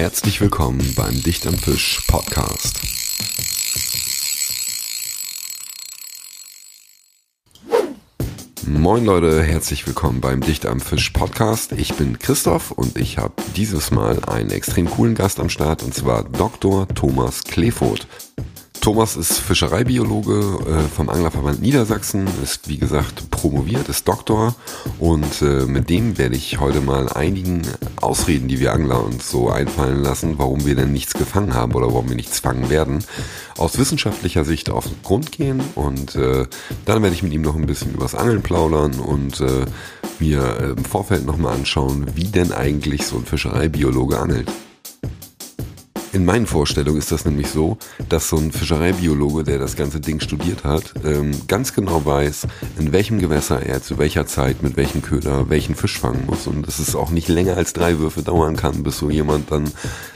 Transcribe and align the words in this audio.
Herzlich 0.00 0.40
willkommen 0.40 0.94
beim 0.96 1.22
Dicht 1.22 1.46
am 1.46 1.52
Fisch 1.52 2.00
Podcast. 2.06 2.80
Moin 8.66 9.04
Leute, 9.04 9.42
herzlich 9.42 9.86
willkommen 9.86 10.22
beim 10.22 10.40
Dicht 10.40 10.64
am 10.64 10.80
Fisch 10.80 11.10
Podcast. 11.10 11.72
Ich 11.72 11.92
bin 11.96 12.18
Christoph 12.18 12.70
und 12.70 12.96
ich 12.96 13.18
habe 13.18 13.34
dieses 13.56 13.90
Mal 13.90 14.24
einen 14.24 14.48
extrem 14.48 14.88
coolen 14.88 15.14
Gast 15.14 15.38
am 15.38 15.50
Start 15.50 15.82
und 15.82 15.92
zwar 15.92 16.24
Dr. 16.24 16.88
Thomas 16.88 17.44
Kleefoth. 17.44 18.06
Thomas 18.80 19.14
ist 19.16 19.38
Fischereibiologe 19.38 20.40
äh, 20.66 20.88
vom 20.88 21.10
Anglerverband 21.10 21.60
Niedersachsen, 21.60 22.26
ist 22.42 22.66
wie 22.66 22.78
gesagt 22.78 23.30
promoviert, 23.30 23.90
ist 23.90 24.08
Doktor 24.08 24.54
und 24.98 25.42
äh, 25.42 25.66
mit 25.66 25.90
dem 25.90 26.16
werde 26.16 26.34
ich 26.34 26.60
heute 26.60 26.80
mal 26.80 27.10
einigen 27.10 27.60
Ausreden, 28.00 28.48
die 28.48 28.58
wir 28.58 28.72
Angler 28.72 29.04
uns 29.04 29.30
so 29.30 29.50
einfallen 29.50 30.02
lassen, 30.02 30.38
warum 30.38 30.64
wir 30.64 30.76
denn 30.76 30.92
nichts 30.92 31.12
gefangen 31.12 31.52
haben 31.52 31.74
oder 31.74 31.88
warum 31.88 32.08
wir 32.08 32.16
nichts 32.16 32.40
fangen 32.40 32.70
werden, 32.70 33.04
aus 33.58 33.76
wissenschaftlicher 33.76 34.46
Sicht 34.46 34.70
auf 34.70 34.86
den 34.86 35.02
Grund 35.02 35.30
gehen 35.30 35.60
und 35.74 36.14
äh, 36.14 36.46
dann 36.86 37.02
werde 37.02 37.14
ich 37.14 37.22
mit 37.22 37.34
ihm 37.34 37.42
noch 37.42 37.56
ein 37.56 37.66
bisschen 37.66 37.92
übers 37.92 38.14
Angeln 38.14 38.42
plaudern 38.42 38.98
und 38.98 39.44
mir 40.18 40.74
im 40.76 40.84
Vorfeld 40.84 41.26
nochmal 41.26 41.54
anschauen, 41.54 42.06
wie 42.14 42.24
denn 42.24 42.52
eigentlich 42.52 43.06
so 43.06 43.16
ein 43.16 43.26
Fischereibiologe 43.26 44.18
angelt. 44.18 44.48
In 46.12 46.24
meinen 46.24 46.46
Vorstellungen 46.46 46.98
ist 46.98 47.12
das 47.12 47.24
nämlich 47.24 47.48
so, 47.50 47.78
dass 48.08 48.28
so 48.28 48.36
ein 48.36 48.50
Fischereibiologe, 48.50 49.44
der 49.44 49.60
das 49.60 49.76
ganze 49.76 50.00
Ding 50.00 50.18
studiert 50.18 50.64
hat, 50.64 50.92
ähm, 51.04 51.30
ganz 51.46 51.72
genau 51.72 52.04
weiß, 52.04 52.48
in 52.80 52.92
welchem 52.92 53.20
Gewässer 53.20 53.62
er 53.64 53.80
zu 53.80 53.96
welcher 53.96 54.26
Zeit 54.26 54.60
mit 54.62 54.76
welchem 54.76 55.02
Köder 55.02 55.50
welchen 55.50 55.76
Fisch 55.76 56.00
fangen 56.00 56.26
muss 56.26 56.48
und 56.48 56.66
dass 56.66 56.80
es 56.80 56.96
auch 56.96 57.10
nicht 57.10 57.28
länger 57.28 57.56
als 57.56 57.74
drei 57.74 58.00
Würfe 58.00 58.22
dauern 58.22 58.56
kann, 58.56 58.82
bis 58.82 58.98
so 58.98 59.08
jemand 59.08 59.52
dann 59.52 59.70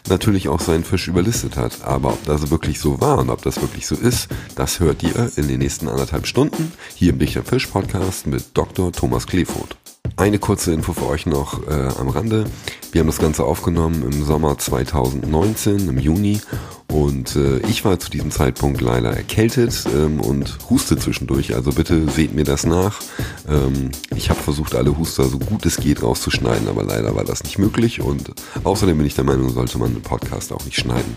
natürlich 0.09 0.49
auch 0.49 0.61
seinen 0.61 0.83
Fisch 0.83 1.07
überlistet 1.07 1.57
hat. 1.57 1.85
Aber 1.85 2.15
ob 2.15 2.25
das 2.25 2.51
wirklich 2.51 2.81
so 2.81 3.01
war 3.01 3.19
und 3.19 3.31
ob 3.31 3.43
das 3.43 3.61
wirklich 3.63 3.87
so 3.87 3.95
ist, 3.95 4.29
das 4.57 4.81
hört 4.81 5.05
ihr 5.05 5.31
in 5.37 5.47
den 5.47 5.61
nächsten 5.61 5.89
anderthalb 5.89 6.27
Stunden 6.27 6.73
hier 6.97 7.11
im 7.11 7.21
Dichter 7.21 7.45
Fisch 7.45 7.69
Podcast 7.69 8.27
mit 8.27 8.45
Dr. 8.55 8.91
Thomas 8.91 9.29
Kleefoth. 9.29 9.77
Eine 10.17 10.39
kurze 10.39 10.73
Info 10.73 10.93
für 10.93 11.07
euch 11.09 11.27
noch 11.27 11.67
äh, 11.67 11.89
am 11.99 12.09
Rande. 12.09 12.45
Wir 12.93 13.01
haben 13.01 13.09
das 13.09 13.19
Ganze 13.19 13.45
aufgenommen 13.45 14.05
im 14.05 14.25
Sommer 14.25 14.57
2019, 14.57 15.89
im 15.89 15.99
Juni. 15.99 16.41
Und 16.89 17.35
äh, 17.35 17.59
ich 17.69 17.85
war 17.85 17.99
zu 17.99 18.11
diesem 18.11 18.31
Zeitpunkt 18.31 18.81
leider 18.81 19.11
erkältet 19.11 19.85
ähm, 19.93 20.21
und 20.21 20.59
huste 20.71 20.97
zwischendurch. 20.97 21.57
Also 21.57 21.73
bitte 21.73 22.09
seht 22.09 22.33
mir 22.33 22.45
das 22.45 22.65
nach. 22.65 23.01
Ähm, 23.49 23.91
ich 24.15 24.31
habe 24.31 24.39
versucht, 24.41 24.77
alle 24.77 24.97
Huster 24.97 25.25
so 25.25 25.41
gut 25.41 25.67
es 25.67 25.79
geht 25.79 26.03
rauszuschneiden, 26.03 26.69
aber 26.69 26.85
leider 26.85 27.17
war 27.17 27.25
das 27.25 27.43
nicht 27.43 27.59
möglich. 27.59 28.01
Und 28.01 28.33
außerdem 28.63 28.97
bin 28.97 29.07
ich 29.07 29.17
der 29.17 29.25
Meinung, 29.25 29.51
sollte 29.51 29.79
man 29.79 29.91
einen 29.91 30.03
Podcast 30.03 30.53
auch 30.53 30.65
nicht 30.65 30.79
schneiden. 30.79 31.17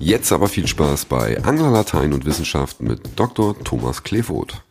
Jetzt 0.00 0.32
aber 0.32 0.48
viel 0.48 0.66
Spaß 0.66 1.04
bei 1.04 1.42
Angler 1.44 1.70
Latein 1.70 2.12
und 2.12 2.24
Wissenschaft 2.24 2.82
mit 2.82 3.00
Dr. 3.14 3.56
Thomas 3.62 4.02
Kleefoth. 4.02 4.62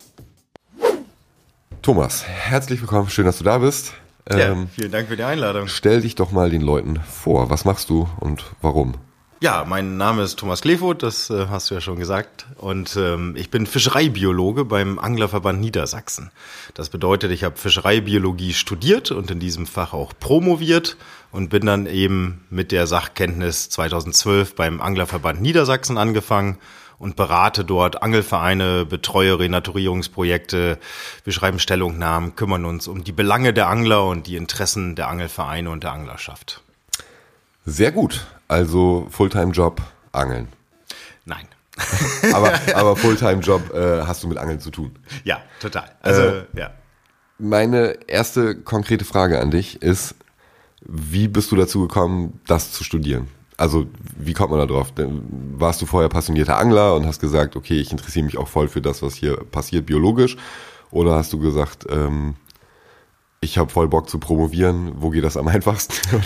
Thomas, 1.81 2.25
herzlich 2.25 2.81
willkommen, 2.81 3.09
schön, 3.09 3.25
dass 3.25 3.37
du 3.37 3.43
da 3.43 3.59
bist. 3.59 3.93
Ja, 4.29 4.51
ähm, 4.51 4.67
vielen 4.73 4.91
Dank 4.91 5.07
für 5.07 5.15
die 5.15 5.23
Einladung. 5.23 5.67
Stell 5.67 6.01
dich 6.01 6.15
doch 6.15 6.31
mal 6.31 6.49
den 6.49 6.61
Leuten 6.61 6.99
vor. 7.09 7.49
Was 7.49 7.63
machst 7.63 7.89
du 7.89 8.09
und 8.19 8.43
warum? 8.61 8.95
Ja, 9.39 9.65
mein 9.67 9.97
Name 9.97 10.23
ist 10.23 10.39
Thomas 10.39 10.61
Kleefoth, 10.61 11.03
das 11.03 11.29
äh, 11.29 11.45
hast 11.47 11.69
du 11.69 11.75
ja 11.75 11.81
schon 11.81 11.99
gesagt. 11.99 12.47
Und 12.55 12.97
ähm, 12.97 13.35
ich 13.37 13.51
bin 13.51 13.67
Fischereibiologe 13.67 14.65
beim 14.65 14.97
Anglerverband 14.97 15.61
Niedersachsen. 15.61 16.31
Das 16.73 16.89
bedeutet, 16.89 17.31
ich 17.31 17.43
habe 17.43 17.55
Fischereibiologie 17.55 18.53
studiert 18.53 19.11
und 19.11 19.29
in 19.29 19.39
diesem 19.39 19.67
Fach 19.67 19.93
auch 19.93 20.13
promoviert 20.19 20.97
und 21.31 21.49
bin 21.49 21.67
dann 21.67 21.85
eben 21.85 22.45
mit 22.49 22.71
der 22.71 22.87
Sachkenntnis 22.87 23.69
2012 23.69 24.55
beim 24.55 24.81
Anglerverband 24.81 25.39
Niedersachsen 25.39 25.99
angefangen 25.99 26.57
und 26.99 27.15
berate 27.15 27.63
dort 27.63 28.01
Angelvereine, 28.01 28.85
betreue 28.85 29.39
Renaturierungsprojekte. 29.39 30.79
Wir 31.23 31.33
schreiben 31.33 31.59
Stellungnahmen, 31.59 32.35
kümmern 32.35 32.65
uns 32.65 32.87
um 32.87 33.03
die 33.03 33.11
Belange 33.11 33.53
der 33.53 33.67
Angler 33.67 34.05
und 34.05 34.27
die 34.27 34.35
Interessen 34.35 34.95
der 34.95 35.07
Angelvereine 35.07 35.69
und 35.69 35.83
der 35.83 35.91
Anglerschaft. 35.91 36.61
Sehr 37.65 37.91
gut. 37.91 38.25
Also 38.47 39.07
Fulltime-Job, 39.11 39.81
Angeln. 40.11 40.47
Nein. 41.25 41.47
aber 42.33 42.59
aber 42.73 42.95
Fulltime-Job 42.95 43.73
äh, 43.73 44.01
hast 44.01 44.23
du 44.23 44.27
mit 44.27 44.37
Angeln 44.37 44.59
zu 44.59 44.71
tun. 44.71 44.95
Ja, 45.23 45.41
total. 45.59 45.91
Also, 46.01 46.21
äh, 46.21 46.45
ja. 46.55 46.71
Meine 47.37 47.97
erste 48.07 48.55
konkrete 48.55 49.05
Frage 49.05 49.39
an 49.39 49.51
dich 49.51 49.81
ist, 49.83 50.15
wie 50.81 51.27
bist 51.27 51.51
du 51.51 51.55
dazu 51.55 51.81
gekommen, 51.81 52.39
das 52.47 52.71
zu 52.71 52.83
studieren? 52.83 53.27
Also, 53.57 53.87
wie 54.15 54.33
kommt 54.33 54.51
man 54.51 54.59
da 54.59 54.67
drauf? 54.67 54.93
Warst 54.95 55.81
du 55.81 55.87
vorher 55.87 56.09
passionierter 56.09 56.59
Angler 56.59 56.95
und 56.95 57.07
hast 57.07 57.19
gesagt, 57.19 57.55
okay, 57.55 57.79
ich 57.79 57.91
interessiere 57.91 58.25
mich 58.25 58.37
auch 58.37 58.47
voll 58.47 58.67
für 58.67 58.81
das, 58.81 59.01
was 59.01 59.15
hier 59.15 59.37
passiert, 59.37 59.87
biologisch? 59.87 60.37
Oder 60.91 61.15
hast 61.15 61.33
du 61.33 61.39
gesagt, 61.39 61.87
ähm, 61.89 62.35
ich 63.39 63.57
habe 63.57 63.69
voll 63.69 63.87
Bock 63.87 64.09
zu 64.09 64.19
promovieren, 64.19 64.93
wo 64.97 65.09
geht 65.09 65.23
das 65.23 65.37
am 65.37 65.47
einfachsten? 65.47 65.93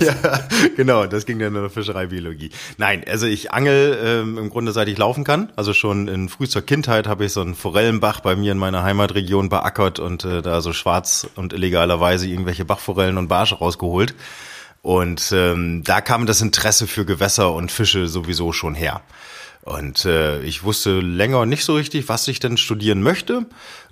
ja, 0.00 0.40
genau, 0.76 1.06
das 1.06 1.26
ging 1.26 1.38
dann 1.38 1.54
in 1.54 1.60
der 1.60 1.70
Fischereibiologie. 1.70 2.50
Nein, 2.78 3.02
also 3.06 3.26
ich 3.26 3.52
angel 3.52 3.98
ähm, 4.02 4.38
im 4.38 4.50
Grunde 4.50 4.72
seit 4.72 4.88
ich 4.88 4.98
laufen 4.98 5.24
kann. 5.24 5.52
Also 5.56 5.72
schon 5.72 6.08
in 6.08 6.28
frühester 6.28 6.62
Kindheit 6.62 7.06
habe 7.06 7.24
ich 7.24 7.32
so 7.32 7.40
einen 7.40 7.54
Forellenbach 7.54 8.20
bei 8.20 8.36
mir 8.36 8.52
in 8.52 8.58
meiner 8.58 8.82
Heimatregion 8.82 9.48
beackert 9.48 9.98
und 9.98 10.24
äh, 10.24 10.42
da 10.42 10.60
so 10.60 10.72
schwarz 10.72 11.28
und 11.36 11.52
illegalerweise 11.52 12.26
irgendwelche 12.26 12.64
Bachforellen 12.64 13.18
und 13.18 13.28
Barsche 13.28 13.56
rausgeholt. 13.56 14.14
Und 14.82 15.32
ähm, 15.32 15.82
da 15.84 16.00
kam 16.00 16.26
das 16.26 16.40
Interesse 16.40 16.86
für 16.86 17.04
Gewässer 17.04 17.52
und 17.52 17.70
Fische 17.70 18.08
sowieso 18.08 18.52
schon 18.52 18.74
her. 18.74 19.00
Und 19.62 20.04
äh, 20.04 20.42
ich 20.42 20.64
wusste 20.64 20.98
länger 20.98 21.46
nicht 21.46 21.64
so 21.64 21.76
richtig, 21.76 22.08
was 22.08 22.26
ich 22.26 22.40
denn 22.40 22.56
studieren 22.56 23.00
möchte. 23.02 23.46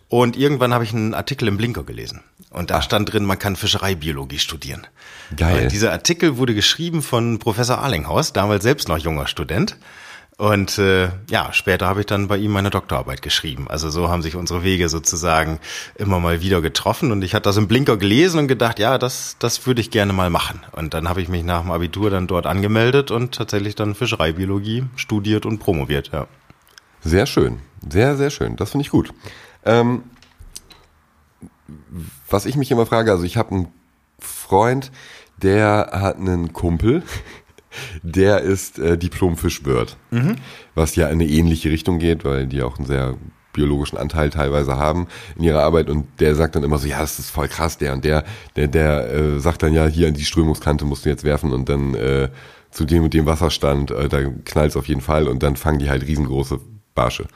Und 0.08 0.36
irgendwann 0.36 0.74
habe 0.74 0.82
ich 0.82 0.92
einen 0.92 1.14
Artikel 1.14 1.46
im 1.46 1.56
Blinker 1.56 1.84
gelesen. 1.84 2.22
Und 2.50 2.70
da 2.70 2.78
Ach. 2.78 2.82
stand 2.82 3.12
drin, 3.12 3.24
man 3.24 3.38
kann 3.38 3.54
Fischereibiologie 3.54 4.40
studieren. 4.40 4.84
Geil. 5.36 5.62
Und 5.62 5.72
dieser 5.72 5.92
Artikel 5.92 6.36
wurde 6.36 6.54
geschrieben 6.54 7.00
von 7.02 7.38
Professor 7.38 7.78
Arlinghaus, 7.78 8.32
damals 8.32 8.64
selbst 8.64 8.88
noch 8.88 8.98
junger 8.98 9.28
Student. 9.28 9.76
Und 10.40 10.78
äh, 10.78 11.10
ja, 11.28 11.52
später 11.52 11.86
habe 11.86 12.00
ich 12.00 12.06
dann 12.06 12.26
bei 12.26 12.38
ihm 12.38 12.50
meine 12.52 12.70
Doktorarbeit 12.70 13.20
geschrieben. 13.20 13.66
Also 13.68 13.90
so 13.90 14.08
haben 14.08 14.22
sich 14.22 14.36
unsere 14.36 14.64
Wege 14.64 14.88
sozusagen 14.88 15.60
immer 15.96 16.18
mal 16.18 16.40
wieder 16.40 16.62
getroffen. 16.62 17.12
Und 17.12 17.20
ich 17.20 17.34
hatte 17.34 17.42
das 17.42 17.58
im 17.58 17.68
Blinker 17.68 17.98
gelesen 17.98 18.38
und 18.38 18.48
gedacht, 18.48 18.78
ja, 18.78 18.96
das, 18.96 19.36
das 19.38 19.66
würde 19.66 19.82
ich 19.82 19.90
gerne 19.90 20.14
mal 20.14 20.30
machen. 20.30 20.60
Und 20.72 20.94
dann 20.94 21.10
habe 21.10 21.20
ich 21.20 21.28
mich 21.28 21.44
nach 21.44 21.60
dem 21.60 21.70
Abitur 21.70 22.08
dann 22.08 22.26
dort 22.26 22.46
angemeldet 22.46 23.10
und 23.10 23.34
tatsächlich 23.34 23.74
dann 23.74 23.94
Fischereibiologie 23.94 24.84
studiert 24.96 25.44
und 25.44 25.58
promoviert, 25.58 26.08
ja. 26.10 26.26
Sehr 27.02 27.26
schön. 27.26 27.58
Sehr, 27.86 28.16
sehr 28.16 28.30
schön. 28.30 28.56
Das 28.56 28.70
finde 28.70 28.86
ich 28.86 28.90
gut. 28.90 29.12
Ähm, 29.66 30.04
was 32.30 32.46
ich 32.46 32.56
mich 32.56 32.70
immer 32.70 32.86
frage, 32.86 33.10
also 33.12 33.24
ich 33.24 33.36
habe 33.36 33.50
einen 33.50 33.68
Freund, 34.18 34.90
der 35.36 35.90
hat 35.92 36.16
einen 36.16 36.54
Kumpel, 36.54 37.02
der 38.02 38.40
ist 38.40 38.78
äh, 38.78 38.98
Diplom-Fischwirt, 38.98 39.96
mhm. 40.10 40.36
was 40.74 40.96
ja 40.96 41.06
in 41.08 41.20
eine 41.20 41.26
ähnliche 41.26 41.70
Richtung 41.70 41.98
geht, 41.98 42.24
weil 42.24 42.46
die 42.46 42.62
auch 42.62 42.78
einen 42.78 42.86
sehr 42.86 43.16
biologischen 43.52 43.98
Anteil 43.98 44.30
teilweise 44.30 44.76
haben 44.76 45.08
in 45.36 45.44
ihrer 45.44 45.62
Arbeit 45.62 45.90
und 45.90 46.06
der 46.20 46.34
sagt 46.34 46.54
dann 46.54 46.62
immer 46.62 46.78
so, 46.78 46.86
ja, 46.86 47.00
das 47.00 47.18
ist 47.18 47.30
voll 47.30 47.48
krass, 47.48 47.78
der 47.78 47.92
und 47.92 48.04
der, 48.04 48.24
der, 48.56 48.68
der 48.68 49.12
äh, 49.12 49.40
sagt 49.40 49.62
dann 49.62 49.72
ja, 49.72 49.86
hier 49.86 50.08
an 50.08 50.14
die 50.14 50.24
Strömungskante 50.24 50.84
musst 50.84 51.04
du 51.04 51.08
jetzt 51.08 51.24
werfen 51.24 51.52
und 51.52 51.68
dann 51.68 51.94
äh, 51.94 52.28
zu 52.70 52.84
dem 52.84 53.04
und 53.04 53.14
dem 53.14 53.26
Wasserstand, 53.26 53.90
äh, 53.90 54.08
da 54.08 54.22
knallt 54.44 54.70
es 54.70 54.76
auf 54.76 54.86
jeden 54.86 55.00
Fall 55.00 55.26
und 55.26 55.42
dann 55.42 55.56
fangen 55.56 55.80
die 55.80 55.90
halt 55.90 56.06
riesengroße 56.06 56.60
Barsche. 56.94 57.26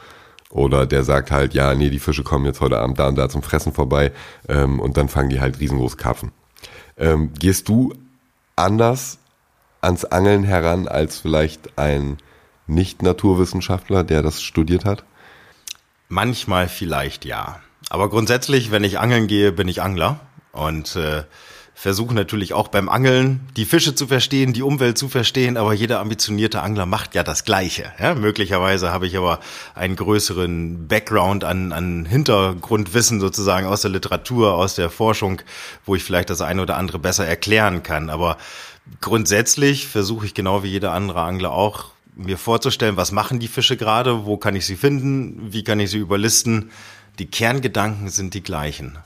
Oder 0.50 0.86
der 0.86 1.02
sagt 1.02 1.32
halt, 1.32 1.52
ja, 1.52 1.74
nee, 1.74 1.90
die 1.90 1.98
Fische 1.98 2.22
kommen 2.22 2.44
jetzt 2.44 2.60
heute 2.60 2.78
Abend 2.78 2.98
da 2.98 3.08
und 3.08 3.16
da 3.16 3.28
zum 3.28 3.42
Fressen 3.42 3.72
vorbei 3.72 4.12
ähm, 4.48 4.78
und 4.78 4.96
dann 4.96 5.08
fangen 5.08 5.30
die 5.30 5.40
halt 5.40 5.58
riesengroße 5.58 5.96
Karpfen. 5.96 6.30
Ähm, 6.96 7.32
gehst 7.36 7.68
du 7.68 7.92
anders 8.54 9.18
ans 9.84 10.04
Angeln 10.04 10.44
heran 10.44 10.88
als 10.88 11.18
vielleicht 11.18 11.78
ein 11.78 12.18
Nicht-Naturwissenschaftler, 12.66 14.04
der 14.04 14.22
das 14.22 14.42
studiert 14.42 14.84
hat? 14.84 15.04
Manchmal 16.08 16.68
vielleicht 16.68 17.24
ja. 17.24 17.60
Aber 17.90 18.08
grundsätzlich, 18.08 18.70
wenn 18.70 18.84
ich 18.84 18.98
angeln 18.98 19.26
gehe, 19.26 19.52
bin 19.52 19.68
ich 19.68 19.82
Angler. 19.82 20.20
Und 20.52 20.96
äh, 20.96 21.24
versuche 21.74 22.14
natürlich 22.14 22.54
auch 22.54 22.68
beim 22.68 22.88
Angeln 22.88 23.40
die 23.56 23.64
Fische 23.64 23.94
zu 23.94 24.06
verstehen, 24.06 24.52
die 24.52 24.62
Umwelt 24.62 24.96
zu 24.96 25.08
verstehen, 25.08 25.56
aber 25.56 25.74
jeder 25.74 25.98
ambitionierte 25.98 26.62
Angler 26.62 26.86
macht 26.86 27.14
ja 27.16 27.24
das 27.24 27.44
Gleiche. 27.44 27.92
Ja, 27.98 28.14
möglicherweise 28.14 28.92
habe 28.92 29.06
ich 29.06 29.16
aber 29.16 29.40
einen 29.74 29.96
größeren 29.96 30.86
Background 30.86 31.42
an, 31.42 31.72
an 31.72 32.06
Hintergrundwissen 32.06 33.20
sozusagen 33.20 33.66
aus 33.66 33.82
der 33.82 33.90
Literatur, 33.90 34.54
aus 34.54 34.76
der 34.76 34.88
Forschung, 34.88 35.42
wo 35.84 35.96
ich 35.96 36.04
vielleicht 36.04 36.30
das 36.30 36.40
eine 36.40 36.62
oder 36.62 36.76
andere 36.76 37.00
besser 37.00 37.26
erklären 37.26 37.82
kann. 37.82 38.08
Aber 38.08 38.38
grundsätzlich 39.00 39.86
versuche 39.86 40.26
ich 40.26 40.34
genau 40.34 40.62
wie 40.62 40.68
jeder 40.68 40.92
andere 40.92 41.22
Angler 41.22 41.52
auch 41.52 41.92
mir 42.16 42.38
vorzustellen, 42.38 42.96
was 42.96 43.12
machen 43.12 43.40
die 43.40 43.48
Fische 43.48 43.76
gerade, 43.76 44.24
wo 44.24 44.36
kann 44.36 44.54
ich 44.54 44.66
sie 44.66 44.76
finden, 44.76 45.52
wie 45.52 45.64
kann 45.64 45.80
ich 45.80 45.90
sie 45.90 45.98
überlisten. 45.98 46.70
Die 47.18 47.26
Kerngedanken 47.26 48.08
sind 48.08 48.34
die 48.34 48.42
gleichen. 48.42 48.98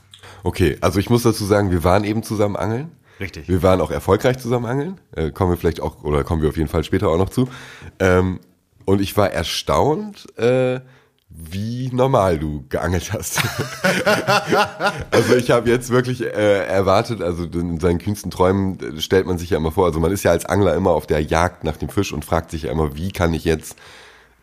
Okay, 0.43 0.77
also 0.81 0.99
ich 0.99 1.09
muss 1.09 1.23
dazu 1.23 1.45
sagen, 1.45 1.71
wir 1.71 1.83
waren 1.83 2.03
eben 2.03 2.23
zusammen 2.23 2.55
angeln. 2.55 2.91
Richtig. 3.19 3.49
Wir 3.49 3.61
waren 3.63 3.81
auch 3.81 3.91
erfolgreich 3.91 4.37
zusammen 4.37 4.65
angeln. 4.65 5.01
Äh, 5.15 5.31
kommen 5.31 5.51
wir 5.51 5.57
vielleicht 5.57 5.81
auch, 5.81 6.03
oder 6.03 6.23
kommen 6.23 6.41
wir 6.41 6.49
auf 6.49 6.57
jeden 6.57 6.69
Fall 6.69 6.83
später 6.83 7.09
auch 7.09 7.17
noch 7.17 7.29
zu. 7.29 7.49
Ähm, 7.99 8.39
und 8.85 9.01
ich 9.01 9.17
war 9.17 9.31
erstaunt, 9.31 10.25
äh, 10.37 10.79
wie 11.29 11.89
normal 11.93 12.39
du 12.39 12.65
geangelt 12.69 13.13
hast. 13.13 13.39
also 15.11 15.35
ich 15.35 15.51
habe 15.51 15.69
jetzt 15.69 15.91
wirklich 15.91 16.21
äh, 16.21 16.65
erwartet, 16.65 17.21
also 17.21 17.43
in 17.43 17.79
seinen 17.79 17.99
kühnsten 17.99 18.31
Träumen 18.31 18.79
äh, 18.97 18.99
stellt 19.01 19.27
man 19.27 19.37
sich 19.37 19.51
ja 19.51 19.57
immer 19.57 19.71
vor, 19.71 19.85
also 19.85 19.99
man 19.99 20.11
ist 20.11 20.23
ja 20.23 20.31
als 20.31 20.45
Angler 20.45 20.73
immer 20.73 20.91
auf 20.91 21.05
der 21.05 21.21
Jagd 21.21 21.63
nach 21.63 21.77
dem 21.77 21.89
Fisch 21.89 22.11
und 22.11 22.25
fragt 22.25 22.51
sich 22.51 22.63
ja 22.63 22.71
immer, 22.71 22.95
wie 22.95 23.11
kann 23.11 23.33
ich 23.33 23.45
jetzt 23.45 23.77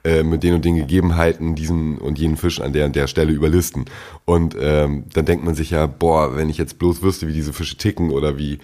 äh, 0.05 0.23
mit 0.23 0.45
den 0.45 0.55
und 0.55 0.65
den 0.65 0.77
Gegebenheiten 0.77 1.57
diesen 1.57 1.99
und 1.99 2.19
jenen 2.21 2.37
Fisch 2.37 2.61
an 2.61 2.73
der 2.73 2.87
und 2.87 2.95
der 2.95 3.09
Stelle 3.09 3.33
überlisten. 3.33 3.87
Und 4.25 4.57
ähm, 4.59 5.07
dann 5.13 5.25
denkt 5.25 5.45
man 5.45 5.57
sich 5.57 5.71
ja, 5.71 5.87
boah, 5.87 6.37
wenn 6.37 6.49
ich 6.49 6.59
jetzt 6.59 6.79
bloß 6.79 7.03
wüsste, 7.03 7.27
wie 7.27 7.33
diese 7.33 7.53
Fische 7.53 7.77
ticken 7.77 8.13
oder 8.13 8.39
wie 8.39 8.61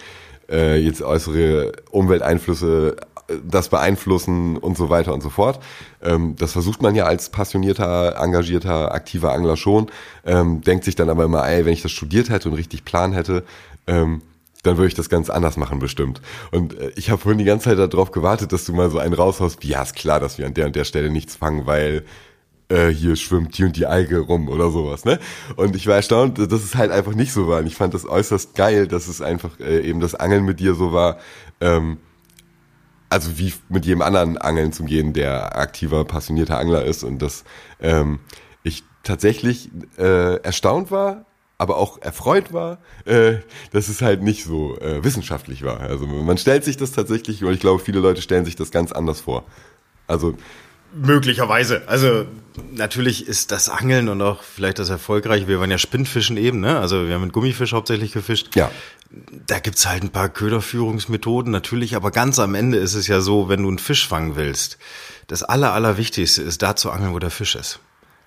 äh, 0.49 0.77
jetzt 0.77 1.03
äußere 1.03 1.73
Umwelteinflüsse 1.91 2.97
das 3.45 3.69
beeinflussen 3.69 4.57
und 4.57 4.77
so 4.77 4.91
weiter 4.91 5.15
und 5.15 5.23
so 5.23 5.31
fort. 5.31 5.61
Ähm, 6.03 6.37
das 6.37 6.53
versucht 6.53 6.83
man 6.83 6.95
ja 6.95 7.05
als 7.05 7.31
passionierter, 7.31 8.17
engagierter, 8.21 8.93
aktiver 8.95 9.33
Angler 9.33 9.57
schon, 9.57 9.91
ähm, 10.25 10.61
denkt 10.63 10.85
sich 10.85 10.95
dann 10.95 11.11
aber 11.11 11.25
immer, 11.25 11.47
ey, 11.49 11.65
wenn 11.65 11.73
ich 11.73 11.83
das 11.83 11.93
studiert 11.93 12.31
hätte 12.31 12.49
und 12.49 12.55
richtig 12.55 12.85
Plan 12.85 13.13
hätte, 13.13 13.45
ähm, 13.87 14.23
dann 14.63 14.77
würde 14.77 14.89
ich 14.89 14.95
das 14.95 15.09
ganz 15.09 15.29
anders 15.29 15.57
machen 15.57 15.79
bestimmt. 15.79 16.21
Und 16.51 16.79
äh, 16.79 16.93
ich 16.97 17.11
habe 17.11 17.21
vorhin 17.21 17.39
die 17.39 17.45
ganze 17.45 17.77
Zeit 17.77 17.93
darauf 17.93 18.13
gewartet, 18.13 18.53
dass 18.53 18.65
du 18.65 18.73
mal 18.73 18.91
so 18.91 18.99
einen 18.99 19.15
raushaust, 19.15 19.63
wie 19.63 19.69
ja, 19.69 19.83
ist 19.83 19.97
klar, 19.97 20.21
dass 20.21 20.39
wir 20.39 20.47
an 20.47 20.55
der 20.55 20.67
und 20.67 20.77
der 20.77 20.85
Stelle 20.85 21.11
nichts 21.11 21.37
fangen, 21.37 21.67
weil 21.67 22.05
äh, 22.69 22.89
hier 22.89 23.17
schwimmt 23.17 23.59
die 23.59 23.65
und 23.65 23.77
die 23.77 23.87
Alge 23.87 24.21
rum 24.21 24.49
oder 24.49 24.71
sowas, 24.71 25.05
ne? 25.05 25.19
Und 25.57 25.77
ich 25.77 25.87
war 25.87 25.97
erstaunt, 25.97 26.39
dass 26.39 26.65
es 26.65 26.75
halt 26.75 26.91
einfach 26.91 27.15
nicht 27.15 27.33
so 27.33 27.49
war. 27.49 27.61
Und 27.61 27.67
ich 27.67 27.75
fand 27.75 27.93
das 27.93 28.07
äußerst 28.07 28.55
geil, 28.55 28.87
dass 28.87 29.09
es 29.09 29.21
einfach 29.21 29.59
äh, 29.61 29.81
eben 29.81 30.01
das 30.01 30.15
Angeln 30.15 30.45
mit 30.45 30.61
dir 30.61 30.75
so 30.75 30.93
war, 30.93 31.19
ähm, 31.61 31.99
also 33.13 33.39
wie 33.39 33.53
mit 33.69 33.85
jedem 33.85 34.03
anderen 34.03 34.39
Angeln 34.39 34.73
zu 34.73 34.85
gehen, 34.85 35.13
der 35.13 35.57
aktiver, 35.57 36.05
passionierter 36.05 36.59
Angler 36.59 36.85
ist 36.85 37.05
und 37.05 37.21
dass 37.21 37.45
ähm, 37.81 38.21
ich 38.63 38.85
tatsächlich 39.03 39.71
äh, 39.99 40.37
erstaunt 40.37 40.91
war, 40.91 41.27
aber 41.59 41.77
auch 41.77 42.01
erfreut 42.01 42.55
war, 42.55 42.79
äh, 43.05 43.35
dass 43.71 43.89
es 43.89 44.01
halt 44.01 44.23
nicht 44.23 44.45
so 44.45 44.79
äh, 44.79 45.05
wissenschaftlich 45.05 45.63
war. 45.63 45.81
Also 45.81 46.07
man 46.07 46.39
stellt 46.39 46.65
sich 46.65 46.79
das 46.79 46.93
tatsächlich, 46.93 47.45
und 47.45 47.53
ich 47.53 47.61
glaube, 47.61 47.83
viele 47.83 48.01
Leute 48.01 48.23
stellen 48.23 48.47
sich 48.47 48.57
das 48.57 48.71
ganz 48.71 48.93
anders 48.93 49.21
vor. 49.21 49.45
Also 50.07 50.35
Möglicherweise. 50.95 51.83
Also 51.87 52.27
natürlich 52.71 53.27
ist 53.27 53.51
das 53.51 53.71
Angeln 53.71 54.11
und 54.11 54.21
auch 54.21 54.43
vielleicht 54.43 54.79
das 54.79 54.91
Erfolgreiche. 54.91 55.49
Wir 55.49 55.59
waren 55.59 55.71
ja 55.71 55.79
Spinnfischen 55.79 56.37
eben, 56.37 56.61
ne? 56.61 56.79
Also 56.79 57.07
wir 57.07 57.15
haben 57.15 57.23
mit 57.23 57.33
Gummifisch 57.33 57.73
hauptsächlich 57.73 58.13
gefischt. 58.13 58.55
Ja. 58.55 58.71
Da 59.47 59.59
gibt's 59.59 59.87
halt 59.87 60.03
ein 60.03 60.11
paar 60.11 60.31
Köderführungsmethoden 60.31 61.53
natürlich, 61.53 61.97
aber 61.97 62.11
ganz 62.11 62.39
am 62.39 62.55
Ende 62.55 62.79
ist 62.79 62.95
es 62.95 63.07
ja 63.09 63.21
so, 63.21 63.49
wenn 63.49 63.63
du 63.63 63.69
einen 63.69 63.79
Fisch 63.79 64.09
fangen 64.09 64.37
willst, 64.37 64.79
das 65.27 65.43
Aller, 65.43 65.73
Allerwichtigste 65.73 66.43
ist 66.43 66.63
da 66.63 66.77
zu 66.77 66.91
angeln, 66.91 67.13
wo 67.13 67.19
der 67.19 67.31
Fisch 67.31 67.55
ist. 67.55 67.81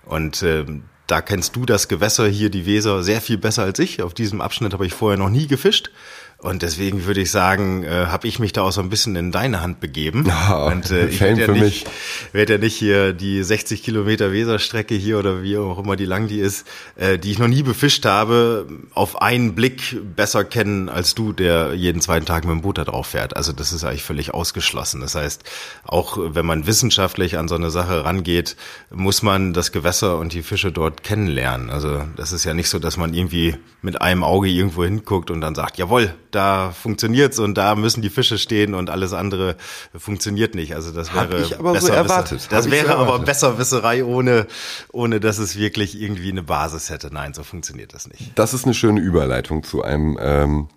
Und 0.04 0.42
äh, 0.42 0.64
da 1.06 1.20
kennst 1.22 1.56
du 1.56 1.66
das 1.66 1.88
Gewässer 1.88 2.26
hier, 2.28 2.50
die 2.50 2.66
Weser, 2.66 3.02
sehr 3.02 3.20
viel 3.20 3.38
besser 3.38 3.62
als 3.62 3.78
ich. 3.78 4.02
Auf 4.02 4.14
diesem 4.14 4.40
Abschnitt 4.40 4.72
habe 4.72 4.86
ich 4.86 4.94
vorher 4.94 5.18
noch 5.18 5.30
nie 5.30 5.46
gefischt. 5.46 5.90
Und 6.38 6.60
deswegen 6.60 7.06
würde 7.06 7.22
ich 7.22 7.30
sagen, 7.30 7.82
äh, 7.82 8.06
habe 8.08 8.28
ich 8.28 8.38
mich 8.38 8.52
da 8.52 8.60
auch 8.62 8.70
so 8.70 8.82
ein 8.82 8.90
bisschen 8.90 9.16
in 9.16 9.32
deine 9.32 9.62
Hand 9.62 9.80
begeben. 9.80 10.26
Ja, 10.28 10.66
und 10.66 10.90
äh, 10.90 11.06
ich 11.08 11.20
werde 11.22 11.40
ja, 11.40 11.48
nicht, 11.50 11.88
werd 12.32 12.50
ja 12.50 12.58
nicht 12.58 12.76
hier 12.76 13.14
die 13.14 13.42
60 13.42 13.82
Kilometer 13.82 14.32
Weserstrecke 14.32 14.94
hier 14.94 15.18
oder 15.18 15.42
wie 15.42 15.56
auch 15.56 15.78
immer 15.78 15.96
die 15.96 16.04
lang 16.04 16.28
die 16.28 16.40
ist, 16.40 16.66
äh, 16.96 17.18
die 17.18 17.30
ich 17.30 17.38
noch 17.38 17.48
nie 17.48 17.62
befischt 17.62 18.04
habe, 18.04 18.66
auf 18.92 19.22
einen 19.22 19.54
Blick 19.54 19.96
besser 20.14 20.44
kennen 20.44 20.90
als 20.90 21.14
du, 21.14 21.32
der 21.32 21.72
jeden 21.72 22.02
zweiten 22.02 22.26
Tag 22.26 22.44
mit 22.44 22.52
dem 22.52 22.60
Boot 22.60 22.76
da 22.76 22.84
drauf 22.84 23.06
fährt. 23.06 23.34
Also 23.34 23.52
das 23.52 23.72
ist 23.72 23.84
eigentlich 23.84 24.04
völlig 24.04 24.34
ausgeschlossen. 24.34 25.00
Das 25.00 25.14
heißt, 25.14 25.42
auch 25.84 26.18
wenn 26.20 26.44
man 26.44 26.66
wissenschaftlich 26.66 27.38
an 27.38 27.48
so 27.48 27.54
eine 27.54 27.70
Sache 27.70 28.04
rangeht, 28.04 28.56
muss 28.90 29.22
man 29.22 29.54
das 29.54 29.72
Gewässer 29.72 30.18
und 30.18 30.34
die 30.34 30.42
Fische 30.42 30.70
dort 30.70 31.02
kennenlernen. 31.02 31.70
Also 31.70 32.02
das 32.16 32.32
ist 32.32 32.44
ja 32.44 32.52
nicht 32.52 32.68
so, 32.68 32.78
dass 32.78 32.98
man 32.98 33.14
irgendwie 33.14 33.56
mit 33.80 34.02
einem 34.02 34.22
Auge 34.22 34.48
irgendwo 34.48 34.84
hinguckt 34.84 35.30
und 35.30 35.40
dann 35.40 35.54
sagt, 35.54 35.78
jawohl, 35.78 36.14
da 36.36 36.70
funktioniert's 36.70 37.38
und 37.38 37.54
da 37.54 37.74
müssen 37.74 38.02
die 38.02 38.10
Fische 38.10 38.38
stehen 38.38 38.74
und 38.74 38.90
alles 38.90 39.12
andere 39.12 39.56
funktioniert 39.96 40.54
nicht. 40.54 40.74
Also 40.74 40.92
das 40.92 41.14
wäre 41.14 41.26
besser 41.28 41.80
so 41.80 41.92
erwartet. 41.92 42.48
Das 42.50 42.70
wäre 42.70 42.88
so 42.88 42.94
aber 42.94 43.18
Besserwisserei 43.20 44.04
ohne 44.04 44.46
ohne 44.92 45.18
dass 45.18 45.38
es 45.38 45.56
wirklich 45.56 46.00
irgendwie 46.00 46.30
eine 46.30 46.42
Basis 46.42 46.90
hätte. 46.90 47.12
Nein, 47.12 47.34
so 47.34 47.42
funktioniert 47.42 47.94
das 47.94 48.06
nicht. 48.08 48.32
Das 48.36 48.54
ist 48.54 48.64
eine 48.64 48.74
schöne 48.74 49.00
Überleitung 49.00 49.62
zu 49.62 49.82
einem 49.82 50.18
ähm, 50.20 50.68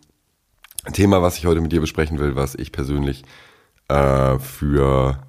Thema, 0.93 1.21
was 1.21 1.37
ich 1.37 1.45
heute 1.45 1.61
mit 1.61 1.71
dir 1.71 1.81
besprechen 1.81 2.19
will, 2.19 2.35
was 2.35 2.55
ich 2.55 2.71
persönlich 2.71 3.23
äh, 3.89 4.39
für 4.39 5.19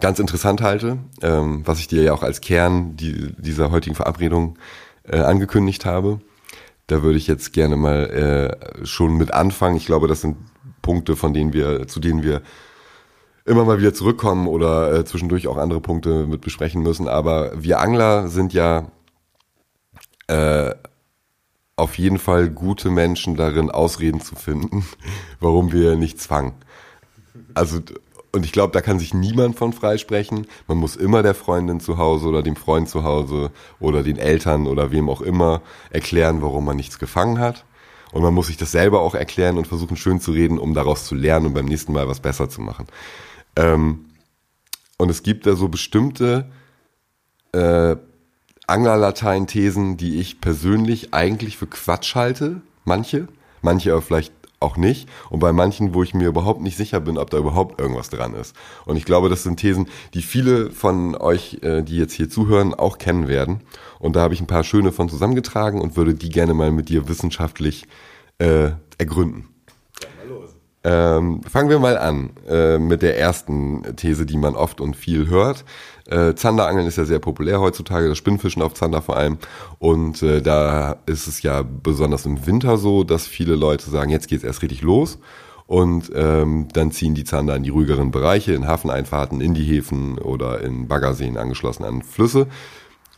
ganz 0.00 0.18
interessant 0.18 0.62
halte, 0.62 0.98
ähm, 1.22 1.62
was 1.66 1.80
ich 1.80 1.88
dir 1.88 2.02
ja 2.02 2.12
auch 2.12 2.22
als 2.22 2.40
Kern 2.40 2.96
die, 2.96 3.32
dieser 3.36 3.70
heutigen 3.70 3.96
Verabredung 3.96 4.58
äh, 5.04 5.18
angekündigt 5.18 5.84
habe. 5.84 6.20
Da 6.88 7.02
würde 7.02 7.18
ich 7.18 7.26
jetzt 7.26 7.52
gerne 7.52 7.76
mal 7.76 8.06
äh, 8.82 8.86
schon 8.86 9.16
mit 9.16 9.32
anfangen. 9.32 9.76
Ich 9.76 9.86
glaube, 9.86 10.08
das 10.08 10.22
sind 10.22 10.38
Punkte, 10.82 11.16
von 11.16 11.32
denen 11.34 11.52
wir, 11.52 11.86
zu 11.86 12.00
denen 12.00 12.22
wir 12.22 12.42
immer 13.44 13.64
mal 13.64 13.78
wieder 13.78 13.94
zurückkommen 13.94 14.46
oder 14.46 14.92
äh, 14.92 15.04
zwischendurch 15.04 15.48
auch 15.48 15.58
andere 15.58 15.80
Punkte 15.80 16.26
mit 16.26 16.40
besprechen 16.40 16.82
müssen. 16.82 17.06
Aber 17.06 17.52
wir 17.62 17.80
Angler 17.80 18.28
sind 18.28 18.52
ja 18.54 18.90
äh, 20.28 20.74
auf 21.76 21.98
jeden 21.98 22.18
Fall 22.18 22.48
gute 22.48 22.90
Menschen 22.90 23.36
darin, 23.36 23.70
Ausreden 23.70 24.20
zu 24.20 24.34
finden, 24.34 24.84
warum 25.40 25.72
wir 25.72 25.96
nichts 25.96 26.26
fangen. 26.26 26.54
Also 27.54 27.80
und 28.32 28.44
ich 28.44 28.52
glaube, 28.52 28.72
da 28.72 28.80
kann 28.80 28.98
sich 28.98 29.14
niemand 29.14 29.56
von 29.56 29.72
freisprechen. 29.72 30.46
Man 30.66 30.76
muss 30.78 30.96
immer 30.96 31.22
der 31.22 31.34
Freundin 31.34 31.80
zu 31.80 31.96
Hause 31.96 32.28
oder 32.28 32.42
dem 32.42 32.56
Freund 32.56 32.88
zu 32.88 33.02
Hause 33.02 33.50
oder 33.80 34.02
den 34.02 34.18
Eltern 34.18 34.66
oder 34.66 34.90
wem 34.90 35.08
auch 35.08 35.22
immer 35.22 35.62
erklären, 35.90 36.42
warum 36.42 36.64
man 36.66 36.76
nichts 36.76 36.98
gefangen 36.98 37.38
hat. 37.38 37.64
Und 38.12 38.22
man 38.22 38.34
muss 38.34 38.48
sich 38.48 38.56
das 38.56 38.72
selber 38.72 39.00
auch 39.00 39.14
erklären 39.14 39.58
und 39.58 39.66
versuchen, 39.66 39.96
schön 39.96 40.20
zu 40.20 40.32
reden, 40.32 40.58
um 40.58 40.74
daraus 40.74 41.06
zu 41.06 41.14
lernen 41.14 41.46
und 41.46 41.54
beim 41.54 41.66
nächsten 41.66 41.92
Mal 41.92 42.08
was 42.08 42.20
besser 42.20 42.48
zu 42.48 42.60
machen. 42.60 42.86
Ähm, 43.56 44.06
und 44.98 45.10
es 45.10 45.22
gibt 45.22 45.46
da 45.46 45.54
so 45.54 45.68
bestimmte 45.68 46.50
äh, 47.52 47.96
Anglerlatein-Thesen, 48.66 49.96
die 49.96 50.20
ich 50.20 50.40
persönlich 50.40 51.14
eigentlich 51.14 51.56
für 51.56 51.66
Quatsch 51.66 52.14
halte. 52.14 52.60
Manche. 52.84 53.28
Manche 53.62 53.92
aber 53.92 54.02
vielleicht 54.02 54.32
auch 54.60 54.76
nicht. 54.76 55.08
Und 55.30 55.40
bei 55.40 55.52
manchen, 55.52 55.94
wo 55.94 56.02
ich 56.02 56.14
mir 56.14 56.28
überhaupt 56.28 56.60
nicht 56.60 56.76
sicher 56.76 57.00
bin, 57.00 57.18
ob 57.18 57.30
da 57.30 57.38
überhaupt 57.38 57.80
irgendwas 57.80 58.10
dran 58.10 58.34
ist. 58.34 58.54
Und 58.84 58.96
ich 58.96 59.04
glaube, 59.04 59.28
das 59.28 59.42
sind 59.42 59.58
Thesen, 59.58 59.88
die 60.14 60.22
viele 60.22 60.70
von 60.70 61.14
euch, 61.14 61.58
äh, 61.62 61.82
die 61.82 61.96
jetzt 61.96 62.12
hier 62.12 62.28
zuhören, 62.28 62.74
auch 62.74 62.98
kennen 62.98 63.28
werden. 63.28 63.60
Und 63.98 64.16
da 64.16 64.20
habe 64.20 64.34
ich 64.34 64.40
ein 64.40 64.46
paar 64.46 64.64
schöne 64.64 64.92
von 64.92 65.08
zusammengetragen 65.08 65.80
und 65.80 65.96
würde 65.96 66.14
die 66.14 66.30
gerne 66.30 66.54
mal 66.54 66.72
mit 66.72 66.88
dir 66.88 67.08
wissenschaftlich 67.08 67.86
äh, 68.38 68.70
ergründen. 68.98 69.48
Ähm, 70.90 71.42
fangen 71.42 71.68
wir 71.68 71.78
mal 71.78 71.98
an 71.98 72.30
äh, 72.48 72.78
mit 72.78 73.02
der 73.02 73.18
ersten 73.18 73.82
These, 73.96 74.24
die 74.24 74.38
man 74.38 74.56
oft 74.56 74.80
und 74.80 74.96
viel 74.96 75.28
hört. 75.28 75.66
Äh, 76.06 76.34
Zanderangeln 76.34 76.86
ist 76.86 76.96
ja 76.96 77.04
sehr 77.04 77.18
populär 77.18 77.60
heutzutage, 77.60 78.08
das 78.08 78.16
Spinnfischen 78.16 78.62
auf 78.62 78.72
Zander 78.72 79.02
vor 79.02 79.18
allem. 79.18 79.36
Und 79.78 80.22
äh, 80.22 80.40
da 80.40 80.96
ist 81.04 81.26
es 81.26 81.42
ja 81.42 81.62
besonders 81.62 82.24
im 82.24 82.46
Winter 82.46 82.78
so, 82.78 83.04
dass 83.04 83.26
viele 83.26 83.54
Leute 83.54 83.90
sagen, 83.90 84.10
jetzt 84.10 84.28
geht's 84.28 84.44
erst 84.44 84.62
richtig 84.62 84.80
los. 84.80 85.18
Und 85.66 86.10
ähm, 86.14 86.68
dann 86.72 86.90
ziehen 86.90 87.14
die 87.14 87.24
Zander 87.24 87.54
in 87.56 87.64
die 87.64 87.68
ruhigeren 87.68 88.10
Bereiche, 88.10 88.54
in 88.54 88.66
Hafeneinfahrten, 88.66 89.42
in 89.42 89.52
die 89.52 89.64
Häfen 89.64 90.16
oder 90.16 90.62
in 90.62 90.88
Baggerseen 90.88 91.36
angeschlossen 91.36 91.84
an 91.84 92.00
Flüsse. 92.00 92.46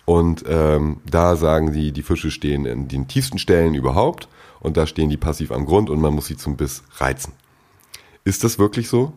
Und 0.06 0.44
ähm, 0.48 0.96
da 1.08 1.36
sagen 1.36 1.72
sie, 1.72 1.92
die 1.92 2.02
Fische 2.02 2.32
stehen 2.32 2.66
in 2.66 2.88
den 2.88 3.06
tiefsten 3.06 3.38
Stellen 3.38 3.74
überhaupt 3.74 4.26
und 4.58 4.76
da 4.76 4.88
stehen 4.88 5.08
die 5.08 5.16
passiv 5.16 5.52
am 5.52 5.66
Grund 5.66 5.88
und 5.88 6.00
man 6.00 6.12
muss 6.12 6.26
sie 6.26 6.36
zum 6.36 6.56
Biss 6.56 6.82
reizen. 6.96 7.32
Ist 8.24 8.44
das 8.44 8.58
wirklich 8.58 8.88
so? 8.88 9.14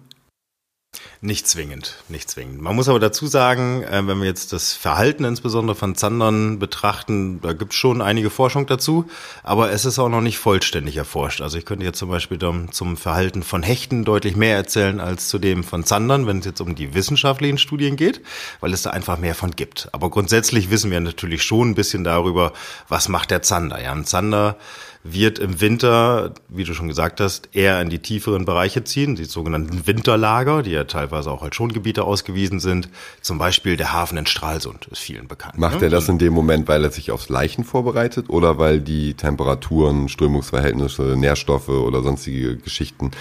Nicht 1.22 1.48
zwingend, 1.48 2.04
nicht 2.08 2.30
zwingend. 2.30 2.62
Man 2.62 2.76
muss 2.76 2.88
aber 2.88 3.00
dazu 3.00 3.26
sagen, 3.26 3.82
äh, 3.84 4.06
wenn 4.06 4.20
wir 4.20 4.26
jetzt 4.26 4.54
das 4.54 4.74
Verhalten 4.74 5.24
insbesondere 5.24 5.76
von 5.76 5.96
Zandern 5.96 6.60
betrachten, 6.60 7.42
da 7.42 7.54
gibt 7.54 7.72
es 7.72 7.80
schon 7.80 8.02
einige 8.02 8.30
Forschung 8.30 8.68
dazu, 8.68 9.10
aber 9.42 9.72
es 9.72 9.86
ist 9.86 9.98
auch 9.98 10.10
noch 10.10 10.22
nicht 10.22 10.38
vollständig 10.38 10.98
erforscht. 10.98 11.42
Also 11.42 11.58
ich 11.58 11.66
könnte 11.66 11.86
jetzt 11.86 11.98
zum 11.98 12.10
Beispiel 12.10 12.38
zum 12.72 12.98
Verhalten 12.98 13.42
von 13.42 13.64
Hechten 13.64 14.04
deutlich 14.04 14.36
mehr 14.36 14.56
erzählen 14.56 15.00
als 15.00 15.30
zu 15.30 15.40
dem 15.40 15.64
von 15.64 15.84
Zandern, 15.84 16.28
wenn 16.28 16.40
es 16.40 16.46
jetzt 16.46 16.62
um 16.62 16.76
die 16.76 16.94
wissenschaftlichen 16.94 17.58
Studien 17.58 17.96
geht, 17.96 18.22
weil 18.60 18.74
es 18.74 18.84
da 18.84 18.92
einfach 18.92 19.18
mehr 19.18 19.34
von 19.34 19.52
gibt. 19.52 19.90
Aber 19.94 20.10
grundsätzlich 20.12 20.70
wissen 20.70 20.92
wir 20.92 21.00
natürlich 21.00 21.42
schon 21.42 21.72
ein 21.72 21.76
bisschen 21.76 22.04
darüber, 22.04 22.54
was 22.88 23.08
macht 23.08 23.32
der 23.32 23.42
Zander. 23.42 23.82
Ja, 23.82 23.94
ein 23.94 24.06
Zander 24.06 24.58
wird 25.04 25.38
im 25.38 25.60
Winter, 25.60 26.34
wie 26.48 26.64
du 26.64 26.74
schon 26.74 26.88
gesagt 26.88 27.20
hast, 27.20 27.50
eher 27.54 27.82
in 27.82 27.90
die 27.90 28.00
tieferen 28.00 28.46
Bereiche 28.46 28.84
ziehen, 28.84 29.16
die 29.16 29.26
sogenannten 29.26 29.86
Winterlager, 29.86 30.64
die 30.64 30.72
ja 30.72 30.86
teilweise 30.86 31.30
auch 31.30 31.44
als 31.44 31.56
Schongebiete 31.56 32.04
ausgewiesen 32.04 32.60
sind. 32.60 32.90
Zum 33.22 33.38
Beispiel 33.38 33.76
der 33.76 33.92
Hafen 33.92 34.18
in 34.18 34.26
Stralsund 34.26 34.88
ist 34.88 35.00
vielen 35.00 35.28
bekannt. 35.28 35.58
Macht 35.58 35.82
ne? 35.82 35.88
er 35.88 35.90
das 35.90 36.08
in 36.08 36.20
dem 36.20 36.34
Moment, 36.34 36.68
weil 36.70 36.84
er 36.84 36.92
sich 36.92 37.12
aufs 37.12 37.30
Leichen 37.30 37.66
vorbereitet 37.66 38.30
oder 38.30 38.58
weil 38.58 38.80
die 38.80 39.14
Temperaturen, 39.14 40.08
Strömungsverhältnisse, 40.08 41.18
Nährstoffe 41.18 41.70
oder 41.70 42.02
sonstige 42.02 42.56
Geschichten 42.58 43.12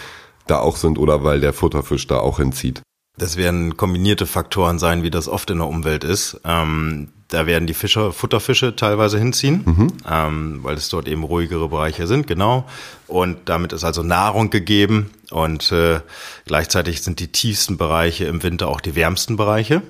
da 0.46 0.60
auch 0.60 0.76
sind 0.76 0.98
oder 0.98 1.24
weil 1.24 1.40
der 1.40 1.52
Futterfisch 1.52 2.06
da 2.06 2.18
auch 2.18 2.38
hinzieht? 2.38 2.82
Das 3.18 3.36
werden 3.36 3.76
kombinierte 3.76 4.26
Faktoren 4.26 4.78
sein, 4.78 5.02
wie 5.02 5.10
das 5.10 5.28
oft 5.28 5.50
in 5.50 5.58
der 5.58 5.66
Umwelt 5.66 6.04
ist. 6.04 6.40
Ähm, 6.44 7.08
da 7.32 7.46
werden 7.46 7.66
die 7.66 7.74
Fischer, 7.74 8.12
Futterfische 8.12 8.76
teilweise 8.76 9.18
hinziehen, 9.18 9.62
mhm. 9.64 9.92
ähm, 10.08 10.58
weil 10.62 10.76
es 10.76 10.88
dort 10.88 11.08
eben 11.08 11.24
ruhigere 11.24 11.68
Bereiche 11.68 12.06
sind, 12.06 12.26
genau. 12.26 12.68
Und 13.06 13.48
damit 13.48 13.72
ist 13.72 13.84
also 13.84 14.02
Nahrung 14.02 14.50
gegeben 14.50 15.10
und 15.30 15.72
äh, 15.72 16.00
gleichzeitig 16.46 17.02
sind 17.02 17.20
die 17.20 17.28
tiefsten 17.28 17.76
Bereiche 17.76 18.26
im 18.26 18.42
Winter 18.42 18.68
auch 18.68 18.80
die 18.80 18.94
wärmsten 18.94 19.36
Bereiche. 19.36 19.82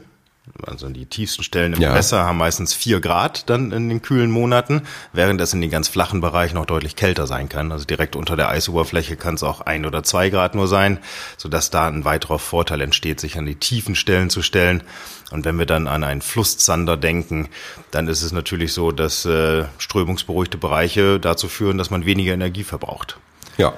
Also 0.67 0.89
die 0.89 1.07
tiefsten 1.07 1.45
Stellen 1.45 1.73
im 1.73 1.81
ja. 1.81 1.91
Gewässer 1.91 2.25
haben 2.25 2.39
meistens 2.39 2.75
vier 2.75 3.01
Grad 3.01 3.49
dann 3.49 3.71
in 3.71 3.89
den 3.89 4.03
kühlen 4.03 4.31
Monaten, 4.31 4.83
während 5.13 5.41
es 5.41 5.55
in 5.55 5.61
den 5.61 5.71
ganz 5.71 5.87
flachen 5.87 6.21
Bereichen 6.21 6.59
auch 6.59 6.67
deutlich 6.67 6.97
kälter 6.97 7.29
sein 7.29 7.49
kann. 7.49 7.71
Also 7.71 7.85
direkt 7.85 8.17
unter 8.17 8.35
der 8.37 8.49
Eisoberfläche 8.49 9.17
kann 9.17 9.37
es 9.37 9.45
auch 9.45 9.61
ein 9.61 9.87
oder 9.87 10.03
zwei 10.03 10.31
Grad 10.31 10.57
nur 10.57 10.67
sein, 10.67 10.99
sodass 11.37 11.71
da 11.71 11.87
ein 11.87 12.05
weiterer 12.05 12.41
Vorteil 12.41 12.81
entsteht, 12.81 13.21
sich 13.21 13.39
an 13.39 13.47
die 13.47 13.55
tiefen 13.55 13.95
Stellen 13.95 14.31
zu 14.31 14.43
stellen. 14.43 14.83
Und 15.33 15.45
wenn 15.45 15.59
wir 15.59 15.67
dann 15.67 15.89
an 15.89 16.05
einen 16.05 16.21
Flusszander 16.21 16.97
denken, 16.97 17.49
dann 17.91 18.07
ist 18.07 18.23
es 18.23 18.33
natürlich 18.33 18.73
so, 18.73 18.93
dass 18.93 19.25
äh, 19.25 19.65
strömungsberuhigte 19.79 20.59
Bereiche 20.59 21.19
dazu 21.19 21.49
führen, 21.49 21.79
dass 21.79 21.91
man 21.91 22.05
weniger 22.05 22.35
Energie 22.35 22.65
verbraucht. 22.65 23.19
Ja, 23.57 23.73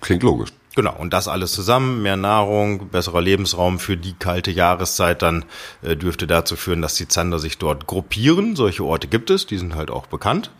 klingt 0.00 0.22
logisch. 0.22 0.50
Genau, 0.76 0.94
und 0.96 1.12
das 1.12 1.26
alles 1.26 1.52
zusammen, 1.52 2.02
mehr 2.02 2.16
Nahrung, 2.16 2.88
besserer 2.90 3.20
Lebensraum 3.20 3.80
für 3.80 3.96
die 3.96 4.14
kalte 4.14 4.52
Jahreszeit, 4.52 5.22
dann 5.22 5.44
äh, 5.82 5.96
dürfte 5.96 6.28
dazu 6.28 6.54
führen, 6.54 6.82
dass 6.82 6.94
die 6.94 7.08
Zander 7.08 7.40
sich 7.40 7.58
dort 7.58 7.88
gruppieren. 7.88 8.54
Solche 8.54 8.84
Orte 8.84 9.08
gibt 9.08 9.30
es, 9.30 9.46
die 9.46 9.58
sind 9.58 9.74
halt 9.74 9.90
auch 9.90 10.06
bekannt. 10.06 10.52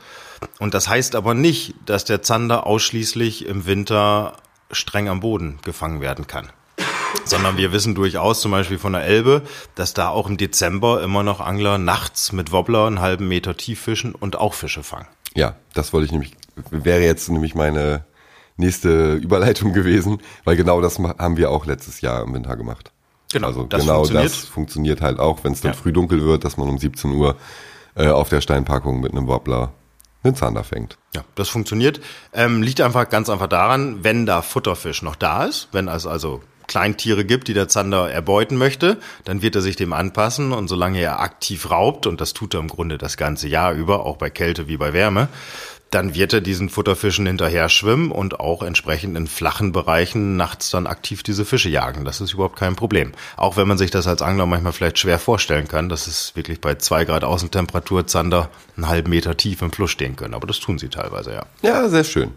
Und 0.59 0.75
das 0.75 0.89
heißt 0.89 1.15
aber 1.15 1.35
nicht, 1.35 1.75
dass 1.87 2.05
der 2.05 2.23
Zander 2.23 2.67
ausschließlich 2.67 3.47
im 3.47 3.67
Winter 3.67 4.35
streng 4.73 5.09
am 5.09 5.21
Boden 5.21 5.61
gefangen 5.65 6.01
werden 6.01 6.27
kann. 6.27 6.51
Sondern 7.25 7.57
wir 7.57 7.73
wissen 7.73 7.95
durchaus 7.95 8.41
zum 8.41 8.51
Beispiel 8.51 8.79
von 8.79 8.93
der 8.93 9.05
Elbe, 9.05 9.43
dass 9.75 9.95
da 9.95 10.09
auch 10.09 10.29
im 10.29 10.37
Dezember 10.37 11.03
immer 11.03 11.23
noch 11.23 11.41
Angler 11.41 11.79
nachts 11.79 12.33
mit 12.33 12.53
Wobbler 12.53 12.87
einen 12.87 13.01
halben 13.01 13.29
Meter 13.29 13.57
tief 13.57 13.81
fischen 13.81 14.15
und 14.15 14.37
auch 14.37 14.55
Fische 14.55 14.83
fangen. 14.83 15.07
Ja, 15.35 15.57
das 15.75 15.93
wollte 15.93 16.07
ich 16.07 16.13
nämlich, 16.13 16.33
wäre 16.71 17.03
jetzt 17.03 17.29
nämlich 17.29 17.55
meine 17.55 18.05
nächste 18.57 19.15
Überleitung 19.15 19.73
gewesen, 19.73 20.19
weil 20.45 20.57
genau 20.57 20.81
das 20.81 20.99
haben 20.99 21.37
wir 21.37 21.51
auch 21.51 21.67
letztes 21.67 22.01
Jahr 22.01 22.23
im 22.23 22.35
Winter 22.35 22.57
gemacht. 22.57 22.93
Genau, 23.33 23.49
also 23.49 23.65
das 23.65 23.83
genau 23.83 23.97
funktioniert. 23.97 24.33
das 24.33 24.39
funktioniert 24.39 25.01
halt 25.01 25.19
auch, 25.19 25.45
wenn 25.45 25.53
es 25.53 25.61
dann 25.61 25.73
ja. 25.73 25.79
früh 25.79 25.93
dunkel 25.93 26.23
wird, 26.25 26.45
dass 26.45 26.57
man 26.57 26.69
um 26.69 26.79
17 26.79 27.13
Uhr 27.13 27.37
äh, 27.95 28.09
auf 28.09 28.29
der 28.31 28.41
Steinpackung 28.41 29.01
mit 29.01 29.13
einem 29.13 29.27
Wobbler 29.27 29.73
einen 30.23 30.35
Zander 30.35 30.65
fängt. 30.65 30.97
Ja, 31.15 31.25
das 31.35 31.49
funktioniert. 31.49 32.01
Ähm, 32.33 32.63
liegt 32.63 32.81
einfach 32.81 33.09
ganz 33.09 33.29
einfach 33.29 33.47
daran, 33.47 34.03
wenn 34.03 34.27
da 34.27 34.43
Futterfisch 34.43 35.03
noch 35.03 35.15
da 35.15 35.45
ist, 35.45 35.69
wenn 35.73 35.89
es 35.89 36.07
also 36.07 36.41
Kleintiere 36.69 37.25
gibt, 37.25 37.49
die 37.49 37.55
der 37.55 37.67
Zander 37.67 38.11
erbeuten 38.11 38.57
möchte, 38.57 38.99
dann 39.25 39.43
wird 39.43 39.57
er 39.57 39.63
sich 39.63 39.75
dem 39.75 39.93
anpassen 39.93 40.53
und 40.53 40.69
solange 40.69 41.01
er 41.01 41.21
aktiv 41.21 41.71
raubt, 41.71 42.07
und 42.07 42.21
das 42.21 42.35
tut 42.35 42.55
er 42.55 42.61
im 42.61 42.69
Grunde 42.69 42.99
das 42.99 43.17
ganze 43.17 43.49
Jahr 43.49 43.73
über, 43.73 44.07
auch 44.07 44.17
bei 44.17 44.31
Kälte 44.31 44.69
wie 44.69 44.77
bei 44.77 44.93
Wärme, 44.93 45.29
dann 45.91 46.15
wird 46.15 46.33
er 46.33 46.41
diesen 46.41 46.69
Futterfischen 46.69 47.27
hinterher 47.27 47.69
schwimmen 47.69 48.11
und 48.11 48.41
auch 48.41 48.63
entsprechend 48.63 49.17
in 49.17 49.27
flachen 49.27 49.73
Bereichen 49.73 50.37
nachts 50.37 50.71
dann 50.71 50.87
aktiv 50.87 51.23
diese 51.23 51.45
Fische 51.45 51.69
jagen. 51.69 52.05
Das 52.05 52.21
ist 52.21 52.35
überhaupt 52.35 52.57
kein 52.57 52.77
Problem. 52.77 53.13
Auch 53.37 53.57
wenn 53.57 53.67
man 53.67 53.79
sich 53.79 53.91
das 53.91 54.07
als 54.07 54.21
Angler 54.21 54.47
manchmal 54.47 54.73
vielleicht 54.73 54.99
schwer 54.99 55.19
vorstellen 55.19 55.67
kann, 55.67 55.89
dass 55.89 56.07
es 56.07 56.37
wirklich 56.37 56.61
bei 56.61 56.75
zwei 56.75 57.05
Grad 57.05 57.25
Außentemperatur 57.25 58.07
Zander 58.07 58.51
einen 58.77 58.89
halben 58.89 59.11
Meter 59.11 59.37
tief 59.37 59.63
im 59.63 59.73
Fluss 59.73 59.91
stehen 59.91 60.17
können. 60.17 60.35
Aber 60.35 60.47
das 60.47 60.61
tun 60.61 60.79
sie 60.79 60.89
teilweise, 60.89 61.33
ja. 61.33 61.47
Ja, 61.63 61.89
sehr 61.89 62.05
schön. 62.05 62.33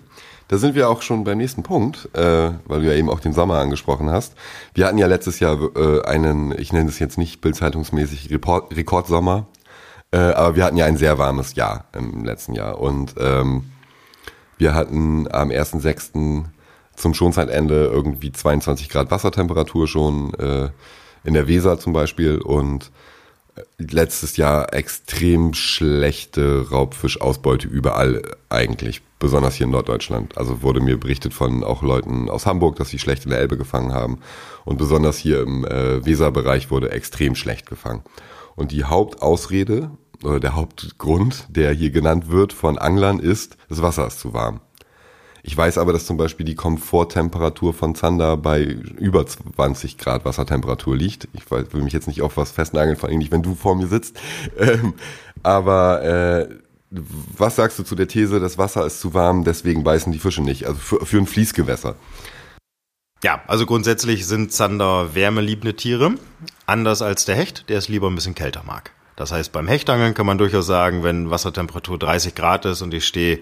Da 0.52 0.58
sind 0.58 0.76
wir 0.76 0.90
auch 0.90 1.02
schon 1.02 1.24
beim 1.24 1.38
nächsten 1.38 1.64
Punkt, 1.64 2.10
äh, 2.14 2.52
weil 2.66 2.82
du 2.82 2.88
ja 2.88 2.94
eben 2.94 3.10
auch 3.10 3.22
den 3.22 3.32
Sommer 3.32 3.60
angesprochen 3.60 4.10
hast. 4.10 4.36
Wir 4.74 4.86
hatten 4.86 4.98
ja 4.98 5.08
letztes 5.08 5.40
Jahr 5.40 5.58
äh, 5.78 6.04
einen, 6.04 6.52
ich 6.60 6.74
nenne 6.74 6.90
es 6.90 7.00
jetzt 7.00 7.18
nicht 7.18 7.40
bildzeitungsmäßig, 7.40 8.30
Report, 8.30 8.76
Rekordsommer 8.76 9.48
äh, 10.12 10.18
aber 10.18 10.56
wir 10.56 10.66
hatten 10.66 10.78
ja 10.78 10.86
ein 10.86 10.98
sehr 10.98 11.18
warmes 11.18 11.56
Jahr 11.56 11.86
im 11.94 12.26
letzten 12.26 12.54
Jahr. 12.54 12.80
Und 12.80 13.16
ähm, 13.18 13.72
wir 14.58 14.74
hatten 14.74 15.32
am 15.32 15.50
1.6. 15.50 16.44
zum 16.96 17.14
Schonzeitende 17.14 17.86
irgendwie 17.86 18.32
22 18.32 18.90
Grad 18.90 19.10
Wassertemperatur 19.10 19.88
schon 19.88 20.34
äh, 20.34 20.70
in 21.24 21.34
der 21.34 21.48
Weser 21.48 21.80
zum 21.80 21.94
Beispiel. 21.94 22.40
Und 22.40 22.92
äh, 23.56 23.62
letztes 23.78 24.36
Jahr 24.36 24.74
extrem 24.74 25.54
schlechte 25.54 26.70
Raubfischausbeute 26.70 27.68
überall 27.68 28.22
eigentlich, 28.50 29.02
besonders 29.22 29.56
hier 29.56 29.66
in 29.66 29.72
Norddeutschland. 29.72 30.38
Also 30.38 30.62
wurde 30.62 30.82
mir 30.82 31.00
berichtet 31.00 31.34
von 31.34 31.64
auch 31.64 31.82
Leuten 31.82 32.30
aus 32.30 32.46
Hamburg, 32.46 32.76
dass 32.76 32.90
sie 32.90 33.00
schlecht 33.00 33.24
in 33.24 33.30
der 33.30 33.40
Elbe 33.40 33.58
gefangen 33.58 33.94
haben. 33.94 34.20
Und 34.66 34.78
besonders 34.78 35.18
hier 35.18 35.42
im 35.44 35.64
äh, 35.64 36.06
Weserbereich 36.06 36.70
wurde 36.70 36.92
extrem 36.92 37.36
schlecht 37.36 37.70
gefangen. 37.70 38.04
Und 38.56 38.72
die 38.72 38.84
Hauptausrede 38.84 39.92
oder 40.24 40.42
der 40.42 40.56
Hauptgrund, 40.56 41.46
der 41.50 41.72
hier 41.72 41.92
genannt 41.92 42.30
wird 42.30 42.52
von 42.52 42.78
Anglern, 42.78 43.20
ist, 43.20 43.56
das 43.70 43.82
Wasser 43.82 44.06
ist 44.08 44.20
zu 44.20 44.34
warm. 44.34 44.60
Ich 45.44 45.58
weiß 45.58 45.80
aber, 45.80 45.94
dass 45.94 46.06
zum 46.06 46.18
Beispiel 46.18 46.46
die 46.46 46.56
Komforttemperatur 46.56 47.74
von 47.74 47.96
Zander 47.96 48.38
bei 48.38 48.62
über 48.64 49.26
20 49.26 49.98
Grad 49.98 50.24
Wassertemperatur 50.26 50.96
liegt. 50.96 51.28
Ich 51.34 51.50
will 51.50 51.82
mich 51.82 51.94
jetzt 51.94 52.08
nicht 52.08 52.22
auf 52.22 52.38
was 52.38 52.52
festnageln, 52.52 52.96
vor 52.96 53.10
allem 53.10 53.18
nicht, 53.18 53.32
wenn 53.32 53.42
du 53.42 53.56
vor 53.56 53.76
mir 53.76 53.88
sitzt. 53.88 54.20
Ähm, 54.60 54.94
aber 55.42 56.04
äh, 56.04 56.50
was 56.92 57.56
sagst 57.56 57.80
du 57.80 57.84
zu 57.84 57.96
der 57.96 58.08
These, 58.08 58.40
das 58.40 58.58
Wasser 58.58 58.86
ist 58.86 59.00
zu 59.00 59.14
warm, 59.14 59.46
deswegen 59.46 59.84
beißen 59.84 60.12
die 60.12 60.20
Fische 60.20 60.42
nicht? 60.42 60.68
Also 60.68 60.80
für, 60.80 61.06
für 61.06 61.18
ein 61.18 61.26
Fließgewässer. 61.26 61.96
Ja, 63.24 63.42
also 63.48 63.66
grundsätzlich 63.66 64.26
sind 64.26 64.52
Zander 64.52 65.16
wärmeliebende 65.16 65.76
Tiere, 65.76 66.16
anders 66.66 67.02
als 67.02 67.24
der 67.26 67.36
Hecht, 67.36 67.70
der 67.70 67.78
es 67.78 67.88
lieber 67.88 68.10
ein 68.10 68.16
bisschen 68.16 68.36
kälter 68.36 68.64
mag. 68.66 68.92
Das 69.16 69.32
heißt, 69.32 69.52
beim 69.52 69.68
Hechtangeln 69.68 70.16
kann 70.16 70.26
man 70.26 70.38
durchaus 70.38 70.66
sagen, 70.66 71.04
wenn 71.04 71.30
Wassertemperatur 71.30 72.00
30 72.00 72.36
Grad 72.36 72.66
ist 72.66 72.82
und 72.82 72.94
ich 72.94 73.06
stehe 73.06 73.40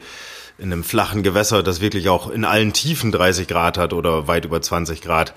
in 0.60 0.72
einem 0.72 0.84
flachen 0.84 1.24
Gewässer, 1.24 1.64
das 1.64 1.82
wirklich 1.82 2.10
auch 2.10 2.30
in 2.30 2.46
allen 2.46 2.74
Tiefen 2.74 3.12
30 3.12 3.48
Grad 3.48 3.78
hat 3.78 3.94
oder 3.94 4.28
weit 4.28 4.46
über 4.46 4.62
20 4.62 5.02
Grad 5.02 5.34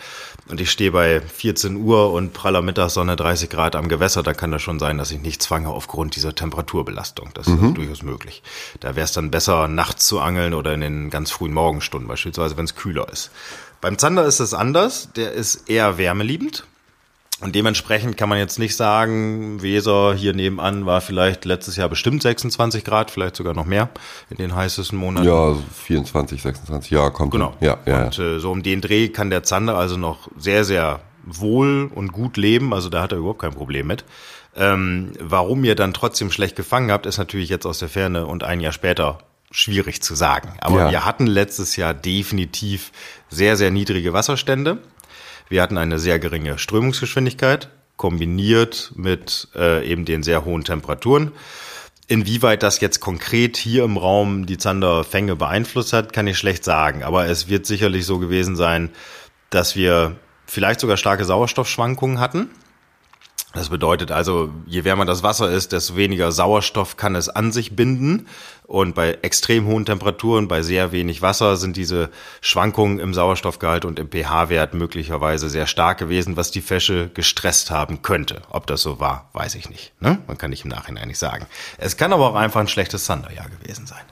und 0.49 0.61
ich 0.61 0.71
stehe 0.71 0.93
bei 0.93 1.21
14 1.21 1.77
Uhr 1.77 2.13
und 2.13 2.33
praller 2.33 2.63
Mittagssonne 2.63 3.17
30 3.17 3.49
Grad 3.49 3.77
am 3.77 3.89
Gewässer, 3.89 4.23
dann 4.23 4.37
kann 4.37 4.51
das 4.51 4.63
schon 4.63 4.79
sein, 4.79 4.99
dass 4.99 5.11
ich 5.11 5.21
nichts 5.21 5.47
fange 5.47 5.69
aufgrund 5.69 6.17
dieser 6.17 6.35
Temperaturbelastung. 6.35 7.31
Das 7.35 7.47
mhm. 7.47 7.69
ist 7.69 7.77
durchaus 7.77 8.03
möglich. 8.03 8.43
Da 8.81 8.97
wäre 8.97 9.05
es 9.05 9.13
dann 9.13 9.31
besser, 9.31 9.69
nachts 9.69 10.07
zu 10.07 10.21
angeln 10.21 10.55
oder 10.55 10.75
in 10.75 10.81
den 10.81 11.11
ganz 11.11 11.31
frühen 11.31 11.55
Morgenstunden, 11.55 12.09
beispielsweise 12.09 12.57
wenn 12.57 12.65
es 12.65 12.75
kühler 12.75 13.09
ist. 13.11 13.31
Beim 13.81 13.99
Zander 13.99 14.25
ist 14.25 14.41
es 14.41 14.55
anders. 14.55 15.09
Der 15.17 15.33
ist 15.33 15.69
eher 15.69 15.99
wärmeliebend. 15.99 16.65
Und 17.43 17.57
dementsprechend 17.57 18.17
kann 18.17 18.29
man 18.29 18.39
jetzt 18.39 18.61
nicht 18.61 18.77
sagen, 18.77 19.61
Weser 19.63 20.15
hier 20.15 20.33
nebenan 20.33 20.87
war 20.87 21.01
vielleicht 21.01 21.45
letztes 21.45 21.77
Jahr 21.77 21.89
bestimmt 21.89 22.23
26 22.23 22.85
Grad, 22.85 23.11
vielleicht 23.11 23.35
sogar 23.35 23.53
noch 23.53 23.67
mehr 23.67 23.91
in 24.31 24.37
den 24.37 24.55
heißesten 24.55 24.97
Monaten. 24.97 25.27
Ja, 25.27 25.57
24, 25.85 26.41
26, 26.41 26.91
ja, 26.93 27.11
kommt. 27.11 27.33
Genau. 27.33 27.55
Ja, 27.61 27.79
ja. 27.85 28.05
Und 28.05 28.19
äh, 28.19 28.39
so 28.39 28.53
um 28.53 28.63
den 28.63 28.81
Dreh 28.81 29.09
kann 29.09 29.31
der 29.31 29.43
Zander 29.43 29.77
also 29.77 29.97
noch 29.97 30.29
sehr, 30.39 30.65
sehr 30.65 31.01
wohl 31.25 31.91
und 31.93 32.13
gut 32.13 32.37
leben. 32.37 32.73
Also 32.73 32.89
da 32.89 33.03
hat 33.03 33.11
er 33.11 33.19
überhaupt 33.19 33.41
kein 33.41 33.55
Problem 33.55 33.89
mit. 33.89 34.05
Ähm, 34.55 35.13
warum 35.19 35.65
ihr 35.65 35.75
dann 35.75 35.95
trotzdem 35.95 36.31
schlecht 36.31 36.55
gefangen 36.55 36.93
habt, 36.93 37.07
ist 37.07 37.19
natürlich 37.19 37.49
jetzt 37.49 37.67
aus 37.67 37.81
der 37.81 37.89
Ferne 37.89 38.27
und 38.27 38.45
ein 38.45 38.61
Jahr 38.61 38.73
später 38.73 39.19
schwierig 39.51 40.03
zu 40.03 40.15
sagen. 40.15 40.55
Aber 40.61 40.79
ja. 40.79 40.91
wir 40.91 41.05
hatten 41.05 41.27
letztes 41.27 41.77
Jahr 41.77 41.93
definitiv 41.93 42.93
sehr, 43.29 43.57
sehr 43.57 43.71
niedrige 43.71 44.13
Wasserstände. 44.13 44.79
Wir 45.53 45.61
hatten 45.61 45.77
eine 45.77 45.99
sehr 45.99 46.19
geringe 46.19 46.57
Strömungsgeschwindigkeit, 46.57 47.69
kombiniert 47.99 48.93
mit 48.97 49.49
äh, 49.55 49.87
eben 49.87 50.07
den 50.07 50.23
sehr 50.23 50.47
hohen 50.47 50.65
Temperaturen. 50.65 51.33
Inwieweit 52.09 52.63
das 52.63 52.81
jetzt 52.81 53.01
konkret 53.01 53.59
hier 53.59 53.85
im 53.85 53.99
Raum 53.99 54.47
die 54.47 54.57
Zanderfänge 54.57 55.37
beeinflusst 55.37 55.93
hat, 55.93 56.15
kann 56.15 56.27
ich 56.27 56.39
schlecht 56.39 56.65
sagen. 56.65 57.03
Aber 57.03 57.27
es 57.27 57.51
wird 57.51 57.67
sicherlich 57.67 58.07
so 58.07 58.19
gewesen 58.19 58.57
sein, 58.57 58.89
dass 59.51 59.77
wir 59.77 60.17
vielleicht 60.47 60.81
sogar 60.81 60.97
starke 60.97 61.27
Sauerstoffschwankungen 61.27 62.19
hatten. 62.19 62.49
Das 63.53 63.69
bedeutet 63.69 64.11
also, 64.11 64.51
je 64.67 64.85
wärmer 64.85 65.05
das 65.05 65.23
Wasser 65.23 65.51
ist, 65.51 65.73
desto 65.73 65.97
weniger 65.97 66.33
Sauerstoff 66.33 66.97
kann 66.97 67.15
es 67.15 67.29
an 67.29 67.53
sich 67.53 67.77
binden. 67.77 68.27
Und 68.67 68.95
bei 68.95 69.19
extrem 69.21 69.67
hohen 69.67 69.85
Temperaturen, 69.85 70.49
bei 70.49 70.63
sehr 70.63 70.91
wenig 70.93 71.21
Wasser, 71.21 71.59
sind 71.59 71.77
diese 71.77 72.09
Schwankungen 72.41 72.99
im 72.99 73.13
Sauerstoffgehalt 73.13 73.85
und 73.85 73.99
im 73.99 74.09
pH-Wert 74.09 74.73
möglicherweise 74.73 75.51
sehr 75.51 75.67
stark 75.67 75.99
gewesen, 75.99 76.39
was 76.39 76.51
die 76.51 76.63
Fische 76.63 77.11
gestresst 77.13 77.71
haben 77.71 78.01
könnte. 78.01 78.41
Ob 78.49 78.67
das 78.67 78.81
so 78.81 79.01
war, 79.01 79.29
weiß 79.35 79.55
ich 79.57 79.69
nicht. 79.69 79.93
Ne? 80.01 80.19
Man 80.27 80.39
kann 80.39 80.51
nicht 80.51 80.65
im 80.65 80.71
Nachhinein 80.71 81.09
nicht 81.09 81.19
sagen. 81.19 81.47
Es 81.77 81.99
kann 81.99 82.15
aber 82.15 82.31
auch 82.31 82.37
einfach 82.37 82.61
ein 82.61 82.69
schlechtes 82.69 83.05
Sanderjahr 83.05 83.49
gewesen 83.51 83.87
sein. 83.87 84.03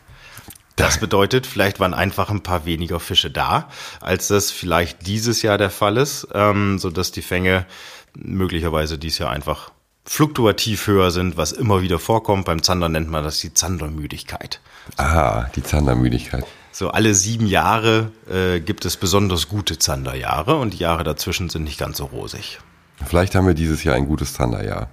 Das 0.80 0.98
bedeutet, 0.98 1.46
vielleicht 1.46 1.78
waren 1.78 1.92
einfach 1.92 2.30
ein 2.30 2.42
paar 2.42 2.64
weniger 2.64 3.00
Fische 3.00 3.30
da, 3.30 3.68
als 4.00 4.28
das 4.28 4.50
vielleicht 4.50 5.06
dieses 5.06 5.42
Jahr 5.42 5.58
der 5.58 5.68
Fall 5.68 5.98
ist, 5.98 6.28
ähm, 6.32 6.78
so 6.78 6.88
dass 6.88 7.12
die 7.12 7.20
Fänge 7.20 7.66
möglicherweise 8.14 8.98
dieses 8.98 9.18
Jahr 9.18 9.30
einfach 9.30 9.72
fluktuativ 10.04 10.86
höher 10.86 11.10
sind, 11.10 11.36
was 11.36 11.52
immer 11.52 11.82
wieder 11.82 11.98
vorkommt. 11.98 12.44
Beim 12.44 12.62
Zander 12.62 12.88
nennt 12.88 13.10
man 13.10 13.22
das 13.22 13.38
die 13.38 13.54
Zandermüdigkeit. 13.54 14.60
Ah, 14.96 15.46
die 15.54 15.62
Zandermüdigkeit. 15.62 16.44
So 16.72 16.90
alle 16.90 17.14
sieben 17.14 17.46
Jahre 17.46 18.10
äh, 18.30 18.60
gibt 18.60 18.84
es 18.84 18.96
besonders 18.96 19.48
gute 19.48 19.78
Zanderjahre 19.78 20.56
und 20.56 20.74
die 20.74 20.78
Jahre 20.78 21.04
dazwischen 21.04 21.48
sind 21.48 21.64
nicht 21.64 21.78
ganz 21.78 21.98
so 21.98 22.06
rosig. 22.06 22.60
Vielleicht 23.04 23.34
haben 23.34 23.46
wir 23.46 23.54
dieses 23.54 23.84
Jahr 23.84 23.96
ein 23.96 24.06
gutes 24.06 24.34
Zanderjahr. 24.34 24.88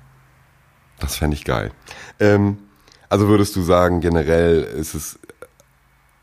Das 0.99 1.15
fände 1.15 1.35
ich 1.35 1.45
geil. 1.45 1.71
Ähm, 2.19 2.57
also 3.09 3.27
würdest 3.27 3.55
du 3.55 3.61
sagen, 3.61 4.01
generell 4.01 4.63
ist 4.63 4.93
es 4.93 5.19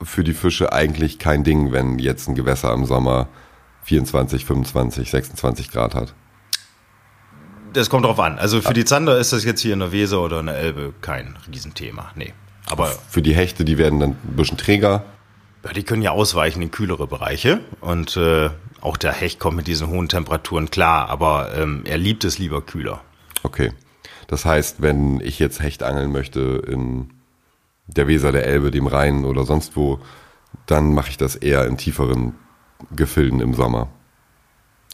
für 0.03 0.25
die 0.25 0.35
Fische 0.35 0.73
eigentlich 0.73 1.19
kein 1.19 1.45
Ding, 1.45 1.73
wenn 1.73 1.99
jetzt 1.99 2.29
ein 2.29 2.35
Gewässer 2.35 2.73
im 2.73 2.85
Sommer 2.85 3.29
24, 3.85 4.45
25, 4.45 5.11
26 5.11 5.71
Grad 5.71 5.95
hat? 5.95 6.15
Das 7.75 7.91
kommt 7.91 8.05
drauf 8.05 8.21
an. 8.21 8.39
Also 8.39 8.63
für 8.63 8.73
die 8.73 8.85
Zander 8.85 9.19
ist 9.19 9.33
das 9.33 9.45
jetzt 9.45 9.61
hier 9.61 9.73
in 9.73 9.81
der 9.81 9.91
Weser 9.91 10.23
oder 10.23 10.41
in 10.41 10.47
der 10.47 10.57
Elbe 10.57 10.95
kein 11.01 11.37
Riesenthema. 11.51 12.13
Nee. 12.15 12.33
Aber 12.67 12.87
für 13.11 13.21
die 13.21 13.35
Hechte, 13.35 13.65
die 13.65 13.79
werden 13.79 14.01
dann 14.01 14.11
ein 14.11 14.37
bisschen 14.37 14.57
träger. 14.57 15.05
Ja, 15.65 15.73
die 15.73 15.83
können 15.83 16.03
ja 16.03 16.13
ausweichen 16.13 16.63
in 16.63 16.71
kühlere 16.71 17.07
Bereiche 17.07 17.61
und 17.81 18.17
äh, 18.17 18.51
auch 18.81 18.97
der 18.97 19.13
Hecht 19.13 19.41
kommt 19.41 19.57
mit 19.57 19.67
diesen 19.67 19.89
hohen 19.89 20.09
Temperaturen 20.09 20.71
klar, 20.71 21.09
aber 21.09 21.53
ähm, 21.57 21.83
er 21.85 21.99
liebt 21.99 22.25
es 22.25 22.39
lieber 22.39 22.63
kühler. 22.63 23.01
Okay. 23.43 23.73
Das 24.29 24.45
heißt, 24.45 24.81
wenn 24.81 25.21
ich 25.21 25.39
jetzt 25.39 25.61
Hecht 25.61 25.83
angeln 25.83 26.13
möchte 26.13 26.63
in 26.67 27.13
der 27.87 28.07
Weser, 28.07 28.31
der 28.31 28.47
Elbe, 28.47 28.71
dem 28.71 28.87
Rhein 28.87 29.25
oder 29.25 29.45
sonst 29.45 29.77
wo, 29.77 30.01
dann 30.67 30.95
mache 30.95 31.11
ich 31.11 31.17
das 31.17 31.35
eher 31.35 31.67
in 31.67 31.77
tieferen 31.77 32.35
Gefilden 32.95 33.41
im 33.41 33.55
Sommer 33.55 33.89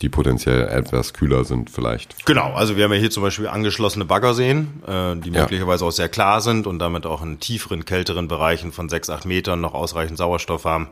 die 0.02 0.08
potenziell 0.08 0.66
etwas 0.68 1.12
kühler 1.12 1.44
sind 1.44 1.68
vielleicht. 1.68 2.24
Genau, 2.24 2.52
also 2.54 2.76
wir 2.76 2.84
haben 2.84 2.92
ja 2.92 2.98
hier 2.98 3.10
zum 3.10 3.22
Beispiel 3.22 3.48
angeschlossene 3.48 4.06
Baggerseen, 4.06 4.82
äh, 4.86 5.16
die 5.16 5.30
ja. 5.30 5.42
möglicherweise 5.42 5.84
auch 5.84 5.90
sehr 5.90 6.08
klar 6.08 6.40
sind 6.40 6.66
und 6.66 6.78
damit 6.78 7.04
auch 7.04 7.22
in 7.22 7.38
tieferen, 7.38 7.84
kälteren 7.84 8.26
Bereichen 8.26 8.72
von 8.72 8.88
sechs, 8.88 9.10
acht 9.10 9.26
Metern 9.26 9.60
noch 9.60 9.74
ausreichend 9.74 10.16
Sauerstoff 10.16 10.64
haben. 10.64 10.88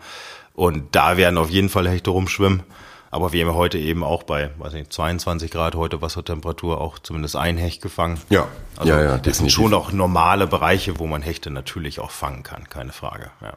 Und 0.52 0.94
da 0.94 1.16
werden 1.16 1.38
auf 1.38 1.48
jeden 1.48 1.68
Fall 1.68 1.88
Hechte 1.88 2.10
rumschwimmen. 2.10 2.64
Aber 3.10 3.32
wir 3.32 3.46
haben 3.46 3.54
heute 3.54 3.78
eben 3.78 4.04
auch 4.04 4.24
bei, 4.24 4.50
weiß 4.58 4.74
nicht, 4.74 4.92
22 4.92 5.50
Grad 5.50 5.74
heute 5.74 6.02
Wassertemperatur 6.02 6.78
auch 6.78 6.98
zumindest 6.98 7.36
ein 7.36 7.56
Hecht 7.56 7.80
gefangen. 7.80 8.20
Ja, 8.28 8.48
also 8.76 8.92
ja, 8.92 9.00
ja. 9.00 9.04
Das 9.12 9.22
definitiv. 9.22 9.36
sind 9.36 9.50
schon 9.52 9.72
auch 9.72 9.92
normale 9.92 10.46
Bereiche, 10.46 10.98
wo 10.98 11.06
man 11.06 11.22
Hechte 11.22 11.50
natürlich 11.50 12.00
auch 12.00 12.10
fangen 12.10 12.42
kann, 12.42 12.68
keine 12.68 12.92
Frage. 12.92 13.30
Ja. 13.40 13.54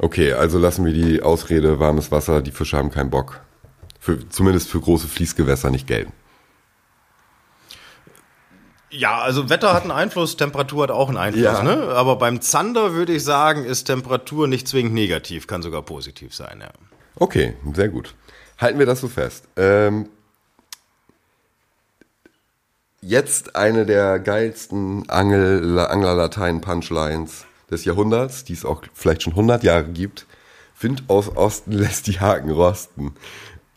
Okay, 0.00 0.32
also 0.32 0.58
lassen 0.58 0.84
wir 0.84 0.92
die 0.92 1.22
Ausrede 1.22 1.78
warmes 1.78 2.10
Wasser, 2.10 2.42
die 2.42 2.50
Fische 2.50 2.76
haben 2.76 2.90
keinen 2.90 3.10
Bock 3.10 3.40
für, 4.04 4.28
zumindest 4.28 4.68
für 4.68 4.80
große 4.80 5.08
Fließgewässer 5.08 5.70
nicht 5.70 5.86
gelten. 5.86 6.12
Ja, 8.90 9.22
also 9.22 9.48
Wetter 9.48 9.72
hat 9.72 9.82
einen 9.82 9.92
Einfluss, 9.92 10.36
Temperatur 10.36 10.82
hat 10.82 10.90
auch 10.90 11.08
einen 11.08 11.16
Einfluss, 11.16 11.42
ja. 11.42 11.62
ne? 11.62 11.88
Aber 11.88 12.16
beim 12.16 12.42
Zander 12.42 12.92
würde 12.92 13.14
ich 13.14 13.24
sagen, 13.24 13.64
ist 13.64 13.84
Temperatur 13.84 14.46
nicht 14.46 14.68
zwingend 14.68 14.92
negativ, 14.92 15.46
kann 15.46 15.62
sogar 15.62 15.80
positiv 15.80 16.34
sein, 16.34 16.58
ja. 16.60 16.68
Okay, 17.16 17.54
sehr 17.72 17.88
gut. 17.88 18.14
Halten 18.58 18.78
wir 18.78 18.84
das 18.84 19.00
so 19.00 19.08
fest. 19.08 19.48
Ähm, 19.56 20.10
jetzt 23.00 23.56
eine 23.56 23.86
der 23.86 24.18
geilsten 24.18 25.08
Angel, 25.08 25.78
Angler-Latein-Punchlines 25.78 27.46
des 27.70 27.86
Jahrhunderts, 27.86 28.44
die 28.44 28.52
es 28.52 28.66
auch 28.66 28.82
vielleicht 28.92 29.22
schon 29.22 29.32
100 29.32 29.64
Jahre 29.64 29.84
gibt. 29.84 30.26
Wind 30.78 31.04
aus 31.08 31.34
Osten 31.34 31.72
lässt 31.72 32.06
die 32.06 32.20
Haken 32.20 32.50
rosten. 32.50 33.14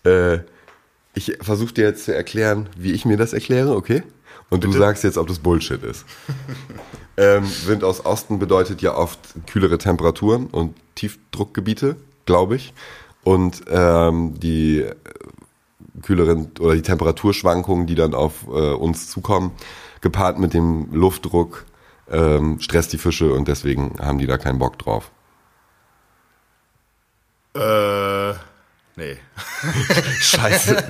Äh, 0.07 0.39
ich 1.13 1.37
versuche 1.41 1.73
dir 1.73 1.85
jetzt 1.85 2.05
zu 2.05 2.13
erklären, 2.13 2.69
wie 2.77 2.91
ich 2.91 3.03
mir 3.03 3.17
das 3.17 3.33
erkläre, 3.33 3.75
okay? 3.75 4.03
Und 4.49 4.61
Bitte? 4.61 4.73
du 4.73 4.79
sagst 4.79 5.03
jetzt, 5.03 5.17
ob 5.17 5.27
das 5.27 5.39
Bullshit 5.39 5.83
ist. 5.83 6.05
ähm, 7.17 7.43
Wind 7.65 7.83
aus 7.83 8.05
Osten 8.05 8.39
bedeutet 8.39 8.81
ja 8.81 8.95
oft 8.95 9.19
kühlere 9.47 9.77
Temperaturen 9.77 10.47
und 10.47 10.75
Tiefdruckgebiete, 10.95 11.95
glaube 12.25 12.55
ich. 12.55 12.73
Und 13.23 13.63
ähm, 13.67 14.39
die 14.39 14.85
kühleren 16.03 16.51
oder 16.59 16.75
die 16.75 16.81
Temperaturschwankungen, 16.83 17.87
die 17.87 17.95
dann 17.95 18.13
auf 18.13 18.45
äh, 18.47 18.73
uns 18.73 19.09
zukommen, 19.09 19.51
gepaart 20.01 20.39
mit 20.39 20.53
dem 20.53 20.93
Luftdruck, 20.93 21.65
ähm, 22.09 22.59
stresst 22.61 22.93
die 22.93 22.99
Fische 22.99 23.33
und 23.33 23.47
deswegen 23.47 23.95
haben 23.99 24.19
die 24.19 24.27
da 24.27 24.37
keinen 24.37 24.59
Bock 24.59 24.77
drauf. 24.77 25.11
Äh. 27.55 28.06
Nee. 28.97 29.17
Scheiße. 30.19 30.83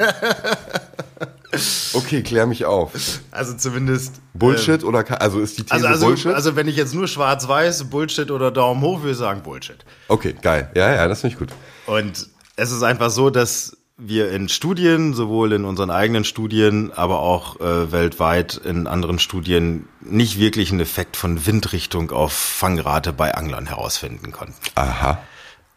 Okay, 1.94 2.24
klär 2.24 2.48
mich 2.48 2.66
auf. 2.66 2.92
Also 3.32 3.54
zumindest. 3.56 4.16
Bullshit 4.34 4.82
ähm, 4.82 4.88
oder 4.88 5.22
also 5.22 5.40
ist 5.40 5.58
die 5.58 5.64
These 5.64 5.74
also, 5.74 5.88
also, 5.88 6.06
Bullshit? 6.06 6.34
Also 6.34 6.56
wenn 6.56 6.68
ich 6.68 6.78
jetzt 6.78 6.94
nur 6.94 7.08
schwarz-weiß, 7.08 7.90
Bullshit 7.90 8.32
oder 8.32 8.50
Daumen 8.50 8.82
hoch 8.82 9.02
würde 9.02 9.16
sagen 9.16 9.44
Bullshit. 9.44 9.84
Okay, 10.08 10.36
geil. 10.42 10.72
Ja, 10.76 10.94
ja, 10.94 11.08
das 11.08 11.22
finde 11.22 11.36
ich 11.36 11.40
gut. 11.40 11.50
Und 11.86 12.28
es 12.56 12.72
ist 12.72 12.84
einfach 12.84 13.10
so, 13.10 13.30
dass 13.30 13.76
wir 13.98 14.32
in 14.32 14.48
Studien, 14.48 15.14
sowohl 15.14 15.52
in 15.54 15.66
unseren 15.66 15.90
eigenen 15.90 16.24
Studien, 16.24 16.94
aber 16.94 17.20
auch 17.20 17.60
äh, 17.60 17.92
weltweit 17.92 18.56
in 18.56 18.88
anderen 18.88 19.20
Studien 19.20 19.88
nicht 20.02 20.40
wirklich 20.40 20.72
einen 20.72 20.80
Effekt 20.80 21.18
von 21.18 21.46
Windrichtung 21.46 22.12
auf 22.12 22.32
Fangrate 22.32 23.12
bei 23.12 23.34
Anglern 23.34 23.66
herausfinden 23.66 24.32
konnten. 24.32 24.56
Aha. 24.76 25.20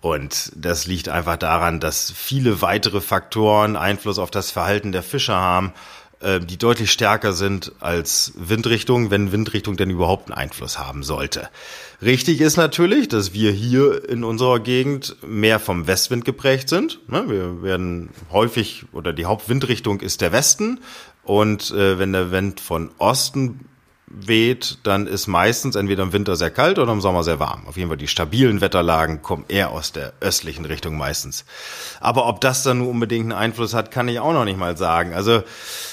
Und 0.00 0.52
das 0.56 0.86
liegt 0.86 1.08
einfach 1.08 1.36
daran, 1.36 1.78
dass 1.78 2.10
viele 2.10 2.62
weitere 2.62 3.00
Faktoren 3.00 3.76
Einfluss 3.76 4.18
auf 4.18 4.30
das 4.30 4.50
Verhalten 4.50 4.92
der 4.92 5.02
Fischer 5.02 5.36
haben, 5.36 5.74
äh, 6.20 6.40
die 6.40 6.58
deutlich 6.58 6.90
stärker 6.90 7.32
sind 7.32 7.72
als 7.80 8.32
Windrichtung, 8.36 9.10
wenn 9.10 9.32
Windrichtung 9.32 9.76
denn 9.76 9.90
überhaupt 9.90 10.30
einen 10.30 10.38
Einfluss 10.38 10.78
haben 10.78 11.02
sollte. 11.02 11.48
Richtig 12.02 12.40
ist 12.40 12.56
natürlich, 12.56 13.08
dass 13.08 13.32
wir 13.32 13.52
hier 13.52 14.08
in 14.08 14.24
unserer 14.24 14.60
Gegend 14.60 15.16
mehr 15.26 15.58
vom 15.58 15.86
Westwind 15.86 16.24
geprägt 16.24 16.68
sind. 16.68 17.00
Ne, 17.08 17.24
wir 17.28 17.62
werden 17.62 18.10
häufig 18.30 18.84
oder 18.92 19.12
die 19.12 19.26
Hauptwindrichtung 19.26 20.00
ist 20.00 20.20
der 20.20 20.32
Westen 20.32 20.80
und 21.24 21.70
äh, 21.70 21.98
wenn 21.98 22.12
der 22.12 22.30
Wind 22.30 22.60
von 22.60 22.90
Osten 22.98 23.66
weht, 24.10 24.78
dann 24.82 25.06
ist 25.06 25.28
meistens 25.28 25.76
entweder 25.76 26.02
im 26.02 26.12
Winter 26.12 26.34
sehr 26.34 26.50
kalt 26.50 26.78
oder 26.78 26.92
im 26.92 27.00
Sommer 27.00 27.22
sehr 27.22 27.38
warm. 27.38 27.66
Auf 27.66 27.76
jeden 27.76 27.88
Fall 27.88 27.96
die 27.96 28.08
stabilen 28.08 28.60
Wetterlagen 28.60 29.22
kommen 29.22 29.44
eher 29.48 29.70
aus 29.70 29.92
der 29.92 30.12
östlichen 30.20 30.64
Richtung 30.64 30.98
meistens. 30.98 31.44
Aber 32.00 32.26
ob 32.26 32.40
das 32.40 32.64
dann 32.64 32.78
nur 32.78 32.88
unbedingt 32.88 33.24
einen 33.24 33.40
Einfluss 33.40 33.72
hat, 33.72 33.92
kann 33.92 34.08
ich 34.08 34.18
auch 34.18 34.32
noch 34.32 34.44
nicht 34.44 34.58
mal 34.58 34.76
sagen. 34.76 35.14
Also 35.14 35.44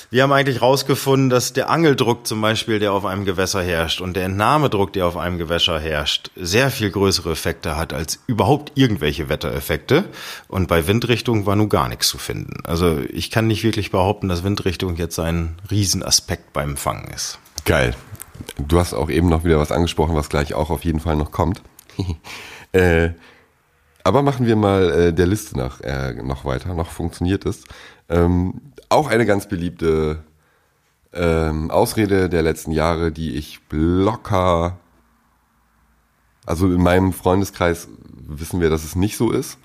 wir 0.10 0.24
haben 0.24 0.32
eigentlich 0.32 0.62
rausgefunden, 0.62 1.30
dass 1.30 1.54
der 1.54 1.70
Angeldruck 1.70 2.26
zum 2.26 2.42
Beispiel, 2.42 2.80
der 2.80 2.94
auf 2.94 3.06
einem 3.06 3.26
Gewässer 3.26 3.62
herrscht 3.62 4.02
und 4.02 4.16
der 4.16 4.26
Entnahmedruck, 4.26 4.94
der 4.94 5.06
auf 5.06 5.18
einem 5.18 5.38
Gewässer 5.38 5.80
herrscht, 5.80 6.32
sehr 6.36 6.72
viel 6.72 6.90
größere 6.90 7.32
Effekte 7.32 7.76
hat 7.76 7.94
als 7.94 8.20
überhaupt 8.26 8.72
irgendwelche 8.76 9.30
Wettereffekte. 9.30 10.06
Und 10.48 10.68
bei 10.68 10.88
Windrichtung 10.88 11.46
war 11.46 11.56
nun 11.56 11.70
gar 11.70 11.88
nichts 11.90 12.08
zu 12.08 12.18
finden. 12.18 12.66
Also 12.66 13.00
ich 13.12 13.30
kann 13.30 13.48
nicht 13.48 13.64
wirklich 13.64 13.92
behaupten, 13.92 14.28
dass 14.28 14.44
Windrichtung 14.44 14.96
jetzt 14.96 15.20
ein 15.20 15.58
Riesenaspekt 15.70 16.54
beim 16.54 16.78
Fangen 16.78 17.12
ist. 17.14 17.38
Geil. 17.66 17.94
Du 18.58 18.80
hast 18.80 18.94
auch 18.94 19.10
eben 19.10 19.30
noch 19.30 19.44
wieder 19.44 19.60
was 19.60 19.72
angesprochen, 19.72 20.16
was 20.16 20.30
gleich 20.30 20.54
auch 20.54 20.70
auf 20.70 20.86
jeden 20.86 21.00
Fall 21.00 21.16
noch 21.16 21.32
kommt. 21.32 21.62
äh, 22.72 23.12
aber 24.04 24.22
machen 24.22 24.46
wir 24.46 24.56
mal 24.56 24.90
äh, 24.92 25.14
der 25.14 25.28
Liste 25.28 25.58
nach 25.58 25.82
äh, 25.82 26.14
noch 26.14 26.46
weiter. 26.46 26.74
Noch 26.74 26.90
funktioniert 26.90 27.46
es. 27.46 27.64
Ähm, 28.10 28.62
auch 28.90 29.08
eine 29.08 29.26
ganz 29.26 29.48
beliebte 29.50 30.24
ähm, 31.14 31.72
Ausrede 31.72 32.30
der 32.30 32.42
letzten 32.42 32.72
Jahre, 32.72 33.12
die 33.12 33.36
ich 33.36 33.60
locker, 33.70 34.78
also 36.46 36.68
in 36.68 36.82
meinem 36.82 37.12
Freundeskreis 37.12 37.90
wissen 38.28 38.62
wir, 38.62 38.70
dass 38.70 38.84
es 38.84 38.96
nicht 38.96 39.18
so 39.18 39.32
ist. 39.32 39.58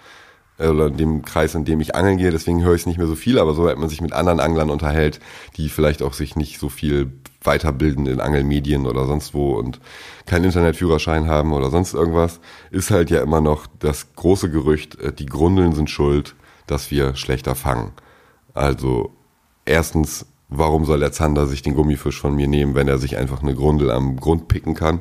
Äh, 0.59 0.69
oder 0.69 0.89
in 0.89 0.97
dem 0.97 1.23
Kreis, 1.23 1.55
in 1.55 1.65
dem 1.65 1.81
ich 1.81 1.95
angeln 1.95 2.19
gehe, 2.19 2.31
deswegen 2.31 2.63
höre 2.63 2.75
ich 2.75 2.83
es 2.83 2.87
nicht 2.87 2.99
mehr 2.99 3.07
so 3.07 3.15
viel, 3.15 3.39
aber 3.39 3.55
so, 3.55 3.65
wenn 3.65 3.79
man 3.79 3.89
sich 3.89 4.01
mit 4.01 4.13
anderen 4.13 4.41
Anglern 4.41 4.71
unterhält, 4.71 5.21
die 5.57 5.69
vielleicht 5.69 6.03
auch 6.03 6.15
sich 6.15 6.37
nicht 6.37 6.59
so 6.59 6.69
viel 6.69 7.13
weiterbilden 7.45 8.07
in 8.07 8.21
Angelmedien 8.21 8.87
oder 8.87 9.07
sonst 9.07 9.35
wo 9.35 9.53
und 9.55 9.81
keinen 10.27 10.45
Internetführerschein 10.45 11.29
haben 11.29 11.53
oder 11.53 11.71
sonst 11.71 11.95
irgendwas, 11.95 12.41
ist 12.71 12.91
halt 12.91 13.11
ja 13.11 13.21
immer 13.21 13.41
noch 13.41 13.67
das 13.79 14.15
große 14.15 14.51
Gerücht, 14.51 15.01
äh, 15.01 15.13
die 15.13 15.27
Grundeln 15.27 15.73
sind 15.73 15.91
schuld, 15.91 16.35
dass 16.67 16.91
wir 16.91 17.15
schlechter 17.17 17.55
fangen. 17.55 17.93
Also 18.55 19.13
erstens, 19.65 20.27
warum 20.49 20.85
soll 20.85 21.01
der 21.01 21.13
Zander 21.13 21.47
sich 21.47 21.63
den 21.63 21.75
Gummifisch 21.75 22.21
von 22.21 22.35
mir 22.35 22.49
nehmen, 22.49 22.75
wenn 22.75 22.89
er 22.89 22.99
sich 22.99 23.17
einfach 23.17 23.43
eine 23.43 23.55
Grundel 23.55 23.91
am 23.91 24.17
Grund 24.17 24.49
picken 24.49 24.75
kann? 24.75 25.01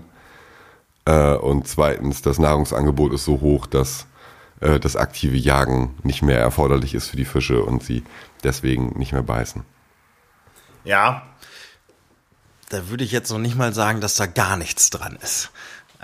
Äh, 1.06 1.36
und 1.36 1.68
zweitens, 1.68 2.22
das 2.22 2.40
Nahrungsangebot 2.40 3.14
ist 3.14 3.26
so 3.26 3.42
hoch, 3.42 3.68
dass 3.68 4.08
äh, 4.60 4.80
das 4.80 4.96
aktive 4.96 5.38
Jagen 5.38 5.96
nicht 6.04 6.22
mehr 6.22 6.40
erforderlich 6.40 6.94
ist 6.94 7.10
für 7.10 7.18
die 7.18 7.26
Fische 7.26 7.64
und 7.64 7.84
sie 7.84 8.04
deswegen 8.44 8.98
nicht 8.98 9.12
mehr 9.12 9.24
beißen. 9.24 9.64
Ja, 10.84 11.24
da 12.72 12.90
würde 12.90 13.04
ich 13.04 13.12
jetzt 13.12 13.32
noch 13.32 13.40
nicht 13.40 13.56
mal 13.56 13.74
sagen, 13.74 14.02
dass 14.02 14.16
da 14.16 14.26
gar 14.26 14.58
nichts 14.58 14.90
dran 14.90 15.18
ist. 15.22 15.52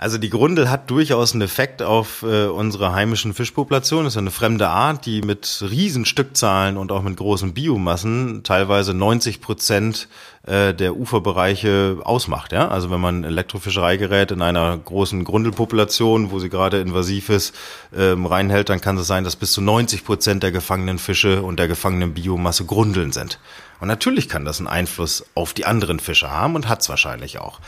Also 0.00 0.16
die 0.16 0.30
Grundel 0.30 0.70
hat 0.70 0.90
durchaus 0.90 1.32
einen 1.32 1.42
Effekt 1.42 1.82
auf 1.82 2.22
äh, 2.22 2.46
unsere 2.46 2.92
heimischen 2.92 3.34
Fischpopulationen. 3.34 4.04
Das 4.04 4.14
ist 4.14 4.18
eine 4.18 4.30
fremde 4.30 4.68
Art, 4.68 5.06
die 5.06 5.22
mit 5.22 5.64
Riesenstückzahlen 5.68 6.76
und 6.76 6.92
auch 6.92 7.02
mit 7.02 7.16
großen 7.16 7.52
Biomassen 7.52 8.44
teilweise 8.44 8.94
90 8.94 9.40
Prozent 9.40 10.06
äh, 10.46 10.72
der 10.72 10.96
Uferbereiche 10.96 11.96
ausmacht. 12.04 12.52
Ja? 12.52 12.68
Also 12.68 12.92
wenn 12.92 13.00
man 13.00 13.24
Elektrofischereigerät 13.24 14.30
in 14.30 14.40
einer 14.40 14.78
großen 14.78 15.24
Grundelpopulation, 15.24 16.30
wo 16.30 16.38
sie 16.38 16.48
gerade 16.48 16.80
invasiv 16.80 17.28
ist, 17.28 17.52
ähm, 17.92 18.24
reinhält, 18.24 18.68
dann 18.68 18.80
kann 18.80 18.96
es 18.98 19.08
sein, 19.08 19.24
dass 19.24 19.34
bis 19.34 19.50
zu 19.50 19.60
90 19.60 20.04
Prozent 20.04 20.44
der 20.44 20.52
gefangenen 20.52 21.00
Fische 21.00 21.42
und 21.42 21.58
der 21.58 21.66
gefangenen 21.66 22.14
Biomasse 22.14 22.66
Grundeln 22.66 23.10
sind. 23.10 23.40
Und 23.80 23.88
natürlich 23.88 24.28
kann 24.28 24.44
das 24.44 24.58
einen 24.58 24.66
Einfluss 24.66 25.24
auf 25.34 25.54
die 25.54 25.64
anderen 25.64 26.00
Fische 26.00 26.30
haben 26.30 26.54
und 26.54 26.68
hat 26.68 26.82
es 26.82 26.88
wahrscheinlich 26.88 27.38
auch 27.38 27.60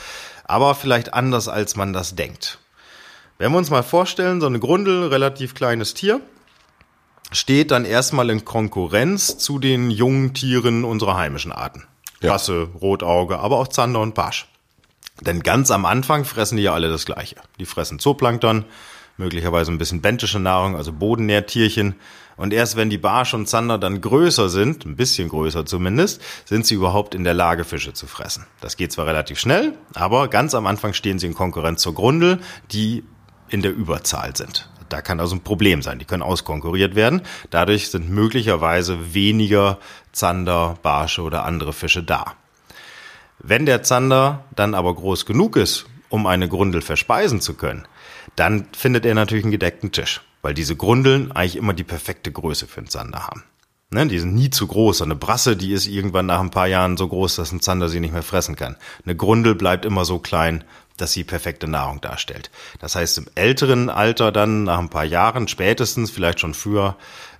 aber 0.50 0.74
vielleicht 0.74 1.14
anders, 1.14 1.48
als 1.48 1.76
man 1.76 1.92
das 1.92 2.16
denkt. 2.16 2.58
Wenn 3.38 3.52
wir 3.52 3.58
uns 3.58 3.70
mal 3.70 3.84
vorstellen, 3.84 4.40
so 4.40 4.48
eine 4.48 4.58
Grundel, 4.58 5.06
relativ 5.06 5.54
kleines 5.54 5.94
Tier, 5.94 6.20
steht 7.30 7.70
dann 7.70 7.84
erstmal 7.84 8.28
in 8.30 8.44
Konkurrenz 8.44 9.38
zu 9.38 9.60
den 9.60 9.90
jungen 9.90 10.34
Tieren 10.34 10.84
unserer 10.84 11.16
heimischen 11.16 11.52
Arten. 11.52 11.84
Ja. 12.20 12.32
Rasse, 12.32 12.68
Rotauge, 12.80 13.38
aber 13.38 13.58
auch 13.58 13.68
Zander 13.68 14.00
und 14.00 14.16
Barsch. 14.16 14.46
Denn 15.20 15.42
ganz 15.42 15.70
am 15.70 15.86
Anfang 15.86 16.24
fressen 16.24 16.56
die 16.56 16.64
ja 16.64 16.74
alle 16.74 16.88
das 16.88 17.06
Gleiche. 17.06 17.36
Die 17.60 17.66
fressen 17.66 18.00
Zooplankton, 18.00 18.64
möglicherweise 19.16 19.70
ein 19.70 19.78
bisschen 19.78 20.02
bentische 20.02 20.40
Nahrung, 20.40 20.76
also 20.76 20.92
Bodennährtierchen. 20.92 21.94
Und 22.40 22.54
erst 22.54 22.74
wenn 22.74 22.88
die 22.88 22.96
Barsch 22.96 23.34
und 23.34 23.50
Zander 23.50 23.76
dann 23.76 24.00
größer 24.00 24.48
sind, 24.48 24.86
ein 24.86 24.96
bisschen 24.96 25.28
größer 25.28 25.66
zumindest, 25.66 26.22
sind 26.46 26.64
sie 26.64 26.74
überhaupt 26.74 27.14
in 27.14 27.22
der 27.22 27.34
Lage, 27.34 27.64
Fische 27.64 27.92
zu 27.92 28.06
fressen. 28.06 28.46
Das 28.62 28.78
geht 28.78 28.92
zwar 28.92 29.06
relativ 29.06 29.38
schnell, 29.38 29.74
aber 29.92 30.28
ganz 30.28 30.54
am 30.54 30.66
Anfang 30.66 30.94
stehen 30.94 31.18
sie 31.18 31.26
in 31.26 31.34
Konkurrenz 31.34 31.82
zur 31.82 31.92
Grundel, 31.94 32.40
die 32.72 33.04
in 33.50 33.60
der 33.60 33.74
Überzahl 33.74 34.34
sind. 34.34 34.70
Da 34.88 35.02
kann 35.02 35.20
also 35.20 35.36
ein 35.36 35.42
Problem 35.42 35.82
sein. 35.82 35.98
Die 35.98 36.06
können 36.06 36.22
auskonkurriert 36.22 36.94
werden. 36.94 37.20
Dadurch 37.50 37.90
sind 37.90 38.08
möglicherweise 38.08 39.12
weniger 39.12 39.78
Zander, 40.12 40.78
Barsche 40.82 41.20
oder 41.20 41.44
andere 41.44 41.74
Fische 41.74 42.02
da. 42.02 42.36
Wenn 43.38 43.66
der 43.66 43.82
Zander 43.82 44.44
dann 44.56 44.74
aber 44.74 44.94
groß 44.94 45.26
genug 45.26 45.56
ist, 45.56 45.84
um 46.08 46.26
eine 46.26 46.48
Grundel 46.48 46.80
verspeisen 46.80 47.42
zu 47.42 47.52
können, 47.52 47.86
dann 48.34 48.66
findet 48.72 49.04
er 49.04 49.14
natürlich 49.14 49.44
einen 49.44 49.52
gedeckten 49.52 49.92
Tisch, 49.92 50.22
weil 50.42 50.54
diese 50.54 50.76
Grundeln 50.76 51.32
eigentlich 51.32 51.56
immer 51.56 51.74
die 51.74 51.84
perfekte 51.84 52.32
Größe 52.32 52.66
für 52.66 52.78
einen 52.78 52.88
Zander 52.88 53.26
haben. 53.26 53.44
Ne, 53.92 54.06
die 54.06 54.20
sind 54.20 54.34
nie 54.34 54.50
zu 54.50 54.68
groß. 54.68 55.02
Eine 55.02 55.16
Brasse, 55.16 55.56
die 55.56 55.72
ist 55.72 55.88
irgendwann 55.88 56.26
nach 56.26 56.38
ein 56.38 56.50
paar 56.50 56.68
Jahren 56.68 56.96
so 56.96 57.08
groß, 57.08 57.34
dass 57.34 57.50
ein 57.50 57.60
Zander 57.60 57.88
sie 57.88 57.98
nicht 57.98 58.12
mehr 58.12 58.22
fressen 58.22 58.54
kann. 58.54 58.76
Eine 59.04 59.16
Grundel 59.16 59.56
bleibt 59.56 59.84
immer 59.84 60.04
so 60.04 60.20
klein, 60.20 60.62
dass 60.96 61.12
sie 61.12 61.24
perfekte 61.24 61.66
Nahrung 61.66 62.00
darstellt. 62.00 62.50
Das 62.78 62.94
heißt, 62.94 63.18
im 63.18 63.26
älteren 63.34 63.90
Alter 63.90 64.30
dann, 64.30 64.64
nach 64.64 64.78
ein 64.78 64.90
paar 64.90 65.04
Jahren, 65.04 65.48
spätestens, 65.48 66.12
vielleicht 66.12 66.38
schon 66.38 66.54
früher, 66.54 66.96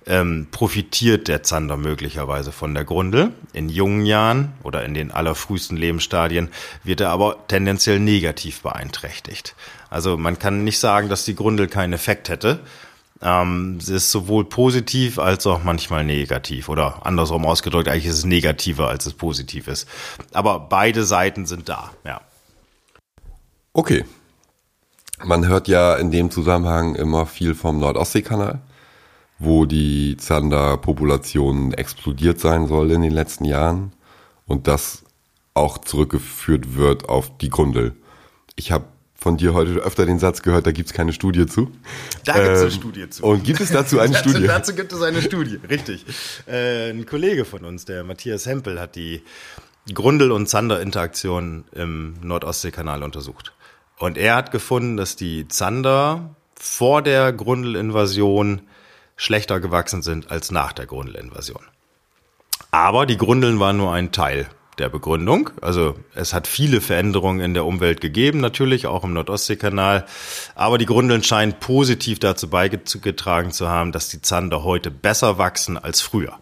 ähm, 0.07 0.47
profitiert 0.51 1.27
der 1.27 1.43
Zander 1.43 1.77
möglicherweise 1.77 2.51
von 2.51 2.73
der 2.73 2.83
Grundel. 2.83 3.31
In 3.53 3.69
jungen 3.69 4.05
Jahren 4.05 4.53
oder 4.63 4.83
in 4.83 4.93
den 4.93 5.11
allerfrühesten 5.11 5.77
Lebensstadien 5.77 6.49
wird 6.83 7.01
er 7.01 7.11
aber 7.11 7.37
tendenziell 7.47 7.99
negativ 7.99 8.61
beeinträchtigt. 8.61 9.55
Also 9.89 10.17
man 10.17 10.39
kann 10.39 10.63
nicht 10.63 10.79
sagen, 10.79 11.07
dass 11.07 11.23
die 11.23 11.35
Grundel 11.35 11.67
keinen 11.67 11.93
Effekt 11.93 12.29
hätte. 12.29 12.59
Ähm, 13.21 13.77
es 13.79 13.89
ist 13.89 14.11
sowohl 14.11 14.45
positiv 14.45 15.19
als 15.19 15.45
auch 15.45 15.63
manchmal 15.63 16.03
negativ 16.03 16.69
oder 16.69 17.05
andersrum 17.05 17.45
ausgedrückt, 17.45 17.87
eigentlich 17.87 18.07
ist 18.07 18.19
es 18.19 18.25
negativer 18.25 18.87
als 18.87 19.05
es 19.05 19.13
positiv 19.13 19.67
ist. 19.67 19.87
Aber 20.33 20.59
beide 20.59 21.03
Seiten 21.03 21.45
sind 21.45 21.69
da, 21.69 21.91
ja. 22.03 22.21
Okay. 23.73 24.05
Man 25.23 25.47
hört 25.47 25.67
ja 25.67 25.95
in 25.95 26.09
dem 26.09 26.31
Zusammenhang 26.31 26.95
immer 26.95 27.27
viel 27.27 27.53
vom 27.53 27.79
Nordostseekanal, 27.79 28.59
wo 29.37 29.65
die 29.65 30.17
Zander-Population 30.17 31.73
explodiert 31.73 32.39
sein 32.39 32.67
soll 32.67 32.89
in 32.91 33.03
den 33.03 33.11
letzten 33.11 33.45
Jahren 33.45 33.93
und 34.47 34.67
das 34.67 35.03
auch 35.53 35.77
zurückgeführt 35.77 36.75
wird 36.75 37.07
auf 37.07 37.37
die 37.37 37.49
Grundel. 37.49 37.95
Ich 38.55 38.71
habe 38.71 38.85
von 39.21 39.37
dir 39.37 39.53
heute 39.53 39.73
öfter 39.73 40.07
den 40.07 40.17
Satz 40.17 40.41
gehört, 40.41 40.65
da 40.65 40.71
gibt's 40.71 40.93
keine 40.93 41.13
Studie 41.13 41.45
zu. 41.45 41.71
Da 42.25 42.35
ähm, 42.35 42.43
gibt's 42.43 42.61
eine 42.61 42.71
Studie 42.71 43.09
zu. 43.09 43.23
Und 43.23 43.43
gibt 43.43 43.61
es 43.61 43.71
dazu 43.71 43.99
eine 43.99 44.13
dazu, 44.13 44.29
Studie? 44.29 44.47
Dazu 44.47 44.73
gibt 44.73 44.91
es 44.91 45.01
eine 45.03 45.21
Studie, 45.21 45.59
richtig. 45.69 46.05
Äh, 46.47 46.89
ein 46.89 47.05
Kollege 47.05 47.45
von 47.45 47.63
uns, 47.63 47.85
der 47.85 48.03
Matthias 48.03 48.47
Hempel, 48.47 48.79
hat 48.79 48.95
die 48.95 49.21
Grundel- 49.93 50.31
und 50.31 50.47
Zander-Interaktion 50.47 51.65
im 51.71 52.15
Nordostseekanal 52.23 53.03
untersucht. 53.03 53.53
Und 53.99 54.17
er 54.17 54.35
hat 54.35 54.51
gefunden, 54.51 54.97
dass 54.97 55.15
die 55.15 55.47
Zander 55.47 56.35
vor 56.55 57.03
der 57.03 57.31
Grundelinvasion 57.31 58.61
schlechter 59.17 59.59
gewachsen 59.59 60.01
sind 60.01 60.31
als 60.31 60.49
nach 60.49 60.73
der 60.73 60.87
Grundelinvasion. 60.87 61.61
Aber 62.71 63.05
die 63.05 63.17
Grundeln 63.17 63.59
waren 63.59 63.77
nur 63.77 63.93
ein 63.93 64.11
Teil 64.11 64.49
der 64.81 64.89
Begründung. 64.89 65.51
Also 65.61 65.95
es 66.13 66.33
hat 66.33 66.47
viele 66.47 66.81
Veränderungen 66.81 67.39
in 67.39 67.53
der 67.53 67.65
Umwelt 67.65 68.01
gegeben, 68.01 68.41
natürlich 68.41 68.87
auch 68.87 69.05
im 69.05 69.13
Nordostseekanal. 69.13 70.05
Aber 70.55 70.77
die 70.77 70.85
Grundeln 70.85 71.23
scheinen 71.23 71.53
positiv 71.53 72.19
dazu 72.19 72.49
beigetragen 72.49 73.51
zu 73.51 73.69
haben, 73.69 73.93
dass 73.93 74.09
die 74.09 74.21
Zander 74.21 74.63
heute 74.65 74.91
besser 74.91 75.37
wachsen 75.37 75.77
als 75.77 76.01
früher. 76.01 76.33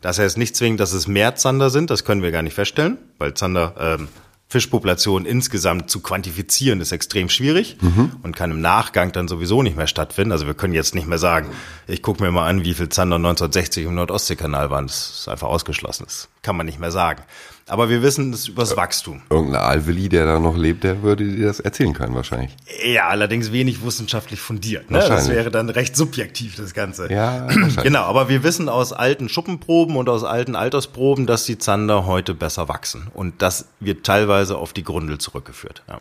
Das 0.00 0.18
heißt 0.18 0.38
nicht 0.38 0.56
zwingend, 0.56 0.80
dass 0.80 0.92
es 0.92 1.08
mehr 1.08 1.34
Zander 1.34 1.70
sind, 1.70 1.90
das 1.90 2.04
können 2.04 2.22
wir 2.22 2.30
gar 2.30 2.42
nicht 2.42 2.54
feststellen, 2.54 2.98
weil 3.18 3.34
Zander 3.34 3.74
ähm, 3.78 4.08
Fischpopulation 4.50 5.26
insgesamt 5.26 5.90
zu 5.90 6.00
quantifizieren, 6.00 6.80
ist 6.80 6.90
extrem 6.92 7.28
schwierig 7.28 7.76
mhm. 7.82 8.12
und 8.22 8.34
kann 8.34 8.50
im 8.50 8.62
Nachgang 8.62 9.12
dann 9.12 9.28
sowieso 9.28 9.62
nicht 9.62 9.76
mehr 9.76 9.86
stattfinden. 9.86 10.32
Also 10.32 10.46
wir 10.46 10.54
können 10.54 10.72
jetzt 10.72 10.94
nicht 10.94 11.06
mehr 11.06 11.18
sagen, 11.18 11.50
ich 11.86 12.00
gucke 12.00 12.22
mir 12.22 12.30
mal 12.30 12.48
an, 12.48 12.64
wie 12.64 12.72
viel 12.72 12.88
Zander 12.88 13.16
1960 13.16 13.84
im 13.84 13.94
Nordostseekanal 13.94 14.70
waren. 14.70 14.86
Das 14.86 15.20
ist 15.20 15.28
einfach 15.28 15.48
ausgeschlossen. 15.48 16.04
Das 16.06 16.28
kann 16.40 16.56
man 16.56 16.64
nicht 16.64 16.80
mehr 16.80 16.90
sagen. 16.90 17.22
Aber 17.68 17.90
wir 17.90 18.02
wissen 18.02 18.32
es 18.32 18.48
übers 18.48 18.76
Wachstum. 18.76 19.22
Irgendein 19.28 19.60
Alveli, 19.60 20.08
der 20.08 20.24
da 20.24 20.40
noch 20.40 20.56
lebt, 20.56 20.84
der 20.84 21.02
würde 21.02 21.24
dir 21.24 21.46
das 21.46 21.60
erzählen 21.60 21.92
können 21.92 22.14
wahrscheinlich. 22.14 22.56
Ja, 22.82 23.08
allerdings 23.08 23.52
wenig 23.52 23.84
wissenschaftlich 23.84 24.40
fundiert. 24.40 24.90
Ne? 24.90 24.98
Das 24.98 25.28
wäre 25.28 25.50
dann 25.50 25.68
recht 25.68 25.94
subjektiv, 25.94 26.56
das 26.56 26.72
Ganze. 26.72 27.12
Ja, 27.12 27.46
genau. 27.82 28.04
Aber 28.04 28.28
wir 28.30 28.42
wissen 28.42 28.68
aus 28.68 28.94
alten 28.94 29.28
Schuppenproben 29.28 29.96
und 29.96 30.08
aus 30.08 30.24
alten 30.24 30.56
Altersproben, 30.56 31.26
dass 31.26 31.44
die 31.44 31.58
Zander 31.58 32.06
heute 32.06 32.34
besser 32.34 32.68
wachsen. 32.68 33.08
Und 33.12 33.42
das 33.42 33.66
wird 33.80 34.04
teilweise 34.04 34.56
auf 34.56 34.72
die 34.72 34.84
Grundel 34.84 35.18
zurückgeführt. 35.18 35.82
Ja. 35.88 36.00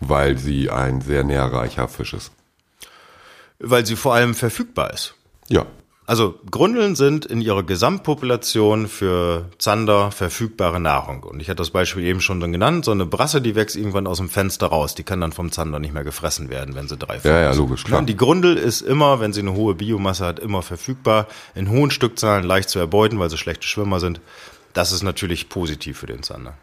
Weil 0.00 0.38
sie 0.38 0.70
ein 0.70 1.00
sehr 1.00 1.22
nährreicher 1.22 1.86
Fisch 1.88 2.14
ist. 2.14 2.32
Weil 3.60 3.86
sie 3.86 3.96
vor 3.96 4.14
allem 4.14 4.34
verfügbar 4.34 4.92
ist. 4.92 5.14
Ja. 5.48 5.66
Also 6.08 6.36
Grundeln 6.48 6.94
sind 6.94 7.26
in 7.26 7.40
ihrer 7.40 7.64
Gesamtpopulation 7.64 8.86
für 8.86 9.46
Zander 9.58 10.12
verfügbare 10.12 10.78
Nahrung. 10.78 11.24
Und 11.24 11.40
ich 11.40 11.48
hatte 11.48 11.56
das 11.56 11.70
Beispiel 11.70 12.04
eben 12.04 12.20
schon 12.20 12.40
genannt, 12.52 12.84
so 12.84 12.92
eine 12.92 13.06
Brasse, 13.06 13.42
die 13.42 13.56
wächst 13.56 13.74
irgendwann 13.74 14.06
aus 14.06 14.18
dem 14.18 14.28
Fenster 14.28 14.68
raus. 14.68 14.94
Die 14.94 15.02
kann 15.02 15.20
dann 15.20 15.32
vom 15.32 15.50
Zander 15.50 15.80
nicht 15.80 15.92
mehr 15.92 16.04
gefressen 16.04 16.48
werden, 16.48 16.76
wenn 16.76 16.86
sie 16.86 16.96
drei 16.96 17.18
Ja, 17.24 17.40
ja, 17.40 17.52
logisch, 17.54 17.82
klar. 17.82 17.98
Und 17.98 18.06
die 18.06 18.16
Grundel 18.16 18.56
ist 18.56 18.82
immer, 18.82 19.18
wenn 19.18 19.32
sie 19.32 19.40
eine 19.40 19.54
hohe 19.54 19.74
Biomasse 19.74 20.24
hat, 20.24 20.38
immer 20.38 20.62
verfügbar, 20.62 21.26
in 21.56 21.68
hohen 21.70 21.90
Stückzahlen 21.90 22.44
leicht 22.44 22.68
zu 22.68 22.78
erbeuten, 22.78 23.18
weil 23.18 23.28
sie 23.28 23.36
schlechte 23.36 23.66
Schwimmer 23.66 23.98
sind. 23.98 24.20
Das 24.74 24.92
ist 24.92 25.02
natürlich 25.02 25.48
positiv 25.48 25.98
für 25.98 26.06
den 26.06 26.22
Zander. 26.22 26.54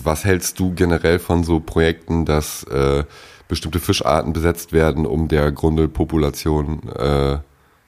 Was 0.00 0.24
hältst 0.24 0.60
du 0.60 0.74
generell 0.74 1.18
von 1.18 1.42
so 1.42 1.58
Projekten, 1.58 2.24
dass 2.24 2.62
äh, 2.64 3.02
bestimmte 3.48 3.80
Fischarten 3.80 4.32
besetzt 4.32 4.72
werden, 4.72 5.06
um 5.06 5.26
der 5.26 5.50
Grundelpopulation 5.50 6.88
äh, 6.90 7.38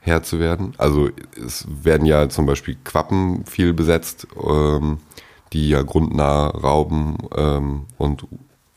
Herr 0.08 0.22
zu 0.22 0.40
werden. 0.40 0.74
Also 0.78 1.10
es 1.36 1.66
werden 1.68 2.06
ja 2.06 2.28
zum 2.28 2.46
Beispiel 2.46 2.76
Quappen 2.84 3.44
viel 3.46 3.72
besetzt, 3.72 4.26
ähm, 4.42 4.98
die 5.52 5.68
ja 5.68 5.82
grundnah 5.82 6.48
rauben 6.48 7.16
ähm, 7.36 7.86
und 7.96 8.26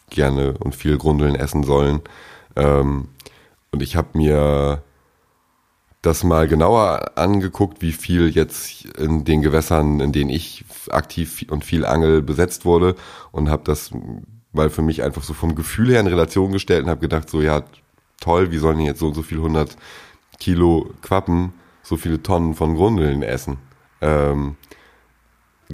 gerne 0.10 0.54
und 0.60 0.76
viel 0.76 0.98
Grundeln 0.98 1.36
essen 1.36 1.64
sollen. 1.64 2.02
Ähm, 2.56 3.08
und 3.72 3.82
ich 3.82 3.96
habe 3.96 4.18
mir 4.18 4.84
das 6.02 6.24
mal 6.24 6.48
genauer 6.48 7.18
angeguckt, 7.18 7.82
wie 7.82 7.92
viel 7.92 8.30
jetzt 8.30 8.86
in 8.98 9.24
den 9.24 9.42
Gewässern, 9.42 10.00
in 10.00 10.12
denen 10.12 10.30
ich 10.30 10.66
aktiv 10.90 11.46
und 11.50 11.64
viel 11.64 11.86
Angel 11.86 12.22
besetzt 12.22 12.66
wurde 12.66 12.96
und 13.32 13.50
habe 13.50 13.64
das 13.66 13.92
mal 14.52 14.70
für 14.70 14.82
mich 14.82 15.04
einfach 15.04 15.24
so 15.24 15.34
vom 15.34 15.56
Gefühl 15.56 15.92
her 15.92 16.00
in 16.00 16.08
Relation 16.08 16.52
gestellt 16.52 16.84
und 16.84 16.90
habe 16.90 17.02
gedacht, 17.02 17.30
so 17.30 17.42
ja, 17.42 17.64
toll, 18.20 18.52
wie 18.52 18.58
sollen 18.58 18.80
jetzt 18.80 19.00
so 19.00 19.08
und 19.08 19.14
so 19.14 19.22
viel 19.22 19.38
100 19.38 19.78
Kilo 20.42 20.90
Quappen 21.04 21.54
so 21.84 21.98
viele 21.98 22.22
Tonnen 22.24 22.56
von 22.56 22.76
Grundeln 22.76 23.22
essen. 23.22 23.58
Ähm, 24.02 24.56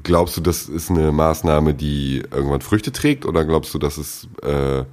glaubst 0.04 0.36
du, 0.36 0.42
das 0.42 0.68
ist 0.68 0.92
eine 0.92 1.12
Maßnahme, 1.14 1.74
die 1.74 2.22
irgendwann 2.32 2.62
Früchte 2.62 2.92
trägt 2.92 3.26
oder 3.26 3.46
glaubst 3.46 3.74
du, 3.74 3.80
das 3.80 3.98
ist 3.98 4.28
äh, 4.44 4.84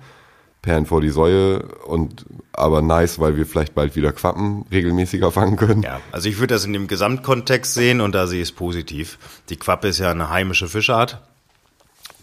Perlen 0.62 0.87
vor 0.87 1.00
die 1.00 1.10
Säue 1.10 1.62
und 1.87 2.24
aber 2.52 2.82
nice, 2.82 3.18
weil 3.18 3.37
wir 3.37 3.46
vielleicht 3.46 3.74
bald 3.74 3.96
wieder 3.96 4.12
Quappen 4.12 4.64
regelmäßiger 4.70 5.32
fangen 5.32 5.56
können? 5.56 5.82
Ja, 5.82 6.00
also 6.12 6.28
ich 6.28 6.38
würde 6.38 6.54
das 6.54 6.64
in 6.64 6.72
dem 6.72 6.87
Gesamtkontext 6.87 7.74
sehen 7.74 8.00
und 8.00 8.14
da 8.14 8.28
sehe 8.28 8.42
ich 8.42 8.50
es 8.50 8.54
positiv. 8.54 9.18
Die 9.48 9.56
Quappe 9.56 9.88
ist 9.88 9.98
ja 9.98 10.12
eine 10.12 10.30
heimische 10.30 10.68
Fischart 10.68 11.20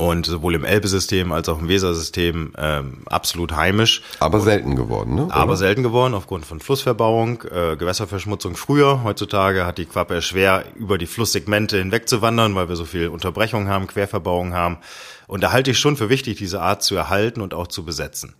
und 0.02 0.26
sowohl 0.26 0.56
im 0.56 0.66
Elbe-System 0.66 1.32
als 1.32 1.48
auch 1.48 1.60
im 1.60 1.68
Weser-System 1.68 2.54
ähm, 2.58 3.04
absolut 3.06 3.56
heimisch. 3.56 4.02
Aber 4.20 4.40
selten 4.40 4.76
geworden, 4.76 5.14
ne? 5.14 5.28
Aber 5.30 5.56
selten 5.58 5.84
geworden 5.84 6.16
aufgrund 6.16 6.44
von 6.44 6.60
Flussverbauung, 6.60 7.44
äh, 7.44 7.76
Gewässerverschmutzung 7.76 8.56
früher. 8.56 9.04
Heutzutage 9.04 9.64
hat 9.68 9.78
die 9.78 9.86
Quappe 9.86 10.24
schwer 10.24 10.66
über 10.74 10.98
die 10.98 11.06
Flusssegmente 11.06 11.78
hinwegzuwandern, 11.78 12.56
weil 12.56 12.68
wir 12.68 12.76
so 12.78 12.86
viel 12.86 13.10
Unterbrechung 13.10 13.68
haben, 13.68 13.86
Querverbauung 13.86 14.54
haben. 14.54 14.80
Und 15.28 15.44
da 15.44 15.52
halte 15.52 15.70
ich 15.70 15.78
schon 15.78 15.98
für 15.98 16.10
wichtig, 16.10 16.40
diese 16.40 16.62
Art 16.62 16.82
zu 16.82 16.96
erhalten 16.96 17.40
und 17.40 17.54
auch 17.54 17.68
zu 17.68 17.86
besetzen. 17.86 18.34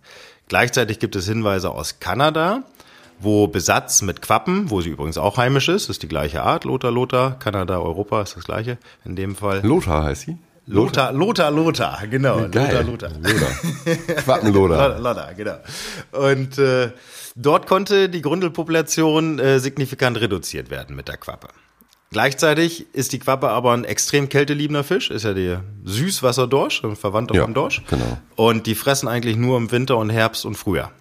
Gleichzeitig 0.48 0.98
gibt 0.98 1.14
es 1.14 1.28
Hinweise 1.28 1.70
aus 1.70 2.00
Kanada, 2.00 2.64
wo 3.20 3.46
Besatz 3.46 4.02
mit 4.02 4.20
Quappen, 4.20 4.68
wo 4.68 4.80
sie 4.80 4.90
übrigens 4.90 5.16
auch 5.16 5.36
heimisch 5.36 5.68
ist, 5.68 5.88
ist 5.88 6.02
die 6.02 6.08
gleiche 6.08 6.42
Art, 6.42 6.64
Lothar, 6.64 6.90
Lothar, 6.90 7.38
Kanada, 7.38 7.78
Europa 7.78 8.20
ist 8.20 8.36
das 8.36 8.42
gleiche 8.42 8.78
in 9.04 9.14
dem 9.14 9.36
Fall. 9.36 9.64
Lothar 9.64 10.02
heißt 10.02 10.22
sie? 10.22 10.38
Lothar, 10.66 11.12
Lothar, 11.12 11.50
Lothar, 11.50 12.06
genau. 12.08 12.48
Geil. 12.48 12.84
Lothar, 12.86 13.10
Lothar. 13.10 13.10
Lothar. 13.20 14.14
Quappenlothar. 14.22 14.98
Lothar, 15.00 15.34
genau. 15.34 15.56
Und 16.12 16.56
äh, 16.58 16.92
dort 17.34 17.66
konnte 17.66 18.08
die 18.08 18.22
Grundelpopulation 18.22 19.38
äh, 19.38 19.58
signifikant 19.58 20.20
reduziert 20.20 20.70
werden 20.70 20.94
mit 20.94 21.08
der 21.08 21.16
Quappe. 21.16 21.48
Gleichzeitig 22.12 22.86
ist 22.94 23.12
die 23.12 23.18
Quappe 23.18 23.48
aber 23.48 23.72
ein 23.72 23.84
extrem 23.84 24.28
kälteliebender 24.28 24.84
Fisch, 24.84 25.10
ist 25.10 25.24
ja 25.24 25.32
der 25.32 25.64
Süßwasserdorsch, 25.84 26.84
ein 26.84 26.94
Verwandter 26.94 27.34
Ja, 27.34 27.42
vom 27.44 27.54
Dorsch. 27.54 27.82
genau. 27.88 28.18
Und 28.36 28.66
die 28.66 28.74
fressen 28.74 29.08
eigentlich 29.08 29.36
nur 29.36 29.56
im 29.56 29.72
Winter 29.72 29.96
und 29.96 30.10
Herbst 30.10 30.44
und 30.44 30.56
Frühjahr. 30.56 30.92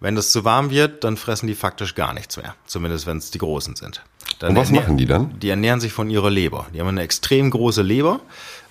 Wenn 0.00 0.16
es 0.16 0.32
zu 0.32 0.44
warm 0.44 0.70
wird, 0.70 1.02
dann 1.04 1.16
fressen 1.16 1.46
die 1.46 1.54
faktisch 1.54 1.94
gar 1.94 2.12
nichts 2.12 2.36
mehr. 2.36 2.54
Zumindest 2.66 3.06
wenn 3.06 3.16
es 3.18 3.30
die 3.30 3.38
Großen 3.38 3.74
sind. 3.76 4.02
Dann 4.40 4.50
Und 4.50 4.56
was 4.56 4.70
machen 4.70 4.96
die 4.96 5.06
dann? 5.06 5.38
Die 5.40 5.48
ernähren 5.48 5.80
sich 5.80 5.92
von 5.92 6.10
ihrer 6.10 6.30
Leber. 6.30 6.66
Die 6.74 6.80
haben 6.80 6.88
eine 6.88 7.02
extrem 7.02 7.50
große 7.50 7.82
Leber 7.82 8.20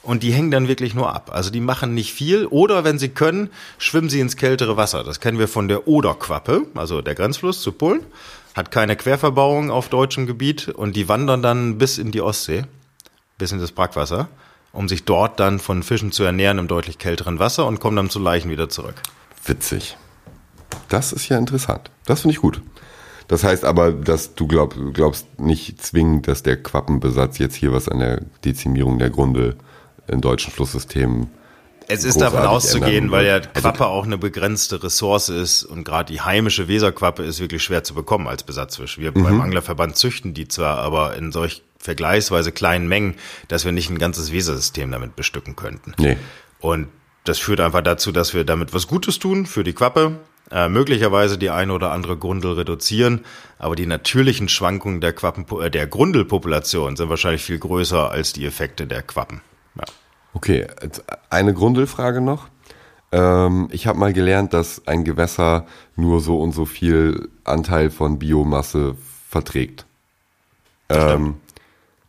und 0.07 0.23
die 0.23 0.31
hängen 0.31 0.51
dann 0.51 0.69
wirklich 0.69 0.95
nur 0.95 1.13
ab. 1.13 1.31
Also 1.33 1.49
die 1.49 1.59
machen 1.59 1.93
nicht 1.93 2.13
viel 2.13 2.45
oder 2.45 2.85
wenn 2.85 2.97
sie 2.97 3.09
können, 3.09 3.49
schwimmen 3.77 4.09
sie 4.09 4.21
ins 4.21 4.37
kältere 4.37 4.77
Wasser. 4.77 5.03
Das 5.03 5.19
kennen 5.19 5.37
wir 5.37 5.49
von 5.49 5.67
der 5.67 5.85
Oderquappe, 5.85 6.65
also 6.75 7.01
der 7.01 7.13
Grenzfluss 7.13 7.61
zu 7.61 7.73
Polen. 7.73 7.99
Hat 8.55 8.71
keine 8.71 8.95
Querverbauung 8.95 9.69
auf 9.69 9.89
deutschem 9.89 10.25
Gebiet 10.25 10.69
und 10.69 10.95
die 10.95 11.09
wandern 11.09 11.41
dann 11.41 11.77
bis 11.77 11.97
in 11.97 12.11
die 12.11 12.21
Ostsee, 12.21 12.63
bis 13.37 13.51
in 13.51 13.59
das 13.59 13.73
Brackwasser, 13.73 14.29
um 14.71 14.87
sich 14.87 15.03
dort 15.03 15.41
dann 15.41 15.59
von 15.59 15.83
Fischen 15.83 16.13
zu 16.13 16.23
ernähren 16.23 16.57
im 16.57 16.69
deutlich 16.69 16.99
kälteren 16.99 17.39
Wasser 17.39 17.67
und 17.67 17.81
kommen 17.81 17.97
dann 17.97 18.09
zu 18.09 18.19
Leichen 18.19 18.49
wieder 18.49 18.69
zurück. 18.69 18.95
Witzig. 19.43 19.97
Das 20.87 21.11
ist 21.11 21.27
ja 21.27 21.37
interessant. 21.37 21.91
Das 22.05 22.21
finde 22.21 22.33
ich 22.33 22.41
gut. 22.41 22.61
Das 23.27 23.43
heißt 23.43 23.65
aber, 23.65 23.91
dass 23.91 24.35
du 24.35 24.47
glaub, 24.47 24.73
glaubst 24.93 25.37
nicht 25.37 25.81
zwingend, 25.81 26.29
dass 26.29 26.43
der 26.43 26.63
Quappenbesatz 26.63 27.39
jetzt 27.39 27.55
hier 27.55 27.73
was 27.73 27.89
an 27.89 27.99
der 27.99 28.21
Dezimierung 28.45 28.99
der 28.99 29.09
Grunde 29.09 29.57
in 30.07 30.21
deutschen 30.21 30.51
Flusssystemen 30.51 31.29
Es 31.87 32.03
ist 32.03 32.19
davon 32.19 32.41
auszugehen, 32.41 33.11
weil 33.11 33.25
ja 33.25 33.35
wird. 33.35 33.53
Quappe 33.53 33.87
auch 33.87 34.05
eine 34.05 34.17
begrenzte 34.17 34.83
Ressource 34.83 35.29
ist 35.29 35.63
und 35.63 35.83
gerade 35.83 36.11
die 36.11 36.21
heimische 36.21 36.67
Weserquappe 36.67 37.23
ist 37.23 37.39
wirklich 37.39 37.63
schwer 37.63 37.83
zu 37.83 37.93
bekommen 37.93 38.27
als 38.27 38.43
Besatzfisch. 38.43 38.97
Wir 38.97 39.11
Mhm. 39.11 39.23
beim 39.23 39.41
Anglerverband 39.41 39.95
züchten 39.95 40.33
die 40.33 40.47
zwar, 40.47 40.79
aber 40.79 41.15
in 41.15 41.31
solch 41.31 41.63
vergleichsweise 41.79 42.51
kleinen 42.51 42.87
Mengen, 42.87 43.15
dass 43.47 43.63
wir 43.63 43.71
nicht 43.71 43.89
ein 43.89 43.99
ganzes 43.99 44.31
Wesersystem 44.31 44.91
damit 44.91 45.15
bestücken 45.15 45.55
könnten. 45.55 45.93
Nee. 45.97 46.17
Und 46.59 46.87
das 47.23 47.39
führt 47.39 47.61
einfach 47.61 47.81
dazu, 47.81 48.11
dass 48.11 48.33
wir 48.33 48.43
damit 48.43 48.73
was 48.73 48.87
Gutes 48.87 49.19
tun 49.19 49.45
für 49.45 49.63
die 49.63 49.73
Quappe, 49.73 50.19
äh, 50.51 50.69
möglicherweise 50.69 51.37
die 51.37 51.49
eine 51.49 51.73
oder 51.73 51.91
andere 51.91 52.17
Grundel 52.17 52.53
reduzieren, 52.53 53.25
aber 53.59 53.75
die 53.75 53.85
natürlichen 53.85 54.49
Schwankungen 54.49 55.01
der 55.01 55.13
Quappen, 55.13 55.45
äh, 55.61 55.69
der 55.69 55.87
Grundelpopulation 55.87 56.95
sind 56.95 57.09
wahrscheinlich 57.09 57.43
viel 57.43 57.59
größer 57.59 58.09
als 58.09 58.33
die 58.33 58.45
Effekte 58.45 58.87
der 58.87 59.03
Quappen. 59.03 59.41
Okay, 60.33 60.67
eine 61.29 61.53
Grundelfrage 61.53 62.21
noch. 62.21 62.47
Ähm, 63.11 63.69
ich 63.71 63.87
habe 63.87 63.97
mal 63.99 64.13
gelernt, 64.13 64.53
dass 64.53 64.85
ein 64.87 65.03
Gewässer 65.03 65.65
nur 65.95 66.19
so 66.21 66.39
und 66.39 66.51
so 66.51 66.65
viel 66.65 67.29
Anteil 67.43 67.89
von 67.89 68.19
Biomasse 68.19 68.95
verträgt. 69.29 69.85
Ähm, 70.89 71.35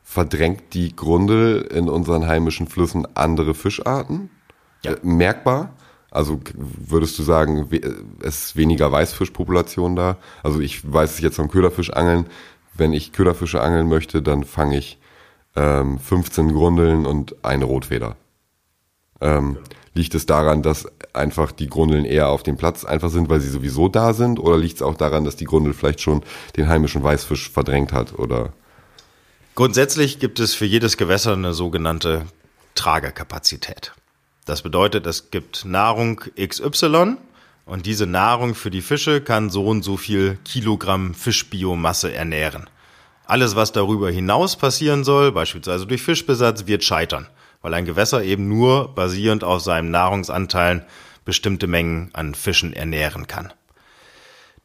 verdrängt 0.04 0.74
die 0.74 0.94
Grundel 0.94 1.62
in 1.62 1.88
unseren 1.88 2.26
heimischen 2.26 2.68
Flüssen 2.68 3.06
andere 3.16 3.54
Fischarten? 3.54 4.30
Ja. 4.84 4.92
Äh, 4.92 4.96
merkbar? 5.02 5.70
Also 6.10 6.40
würdest 6.54 7.18
du 7.18 7.22
sagen, 7.22 7.70
we- 7.70 7.82
es 8.22 8.46
ist 8.46 8.56
weniger 8.56 8.90
Weißfischpopulation 8.90 9.94
da? 9.96 10.16
Also 10.42 10.60
ich 10.60 10.90
weiß 10.90 11.14
es 11.14 11.20
jetzt 11.20 11.36
vom 11.36 11.50
Köderfischangeln. 11.50 12.26
Wenn 12.74 12.92
ich 12.92 13.12
Köderfische 13.12 13.60
angeln 13.60 13.88
möchte, 13.88 14.22
dann 14.22 14.44
fange 14.44 14.78
ich 14.78 14.98
ähm, 15.56 15.98
15 15.98 16.52
Grundeln 16.52 17.06
und 17.06 17.44
eine 17.44 17.64
Rotfeder. 17.64 18.16
Ähm, 19.20 19.58
Liegt 19.98 20.14
es 20.14 20.26
daran, 20.26 20.62
dass 20.62 20.86
einfach 21.12 21.50
die 21.50 21.66
Grundeln 21.66 22.04
eher 22.04 22.28
auf 22.28 22.44
dem 22.44 22.56
Platz 22.56 22.84
einfach 22.84 23.10
sind, 23.10 23.28
weil 23.28 23.40
sie 23.40 23.50
sowieso 23.50 23.88
da 23.88 24.12
sind? 24.12 24.38
Oder 24.38 24.56
liegt 24.56 24.76
es 24.76 24.82
auch 24.82 24.94
daran, 24.94 25.24
dass 25.24 25.34
die 25.34 25.44
Grundel 25.44 25.72
vielleicht 25.72 26.00
schon 26.00 26.22
den 26.56 26.68
heimischen 26.68 27.02
Weißfisch 27.02 27.50
verdrängt 27.50 27.92
hat? 27.92 28.16
Oder 28.16 28.52
Grundsätzlich 29.56 30.20
gibt 30.20 30.38
es 30.38 30.54
für 30.54 30.66
jedes 30.66 30.98
Gewässer 30.98 31.32
eine 31.32 31.52
sogenannte 31.52 32.26
Tragekapazität. 32.76 33.92
Das 34.44 34.62
bedeutet, 34.62 35.04
es 35.04 35.32
gibt 35.32 35.64
Nahrung 35.64 36.20
XY 36.40 37.16
und 37.64 37.84
diese 37.84 38.06
Nahrung 38.06 38.54
für 38.54 38.70
die 38.70 38.82
Fische 38.82 39.20
kann 39.20 39.50
so 39.50 39.66
und 39.66 39.82
so 39.82 39.96
viel 39.96 40.38
Kilogramm 40.44 41.12
Fischbiomasse 41.12 42.12
ernähren. 42.12 42.70
Alles, 43.28 43.56
was 43.56 43.72
darüber 43.72 44.10
hinaus 44.10 44.56
passieren 44.56 45.04
soll, 45.04 45.32
beispielsweise 45.32 45.86
durch 45.86 46.00
Fischbesatz, 46.00 46.66
wird 46.66 46.82
scheitern, 46.82 47.26
weil 47.60 47.74
ein 47.74 47.84
Gewässer 47.84 48.24
eben 48.24 48.48
nur 48.48 48.94
basierend 48.94 49.44
auf 49.44 49.60
seinen 49.60 49.90
Nahrungsanteilen 49.90 50.82
bestimmte 51.26 51.66
Mengen 51.66 52.08
an 52.14 52.34
Fischen 52.34 52.72
ernähren 52.72 53.26
kann. 53.26 53.52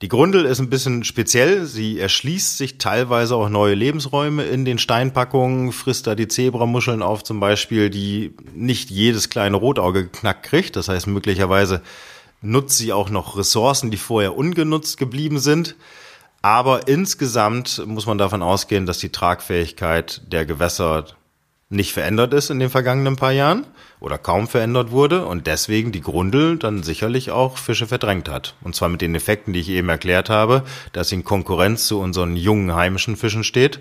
Die 0.01 0.07
Grundel 0.07 0.45
ist 0.45 0.59
ein 0.59 0.69
bisschen 0.69 1.03
speziell. 1.03 1.65
Sie 1.65 1.99
erschließt 1.99 2.57
sich 2.57 2.77
teilweise 2.77 3.35
auch 3.35 3.49
neue 3.49 3.73
Lebensräume 3.73 4.45
in 4.45 4.63
den 4.63 4.77
Steinpackungen, 4.77 5.73
frisst 5.73 6.07
da 6.07 6.15
die 6.15 6.29
Zebramuscheln 6.29 7.01
auf 7.01 7.21
zum 7.25 7.41
Beispiel, 7.41 7.89
die 7.89 8.33
nicht 8.55 8.89
jedes 8.89 9.29
kleine 9.29 9.57
Rotauge 9.57 10.03
geknackt 10.03 10.43
kriegt. 10.43 10.77
Das 10.77 10.87
heißt, 10.87 11.07
möglicherweise 11.07 11.81
nutzt 12.41 12.77
sie 12.77 12.93
auch 12.93 13.09
noch 13.09 13.37
Ressourcen, 13.37 13.91
die 13.91 13.97
vorher 13.97 14.37
ungenutzt 14.37 14.97
geblieben 14.97 15.39
sind. 15.39 15.75
Aber 16.43 16.89
insgesamt 16.89 17.81
muss 17.87 18.05
man 18.05 18.17
davon 18.17 18.43
ausgehen, 18.43 18.85
dass 18.85 18.97
die 18.97 19.13
Tragfähigkeit 19.13 20.21
der 20.27 20.45
Gewässer 20.45 21.05
nicht 21.69 21.93
verändert 21.93 22.33
ist 22.33 22.49
in 22.49 22.59
den 22.59 22.69
vergangenen 22.69 23.15
paar 23.15 23.31
Jahren 23.31 23.65
oder 24.01 24.17
kaum 24.17 24.49
verändert 24.49 24.91
wurde 24.91 25.25
und 25.25 25.47
deswegen 25.47 25.93
die 25.93 26.01
Grundel 26.01 26.57
dann 26.57 26.83
sicherlich 26.83 27.31
auch 27.31 27.57
Fische 27.57 27.87
verdrängt 27.87 28.27
hat. 28.27 28.55
Und 28.61 28.75
zwar 28.75 28.89
mit 28.89 28.99
den 28.99 29.15
Effekten, 29.15 29.53
die 29.53 29.61
ich 29.61 29.69
eben 29.69 29.87
erklärt 29.87 30.29
habe, 30.29 30.63
dass 30.91 31.07
sie 31.07 31.15
in 31.15 31.23
Konkurrenz 31.23 31.87
zu 31.87 31.97
unseren 32.01 32.35
jungen 32.35 32.75
heimischen 32.75 33.15
Fischen 33.15 33.45
steht. 33.45 33.79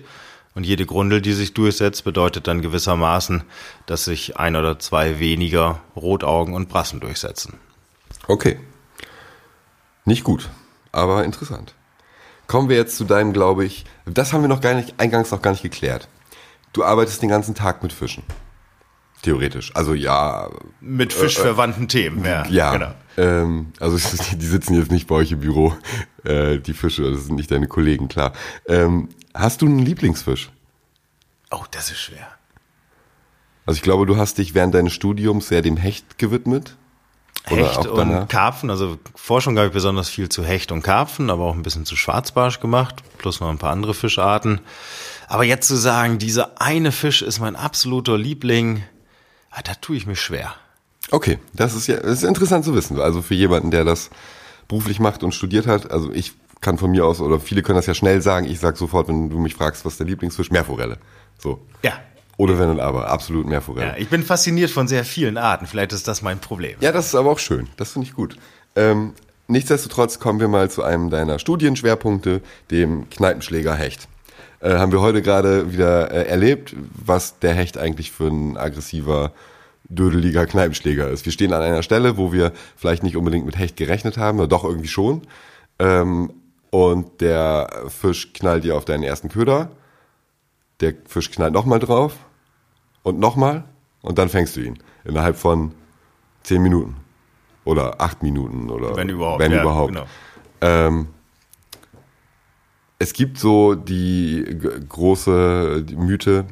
Und 0.55 0.65
jede 0.65 0.85
Grundel, 0.85 1.21
die 1.21 1.33
sich 1.33 1.53
durchsetzt, 1.53 2.05
bedeutet 2.05 2.47
dann 2.47 2.61
gewissermaßen, 2.61 3.43
dass 3.87 4.05
sich 4.05 4.37
ein 4.37 4.55
oder 4.55 4.79
zwei 4.79 5.19
weniger 5.19 5.81
Rotaugen 5.97 6.53
und 6.53 6.69
Brassen 6.69 7.01
durchsetzen. 7.01 7.59
Okay. 8.29 8.57
Nicht 10.05 10.23
gut, 10.23 10.49
aber 10.93 11.25
interessant. 11.25 11.75
Kommen 12.53 12.69
wir 12.69 12.75
jetzt 12.75 12.97
zu 12.97 13.03
deinem, 13.03 13.33
glaube 13.33 13.65
ich, 13.65 13.83
das 14.05 14.31
haben 14.31 14.43
wir 14.43 14.47
noch 14.47 14.61
gar 14.61 14.75
nicht, 14.75 14.93
eingangs 14.99 15.31
noch 15.31 15.41
gar 15.41 15.49
nicht 15.49 15.63
geklärt. 15.63 16.07
Du 16.71 16.83
arbeitest 16.83 17.23
den 17.23 17.29
ganzen 17.29 17.55
Tag 17.55 17.81
mit 17.81 17.91
Fischen. 17.91 18.21
Theoretisch. 19.23 19.75
Also 19.75 19.95
ja, 19.95 20.51
Mit 20.79 21.13
fischverwandten 21.13 21.87
Themen, 21.87 22.23
ja. 22.23 22.45
ja. 22.45 22.71
Genau. 22.73 22.91
Ähm, 23.17 23.73
also 23.79 23.95
ist- 23.95 24.39
die 24.39 24.45
sitzen 24.45 24.75
jetzt 24.75 24.91
nicht 24.91 25.07
bei 25.07 25.15
euch 25.15 25.31
im 25.31 25.39
Büro, 25.39 25.75
äh, 26.25 26.59
die 26.59 26.73
Fische, 26.75 27.09
das 27.11 27.25
sind 27.25 27.37
nicht 27.37 27.49
deine 27.49 27.65
Kollegen, 27.67 28.07
klar. 28.07 28.33
Ähm, 28.67 29.09
hast 29.33 29.63
du 29.63 29.65
einen 29.65 29.79
Lieblingsfisch? 29.79 30.51
Oh, 31.49 31.63
das 31.71 31.89
ist 31.89 32.01
schwer. 32.01 32.27
Also 33.65 33.77
ich 33.77 33.81
glaube, 33.81 34.05
du 34.05 34.15
hast 34.17 34.37
dich 34.37 34.53
während 34.53 34.75
deines 34.75 34.93
Studiums 34.93 35.47
sehr 35.47 35.63
dem 35.63 35.77
Hecht 35.77 36.19
gewidmet. 36.19 36.77
Hecht 37.45 37.87
und 37.87 38.29
Karpfen, 38.29 38.69
also 38.69 38.97
Forschung 39.15 39.57
habe 39.57 39.67
ich 39.67 39.73
besonders 39.73 40.09
viel 40.09 40.29
zu 40.29 40.45
Hecht 40.45 40.71
und 40.71 40.81
Karpfen, 40.81 41.29
aber 41.29 41.43
auch 41.43 41.53
ein 41.53 41.63
bisschen 41.63 41.85
zu 41.85 41.95
Schwarzbarsch 41.95 42.59
gemacht, 42.59 42.95
plus 43.17 43.41
noch 43.41 43.49
ein 43.49 43.57
paar 43.57 43.71
andere 43.71 43.93
Fischarten. 43.93 44.61
Aber 45.27 45.43
jetzt 45.43 45.67
zu 45.67 45.75
sagen, 45.75 46.19
dieser 46.19 46.61
eine 46.61 46.91
Fisch 46.91 47.21
ist 47.21 47.39
mein 47.39 47.55
absoluter 47.55 48.17
Liebling, 48.17 48.83
ah, 49.51 49.61
da 49.61 49.73
tue 49.75 49.97
ich 49.97 50.05
mich 50.05 50.21
schwer. 50.21 50.53
Okay, 51.11 51.39
das 51.53 51.75
ist 51.75 51.87
ja 51.87 51.97
das 51.97 52.19
ist 52.19 52.23
interessant 52.23 52.63
zu 52.63 52.73
wissen. 52.75 52.99
Also 52.99 53.21
für 53.21 53.35
jemanden, 53.35 53.71
der 53.71 53.83
das 53.83 54.09
beruflich 54.67 54.99
macht 54.99 55.21
und 55.23 55.33
studiert 55.33 55.67
hat, 55.67 55.91
also 55.91 56.11
ich 56.13 56.33
kann 56.61 56.77
von 56.77 56.91
mir 56.91 57.05
aus, 57.05 57.19
oder 57.19 57.39
viele 57.39 57.61
können 57.61 57.75
das 57.75 57.87
ja 57.87 57.93
schnell 57.93 58.21
sagen, 58.21 58.47
ich 58.47 58.59
sag 58.59 58.77
sofort, 58.77 59.09
wenn 59.09 59.29
du 59.29 59.37
mich 59.37 59.55
fragst, 59.55 59.85
was 59.85 59.97
der 59.97 60.07
Lieblingsfisch, 60.07 60.49
Meerforelle. 60.49 60.97
So. 61.37 61.59
Ja. 61.83 61.99
Oder 62.37 62.57
wenn 62.57 62.69
und 62.69 62.79
aber, 62.79 63.09
absolut 63.09 63.45
ja. 63.45 63.51
Meerforelle. 63.51 63.97
Ich 63.97 64.09
bin 64.09 64.23
fasziniert 64.23 64.71
von 64.71 64.87
sehr 64.87 65.05
vielen 65.05 65.37
Arten, 65.37 65.67
vielleicht 65.67 65.93
ist 65.93 66.07
das 66.07 66.21
mein 66.21 66.39
Problem. 66.39 66.77
Ja, 66.79 66.91
das 66.91 67.07
ist 67.07 67.15
aber 67.15 67.29
auch 67.29 67.39
schön. 67.39 67.69
Das 67.77 67.91
finde 67.91 68.07
ich 68.07 68.13
gut. 68.13 68.37
Ähm, 68.75 69.13
nichtsdestotrotz 69.47 70.19
kommen 70.19 70.39
wir 70.39 70.47
mal 70.47 70.69
zu 70.71 70.83
einem 70.83 71.09
deiner 71.09 71.37
Studienschwerpunkte, 71.37 72.41
dem 72.71 73.09
Kneipenschläger 73.09 73.75
Hecht. 73.75 74.07
Äh, 74.61 74.77
haben 74.77 74.91
wir 74.91 75.01
heute 75.01 75.21
gerade 75.21 75.73
wieder 75.73 76.11
äh, 76.11 76.27
erlebt, 76.27 76.75
was 77.05 77.39
der 77.39 77.53
Hecht 77.53 77.77
eigentlich 77.77 78.11
für 78.11 78.27
ein 78.27 78.57
aggressiver 78.57 79.33
dödeliger 79.89 80.45
Kneipenschläger 80.45 81.09
ist. 81.09 81.25
Wir 81.25 81.31
stehen 81.31 81.53
an 81.53 81.61
einer 81.61 81.83
Stelle, 81.83 82.17
wo 82.17 82.31
wir 82.31 82.51
vielleicht 82.75 83.03
nicht 83.03 83.17
unbedingt 83.17 83.45
mit 83.45 83.57
Hecht 83.57 83.77
gerechnet 83.77 84.17
haben, 84.17 84.39
oder 84.39 84.47
doch 84.47 84.63
irgendwie 84.63 84.87
schon. 84.87 85.21
Ähm, 85.79 86.31
und 86.69 87.21
der 87.21 87.69
Fisch 87.89 88.33
knallt 88.33 88.63
dir 88.63 88.75
auf 88.75 88.85
deinen 88.85 89.03
ersten 89.03 89.29
Köder. 89.29 89.69
Der 90.83 90.93
Fisch 91.05 91.31
knallt 91.31 91.53
nochmal 91.53 91.79
drauf 91.79 92.17
und 93.03 93.17
nochmal 93.17 93.63
und 94.01 94.17
dann 94.17 94.27
fängst 94.27 94.57
du 94.57 94.59
ihn. 94.59 94.79
Innerhalb 95.05 95.37
von 95.37 95.71
zehn 96.43 96.61
Minuten 96.61 96.97
oder 97.63 98.01
acht 98.01 98.21
Minuten 98.21 98.69
oder 98.69 98.93
wenn 98.97 99.07
überhaupt. 99.07 99.39
Wenn 99.39 99.53
ja, 99.53 99.61
überhaupt. 99.61 99.93
Genau. 99.93 100.05
Ähm, 100.59 101.07
es 102.99 103.13
gibt 103.13 103.37
so 103.37 103.75
die 103.75 104.59
große 104.89 105.85
Mythe, 105.95 106.47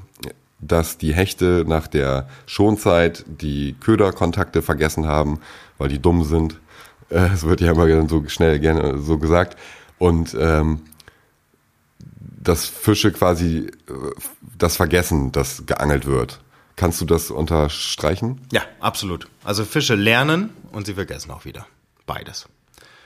dass 0.59 0.97
die 0.97 1.13
Hechte 1.13 1.65
nach 1.67 1.87
der 1.87 2.29
Schonzeit 2.45 3.25
die 3.27 3.75
Köderkontakte 3.81 4.61
vergessen 4.61 5.07
haben, 5.07 5.41
weil 5.77 5.89
die 5.89 5.99
dumm 5.99 6.23
sind. 6.23 6.57
Äh, 7.09 7.33
es 7.33 7.43
wird 7.43 7.59
ja 7.59 7.73
immer 7.73 8.07
so 8.07 8.23
schnell 8.29 8.59
gerne 8.59 8.97
so 8.97 9.17
gesagt. 9.17 9.57
Und 9.97 10.37
ähm, 10.39 10.83
dass 12.43 12.65
Fische 12.65 13.11
quasi 13.11 13.67
äh, 13.87 13.93
das 14.57 14.75
vergessen, 14.75 15.31
dass 15.31 15.65
geangelt 15.65 16.05
wird. 16.05 16.41
Kannst 16.75 16.99
du 17.01 17.05
das 17.05 17.31
unterstreichen? 17.31 18.41
Ja, 18.51 18.61
absolut. 18.79 19.27
Also 19.43 19.65
Fische 19.65 19.95
lernen 19.95 20.49
und 20.71 20.85
sie 20.85 20.95
vergessen 20.95 21.31
auch 21.31 21.45
wieder. 21.45 21.67
Beides. 22.05 22.47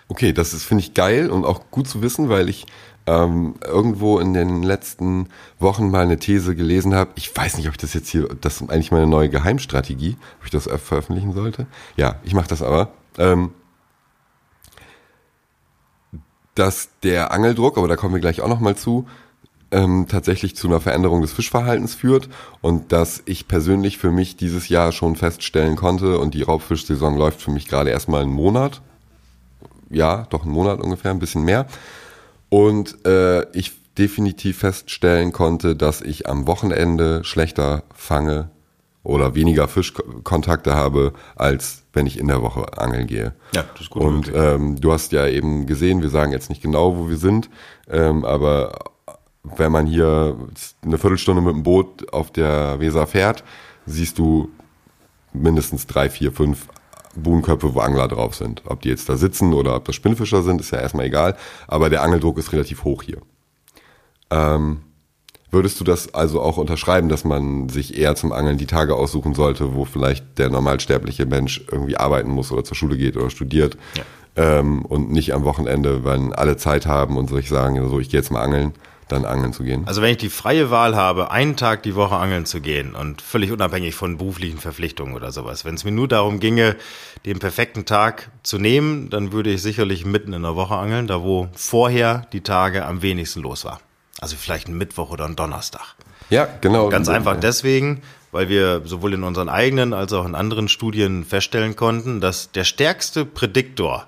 Okay, 0.07 0.33
das 0.33 0.53
ist, 0.53 0.63
finde 0.63 0.83
ich, 0.83 0.93
geil 0.93 1.29
und 1.29 1.45
auch 1.45 1.71
gut 1.71 1.87
zu 1.87 2.01
wissen, 2.01 2.29
weil 2.29 2.47
ich 2.47 2.67
ähm, 3.07 3.55
irgendwo 3.63 4.19
in 4.19 4.33
den 4.33 4.63
letzten 4.63 5.29
Wochen 5.59 5.89
mal 5.89 6.03
eine 6.03 6.17
These 6.17 6.55
gelesen 6.55 6.95
habe. 6.95 7.11
Ich 7.15 7.35
weiß 7.35 7.57
nicht, 7.57 7.67
ob 7.67 7.73
ich 7.73 7.79
das 7.79 7.93
jetzt 7.93 8.09
hier, 8.09 8.27
das 8.39 8.61
ist 8.61 8.69
eigentlich 8.69 8.91
meine 8.91 9.07
neue 9.07 9.29
Geheimstrategie, 9.29 10.17
ob 10.39 10.45
ich 10.45 10.51
das 10.51 10.63
veröffentlichen 10.63 11.33
sollte. 11.33 11.67
Ja, 11.97 12.19
ich 12.23 12.33
mache 12.33 12.47
das 12.47 12.61
aber. 12.61 12.89
Ähm, 13.17 13.51
dass 16.55 16.89
der 17.03 17.31
Angeldruck, 17.31 17.77
aber 17.77 17.87
da 17.87 17.97
kommen 17.97 18.13
wir 18.13 18.21
gleich 18.21 18.41
auch 18.41 18.47
nochmal 18.47 18.77
zu, 18.77 19.07
ähm, 19.75 20.07
tatsächlich 20.07 20.55
zu 20.55 20.67
einer 20.67 20.79
Veränderung 20.79 21.21
des 21.21 21.33
Fischverhaltens 21.33 21.95
führt 21.95 22.29
und 22.61 22.93
dass 22.93 23.21
ich 23.25 23.47
persönlich 23.47 23.97
für 23.97 24.09
mich 24.09 24.37
dieses 24.37 24.69
Jahr 24.69 24.93
schon 24.93 25.17
feststellen 25.17 25.75
konnte 25.75 26.17
und 26.17 26.33
die 26.33 26.43
Raubfischsaison 26.43 27.17
läuft 27.17 27.41
für 27.41 27.51
mich 27.51 27.67
gerade 27.67 27.89
erstmal 27.89 28.21
einen 28.21 28.31
Monat. 28.31 28.81
Ja, 29.89 30.27
doch 30.29 30.43
einen 30.43 30.53
Monat 30.53 30.79
ungefähr, 30.79 31.11
ein 31.11 31.19
bisschen 31.19 31.43
mehr. 31.43 31.67
Und 32.49 33.05
äh, 33.05 33.43
ich 33.51 33.73
definitiv 33.97 34.59
feststellen 34.59 35.33
konnte, 35.33 35.75
dass 35.75 36.01
ich 36.01 36.27
am 36.27 36.47
Wochenende 36.47 37.23
schlechter 37.23 37.83
fange 37.93 38.49
oder 39.03 39.35
weniger 39.35 39.67
Fischkontakte 39.67 40.73
habe, 40.73 41.13
als 41.35 41.83
wenn 41.93 42.07
ich 42.07 42.17
in 42.17 42.27
der 42.27 42.41
Woche 42.41 42.77
angeln 42.77 43.07
gehe. 43.07 43.33
Ja, 43.53 43.63
das 43.73 43.81
ist 43.81 43.89
gut. 43.89 44.01
Und 44.01 44.31
ähm, 44.33 44.79
du 44.79 44.91
hast 44.91 45.11
ja 45.11 45.27
eben 45.27 45.65
gesehen, 45.65 46.01
wir 46.01 46.09
sagen 46.09 46.31
jetzt 46.31 46.49
nicht 46.49 46.61
genau, 46.61 46.97
wo 46.97 47.09
wir 47.09 47.17
sind, 47.17 47.49
ähm, 47.89 48.25
aber 48.25 48.94
wenn 49.57 49.71
man 49.71 49.85
hier 49.85 50.35
eine 50.83 50.97
Viertelstunde 50.97 51.41
mit 51.41 51.53
dem 51.53 51.63
Boot 51.63 52.11
auf 52.13 52.31
der 52.31 52.79
Weser 52.79 53.07
fährt, 53.07 53.43
siehst 53.85 54.17
du 54.17 54.49
mindestens 55.33 55.87
drei, 55.87 56.09
vier, 56.09 56.31
fünf 56.31 56.67
Buhnköpfe, 57.15 57.73
wo 57.73 57.79
Angler 57.79 58.07
drauf 58.07 58.35
sind. 58.35 58.63
Ob 58.65 58.81
die 58.81 58.89
jetzt 58.89 59.07
da 59.07 59.17
sitzen 59.17 59.53
oder 59.53 59.75
ob 59.75 59.85
das 59.85 59.95
Spinnfischer 59.95 60.43
sind, 60.43 60.61
ist 60.61 60.71
ja 60.71 60.79
erstmal 60.79 61.05
egal. 61.05 61.37
Aber 61.67 61.89
der 61.89 62.01
Angeldruck 62.01 62.37
ist 62.37 62.51
relativ 62.51 62.83
hoch 62.83 63.03
hier. 63.03 63.21
Ähm, 64.29 64.81
Würdest 65.55 65.79
du 65.79 65.85
das 65.85 66.13
also 66.13 66.41
auch 66.41 66.57
unterschreiben, 66.57 67.07
dass 67.07 67.23
man 67.23 67.69
sich 67.69 67.97
eher 67.97 68.15
zum 68.15 68.33
Angeln 68.33 68.57
die 68.57 68.65
Tage 68.65 68.93
aussuchen 68.93 69.33
sollte, 69.33 69.73
wo 69.73 69.85
vielleicht 69.85 70.37
der 70.37 70.49
normalsterbliche 70.49 71.25
Mensch 71.25 71.63
irgendwie 71.71 71.95
arbeiten 71.95 72.29
muss 72.29 72.51
oder 72.51 72.65
zur 72.65 72.75
Schule 72.75 72.97
geht 72.97 73.15
oder 73.15 73.29
studiert 73.29 73.77
ja. 73.95 74.59
ähm, 74.59 74.83
und 74.83 75.11
nicht 75.11 75.33
am 75.33 75.45
Wochenende, 75.45 76.03
wenn 76.03 76.33
alle 76.33 76.57
Zeit 76.57 76.85
haben 76.87 77.15
und 77.15 77.29
sich 77.29 77.47
sagen, 77.47 77.87
so 77.87 78.01
ich 78.01 78.09
gehe 78.09 78.19
jetzt 78.19 78.31
mal 78.31 78.41
angeln, 78.41 78.73
dann 79.07 79.25
angeln 79.25 79.53
zu 79.53 79.63
gehen? 79.63 79.83
Also 79.87 80.01
wenn 80.01 80.11
ich 80.11 80.17
die 80.17 80.29
freie 80.29 80.71
Wahl 80.71 80.95
habe, 80.95 81.31
einen 81.31 81.55
Tag 81.55 81.83
die 81.83 81.95
Woche 81.95 82.15
angeln 82.15 82.45
zu 82.45 82.61
gehen 82.61 82.95
und 82.95 83.21
völlig 83.21 83.51
unabhängig 83.51 83.95
von 83.95 84.17
beruflichen 84.17 84.59
Verpflichtungen 84.59 85.15
oder 85.15 85.31
sowas, 85.31 85.65
wenn 85.65 85.75
es 85.75 85.83
mir 85.83 85.91
nur 85.91 86.07
darum 86.07 86.39
ginge, 86.39 86.75
den 87.25 87.39
perfekten 87.39 87.85
Tag 87.85 88.31
zu 88.43 88.57
nehmen, 88.57 89.09
dann 89.09 89.31
würde 89.31 89.51
ich 89.51 89.61
sicherlich 89.61 90.05
mitten 90.05 90.33
in 90.33 90.41
der 90.41 90.55
Woche 90.55 90.75
angeln, 90.75 91.07
da 91.07 91.21
wo 91.21 91.49
vorher 91.53 92.27
die 92.33 92.41
Tage 92.41 92.85
am 92.85 93.01
wenigsten 93.01 93.41
los 93.41 93.65
war. 93.65 93.79
Also 94.19 94.35
vielleicht 94.37 94.67
ein 94.67 94.77
Mittwoch 94.77 95.11
oder 95.11 95.25
ein 95.25 95.35
Donnerstag. 95.35 95.95
Ja, 96.29 96.47
genau. 96.61 96.89
Ganz 96.89 97.09
einfach 97.09 97.39
deswegen, 97.39 98.01
weil 98.31 98.49
wir 98.49 98.81
sowohl 98.85 99.13
in 99.13 99.23
unseren 99.23 99.49
eigenen 99.49 99.93
als 99.93 100.13
auch 100.13 100.25
in 100.25 100.35
anderen 100.35 100.67
Studien 100.67 101.23
feststellen 101.25 101.75
konnten, 101.75 102.21
dass 102.21 102.51
der 102.51 102.63
stärkste 102.63 103.25
Prädiktor, 103.25 104.07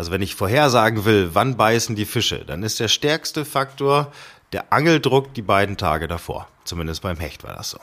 also 0.00 0.12
wenn 0.12 0.22
ich 0.22 0.34
vorhersagen 0.34 1.04
will, 1.04 1.28
wann 1.34 1.58
beißen 1.58 1.94
die 1.94 2.06
Fische, 2.06 2.42
dann 2.46 2.62
ist 2.62 2.80
der 2.80 2.88
stärkste 2.88 3.44
Faktor 3.44 4.10
der 4.54 4.72
Angeldruck 4.72 5.34
die 5.34 5.42
beiden 5.42 5.76
Tage 5.76 6.08
davor. 6.08 6.48
Zumindest 6.64 7.02
beim 7.02 7.18
Hecht 7.18 7.44
war 7.44 7.54
das 7.54 7.68
so. 7.68 7.78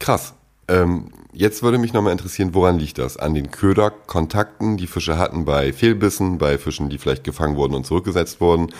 Krass. 0.00 0.34
Ähm, 0.66 1.12
jetzt 1.32 1.62
würde 1.62 1.78
mich 1.78 1.92
nochmal 1.92 2.10
interessieren, 2.10 2.52
woran 2.52 2.80
liegt 2.80 2.98
das? 2.98 3.16
An 3.16 3.32
den 3.32 3.52
Köderkontakten, 3.52 4.76
die 4.76 4.88
Fische 4.88 5.16
hatten 5.16 5.44
bei 5.44 5.72
Fehlbissen, 5.72 6.38
bei 6.38 6.58
Fischen, 6.58 6.90
die 6.90 6.98
vielleicht 6.98 7.22
gefangen 7.22 7.54
wurden 7.54 7.74
und 7.74 7.86
zurückgesetzt 7.86 8.40
wurden? 8.40 8.74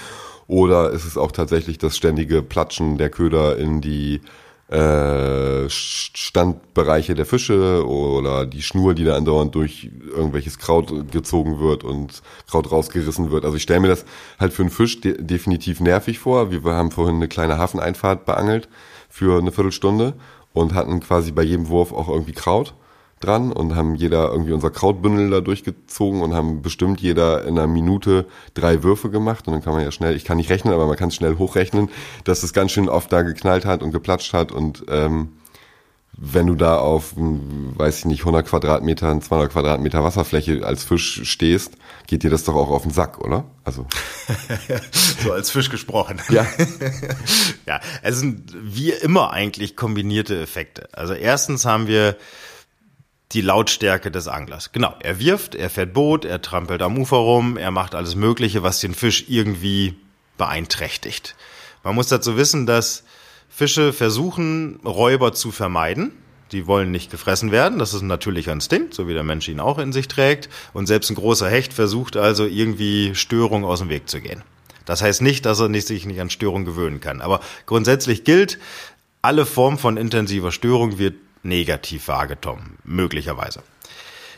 Oder 0.48 0.90
ist 0.90 1.04
es 1.04 1.16
auch 1.16 1.30
tatsächlich 1.30 1.78
das 1.78 1.96
ständige 1.96 2.42
Platschen 2.42 2.98
der 2.98 3.10
Köder 3.10 3.58
in 3.58 3.80
die 3.80 4.22
äh, 4.68 5.68
Standbereiche 5.68 7.14
der 7.14 7.26
Fische 7.26 7.86
oder 7.86 8.46
die 8.46 8.62
Schnur, 8.62 8.94
die 8.94 9.04
da 9.04 9.16
andauernd 9.16 9.54
durch 9.54 9.90
irgendwelches 10.08 10.58
Kraut 10.58 11.10
gezogen 11.12 11.58
wird 11.60 11.84
und 11.84 12.22
Kraut 12.48 12.72
rausgerissen 12.72 13.30
wird. 13.30 13.44
Also 13.44 13.56
ich 13.56 13.62
stelle 13.62 13.80
mir 13.80 13.88
das 13.88 14.04
halt 14.38 14.52
für 14.52 14.62
einen 14.62 14.70
Fisch 14.70 15.00
de 15.00 15.20
definitiv 15.22 15.80
nervig 15.80 16.18
vor. 16.18 16.50
Wir 16.50 16.62
haben 16.64 16.90
vorhin 16.90 17.16
eine 17.16 17.28
kleine 17.28 17.58
Hafeneinfahrt 17.58 18.24
beangelt 18.24 18.68
für 19.08 19.38
eine 19.38 19.52
Viertelstunde 19.52 20.14
und 20.52 20.72
hatten 20.74 21.00
quasi 21.00 21.32
bei 21.32 21.42
jedem 21.42 21.68
Wurf 21.68 21.92
auch 21.92 22.08
irgendwie 22.08 22.32
Kraut 22.32 22.74
dran 23.20 23.52
und 23.52 23.74
haben 23.74 23.94
jeder 23.94 24.30
irgendwie 24.30 24.52
unser 24.52 24.70
Krautbündel 24.70 25.30
da 25.30 25.40
durchgezogen 25.40 26.22
und 26.22 26.34
haben 26.34 26.62
bestimmt 26.62 27.00
jeder 27.00 27.44
in 27.44 27.58
einer 27.58 27.66
Minute 27.66 28.26
drei 28.54 28.82
Würfe 28.82 29.10
gemacht 29.10 29.46
und 29.46 29.54
dann 29.54 29.62
kann 29.62 29.72
man 29.72 29.82
ja 29.82 29.90
schnell, 29.90 30.16
ich 30.16 30.24
kann 30.24 30.36
nicht 30.36 30.50
rechnen, 30.50 30.74
aber 30.74 30.86
man 30.86 30.96
kann 30.96 31.08
es 31.08 31.14
schnell 31.14 31.38
hochrechnen, 31.38 31.88
dass 32.24 32.42
es 32.42 32.52
ganz 32.52 32.72
schön 32.72 32.88
oft 32.88 33.12
da 33.12 33.22
geknallt 33.22 33.64
hat 33.64 33.82
und 33.82 33.92
geplatscht 33.92 34.32
hat 34.32 34.52
und 34.52 34.84
ähm, 34.88 35.28
wenn 36.16 36.46
du 36.46 36.54
da 36.54 36.78
auf, 36.78 37.14
weiß 37.16 38.00
ich 38.00 38.04
nicht, 38.04 38.20
100 38.20 38.46
Quadratmeter, 38.46 39.20
200 39.20 39.50
Quadratmeter 39.50 40.04
Wasserfläche 40.04 40.64
als 40.64 40.84
Fisch 40.84 41.22
stehst, 41.24 41.72
geht 42.06 42.22
dir 42.22 42.30
das 42.30 42.44
doch 42.44 42.54
auch 42.54 42.70
auf 42.70 42.82
den 42.82 42.92
Sack, 42.92 43.18
oder? 43.18 43.44
Also. 43.64 43.86
so 45.22 45.32
als 45.32 45.50
Fisch 45.50 45.70
gesprochen. 45.70 46.20
Ja. 46.28 46.46
ja, 47.66 47.80
es 48.02 48.18
sind 48.20 48.54
wie 48.62 48.90
immer 48.90 49.32
eigentlich 49.32 49.76
kombinierte 49.76 50.40
Effekte. 50.40 50.88
Also 50.92 51.14
erstens 51.14 51.64
haben 51.64 51.88
wir 51.88 52.16
die 53.34 53.40
Lautstärke 53.40 54.10
des 54.10 54.28
Anglers. 54.28 54.70
Genau, 54.72 54.94
er 55.00 55.18
wirft, 55.18 55.54
er 55.54 55.68
fährt 55.68 55.92
Boot, 55.92 56.24
er 56.24 56.40
trampelt 56.40 56.82
am 56.82 56.96
Ufer 56.96 57.16
rum, 57.16 57.56
er 57.56 57.70
macht 57.70 57.94
alles 57.94 58.14
Mögliche, 58.14 58.62
was 58.62 58.80
den 58.80 58.94
Fisch 58.94 59.24
irgendwie 59.28 59.96
beeinträchtigt. 60.38 61.34
Man 61.82 61.94
muss 61.94 62.08
dazu 62.08 62.36
wissen, 62.36 62.66
dass 62.66 63.04
Fische 63.48 63.92
versuchen, 63.92 64.80
Räuber 64.84 65.32
zu 65.32 65.50
vermeiden. 65.50 66.12
Die 66.52 66.66
wollen 66.66 66.90
nicht 66.90 67.10
gefressen 67.10 67.50
werden. 67.50 67.78
Das 67.78 67.94
ist 67.94 68.02
ein 68.02 68.06
natürlicher 68.06 68.52
Instinkt, 68.52 68.94
so 68.94 69.08
wie 69.08 69.14
der 69.14 69.22
Mensch 69.22 69.48
ihn 69.48 69.60
auch 69.60 69.78
in 69.78 69.92
sich 69.92 70.08
trägt. 70.08 70.48
Und 70.72 70.86
selbst 70.86 71.10
ein 71.10 71.16
großer 71.16 71.48
Hecht 71.48 71.72
versucht 71.72 72.16
also 72.16 72.46
irgendwie 72.46 73.14
Störung 73.14 73.64
aus 73.64 73.80
dem 73.80 73.88
Weg 73.88 74.08
zu 74.08 74.20
gehen. 74.20 74.42
Das 74.84 75.02
heißt 75.02 75.22
nicht, 75.22 75.46
dass 75.46 75.60
er 75.60 75.68
nicht, 75.68 75.86
sich 75.86 76.06
nicht 76.06 76.20
an 76.20 76.30
Störung 76.30 76.64
gewöhnen 76.64 77.00
kann. 77.00 77.20
Aber 77.20 77.40
grundsätzlich 77.66 78.24
gilt, 78.24 78.58
alle 79.22 79.46
Form 79.46 79.78
von 79.78 79.96
intensiver 79.96 80.52
Störung 80.52 80.98
wird 80.98 81.14
negativ 81.44 82.08
wahrgenommen, 82.08 82.78
möglicherweise. 82.84 83.62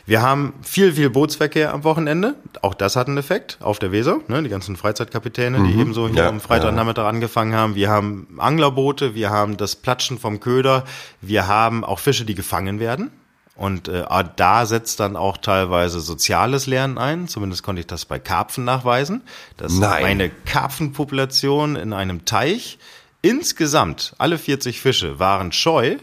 Wir 0.07 0.21
haben 0.21 0.53
viel, 0.63 0.93
viel 0.93 1.09
Bootsverkehr 1.09 1.73
am 1.73 1.83
Wochenende. 1.83 2.35
Auch 2.61 2.73
das 2.73 2.95
hat 2.95 3.07
einen 3.07 3.17
Effekt 3.17 3.57
auf 3.59 3.77
der 3.77 3.91
Weser. 3.91 4.21
Ne? 4.29 4.41
Die 4.41 4.49
ganzen 4.49 4.77
Freizeitkapitäne, 4.77 5.57
die 5.57 5.73
mhm. 5.73 5.81
ebenso 5.81 6.07
hier 6.07 6.23
ja, 6.23 6.29
am 6.29 6.39
Freitagnachmittag 6.39 7.03
ja. 7.03 7.09
angefangen 7.09 7.53
haben. 7.53 7.75
Wir 7.75 7.89
haben 7.89 8.27
Anglerboote, 8.37 9.15
wir 9.15 9.31
haben 9.31 9.57
das 9.57 9.75
Platschen 9.75 10.17
vom 10.17 10.39
Köder, 10.39 10.85
wir 11.19 11.47
haben 11.47 11.83
auch 11.83 11.99
Fische, 11.99 12.23
die 12.23 12.35
gefangen 12.35 12.79
werden. 12.79 13.11
Und 13.57 13.89
äh, 13.89 14.05
da 14.37 14.65
setzt 14.65 15.01
dann 15.01 15.17
auch 15.17 15.37
teilweise 15.37 15.99
soziales 15.99 16.67
Lernen 16.67 16.97
ein. 16.97 17.27
Zumindest 17.27 17.63
konnte 17.63 17.81
ich 17.81 17.87
das 17.87 18.05
bei 18.05 18.17
Karpfen 18.17 18.63
nachweisen. 18.63 19.23
Dass 19.57 19.73
Nein. 19.73 20.05
eine 20.05 20.29
Karpfenpopulation 20.29 21.75
in 21.75 21.91
einem 21.91 22.23
Teich 22.23 22.77
insgesamt, 23.21 24.13
alle 24.19 24.37
40 24.37 24.79
Fische 24.79 25.19
waren 25.19 25.51
scheu 25.51 25.97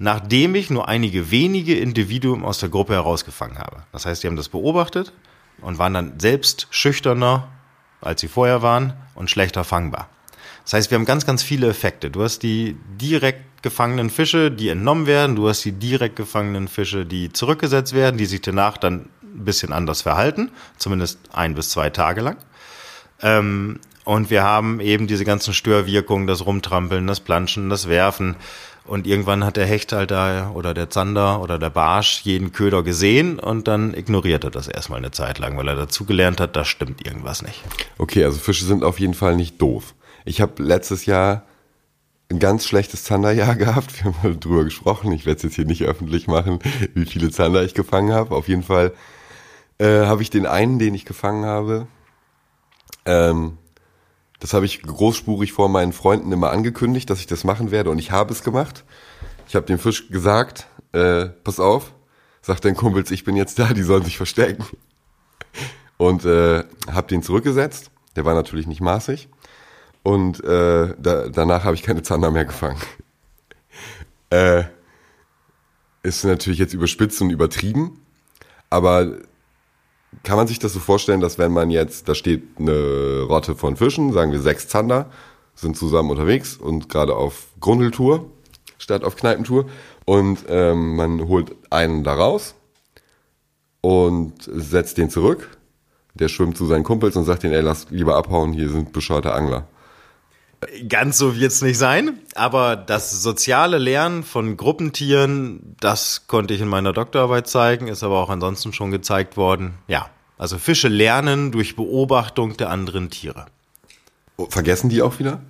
nachdem 0.00 0.54
ich 0.54 0.70
nur 0.70 0.88
einige 0.88 1.30
wenige 1.30 1.78
Individuen 1.78 2.42
aus 2.42 2.58
der 2.58 2.70
Gruppe 2.70 2.94
herausgefangen 2.94 3.58
habe. 3.58 3.82
Das 3.92 4.06
heißt, 4.06 4.22
die 4.22 4.28
haben 4.28 4.36
das 4.36 4.48
beobachtet 4.48 5.12
und 5.60 5.76
waren 5.76 5.92
dann 5.92 6.18
selbst 6.18 6.66
schüchterner, 6.70 7.48
als 8.00 8.22
sie 8.22 8.28
vorher 8.28 8.62
waren 8.62 8.94
und 9.14 9.28
schlechter 9.28 9.62
fangbar. 9.62 10.08
Das 10.64 10.72
heißt, 10.72 10.90
wir 10.90 10.96
haben 10.96 11.04
ganz, 11.04 11.26
ganz 11.26 11.42
viele 11.42 11.68
Effekte. 11.68 12.10
Du 12.10 12.22
hast 12.22 12.42
die 12.42 12.76
direkt 12.98 13.62
gefangenen 13.62 14.08
Fische, 14.08 14.50
die 14.50 14.70
entnommen 14.70 15.06
werden. 15.06 15.36
Du 15.36 15.50
hast 15.50 15.62
die 15.66 15.72
direkt 15.72 16.16
gefangenen 16.16 16.68
Fische, 16.68 17.04
die 17.04 17.30
zurückgesetzt 17.30 17.92
werden, 17.92 18.16
die 18.16 18.26
sich 18.26 18.40
danach 18.40 18.78
dann 18.78 19.10
ein 19.22 19.44
bisschen 19.44 19.70
anders 19.70 20.00
verhalten, 20.00 20.50
zumindest 20.78 21.18
ein 21.30 21.54
bis 21.54 21.68
zwei 21.68 21.90
Tage 21.90 22.22
lang. 22.22 22.38
Ähm, 23.20 23.80
und 24.04 24.30
wir 24.30 24.42
haben 24.42 24.80
eben 24.80 25.06
diese 25.06 25.26
ganzen 25.26 25.52
Störwirkungen, 25.52 26.26
das 26.26 26.46
Rumtrampeln, 26.46 27.06
das 27.06 27.20
Planschen, 27.20 27.68
das 27.68 27.86
Werfen. 27.86 28.36
Und 28.84 29.06
irgendwann 29.06 29.44
hat 29.44 29.56
der 29.56 29.66
Hecht 29.66 29.92
halt 29.92 30.10
da 30.10 30.50
oder 30.50 30.74
der 30.74 30.90
Zander 30.90 31.42
oder 31.42 31.58
der 31.58 31.70
Barsch 31.70 32.22
jeden 32.22 32.52
Köder 32.52 32.82
gesehen 32.82 33.38
und 33.38 33.68
dann 33.68 33.94
ignoriert 33.94 34.44
er 34.44 34.50
das 34.50 34.68
erstmal 34.68 34.98
eine 34.98 35.10
Zeit 35.10 35.38
lang, 35.38 35.56
weil 35.56 35.68
er 35.68 35.76
dazugelernt 35.76 36.40
hat, 36.40 36.56
da 36.56 36.64
stimmt 36.64 37.06
irgendwas 37.06 37.42
nicht. 37.42 37.62
Okay, 37.98 38.24
also 38.24 38.38
Fische 38.38 38.64
sind 38.64 38.82
auf 38.82 38.98
jeden 38.98 39.14
Fall 39.14 39.36
nicht 39.36 39.60
doof. 39.60 39.94
Ich 40.24 40.40
habe 40.40 40.62
letztes 40.62 41.06
Jahr 41.06 41.44
ein 42.30 42.38
ganz 42.38 42.66
schlechtes 42.66 43.04
Zanderjahr 43.04 43.54
gehabt. 43.56 43.96
Wir 43.96 44.04
haben 44.04 44.16
mal 44.22 44.36
drüber 44.36 44.64
gesprochen. 44.64 45.12
Ich 45.12 45.26
werde 45.26 45.36
es 45.36 45.42
jetzt 45.42 45.56
hier 45.56 45.66
nicht 45.66 45.82
öffentlich 45.82 46.26
machen, 46.26 46.60
wie 46.94 47.06
viele 47.06 47.30
Zander 47.30 47.62
ich 47.62 47.74
gefangen 47.74 48.12
habe. 48.12 48.34
Auf 48.34 48.48
jeden 48.48 48.62
Fall 48.62 48.92
äh, 49.78 50.06
habe 50.06 50.22
ich 50.22 50.30
den 50.30 50.46
einen, 50.46 50.78
den 50.78 50.94
ich 50.94 51.04
gefangen 51.04 51.44
habe, 51.44 51.86
ähm, 53.04 53.58
das 54.40 54.54
habe 54.54 54.66
ich 54.66 54.82
großspurig 54.82 55.52
vor 55.52 55.68
meinen 55.68 55.92
Freunden 55.92 56.32
immer 56.32 56.50
angekündigt, 56.50 57.08
dass 57.08 57.20
ich 57.20 57.26
das 57.26 57.44
machen 57.44 57.70
werde 57.70 57.90
und 57.90 57.98
ich 57.98 58.10
habe 58.10 58.32
es 58.32 58.42
gemacht. 58.42 58.84
Ich 59.46 59.54
habe 59.54 59.66
dem 59.66 59.78
Fisch 59.78 60.08
gesagt, 60.08 60.66
äh, 60.92 61.26
pass 61.26 61.60
auf, 61.60 61.92
sagt 62.42 62.64
dein 62.64 62.76
Kumpels, 62.76 63.10
ich 63.10 63.24
bin 63.24 63.36
jetzt 63.36 63.58
da, 63.58 63.72
die 63.72 63.82
sollen 63.82 64.04
sich 64.04 64.16
verstecken. 64.16 64.64
Und 65.98 66.24
äh, 66.24 66.64
habe 66.90 67.08
den 67.08 67.22
zurückgesetzt. 67.22 67.90
Der 68.16 68.24
war 68.24 68.34
natürlich 68.34 68.66
nicht 68.66 68.80
maßig. 68.80 69.28
Und 70.02 70.42
äh, 70.42 70.94
da, 70.98 71.28
danach 71.28 71.64
habe 71.64 71.74
ich 71.74 71.82
keine 71.82 72.02
Zander 72.02 72.30
mehr 72.30 72.46
gefangen. 72.46 72.80
äh, 74.30 74.64
ist 76.02 76.24
natürlich 76.24 76.58
jetzt 76.58 76.72
überspitzt 76.72 77.20
und 77.20 77.30
übertrieben, 77.30 78.00
aber 78.70 79.18
kann 80.22 80.36
man 80.36 80.46
sich 80.46 80.58
das 80.58 80.72
so 80.72 80.80
vorstellen, 80.80 81.20
dass 81.20 81.38
wenn 81.38 81.52
man 81.52 81.70
jetzt, 81.70 82.08
da 82.08 82.14
steht 82.14 82.42
eine 82.58 83.22
Rotte 83.22 83.54
von 83.54 83.76
Fischen, 83.76 84.12
sagen 84.12 84.32
wir 84.32 84.40
sechs 84.40 84.68
Zander, 84.68 85.10
sind 85.54 85.76
zusammen 85.76 86.10
unterwegs 86.10 86.56
und 86.56 86.88
gerade 86.88 87.14
auf 87.14 87.48
Grundeltour 87.60 88.26
statt 88.78 89.04
auf 89.04 89.16
Kneipentour 89.16 89.66
und 90.04 90.44
ähm, 90.48 90.96
man 90.96 91.28
holt 91.28 91.54
einen 91.70 92.02
da 92.02 92.14
raus 92.14 92.54
und 93.80 94.34
setzt 94.42 94.98
den 94.98 95.10
zurück. 95.10 95.56
Der 96.14 96.28
schwimmt 96.28 96.56
zu 96.56 96.66
seinen 96.66 96.82
Kumpels 96.82 97.14
und 97.16 97.24
sagt 97.24 97.44
denen, 97.44 97.54
ey, 97.54 97.60
lass 97.60 97.90
lieber 97.90 98.16
abhauen, 98.16 98.52
hier 98.52 98.68
sind 98.68 98.92
bescheuerte 98.92 99.32
Angler. 99.32 99.68
Ganz 100.88 101.16
so 101.16 101.36
wird's 101.36 101.62
nicht 101.62 101.78
sein, 101.78 102.18
aber 102.34 102.76
das 102.76 103.22
soziale 103.22 103.78
Lernen 103.78 104.22
von 104.22 104.58
Gruppentieren, 104.58 105.74
das 105.80 106.26
konnte 106.26 106.52
ich 106.52 106.60
in 106.60 106.68
meiner 106.68 106.92
Doktorarbeit 106.92 107.48
zeigen, 107.48 107.88
ist 107.88 108.02
aber 108.02 108.18
auch 108.18 108.28
ansonsten 108.28 108.74
schon 108.74 108.90
gezeigt 108.90 109.38
worden. 109.38 109.78
Ja, 109.88 110.10
also 110.36 110.58
Fische 110.58 110.88
lernen 110.88 111.50
durch 111.50 111.76
Beobachtung 111.76 112.58
der 112.58 112.68
anderen 112.68 113.08
Tiere. 113.08 113.46
Vergessen 114.50 114.90
die 114.90 115.00
auch 115.00 115.18
wieder? 115.18 115.40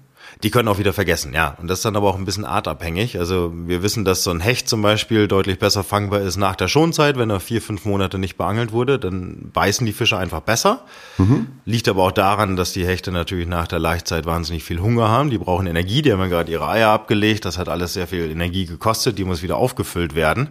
Die 0.43 0.51
können 0.51 0.69
auch 0.69 0.79
wieder 0.79 0.93
vergessen, 0.93 1.35
ja. 1.35 1.57
Und 1.61 1.69
das 1.69 1.81
ist 1.81 1.85
dann 1.85 1.97
aber 1.97 2.09
auch 2.09 2.17
ein 2.17 2.25
bisschen 2.25 2.45
artabhängig. 2.45 3.19
Also 3.19 3.53
wir 3.55 3.83
wissen, 3.83 4.05
dass 4.05 4.25
so 4.25 4.31
ein 4.31 4.41
Hecht 4.41 4.69
zum 4.69 4.81
Beispiel 4.83 5.29
deutlich 5.29 5.59
besser 5.59 5.85
fangbar 5.85 6.21
ist 6.21 6.37
nach 6.37 6.57
der 6.57 6.69
Schonzeit. 6.69 7.19
Wenn 7.19 7.31
er 7.31 7.41
vier, 7.41 7.61
fünf 7.61 7.85
Monate 7.85 8.19
nicht 8.19 8.37
beangelt 8.37 8.73
wurde, 8.73 8.99
dann 8.99 9.51
beißen 9.53 9.85
die 9.87 9.93
Fische 9.93 10.17
einfach 10.17 10.41
besser. 10.41 10.85
Mhm. 11.19 11.49
Liegt 11.65 11.89
aber 11.89 12.05
auch 12.05 12.13
daran, 12.13 12.57
dass 12.57 12.73
die 12.73 12.87
Hechte 12.87 13.13
natürlich 13.13 13.47
nach 13.47 13.69
der 13.69 13.79
Laichzeit 13.79 14.25
wahnsinnig 14.25 14.65
viel 14.65 14.81
Hunger 14.81 15.09
haben. 15.09 15.31
Die 15.31 15.39
brauchen 15.39 15.67
Energie, 15.67 16.03
die 16.03 16.13
haben 16.13 16.21
ja 16.21 16.27
gerade 16.27 16.51
ihre 16.51 16.69
Eier 16.69 16.91
abgelegt. 16.91 17.45
Das 17.45 17.59
hat 17.59 17.69
alles 17.69 17.93
sehr 17.93 18.07
viel 18.07 18.31
Energie 18.31 18.67
gekostet, 18.67 19.19
die 19.19 19.25
muss 19.25 19.43
wieder 19.43 19.57
aufgefüllt 19.57 20.15
werden. 20.15 20.51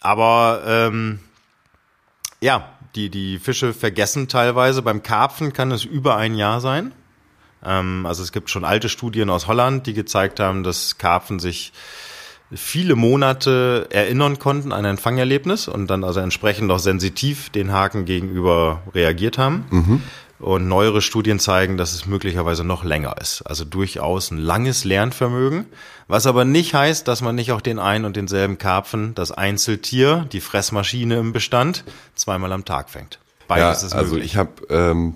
Aber 0.00 0.62
ähm, 0.66 1.20
ja, 2.40 2.70
die, 2.94 3.10
die 3.10 3.38
Fische 3.38 3.72
vergessen 3.72 4.28
teilweise. 4.28 4.82
Beim 4.82 5.02
Karpfen 5.02 5.52
kann 5.52 5.70
es 5.70 5.84
über 5.84 6.16
ein 6.16 6.34
Jahr 6.34 6.60
sein. 6.60 6.92
Ähm, 7.64 8.06
also 8.06 8.22
es 8.22 8.32
gibt 8.32 8.50
schon 8.50 8.64
alte 8.64 8.88
Studien 8.88 9.30
aus 9.30 9.46
Holland, 9.46 9.86
die 9.86 9.94
gezeigt 9.94 10.40
haben, 10.40 10.62
dass 10.62 10.98
Karpfen 10.98 11.38
sich 11.38 11.72
viele 12.52 12.96
Monate 12.96 13.86
erinnern 13.90 14.38
konnten 14.38 14.72
an 14.72 14.84
ein 14.84 14.98
Fangerlebnis 14.98 15.68
und 15.68 15.88
dann 15.88 16.02
also 16.02 16.20
entsprechend 16.20 16.70
auch 16.72 16.78
sensitiv 16.78 17.50
den 17.50 17.72
Haken 17.72 18.04
gegenüber 18.04 18.82
reagiert 18.94 19.38
haben. 19.38 19.66
Mhm. 19.70 20.02
Und 20.40 20.68
neuere 20.68 21.02
Studien 21.02 21.38
zeigen, 21.38 21.76
dass 21.76 21.92
es 21.92 22.06
möglicherweise 22.06 22.64
noch 22.64 22.82
länger 22.82 23.16
ist. 23.20 23.42
Also 23.42 23.66
durchaus 23.66 24.30
ein 24.30 24.38
langes 24.38 24.84
Lernvermögen. 24.84 25.66
Was 26.08 26.26
aber 26.26 26.46
nicht 26.46 26.72
heißt, 26.72 27.06
dass 27.06 27.20
man 27.20 27.34
nicht 27.34 27.52
auch 27.52 27.60
den 27.60 27.78
einen 27.78 28.06
und 28.06 28.16
denselben 28.16 28.56
Karpfen, 28.56 29.14
das 29.14 29.32
Einzeltier, 29.32 30.26
die 30.32 30.40
Fressmaschine 30.40 31.18
im 31.18 31.34
Bestand, 31.34 31.84
zweimal 32.14 32.52
am 32.52 32.64
Tag 32.64 32.88
fängt. 32.88 33.18
Beides 33.48 33.82
ja, 33.82 33.86
ist 33.88 33.92
also 33.92 34.14
möglich. 34.14 34.38
Also 34.38 34.48
ich 34.64 34.70
habe 34.70 34.90
ähm, 34.90 35.14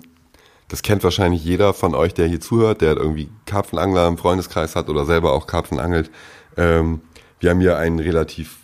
das 0.67 0.81
kennt 0.81 1.03
wahrscheinlich 1.03 1.43
jeder 1.43 1.73
von 1.73 1.93
euch, 1.93 2.13
der 2.13 2.27
hier 2.27 2.41
zuhört, 2.41 2.81
der 2.81 2.97
irgendwie 2.97 3.29
Karpfenangler 3.45 4.07
im 4.07 4.17
Freundeskreis 4.17 4.75
hat 4.75 4.89
oder 4.89 5.05
selber 5.05 5.33
auch 5.33 5.47
Karpfen 5.47 5.79
angelt. 5.79 6.09
Ähm, 6.57 7.01
wir 7.39 7.51
haben 7.51 7.61
hier 7.61 7.77
einen 7.77 7.99
relativ 7.99 8.57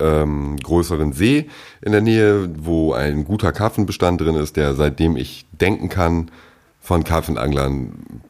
ähm, 0.00 0.56
größeren 0.62 1.12
See 1.12 1.48
in 1.80 1.92
der 1.92 2.00
Nähe, 2.00 2.50
wo 2.58 2.92
ein 2.92 3.24
guter 3.24 3.52
Karpfenbestand 3.52 4.20
drin 4.20 4.36
ist, 4.36 4.56
der 4.56 4.74
seitdem 4.74 5.16
ich 5.16 5.46
denken 5.52 5.88
kann, 5.88 6.30
von 6.80 7.04
Karpfenanglern 7.04 8.22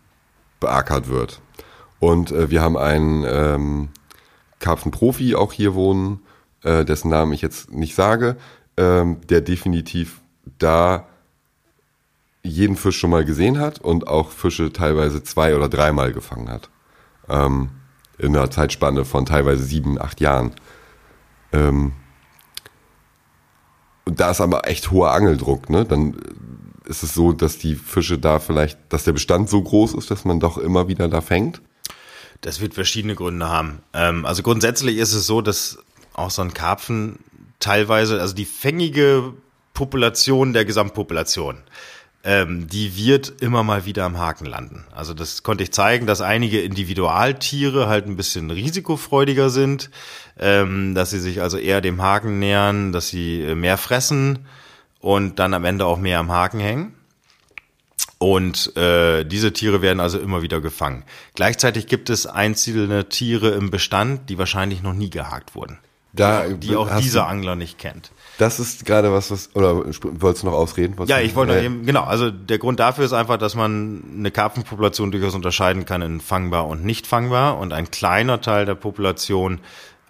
beackert 0.61 1.09
wird. 1.09 1.41
Und 2.01 2.31
äh, 2.31 2.51
wir 2.51 2.63
haben 2.63 2.77
einen 2.77 3.25
ähm, 3.29 3.89
Karpfenprofi 4.61 5.35
auch 5.35 5.53
hier 5.53 5.75
wohnen, 5.75 6.21
äh, 6.63 6.85
dessen 6.85 7.11
Namen 7.11 7.33
ich 7.33 7.43
jetzt 7.43 7.73
nicht 7.73 7.95
sage, 7.95 8.37
ähm, 8.77 9.19
der 9.29 9.41
definitiv 9.41 10.21
da 10.59 11.07
jeden 12.43 12.77
Fisch 12.77 12.99
schon 12.99 13.11
mal 13.11 13.25
gesehen 13.25 13.59
hat 13.59 13.81
und 13.81 14.07
auch 14.07 14.31
Fische 14.31 14.73
teilweise 14.73 15.23
zwei 15.23 15.57
oder 15.57 15.69
dreimal 15.69 16.13
gefangen 16.13 16.49
hat. 16.49 16.71
Ähm, 17.29 17.71
in 18.19 18.37
einer 18.37 18.51
Zeitspanne 18.51 19.05
von 19.05 19.27
teilweise 19.27 19.63
sieben, 19.63 20.01
acht 20.01 20.21
Jahren. 20.21 20.53
Ähm, 21.53 21.93
und 24.05 24.21
da 24.21 24.31
ist 24.31 24.41
aber 24.41 24.67
echt 24.69 24.91
hoher 24.91 25.13
Angeldruck, 25.13 25.69
ne? 25.71 25.85
Dann 25.85 26.17
ist 26.87 27.03
es 27.03 27.13
so, 27.13 27.33
dass 27.33 27.59
die 27.59 27.75
Fische 27.75 28.19
da 28.19 28.39
vielleicht, 28.39 28.79
dass 28.89 29.05
der 29.05 29.13
Bestand 29.13 29.51
so 29.51 29.63
groß 29.63 29.95
ist, 29.95 30.11
dass 30.11 30.25
man 30.25 30.41
doch 30.41 30.57
immer 30.57 30.89
wieder 30.89 31.09
da 31.09 31.21
fängt. 31.21 31.61
Das 32.41 32.61
wird 32.61 32.75
verschiedene 32.75 33.15
Gründe 33.15 33.49
haben. 33.49 33.83
Ähm, 33.93 34.25
also 34.25 34.43
grundsätzlich 34.43 34.97
ist 34.97 35.13
es 35.13 35.27
so, 35.27 35.43
dass 35.43 35.79
auch 36.15 36.31
so 36.31 36.43
ein 36.43 36.55
Karpfen 36.55 37.19
teilweise, 37.61 38.21
also 38.21 38.35
die 38.35 38.45
fängige 38.45 39.35
Population 39.75 40.53
der 40.53 40.65
Gesamtpopulation, 40.65 41.59
ähm, 42.25 42.67
die 42.69 42.97
wird 42.97 43.41
immer 43.41 43.63
mal 43.63 43.85
wieder 43.85 44.05
am 44.05 44.19
Haken 44.19 44.45
landen. 44.45 44.85
Also 44.95 45.15
das 45.15 45.43
konnte 45.43 45.63
ich 45.65 45.73
zeigen, 45.73 46.07
dass 46.07 46.21
einige 46.21 46.61
Individualtiere 46.61 47.89
halt 47.89 48.07
ein 48.07 48.17
bisschen 48.17 48.51
risikofreudiger 48.51 49.51
sind, 49.51 49.91
ähm, 50.39 50.95
dass 50.95 51.11
sie 51.11 51.21
sich 51.21 51.41
also 51.41 51.59
eher 51.59 51.81
dem 51.81 52.03
Haken 52.03 52.39
nähern, 52.39 52.93
dass 52.93 53.09
sie 53.09 53.43
äh, 53.43 53.55
mehr 53.55 53.79
fressen 53.79 54.47
und 55.01 55.39
dann 55.39 55.55
am 55.55 55.65
Ende 55.65 55.87
auch 55.87 55.99
mehr 55.99 56.19
am 56.19 56.33
Haken 56.33 56.61
hängen. 56.61 56.95
Und 58.19 58.77
äh, 58.77 59.25
diese 59.25 59.53
Tiere 59.53 59.81
werden 59.81 60.01
also 60.01 60.19
immer 60.19 60.43
wieder 60.43 60.61
gefangen. 60.61 61.05
Gleichzeitig 61.35 61.87
gibt 61.87 62.11
es 62.11 62.27
einzelne 62.27 63.09
Tiere 63.09 63.51
im 63.51 63.71
Bestand, 63.71 64.29
die 64.29 64.39
wahrscheinlich 64.39 64.83
noch 64.83 64.93
nie 64.93 65.09
gehakt 65.09 65.55
wurden. 65.55 65.79
Da, 66.13 66.49
die 66.49 66.75
auch 66.75 66.97
dieser 66.99 67.29
Angler 67.29 67.55
nicht 67.55 67.79
kennt. 67.79 68.11
Das 68.39 68.61
ist 68.61 68.87
gerade 68.87 69.13
was, 69.13 69.33
was, 69.33 69.51
oder 69.55 69.85
wolltest 69.85 70.45
du 70.45 70.47
noch 70.47 70.55
ausreden? 70.55 70.95
ja, 71.07 71.19
ich 71.19 71.35
wollte 71.35 71.61
eben, 71.61 71.85
genau, 71.85 72.05
also 72.05 72.31
der 72.31 72.59
Grund 72.59 72.79
dafür 72.79 73.05
ist 73.05 73.13
einfach, 73.13 73.37
dass 73.37 73.57
man 73.57 74.05
eine 74.17 74.31
Karpfenpopulation 74.31 75.11
durchaus 75.11 75.35
unterscheiden 75.35 75.85
kann 75.85 76.03
in 76.03 76.21
fangbar 76.21 76.69
und 76.69 76.85
nicht 76.85 77.09
fangbar 77.09 77.59
und 77.59 77.73
ein 77.73 77.91
kleiner 77.91 78.41
Teil 78.41 78.65
der 78.65 78.77
Population 78.77 79.59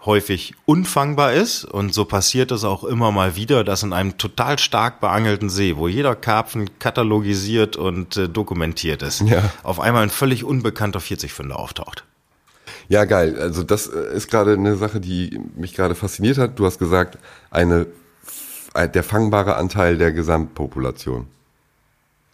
häufig 0.04 0.54
unfangbar 0.66 1.32
ist 1.32 1.64
und 1.64 1.94
so 1.94 2.04
passiert 2.04 2.52
es 2.52 2.64
auch 2.64 2.84
immer 2.84 3.10
mal 3.12 3.34
wieder, 3.34 3.64
dass 3.64 3.82
in 3.82 3.94
einem 3.94 4.18
total 4.18 4.58
stark 4.58 5.00
beangelten 5.00 5.48
See, 5.48 5.76
wo 5.76 5.88
jeder 5.88 6.14
Karpfen 6.14 6.78
katalogisiert 6.78 7.76
und 7.76 8.16
äh, 8.18 8.28
dokumentiert 8.28 9.02
ist, 9.02 9.22
ja. 9.22 9.42
auf 9.62 9.80
einmal 9.80 10.02
ein 10.02 10.10
völlig 10.10 10.44
unbekannter 10.44 11.00
40 11.00 11.32
Fünder 11.32 11.58
auftaucht. 11.58 12.04
Ja, 12.88 13.04
geil. 13.04 13.38
Also 13.40 13.62
das 13.62 13.86
äh, 13.86 14.14
ist 14.14 14.30
gerade 14.30 14.52
eine 14.52 14.76
Sache, 14.76 15.00
die 15.00 15.40
mich 15.56 15.74
gerade 15.74 15.94
fasziniert 15.94 16.38
hat. 16.38 16.58
Du 16.58 16.66
hast 16.66 16.78
gesagt, 16.78 17.18
eine 17.50 17.86
der 18.74 19.02
fangbare 19.02 19.56
Anteil 19.56 19.98
der 19.98 20.12
Gesamtpopulation. 20.12 21.26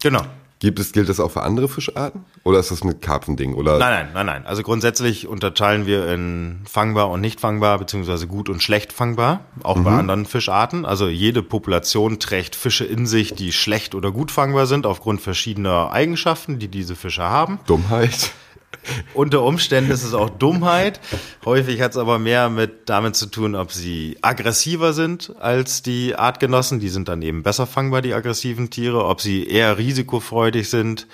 Genau. 0.02 0.22
Gibt 0.64 0.78
es, 0.78 0.92
gilt 0.92 1.10
das 1.10 1.20
auch 1.20 1.30
für 1.30 1.42
andere 1.42 1.68
Fischarten? 1.68 2.24
Oder 2.42 2.58
ist 2.58 2.70
das 2.70 2.82
ein 2.82 2.98
Karpfending? 2.98 3.52
Oder? 3.52 3.78
Nein, 3.78 4.06
nein, 4.06 4.10
nein, 4.14 4.26
nein. 4.26 4.46
Also 4.46 4.62
grundsätzlich 4.62 5.26
unterteilen 5.26 5.84
wir 5.84 6.08
in 6.08 6.60
fangbar 6.64 7.10
und 7.10 7.20
nicht 7.20 7.38
fangbar, 7.38 7.78
beziehungsweise 7.78 8.26
gut 8.26 8.48
und 8.48 8.62
schlecht 8.62 8.92
fangbar, 8.92 9.40
auch 9.62 9.76
mhm. 9.76 9.84
bei 9.84 9.90
anderen 9.90 10.24
Fischarten. 10.24 10.86
Also 10.86 11.08
jede 11.08 11.42
Population 11.42 12.18
trägt 12.18 12.56
Fische 12.56 12.86
in 12.86 13.06
sich, 13.06 13.34
die 13.34 13.52
schlecht 13.52 13.94
oder 13.94 14.10
gut 14.10 14.30
fangbar 14.30 14.66
sind, 14.66 14.86
aufgrund 14.86 15.20
verschiedener 15.20 15.92
Eigenschaften, 15.92 16.58
die 16.58 16.68
diese 16.68 16.96
Fische 16.96 17.24
haben. 17.24 17.58
Dummheit. 17.66 18.30
Unter 19.14 19.42
Umständen 19.42 19.90
ist 19.90 20.04
es 20.04 20.14
auch 20.14 20.30
Dummheit. 20.30 21.00
Häufig 21.44 21.80
hat 21.80 21.92
es 21.92 21.96
aber 21.96 22.18
mehr 22.18 22.50
mit 22.50 22.88
damit 22.88 23.16
zu 23.16 23.26
tun, 23.26 23.54
ob 23.54 23.72
sie 23.72 24.18
aggressiver 24.22 24.92
sind 24.92 25.32
als 25.40 25.82
die 25.82 26.14
Artgenossen. 26.14 26.80
Die 26.80 26.88
sind 26.88 27.08
dann 27.08 27.22
eben 27.22 27.42
besser 27.42 27.66
fangbar, 27.66 28.02
die 28.02 28.14
aggressiven 28.14 28.70
Tiere. 28.70 29.04
Ob 29.06 29.20
sie 29.20 29.46
eher 29.46 29.78
risikofreudig 29.78 30.68
sind. 30.68 31.06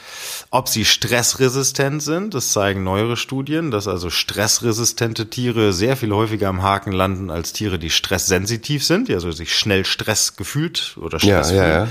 Ob 0.50 0.68
sie 0.68 0.84
stressresistent 0.84 2.02
sind. 2.02 2.34
Das 2.34 2.52
zeigen 2.52 2.84
neuere 2.84 3.16
Studien, 3.16 3.70
dass 3.70 3.88
also 3.88 4.10
stressresistente 4.10 5.30
Tiere 5.30 5.72
sehr 5.72 5.96
viel 5.96 6.12
häufiger 6.12 6.48
am 6.48 6.62
Haken 6.62 6.92
landen 6.92 7.30
als 7.30 7.52
Tiere, 7.52 7.78
die 7.78 7.90
stresssensitiv 7.90 8.84
sind, 8.84 9.08
die 9.08 9.14
also 9.14 9.30
sich 9.30 9.54
schnell 9.54 9.84
Stress 9.84 10.36
gefühlt 10.36 10.96
oder 11.00 11.18
Stress 11.18 11.50
ja, 11.50 11.56
ja, 11.56 11.68
ja. 11.84 11.88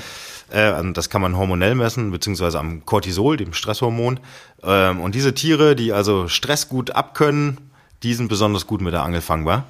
Äh, 0.52 0.92
das 0.94 1.10
kann 1.10 1.22
man 1.22 1.38
hormonell 1.38 1.76
messen, 1.76 2.12
beziehungsweise 2.12 2.60
am 2.60 2.86
Cortisol, 2.86 3.38
dem 3.38 3.54
Stresshormon. 3.54 4.20
Ähm, 4.64 5.02
und 5.02 5.16
diese 5.16 5.34
Tiere, 5.34 5.76
die 5.76 5.94
also 5.94 6.28
Stress 6.28 6.70
gut 6.70 6.92
abkönnen, 6.92 7.58
die 8.04 8.14
sind 8.14 8.28
besonders 8.28 8.68
gut 8.68 8.82
mit 8.82 8.94
der 8.94 9.04
Angel 9.04 9.22
fangbar. 9.22 9.66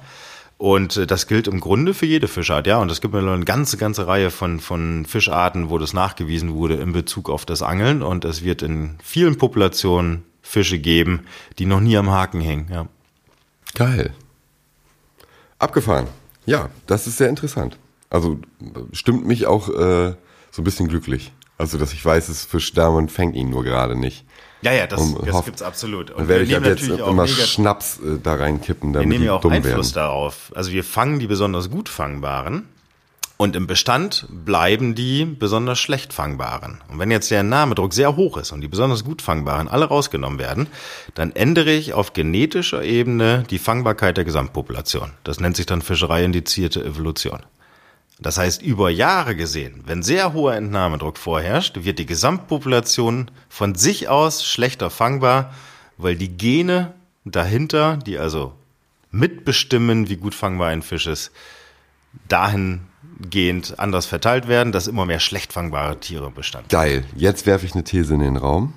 Und 0.58 0.96
äh, 0.96 1.06
das 1.06 1.26
gilt 1.26 1.48
im 1.48 1.60
Grunde 1.60 1.94
für 1.94 2.06
jede 2.06 2.28
Fischart, 2.28 2.66
ja. 2.66 2.78
Und 2.78 2.90
es 2.90 3.00
gibt 3.00 3.14
eine 3.14 3.44
ganze, 3.44 3.76
ganze 3.76 4.06
Reihe 4.06 4.30
von, 4.30 4.60
von 4.60 5.06
Fischarten, 5.06 5.70
wo 5.70 5.78
das 5.78 5.94
nachgewiesen 5.94 6.54
wurde 6.54 6.74
in 6.74 6.92
Bezug 6.92 7.30
auf 7.30 7.46
das 7.46 7.62
Angeln. 7.62 8.02
Und 8.02 8.24
es 8.24 8.44
wird 8.44 8.62
in 8.62 8.98
vielen 9.02 9.38
Populationen 9.38 10.24
Fische 10.42 10.78
geben, 10.78 11.20
die 11.58 11.66
noch 11.66 11.80
nie 11.80 11.96
am 11.96 12.10
Haken 12.10 12.40
hängen, 12.40 12.68
ja. 12.70 12.86
Geil. 13.74 14.12
Abgefahren. 15.58 16.08
Ja, 16.44 16.70
das 16.86 17.06
ist 17.06 17.18
sehr 17.18 17.28
interessant. 17.28 17.78
Also 18.10 18.40
stimmt 18.92 19.26
mich 19.26 19.46
auch 19.46 19.68
äh, 19.68 20.14
so 20.50 20.62
ein 20.62 20.64
bisschen 20.64 20.88
glücklich. 20.88 21.32
Also, 21.58 21.76
dass 21.78 21.92
ich 21.92 22.04
weiß, 22.04 22.28
es 22.28 22.44
Fisch 22.44 22.72
da 22.72 22.88
und 22.88 23.12
fängt 23.12 23.36
ihn 23.36 23.50
nur 23.50 23.64
gerade 23.64 23.94
nicht. 23.94 24.24
Ja, 24.62 24.72
ja, 24.72 24.86
das, 24.86 25.14
das 25.14 25.32
hofft, 25.32 25.46
gibt's 25.46 25.62
absolut. 25.62 26.10
Und 26.10 26.28
werde 26.28 26.44
ich 26.44 26.54
ab 26.54 26.64
jetzt 26.64 26.86
immer 26.86 27.26
Schnaps 27.26 27.98
äh, 27.98 28.18
da 28.22 28.34
reinkippen, 28.34 28.92
damit 28.92 29.08
wir 29.08 29.12
nehmen 29.12 29.24
ja 29.24 29.34
auch 29.34 29.44
Einfluss 29.44 29.94
werden. 29.94 30.06
darauf. 30.06 30.52
Also 30.54 30.72
wir 30.72 30.84
fangen 30.84 31.18
die 31.18 31.26
besonders 31.26 31.70
gut 31.70 31.88
fangbaren 31.88 32.68
und 33.40 33.56
im 33.56 33.66
Bestand 33.66 34.26
bleiben 34.30 34.94
die 34.94 35.24
besonders 35.24 35.78
schlecht 35.78 36.12
fangbaren. 36.12 36.82
Und 36.88 36.98
wenn 36.98 37.10
jetzt 37.10 37.30
der 37.30 37.42
Namedruck 37.42 37.94
sehr 37.94 38.16
hoch 38.16 38.36
ist 38.36 38.52
und 38.52 38.60
die 38.60 38.68
besonders 38.68 39.02
gut 39.02 39.22
fangbaren 39.22 39.66
alle 39.66 39.86
rausgenommen 39.86 40.38
werden, 40.38 40.66
dann 41.14 41.34
ändere 41.34 41.70
ich 41.70 41.94
auf 41.94 42.12
genetischer 42.12 42.82
Ebene 42.82 43.44
die 43.48 43.58
Fangbarkeit 43.58 44.18
der 44.18 44.24
Gesamtpopulation. 44.24 45.12
Das 45.24 45.40
nennt 45.40 45.56
sich 45.56 45.64
dann 45.64 45.80
Fischerei-indizierte 45.80 46.84
Evolution. 46.84 47.40
Das 48.22 48.36
heißt, 48.36 48.60
über 48.60 48.90
Jahre 48.90 49.34
gesehen, 49.34 49.82
wenn 49.86 50.02
sehr 50.02 50.34
hoher 50.34 50.54
Entnahmedruck 50.54 51.16
vorherrscht, 51.16 51.84
wird 51.84 51.98
die 51.98 52.06
Gesamtpopulation 52.06 53.30
von 53.48 53.74
sich 53.74 54.08
aus 54.08 54.44
schlechter 54.44 54.90
fangbar, 54.90 55.54
weil 55.96 56.16
die 56.16 56.28
Gene 56.36 56.92
dahinter, 57.24 57.96
die 57.96 58.18
also 58.18 58.52
mitbestimmen, 59.10 60.08
wie 60.08 60.16
gut 60.16 60.34
fangbar 60.34 60.68
ein 60.68 60.82
Fisch 60.82 61.06
ist, 61.06 61.32
dahingehend 62.28 63.78
anders 63.78 64.04
verteilt 64.04 64.48
werden, 64.48 64.72
dass 64.72 64.86
immer 64.86 65.06
mehr 65.06 65.20
schlecht 65.20 65.52
fangbare 65.52 65.98
Tiere 65.98 66.30
bestanden. 66.30 66.68
Geil. 66.68 67.04
Jetzt 67.16 67.46
werfe 67.46 67.64
ich 67.64 67.72
eine 67.72 67.84
These 67.84 68.14
in 68.14 68.20
den 68.20 68.36
Raum. 68.36 68.74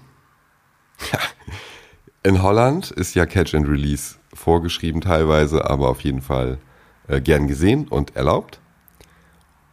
In 2.23 2.41
Holland 2.41 2.91
ist 2.91 3.15
ja 3.15 3.25
Catch 3.25 3.53
and 3.55 3.67
Release 3.67 4.15
vorgeschrieben 4.33 5.01
teilweise, 5.01 5.69
aber 5.69 5.89
auf 5.89 6.01
jeden 6.01 6.21
Fall 6.21 6.57
äh, 7.09 7.19
gern 7.19 7.47
gesehen 7.47 7.89
und 7.89 8.15
erlaubt. 8.15 8.59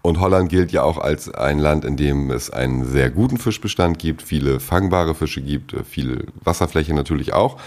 Und 0.03 0.18
Holland 0.20 0.48
gilt 0.48 0.72
ja 0.72 0.82
auch 0.82 0.98
als 0.98 1.32
ein 1.32 1.59
Land, 1.59 1.84
in 1.84 1.96
dem 1.96 2.30
es 2.30 2.51
einen 2.51 2.84
sehr 2.84 3.11
guten 3.11 3.36
Fischbestand 3.36 3.98
gibt, 3.98 4.22
viele 4.22 4.59
fangbare 4.59 5.14
Fische 5.14 5.42
gibt, 5.42 5.74
viel 5.86 6.26
Wasserfläche 6.42 6.94
natürlich 6.94 7.34
auch. 7.34 7.59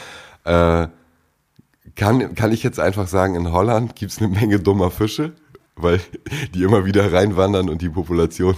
Äh, 0.44 0.88
kann, 1.96 2.34
kann 2.34 2.52
ich 2.52 2.64
jetzt 2.64 2.80
einfach 2.80 3.08
sagen, 3.08 3.36
in 3.36 3.52
Holland 3.52 3.96
gibt 3.96 4.12
es 4.12 4.20
eine 4.20 4.30
Menge 4.30 4.60
dummer 4.60 4.90
Fische, 4.90 5.34
weil 5.76 6.00
die 6.54 6.64
immer 6.64 6.86
wieder 6.86 7.12
reinwandern 7.12 7.70
und 7.70 7.82
die 7.82 7.90
Population, 7.90 8.56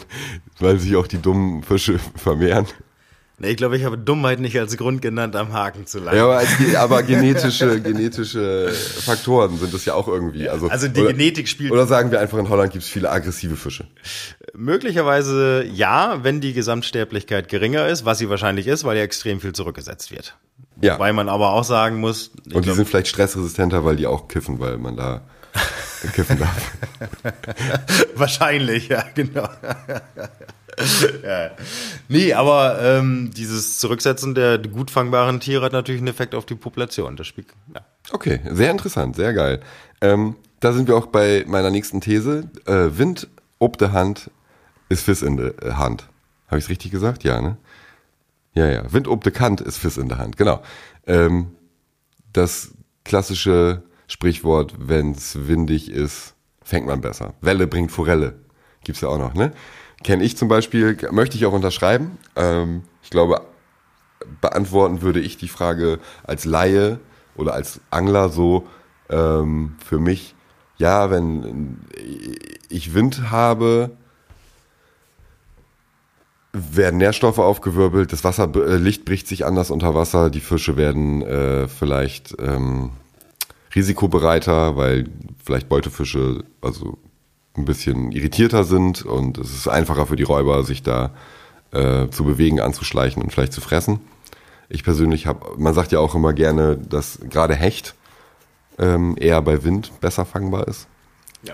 weil 0.59 0.79
sich 0.79 0.95
auch 0.95 1.07
die 1.07 1.21
dummen 1.21 1.63
Fische 1.63 1.99
vermehren. 2.15 2.67
Ich 3.39 3.57
glaube, 3.57 3.75
ich 3.75 3.83
habe 3.83 3.97
Dummheit 3.97 4.39
nicht 4.39 4.57
als 4.57 4.77
Grund 4.77 5.01
genannt, 5.01 5.35
am 5.35 5.51
Haken 5.51 5.85
zu 5.85 5.99
landen. 5.99 6.17
Ja, 6.17 6.23
aber, 6.23 6.37
als, 6.37 6.75
aber 6.75 7.03
genetische, 7.03 7.81
genetische 7.81 8.71
Faktoren 8.71 9.57
sind 9.57 9.73
das 9.73 9.83
ja 9.83 9.93
auch 9.93 10.07
irgendwie. 10.07 10.47
Also, 10.47 10.69
also 10.69 10.87
die 10.87 11.01
oder, 11.01 11.11
Genetik 11.11 11.49
spielt. 11.49 11.71
Oder 11.71 11.85
sagen 11.85 12.11
wir 12.11 12.21
einfach, 12.21 12.37
in 12.37 12.47
Holland 12.47 12.71
gibt 12.71 12.85
es 12.85 12.89
viele 12.89 13.11
aggressive 13.11 13.57
Fische. 13.57 13.87
Möglicherweise 14.53 15.65
ja, 15.65 16.23
wenn 16.23 16.39
die 16.39 16.53
Gesamtsterblichkeit 16.53 17.49
geringer 17.49 17.87
ist, 17.87 18.05
was 18.05 18.19
sie 18.19 18.29
wahrscheinlich 18.29 18.67
ist, 18.67 18.85
weil 18.85 18.95
ja 18.95 19.03
extrem 19.03 19.41
viel 19.41 19.51
zurückgesetzt 19.51 20.11
wird. 20.11 20.37
Ja. 20.81 20.97
Weil 20.97 21.11
man 21.11 21.27
aber 21.27 21.51
auch 21.51 21.65
sagen 21.65 21.97
muss. 21.97 22.29
Und 22.29 22.55
die 22.55 22.61
glaub, 22.61 22.75
sind 22.75 22.87
vielleicht 22.87 23.07
stressresistenter, 23.07 23.83
weil 23.83 23.97
die 23.97 24.07
auch 24.07 24.29
kiffen, 24.29 24.59
weil 24.59 24.77
man 24.77 24.95
da 24.95 25.21
kiffen 26.13 26.39
darf. 26.39 26.71
Wahrscheinlich, 28.15 28.87
ja, 28.87 29.03
genau. 29.13 29.47
ja. 31.23 31.51
Nee, 32.07 32.33
aber 32.33 32.81
ähm, 32.81 33.31
dieses 33.35 33.79
Zurücksetzen 33.79 34.35
der 34.35 34.57
gut 34.57 34.91
fangbaren 34.91 35.39
Tiere 35.39 35.65
hat 35.65 35.73
natürlich 35.73 36.01
einen 36.01 36.07
Effekt 36.09 36.35
auf 36.35 36.45
die 36.45 36.55
Population. 36.55 37.15
Das 37.15 37.27
Spiel, 37.27 37.45
ja. 37.73 37.81
Okay, 38.11 38.41
sehr 38.51 38.71
interessant, 38.71 39.15
sehr 39.15 39.33
geil. 39.33 39.61
Ähm, 40.01 40.35
da 40.59 40.73
sind 40.73 40.87
wir 40.87 40.95
auch 40.95 41.07
bei 41.07 41.43
meiner 41.47 41.71
nächsten 41.71 42.01
These. 42.01 42.49
Äh, 42.65 42.97
Wind 42.97 43.27
ob 43.59 43.77
der 43.77 43.91
Hand 43.91 44.29
ist 44.89 45.03
Fiss 45.03 45.21
in 45.21 45.37
der 45.37 45.63
äh, 45.63 45.73
Hand. 45.73 46.07
Habe 46.47 46.59
ich 46.59 46.65
es 46.65 46.69
richtig 46.69 46.91
gesagt? 46.91 47.23
Ja, 47.23 47.41
ne? 47.41 47.57
Ja, 48.53 48.67
ja. 48.67 48.93
Wind 48.93 49.07
ob 49.07 49.23
der 49.23 49.31
Kant 49.31 49.61
ist 49.61 49.77
Fiss 49.77 49.97
in 49.97 50.09
der 50.09 50.17
Hand. 50.17 50.37
Genau. 50.37 50.61
Ähm, 51.07 51.51
das 52.33 52.71
klassische 53.03 53.83
Sprichwort, 54.07 54.73
wenn 54.77 55.11
es 55.11 55.47
windig 55.47 55.91
ist, 55.91 56.35
fängt 56.63 56.87
man 56.87 57.01
besser. 57.01 57.33
Welle 57.41 57.67
bringt 57.67 57.91
Forelle. 57.91 58.35
Gibt's 58.83 59.01
ja 59.01 59.09
auch 59.09 59.17
noch, 59.17 59.33
ne? 59.33 59.51
Kenne 60.03 60.23
ich 60.23 60.37
zum 60.37 60.47
Beispiel, 60.47 60.97
möchte 61.11 61.37
ich 61.37 61.45
auch 61.45 61.53
unterschreiben. 61.53 62.17
Ähm, 62.35 62.83
ich 63.03 63.09
glaube, 63.09 63.41
beantworten 64.41 65.01
würde 65.01 65.19
ich 65.19 65.37
die 65.37 65.47
Frage 65.47 65.99
als 66.23 66.45
Laie 66.45 66.99
oder 67.35 67.53
als 67.53 67.79
Angler 67.89 68.29
so 68.29 68.67
ähm, 69.09 69.75
für 69.83 69.99
mich, 69.99 70.35
ja, 70.77 71.09
wenn 71.09 71.79
ich 72.69 72.93
Wind 72.93 73.31
habe, 73.31 73.91
werden 76.53 76.97
Nährstoffe 76.97 77.39
aufgewirbelt, 77.39 78.13
das 78.13 78.23
Wasser, 78.23 78.49
äh, 78.55 78.77
Licht 78.77 79.05
bricht 79.05 79.27
sich 79.27 79.45
anders 79.45 79.71
unter 79.71 79.93
Wasser, 79.93 80.29
die 80.29 80.39
Fische 80.39 80.77
werden 80.77 81.21
äh, 81.21 81.67
vielleicht 81.67 82.35
ähm, 82.39 82.91
risikobereiter, 83.75 84.77
weil 84.77 85.09
vielleicht 85.43 85.67
Beutefische, 85.67 86.45
also 86.61 86.97
ein 87.57 87.65
bisschen 87.65 88.11
irritierter 88.11 88.63
sind 88.63 89.03
und 89.03 89.37
es 89.37 89.53
ist 89.53 89.67
einfacher 89.67 90.05
für 90.05 90.15
die 90.15 90.23
Räuber, 90.23 90.63
sich 90.63 90.83
da 90.83 91.11
äh, 91.71 92.09
zu 92.09 92.23
bewegen, 92.23 92.59
anzuschleichen 92.59 93.21
und 93.21 93.31
vielleicht 93.31 93.53
zu 93.53 93.61
fressen. 93.61 93.99
Ich 94.69 94.83
persönlich 94.83 95.27
habe, 95.27 95.57
man 95.57 95.73
sagt 95.73 95.91
ja 95.91 95.99
auch 95.99 96.15
immer 96.15 96.33
gerne, 96.33 96.77
dass 96.77 97.19
gerade 97.29 97.55
Hecht 97.55 97.95
ähm, 98.77 99.15
eher 99.19 99.41
bei 99.41 99.63
Wind 99.63 99.91
besser 100.01 100.25
fangbar 100.25 100.67
ist. 100.67 100.87
Ja. 101.43 101.53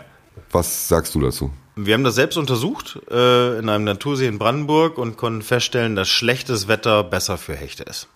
Was 0.51 0.87
sagst 0.87 1.13
du 1.15 1.19
dazu? 1.19 1.51
Wir 1.75 1.93
haben 1.93 2.03
das 2.03 2.15
selbst 2.15 2.37
untersucht 2.37 2.99
äh, 3.09 3.57
in 3.57 3.69
einem 3.69 3.83
Natursee 3.83 4.27
in 4.27 4.39
Brandenburg 4.39 4.97
und 4.97 5.17
konnten 5.17 5.41
feststellen, 5.41 5.95
dass 5.95 6.09
schlechtes 6.09 6.67
Wetter 6.67 7.03
besser 7.03 7.37
für 7.37 7.55
Hechte 7.55 7.83
ist. 7.83 8.07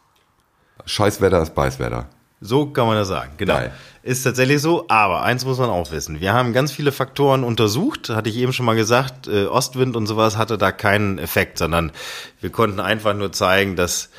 Scheißwetter 0.86 1.42
ist 1.42 1.56
Beißwetter. 1.56 2.10
So 2.42 2.68
kann 2.68 2.88
man 2.88 2.96
das 2.96 3.08
sagen, 3.08 3.34
genau. 3.38 3.56
Geil. 3.56 3.74
Ist 4.04 4.24
tatsächlich 4.24 4.62
so, 4.62 4.86
aber 4.88 5.24
eins 5.24 5.46
muss 5.46 5.58
man 5.58 5.70
auch 5.70 5.92
wissen. 5.92 6.20
Wir 6.20 6.34
haben 6.34 6.54
ganz 6.54 6.72
viele 6.72 6.92
Faktoren 6.92 7.44
untersucht, 7.44 8.10
hatte 8.10 8.30
ich 8.30 8.38
eben 8.38 8.54
schon 8.54 8.66
mal 8.66 8.76
gesagt, 8.76 9.28
äh, 9.28 9.46
Ostwind 9.46 9.96
und 9.96 10.06
sowas 10.06 10.38
hatte 10.38 10.60
da 10.60 10.72
keinen 10.72 11.18
Effekt, 11.18 11.58
sondern 11.58 11.92
wir 12.40 12.52
konnten 12.52 12.80
einfach 12.80 13.16
nur 13.16 13.32
zeigen, 13.32 13.76
dass 13.76 14.10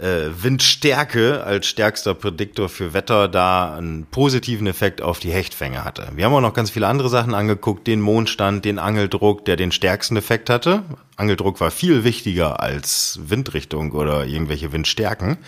äh, 0.00 0.30
Windstärke 0.42 1.44
als 1.44 1.66
stärkster 1.66 2.14
Prädiktor 2.14 2.68
für 2.68 2.94
Wetter 2.94 3.28
da 3.28 3.76
einen 3.76 4.06
positiven 4.06 4.66
Effekt 4.66 5.02
auf 5.02 5.18
die 5.18 5.30
Hechtfänge 5.30 5.84
hatte. 5.84 6.08
Wir 6.14 6.24
haben 6.24 6.34
auch 6.34 6.40
noch 6.40 6.54
ganz 6.54 6.70
viele 6.70 6.86
andere 6.86 7.08
Sachen 7.08 7.34
angeguckt, 7.34 7.86
den 7.86 8.00
Mondstand, 8.00 8.64
den 8.64 8.78
Angeldruck, 8.78 9.44
der 9.44 9.56
den 9.56 9.72
stärksten 9.72 10.16
Effekt 10.16 10.50
hatte. 10.50 10.82
Angeldruck 11.16 11.60
war 11.60 11.70
viel 11.70 12.04
wichtiger 12.04 12.60
als 12.60 13.20
Windrichtung 13.22 13.92
oder 13.92 14.24
irgendwelche 14.24 14.72
Windstärken. 14.72 15.38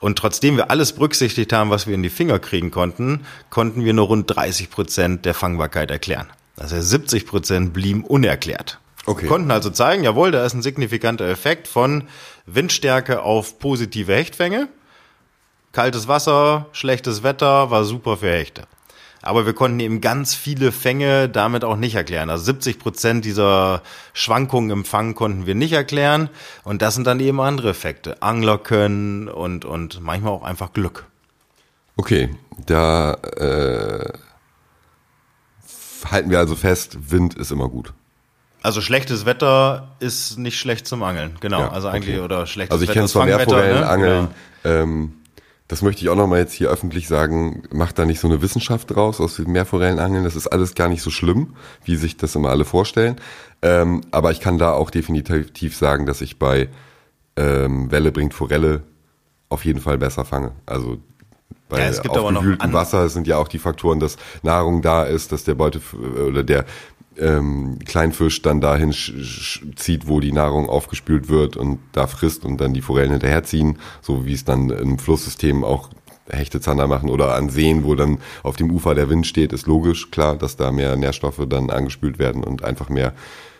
Und 0.00 0.16
trotzdem 0.18 0.56
wir 0.56 0.70
alles 0.70 0.92
berücksichtigt 0.92 1.52
haben, 1.52 1.70
was 1.70 1.86
wir 1.86 1.94
in 1.94 2.02
die 2.02 2.10
Finger 2.10 2.38
kriegen 2.38 2.70
konnten, 2.70 3.26
konnten 3.50 3.84
wir 3.84 3.92
nur 3.92 4.06
rund 4.06 4.34
30 4.34 4.70
Prozent 4.70 5.24
der 5.24 5.34
Fangbarkeit 5.34 5.90
erklären. 5.90 6.28
Das 6.56 6.72
heißt, 6.72 6.88
70 6.88 7.26
Prozent 7.26 7.72
blieben 7.72 8.04
unerklärt. 8.04 8.78
Okay. 9.06 9.22
Wir 9.22 9.28
konnten 9.28 9.50
also 9.50 9.70
zeigen, 9.70 10.04
jawohl, 10.04 10.30
da 10.30 10.44
ist 10.44 10.54
ein 10.54 10.62
signifikanter 10.62 11.26
Effekt 11.26 11.66
von 11.66 12.04
Windstärke 12.46 13.22
auf 13.22 13.58
positive 13.58 14.14
Hechtfänge. 14.14 14.68
Kaltes 15.72 16.08
Wasser, 16.08 16.66
schlechtes 16.72 17.22
Wetter 17.22 17.70
war 17.70 17.84
super 17.84 18.18
für 18.18 18.30
Hechte. 18.30 18.64
Aber 19.22 19.46
wir 19.46 19.52
konnten 19.52 19.80
eben 19.80 20.00
ganz 20.00 20.34
viele 20.34 20.72
Fänge 20.72 21.28
damit 21.28 21.64
auch 21.64 21.76
nicht 21.76 21.94
erklären. 21.94 22.30
Also 22.30 22.44
70 22.44 22.78
Prozent 22.78 23.24
dieser 23.24 23.82
Schwankungen 24.12 24.70
im 24.70 24.84
Fang 24.84 25.14
konnten 25.14 25.46
wir 25.46 25.54
nicht 25.54 25.72
erklären. 25.72 26.30
Und 26.64 26.82
das 26.82 26.94
sind 26.94 27.06
dann 27.06 27.20
eben 27.20 27.40
andere 27.40 27.70
Effekte. 27.70 28.22
Angler 28.22 28.58
können 28.58 29.28
und, 29.28 29.64
und 29.64 30.00
manchmal 30.00 30.32
auch 30.32 30.44
einfach 30.44 30.72
Glück. 30.72 31.06
Okay, 31.96 32.30
da 32.66 33.14
äh, 33.14 34.12
halten 36.08 36.30
wir 36.30 36.38
also 36.38 36.54
fest, 36.54 37.10
Wind 37.10 37.34
ist 37.34 37.50
immer 37.50 37.68
gut. 37.68 37.92
Also 38.62 38.80
schlechtes 38.80 39.24
Wetter 39.24 39.88
ist 40.00 40.38
nicht 40.38 40.58
schlecht 40.58 40.86
zum 40.86 41.02
Angeln, 41.02 41.36
genau. 41.40 41.60
Ja, 41.60 41.70
also 41.70 41.88
eigentlich 41.88 42.16
okay. 42.16 42.24
oder 42.24 42.46
schlechtes 42.46 42.72
Also 42.72 42.84
ich 42.84 42.90
kenne 42.90 43.04
es 43.04 43.12
von 43.12 43.26
Meerforellenangeln. 43.26 44.24
Ne? 44.24 44.30
Ähm, 44.64 45.14
das 45.68 45.82
möchte 45.82 46.02
ich 46.02 46.08
auch 46.08 46.16
nochmal 46.16 46.38
jetzt 46.38 46.54
hier 46.54 46.70
öffentlich 46.70 47.06
sagen, 47.08 47.62
macht 47.70 47.98
da 47.98 48.06
nicht 48.06 48.20
so 48.20 48.26
eine 48.26 48.40
Wissenschaft 48.40 48.90
draus 48.90 49.20
aus 49.20 49.36
dem 49.36 49.52
Meerforellenangeln. 49.52 50.24
Das 50.24 50.34
ist 50.34 50.46
alles 50.46 50.74
gar 50.74 50.88
nicht 50.88 51.02
so 51.02 51.10
schlimm, 51.10 51.54
wie 51.84 51.96
sich 51.96 52.16
das 52.16 52.34
immer 52.34 52.48
alle 52.48 52.64
vorstellen. 52.64 53.16
Ähm, 53.60 54.00
aber 54.10 54.30
ich 54.30 54.40
kann 54.40 54.56
da 54.56 54.72
auch 54.72 54.90
definitiv 54.90 55.76
sagen, 55.76 56.06
dass 56.06 56.22
ich 56.22 56.38
bei 56.38 56.70
ähm, 57.36 57.90
Welle 57.90 58.12
bringt 58.12 58.32
Forelle 58.32 58.82
auf 59.50 59.66
jeden 59.66 59.80
Fall 59.80 59.98
besser 59.98 60.24
fange. 60.24 60.52
Also 60.64 60.98
bei 61.68 61.80
ja, 61.80 61.86
es 61.88 62.00
gibt 62.00 62.16
Wasser 62.72 63.10
sind 63.10 63.26
ja 63.26 63.36
auch 63.36 63.48
die 63.48 63.58
Faktoren, 63.58 64.00
dass 64.00 64.16
Nahrung 64.42 64.80
da 64.80 65.04
ist, 65.04 65.32
dass 65.32 65.44
der 65.44 65.54
Beute 65.54 65.80
oder 66.26 66.42
der 66.44 66.64
ähm, 67.18 67.78
Kleinfisch 67.84 68.42
dann 68.42 68.60
dahin 68.60 68.92
zieht, 68.92 70.06
wo 70.06 70.20
die 70.20 70.32
Nahrung 70.32 70.68
aufgespült 70.68 71.28
wird 71.28 71.56
und 71.56 71.78
da 71.92 72.06
frisst 72.06 72.44
und 72.44 72.60
dann 72.60 72.74
die 72.74 72.82
Forellen 72.82 73.10
hinterherziehen, 73.10 73.78
so 74.00 74.26
wie 74.26 74.34
es 74.34 74.44
dann 74.44 74.70
im 74.70 74.98
Flusssystem 74.98 75.64
auch 75.64 75.90
Hechte 76.30 76.60
Zander 76.60 76.86
machen 76.86 77.08
oder 77.08 77.34
an 77.34 77.48
Seen, 77.48 77.84
wo 77.84 77.94
dann 77.94 78.18
auf 78.42 78.56
dem 78.56 78.70
Ufer 78.70 78.94
der 78.94 79.08
Wind 79.08 79.26
steht, 79.26 79.52
ist 79.52 79.66
logisch, 79.66 80.10
klar, 80.10 80.36
dass 80.36 80.56
da 80.56 80.72
mehr 80.72 80.96
Nährstoffe 80.96 81.46
dann 81.48 81.70
angespült 81.70 82.18
werden 82.18 82.44
und 82.44 82.64
einfach 82.64 82.88
mehr 82.88 83.14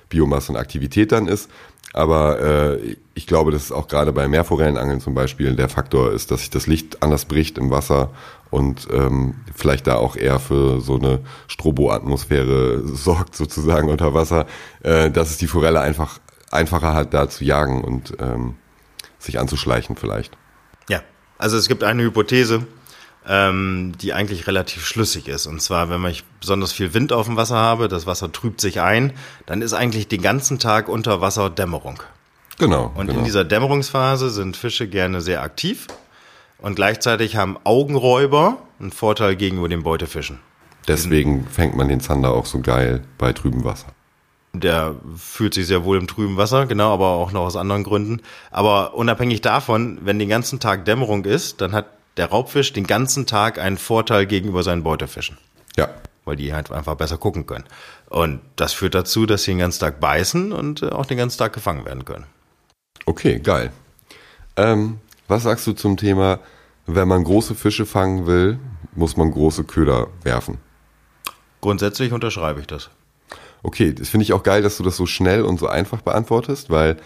Biomasse 0.08 0.52
und 0.52 0.58
Aktivität 0.58 1.12
dann 1.12 1.28
ist. 1.28 1.50
Aber 1.94 2.40
äh, 2.40 2.96
ich 3.14 3.26
glaube, 3.26 3.50
dass 3.50 3.72
auch 3.72 3.88
gerade 3.88 4.12
bei 4.12 4.28
Meerforellenangeln 4.28 5.00
zum 5.00 5.14
Beispiel 5.14 5.56
der 5.56 5.68
Faktor 5.68 6.12
ist, 6.12 6.30
dass 6.30 6.40
sich 6.40 6.50
das 6.50 6.66
Licht 6.66 7.02
anders 7.02 7.24
bricht 7.24 7.56
im 7.56 7.70
Wasser 7.70 8.10
und 8.50 8.88
ähm, 8.92 9.34
vielleicht 9.54 9.86
da 9.86 9.96
auch 9.96 10.16
eher 10.16 10.38
für 10.38 10.80
so 10.80 10.96
eine 10.96 11.20
Strobo-Atmosphäre 11.48 12.82
sorgt 12.86 13.36
sozusagen 13.36 13.88
unter 13.88 14.14
Wasser, 14.14 14.46
äh, 14.82 15.10
dass 15.10 15.30
es 15.30 15.38
die 15.38 15.46
Forelle 15.46 15.80
einfach 15.80 16.18
einfacher 16.50 16.94
hat, 16.94 17.12
da 17.12 17.28
zu 17.28 17.44
jagen 17.44 17.84
und 17.84 18.14
ähm, 18.20 18.56
sich 19.18 19.38
anzuschleichen 19.38 19.96
vielleicht. 19.96 20.36
Ja, 20.88 21.02
also 21.36 21.56
es 21.56 21.68
gibt 21.68 21.84
eine 21.84 22.02
Hypothese, 22.02 22.66
ähm, 23.26 23.92
die 24.00 24.14
eigentlich 24.14 24.46
relativ 24.46 24.86
schlüssig 24.86 25.28
ist. 25.28 25.46
Und 25.46 25.60
zwar, 25.60 25.90
wenn 25.90 26.04
ich 26.06 26.24
besonders 26.40 26.72
viel 26.72 26.94
Wind 26.94 27.12
auf 27.12 27.26
dem 27.26 27.36
Wasser 27.36 27.56
habe, 27.56 27.88
das 27.88 28.06
Wasser 28.06 28.32
trübt 28.32 28.60
sich 28.60 28.80
ein, 28.80 29.12
dann 29.44 29.60
ist 29.60 29.74
eigentlich 29.74 30.08
den 30.08 30.22
ganzen 30.22 30.58
Tag 30.58 30.88
unter 30.88 31.20
Wasser 31.20 31.50
Dämmerung. 31.50 32.02
Genau. 32.58 32.90
Und 32.94 33.08
genau. 33.08 33.18
in 33.18 33.24
dieser 33.24 33.44
Dämmerungsphase 33.44 34.30
sind 34.30 34.56
Fische 34.56 34.88
gerne 34.88 35.20
sehr 35.20 35.42
aktiv 35.42 35.86
und 36.60 36.74
gleichzeitig 36.74 37.36
haben 37.36 37.56
Augenräuber 37.64 38.58
einen 38.80 38.92
Vorteil 38.92 39.36
gegenüber 39.36 39.68
den 39.68 39.82
Beutefischen. 39.82 40.40
Deswegen 40.86 41.46
fängt 41.46 41.76
man 41.76 41.88
den 41.88 42.00
Zander 42.00 42.32
auch 42.32 42.46
so 42.46 42.60
geil 42.60 43.02
bei 43.18 43.32
trübem 43.32 43.64
Wasser. 43.64 43.88
Der 44.54 44.94
fühlt 45.16 45.52
sich 45.52 45.66
sehr 45.66 45.84
wohl 45.84 45.98
im 45.98 46.08
trüben 46.08 46.38
Wasser, 46.38 46.66
genau, 46.66 46.92
aber 46.92 47.08
auch 47.08 47.32
noch 47.32 47.42
aus 47.42 47.56
anderen 47.56 47.84
Gründen. 47.84 48.22
Aber 48.50 48.94
unabhängig 48.94 49.42
davon, 49.42 49.98
wenn 50.02 50.18
den 50.18 50.30
ganzen 50.30 50.58
Tag 50.58 50.86
Dämmerung 50.86 51.24
ist, 51.26 51.60
dann 51.60 51.72
hat 51.72 51.86
der 52.16 52.26
Raubfisch 52.26 52.72
den 52.72 52.86
ganzen 52.86 53.26
Tag 53.26 53.58
einen 53.58 53.78
Vorteil 53.78 54.26
gegenüber 54.26 54.62
seinen 54.62 54.82
Beutefischen. 54.82 55.36
Ja. 55.76 55.88
Weil 56.24 56.36
die 56.36 56.52
halt 56.52 56.72
einfach 56.72 56.94
besser 56.94 57.18
gucken 57.18 57.46
können. 57.46 57.64
Und 58.08 58.40
das 58.56 58.72
führt 58.72 58.94
dazu, 58.94 59.26
dass 59.26 59.44
sie 59.44 59.52
den 59.52 59.58
ganzen 59.58 59.80
Tag 59.80 60.00
beißen 60.00 60.52
und 60.52 60.82
äh, 60.82 60.88
auch 60.88 61.06
den 61.06 61.18
ganzen 61.18 61.38
Tag 61.38 61.52
gefangen 61.52 61.84
werden 61.84 62.04
können. 62.04 62.26
Okay, 63.04 63.38
geil. 63.38 63.70
Ähm, 64.56 64.98
was 65.28 65.44
sagst 65.44 65.66
du 65.66 65.72
zum 65.72 65.96
Thema, 65.96 66.40
wenn 66.86 67.06
man 67.06 67.22
große 67.22 67.54
Fische 67.54 67.86
fangen 67.86 68.26
will, 68.26 68.58
muss 68.94 69.16
man 69.16 69.30
große 69.30 69.64
Köder 69.64 70.08
werfen? 70.22 70.58
Grundsätzlich 71.60 72.12
unterschreibe 72.12 72.60
ich 72.60 72.66
das. 72.66 72.90
Okay, 73.62 73.92
das 73.92 74.08
finde 74.08 74.24
ich 74.24 74.32
auch 74.32 74.42
geil, 74.42 74.62
dass 74.62 74.76
du 74.76 74.82
das 74.82 74.96
so 74.96 75.06
schnell 75.06 75.42
und 75.42 75.58
so 75.58 75.66
einfach 75.66 76.00
beantwortest, 76.00 76.70
weil 76.70 76.96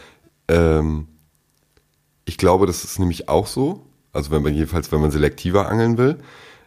ähm, 0.48 1.08
ich 2.24 2.38
glaube, 2.38 2.66
das 2.66 2.84
ist 2.84 2.98
nämlich 2.98 3.28
auch 3.28 3.46
so. 3.46 3.84
Also 4.12 4.30
wenn 4.30 4.42
man 4.42 4.54
jedenfalls, 4.54 4.92
wenn 4.92 5.00
man 5.00 5.10
selektiver 5.10 5.68
angeln 5.68 5.98
will. 5.98 6.18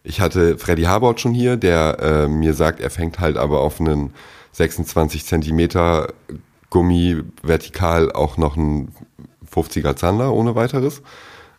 Ich 0.03 0.19
hatte 0.19 0.57
Freddy 0.57 0.83
Harbord 0.83 1.19
schon 1.19 1.33
hier, 1.33 1.57
der 1.57 1.99
äh, 1.99 2.27
mir 2.27 2.53
sagt, 2.53 2.79
er 2.79 2.89
fängt 2.89 3.19
halt 3.19 3.37
aber 3.37 3.61
auf 3.61 3.79
einen 3.79 4.13
26 4.51 5.25
Zentimeter 5.25 6.13
Gummi 6.69 7.21
vertikal 7.41 8.11
auch 8.11 8.37
noch 8.37 8.57
einen 8.57 8.93
50er 9.51 9.95
Zander 9.95 10.33
ohne 10.33 10.55
weiteres. 10.55 11.01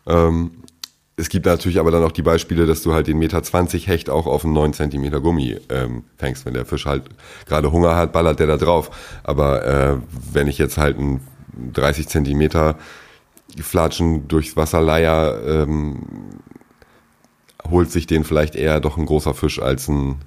Ähm, 0.07 0.63
es 1.19 1.29
gibt 1.29 1.47
natürlich 1.47 1.79
aber 1.79 1.89
dann 1.89 2.03
auch 2.03 2.11
die 2.11 2.21
Beispiele, 2.21 2.67
dass 2.67 2.83
du 2.83 2.93
halt 2.93 3.07
den 3.07 3.17
Meter 3.17 3.41
20 3.41 3.87
Hecht 3.87 4.09
auch 4.09 4.27
auf 4.27 4.45
einen 4.45 4.53
9 4.53 4.73
Zentimeter 4.73 5.19
Gummi 5.19 5.59
ähm, 5.69 6.03
fängst. 6.17 6.45
Wenn 6.45 6.53
der 6.53 6.65
Fisch 6.65 6.85
halt 6.85 7.05
gerade 7.47 7.71
Hunger 7.71 7.95
hat, 7.95 8.13
ballert 8.13 8.39
der 8.39 8.45
da 8.45 8.57
drauf. 8.57 8.91
Aber 9.23 9.65
äh, 9.65 9.97
wenn 10.31 10.47
ich 10.47 10.59
jetzt 10.59 10.77
halt 10.77 10.97
einen 10.97 11.21
30 11.73 12.07
Zentimeter 12.07 12.77
Flatschen 13.59 14.27
durchs 14.27 14.55
Wasserleier, 14.55 15.41
ähm, 15.43 16.03
holt 17.67 17.91
sich 17.91 18.05
den 18.05 18.23
vielleicht 18.23 18.55
eher 18.55 18.79
doch 18.79 18.97
ein 18.97 19.07
großer 19.07 19.33
Fisch 19.33 19.59
als 19.59 19.87
ein 19.87 20.17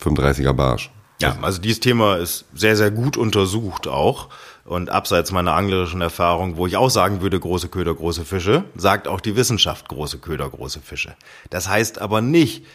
35er 0.00 0.52
Barsch. 0.52 0.92
Ja, 1.20 1.36
also 1.42 1.60
dieses 1.60 1.80
Thema 1.80 2.16
ist 2.16 2.44
sehr, 2.54 2.76
sehr 2.76 2.90
gut 2.90 3.16
untersucht 3.16 3.88
auch. 3.88 4.28
Und 4.68 4.90
abseits 4.90 5.32
meiner 5.32 5.54
anglerischen 5.54 6.02
Erfahrung, 6.02 6.58
wo 6.58 6.66
ich 6.66 6.76
auch 6.76 6.90
sagen 6.90 7.22
würde, 7.22 7.40
große 7.40 7.68
Köder, 7.68 7.94
große 7.94 8.26
Fische, 8.26 8.64
sagt 8.76 9.08
auch 9.08 9.22
die 9.22 9.34
Wissenschaft 9.34 9.88
große 9.88 10.18
Köder, 10.18 10.50
große 10.50 10.80
Fische. 10.80 11.16
Das 11.48 11.68
heißt 11.68 11.98
aber 12.02 12.20
nicht, 12.20 12.66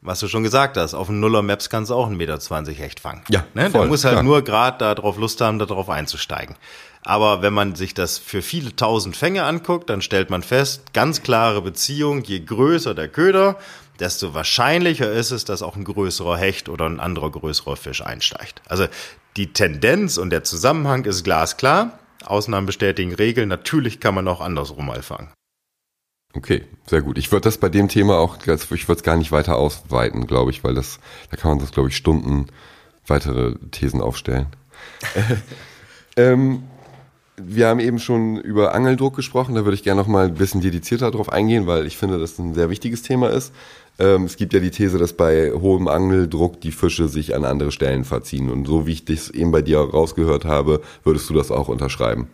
was 0.00 0.18
du 0.18 0.26
schon 0.26 0.42
gesagt 0.42 0.76
hast, 0.76 0.94
auf 0.94 1.06
dem 1.06 1.20
Nuller 1.20 1.42
Maps 1.42 1.70
kannst 1.70 1.92
du 1.92 1.94
auch 1.94 2.06
einen 2.06 2.16
Meter 2.16 2.40
zwanzig 2.40 2.80
Hecht 2.80 2.98
fangen. 2.98 3.22
Ja, 3.28 3.44
ne? 3.54 3.70
voll, 3.70 3.82
Der 3.82 3.88
muss 3.88 4.04
halt 4.04 4.14
klar. 4.14 4.24
nur 4.24 4.42
gerade 4.42 4.78
darauf 4.78 5.18
Lust 5.18 5.40
haben, 5.40 5.60
darauf 5.60 5.88
einzusteigen. 5.88 6.56
Aber 7.02 7.42
wenn 7.42 7.52
man 7.52 7.76
sich 7.76 7.94
das 7.94 8.18
für 8.18 8.42
viele 8.42 8.74
tausend 8.74 9.16
Fänge 9.16 9.44
anguckt, 9.44 9.88
dann 9.88 10.02
stellt 10.02 10.30
man 10.30 10.42
fest, 10.42 10.92
ganz 10.94 11.22
klare 11.22 11.62
Beziehung, 11.62 12.24
je 12.24 12.40
größer 12.40 12.96
der 12.96 13.06
Köder, 13.06 13.56
desto 14.00 14.34
wahrscheinlicher 14.34 15.12
ist 15.12 15.30
es, 15.30 15.44
dass 15.44 15.62
auch 15.62 15.76
ein 15.76 15.84
größerer 15.84 16.36
Hecht 16.38 16.68
oder 16.68 16.86
ein 16.86 16.98
anderer 16.98 17.30
größerer 17.30 17.76
Fisch 17.76 18.02
einsteigt. 18.02 18.62
Also 18.68 18.88
die 19.36 19.52
Tendenz 19.52 20.18
und 20.18 20.30
der 20.30 20.44
Zusammenhang 20.44 21.04
ist 21.04 21.24
glasklar. 21.24 21.98
Ausnahmen 22.24 22.66
bestätigen 22.66 23.14
Regeln. 23.14 23.48
Natürlich 23.48 24.00
kann 24.00 24.14
man 24.14 24.26
auch 24.28 24.40
andersrum 24.40 24.86
mal 24.86 25.02
fangen. 25.02 25.32
Okay, 26.34 26.64
sehr 26.86 27.02
gut. 27.02 27.18
Ich 27.18 27.32
würde 27.32 27.44
das 27.44 27.58
bei 27.58 27.68
dem 27.68 27.88
Thema 27.88 28.18
auch, 28.18 28.38
ich 28.38 28.88
würde 28.88 28.98
es 28.98 29.02
gar 29.02 29.16
nicht 29.16 29.32
weiter 29.32 29.56
ausweiten, 29.56 30.26
glaube 30.26 30.50
ich, 30.50 30.64
weil 30.64 30.74
das, 30.74 30.98
da 31.30 31.36
kann 31.36 31.52
man 31.52 31.58
das, 31.60 31.72
glaube 31.72 31.88
ich, 31.88 31.96
Stunden 31.96 32.46
weitere 33.06 33.54
Thesen 33.70 34.02
aufstellen. 34.02 34.46
ähm, 36.16 36.64
wir 37.36 37.68
haben 37.68 37.80
eben 37.80 37.98
schon 37.98 38.36
über 38.36 38.74
Angeldruck 38.74 39.16
gesprochen, 39.16 39.54
da 39.54 39.64
würde 39.64 39.74
ich 39.74 39.82
gerne 39.82 40.00
noch 40.00 40.08
mal 40.08 40.26
ein 40.26 40.34
bisschen 40.34 40.60
dedizierter 40.60 41.10
drauf 41.10 41.30
eingehen, 41.30 41.66
weil 41.66 41.86
ich 41.86 41.96
finde, 41.96 42.18
dass 42.18 42.36
das 42.36 42.38
ein 42.38 42.54
sehr 42.54 42.70
wichtiges 42.70 43.02
Thema 43.02 43.30
ist. 43.30 43.52
Ähm, 43.98 44.24
es 44.24 44.36
gibt 44.36 44.52
ja 44.52 44.60
die 44.60 44.70
These, 44.70 44.98
dass 44.98 45.14
bei 45.14 45.52
hohem 45.52 45.88
Angeldruck 45.88 46.60
die 46.60 46.72
Fische 46.72 47.08
sich 47.08 47.34
an 47.34 47.44
andere 47.44 47.72
Stellen 47.72 48.04
verziehen. 48.04 48.50
Und 48.50 48.66
so 48.66 48.86
wie 48.86 48.92
ich 48.92 49.04
das 49.04 49.30
eben 49.30 49.52
bei 49.52 49.62
dir 49.62 49.78
rausgehört 49.78 50.44
habe, 50.44 50.82
würdest 51.04 51.30
du 51.30 51.34
das 51.34 51.50
auch 51.50 51.68
unterschreiben. 51.68 52.28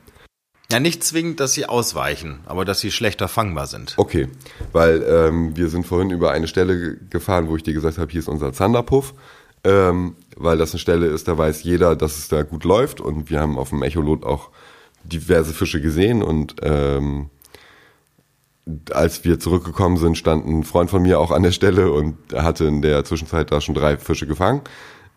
Ja, 0.73 0.81
nicht 0.81 1.05
zwingend, 1.05 1.39
dass 1.39 1.53
sie 1.53 1.67
ausweichen, 1.67 2.41
aber 2.47 2.65
dass 2.65 2.81
sie 2.81 2.91
schlechter 2.91 3.29
fangbar 3.29 3.67
sind. 3.67 3.93
Okay, 3.99 4.29
weil 4.73 5.05
ähm, 5.07 5.55
wir 5.55 5.69
sind 5.69 5.87
vorhin 5.87 6.11
über 6.11 6.31
eine 6.31 6.49
Stelle 6.49 6.97
gefahren, 7.11 7.49
wo 7.49 7.57
ich 7.57 7.63
dir 7.63 7.75
gesagt 7.75 7.99
habe, 7.99 8.11
hier 8.11 8.21
ist 8.21 8.29
unser 8.29 8.55
Zanderpuff, 8.55 9.13
ähm, 9.65 10.17
weil 10.35 10.57
das 10.57 10.73
eine 10.73 10.79
Stelle 10.79 11.07
ist, 11.09 11.29
da 11.29 11.37
weiß 11.37 11.63
jeder, 11.63 11.95
dass 11.95 12.17
es 12.17 12.29
da 12.29 12.43
gut 12.43 12.65
läuft 12.65 13.03
und 13.03 13.29
wir 13.29 13.41
haben 13.41 13.59
auf 13.59 13.69
dem 13.69 13.83
Echolot 13.83 14.25
auch 14.25 14.49
diverse 15.05 15.53
Fische 15.53 15.83
gesehen 15.83 16.23
und 16.23 16.57
ähm, 16.63 17.29
als 18.93 19.25
wir 19.25 19.41
zurückgekommen 19.41 19.97
sind, 19.97 20.17
stand 20.17 20.47
ein 20.47 20.65
Freund 20.65 20.91
von 20.91 21.03
mir 21.03 21.19
auch 21.19 21.31
an 21.31 21.43
der 21.43 21.53
Stelle 21.53 21.91
und 21.91 22.17
hatte 22.35 22.65
in 22.65 22.83
der 22.83 23.05
Zwischenzeit 23.05 23.51
da 23.51 23.61
schon 23.61 23.75
drei 23.75 23.97
Fische 23.97 24.27
gefangen. 24.27 24.63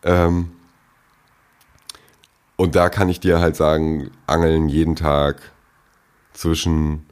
Ähm, 0.03 0.51
und 2.55 2.75
da 2.75 2.89
kann 2.89 3.09
ich 3.09 3.19
dir 3.19 3.39
halt 3.39 3.55
sagen, 3.55 4.11
angeln 4.27 4.69
jeden 4.69 4.95
Tag 4.95 5.41
zwischen 6.33 7.05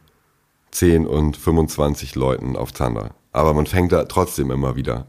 10 0.72 1.06
und 1.06 1.38
25 1.38 2.16
Leuten 2.16 2.56
auf 2.56 2.74
Zander. 2.74 3.12
Aber 3.32 3.54
man 3.54 3.68
fängt 3.68 3.92
da 3.92 4.06
trotzdem 4.06 4.52
immer 4.52 4.76
wieder. 4.76 5.06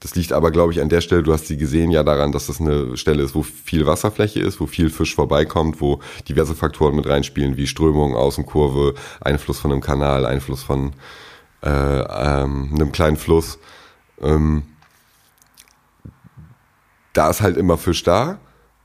Das 0.00 0.14
liegt 0.14 0.32
aber, 0.32 0.50
glaube 0.50 0.72
ich, 0.72 0.80
an 0.80 0.90
der 0.90 1.00
Stelle, 1.00 1.22
du 1.22 1.32
hast 1.32 1.46
sie 1.46 1.56
gesehen, 1.56 1.90
ja 1.90 2.02
daran, 2.02 2.30
dass 2.30 2.48
das 2.48 2.60
eine 2.60 2.96
Stelle 2.98 3.22
ist, 3.22 3.34
wo 3.34 3.42
viel 3.42 3.86
Wasserfläche 3.86 4.40
ist, 4.40 4.60
wo 4.60 4.66
viel 4.66 4.90
Fisch 4.90 5.14
vorbeikommt, 5.14 5.80
wo 5.80 6.00
diverse 6.28 6.54
Faktoren 6.54 6.96
mit 6.96 7.06
reinspielen, 7.08 7.56
wie 7.56 7.66
Strömung, 7.66 8.14
Außenkurve, 8.14 8.94
Einfluss 9.22 9.58
von 9.58 9.72
einem 9.72 9.80
Kanal, 9.80 10.26
Einfluss 10.26 10.62
von 10.62 10.92
äh, 11.62 11.70
ähm, 11.70 12.70
einem 12.74 12.92
kleinen 12.92 13.16
Fluss. 13.16 13.58
Ähm, 14.20 14.64
da 17.14 17.30
ist 17.30 17.40
halt 17.40 17.56
immer 17.56 17.78
Fisch 17.78 18.02
da 18.02 18.38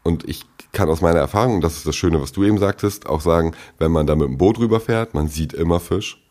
und 0.03 0.27
ich 0.29 0.45
kann 0.71 0.89
aus 0.89 1.01
meiner 1.01 1.19
Erfahrung, 1.19 1.55
und 1.55 1.61
das 1.61 1.75
ist 1.75 1.87
das 1.87 1.95
Schöne, 1.97 2.21
was 2.21 2.31
du 2.31 2.45
eben 2.45 2.57
sagtest, 2.57 3.05
auch 3.05 3.19
sagen, 3.19 3.53
wenn 3.77 3.91
man 3.91 4.07
da 4.07 4.15
mit 4.15 4.29
dem 4.29 4.37
Boot 4.37 4.59
rüberfährt, 4.59 5.13
man 5.13 5.27
sieht 5.27 5.51
immer 5.51 5.81
Fisch, 5.81 6.25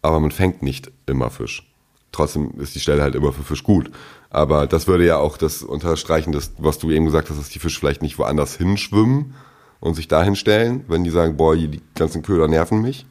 aber 0.00 0.18
man 0.20 0.30
fängt 0.30 0.62
nicht 0.62 0.90
immer 1.04 1.30
Fisch. 1.30 1.71
Trotzdem 2.12 2.52
ist 2.60 2.74
die 2.74 2.80
Stelle 2.80 3.02
halt 3.02 3.14
immer 3.14 3.32
für 3.32 3.42
Fisch 3.42 3.62
gut. 3.62 3.90
Aber 4.30 4.66
das 4.66 4.86
würde 4.86 5.06
ja 5.06 5.16
auch 5.16 5.36
das 5.36 5.62
unterstreichen, 5.62 6.32
das, 6.32 6.52
was 6.58 6.78
du 6.78 6.90
eben 6.90 7.06
gesagt 7.06 7.30
hast, 7.30 7.38
dass 7.38 7.48
die 7.48 7.58
Fische 7.58 7.80
vielleicht 7.80 8.02
nicht 8.02 8.18
woanders 8.18 8.56
hinschwimmen 8.56 9.34
und 9.80 9.94
sich 9.94 10.08
dahin 10.08 10.36
stellen, 10.36 10.84
wenn 10.88 11.04
die 11.04 11.10
sagen, 11.10 11.36
boah, 11.36 11.56
die 11.56 11.82
ganzen 11.94 12.22
Köder 12.22 12.48
nerven 12.48 12.80
mich, 12.82 13.06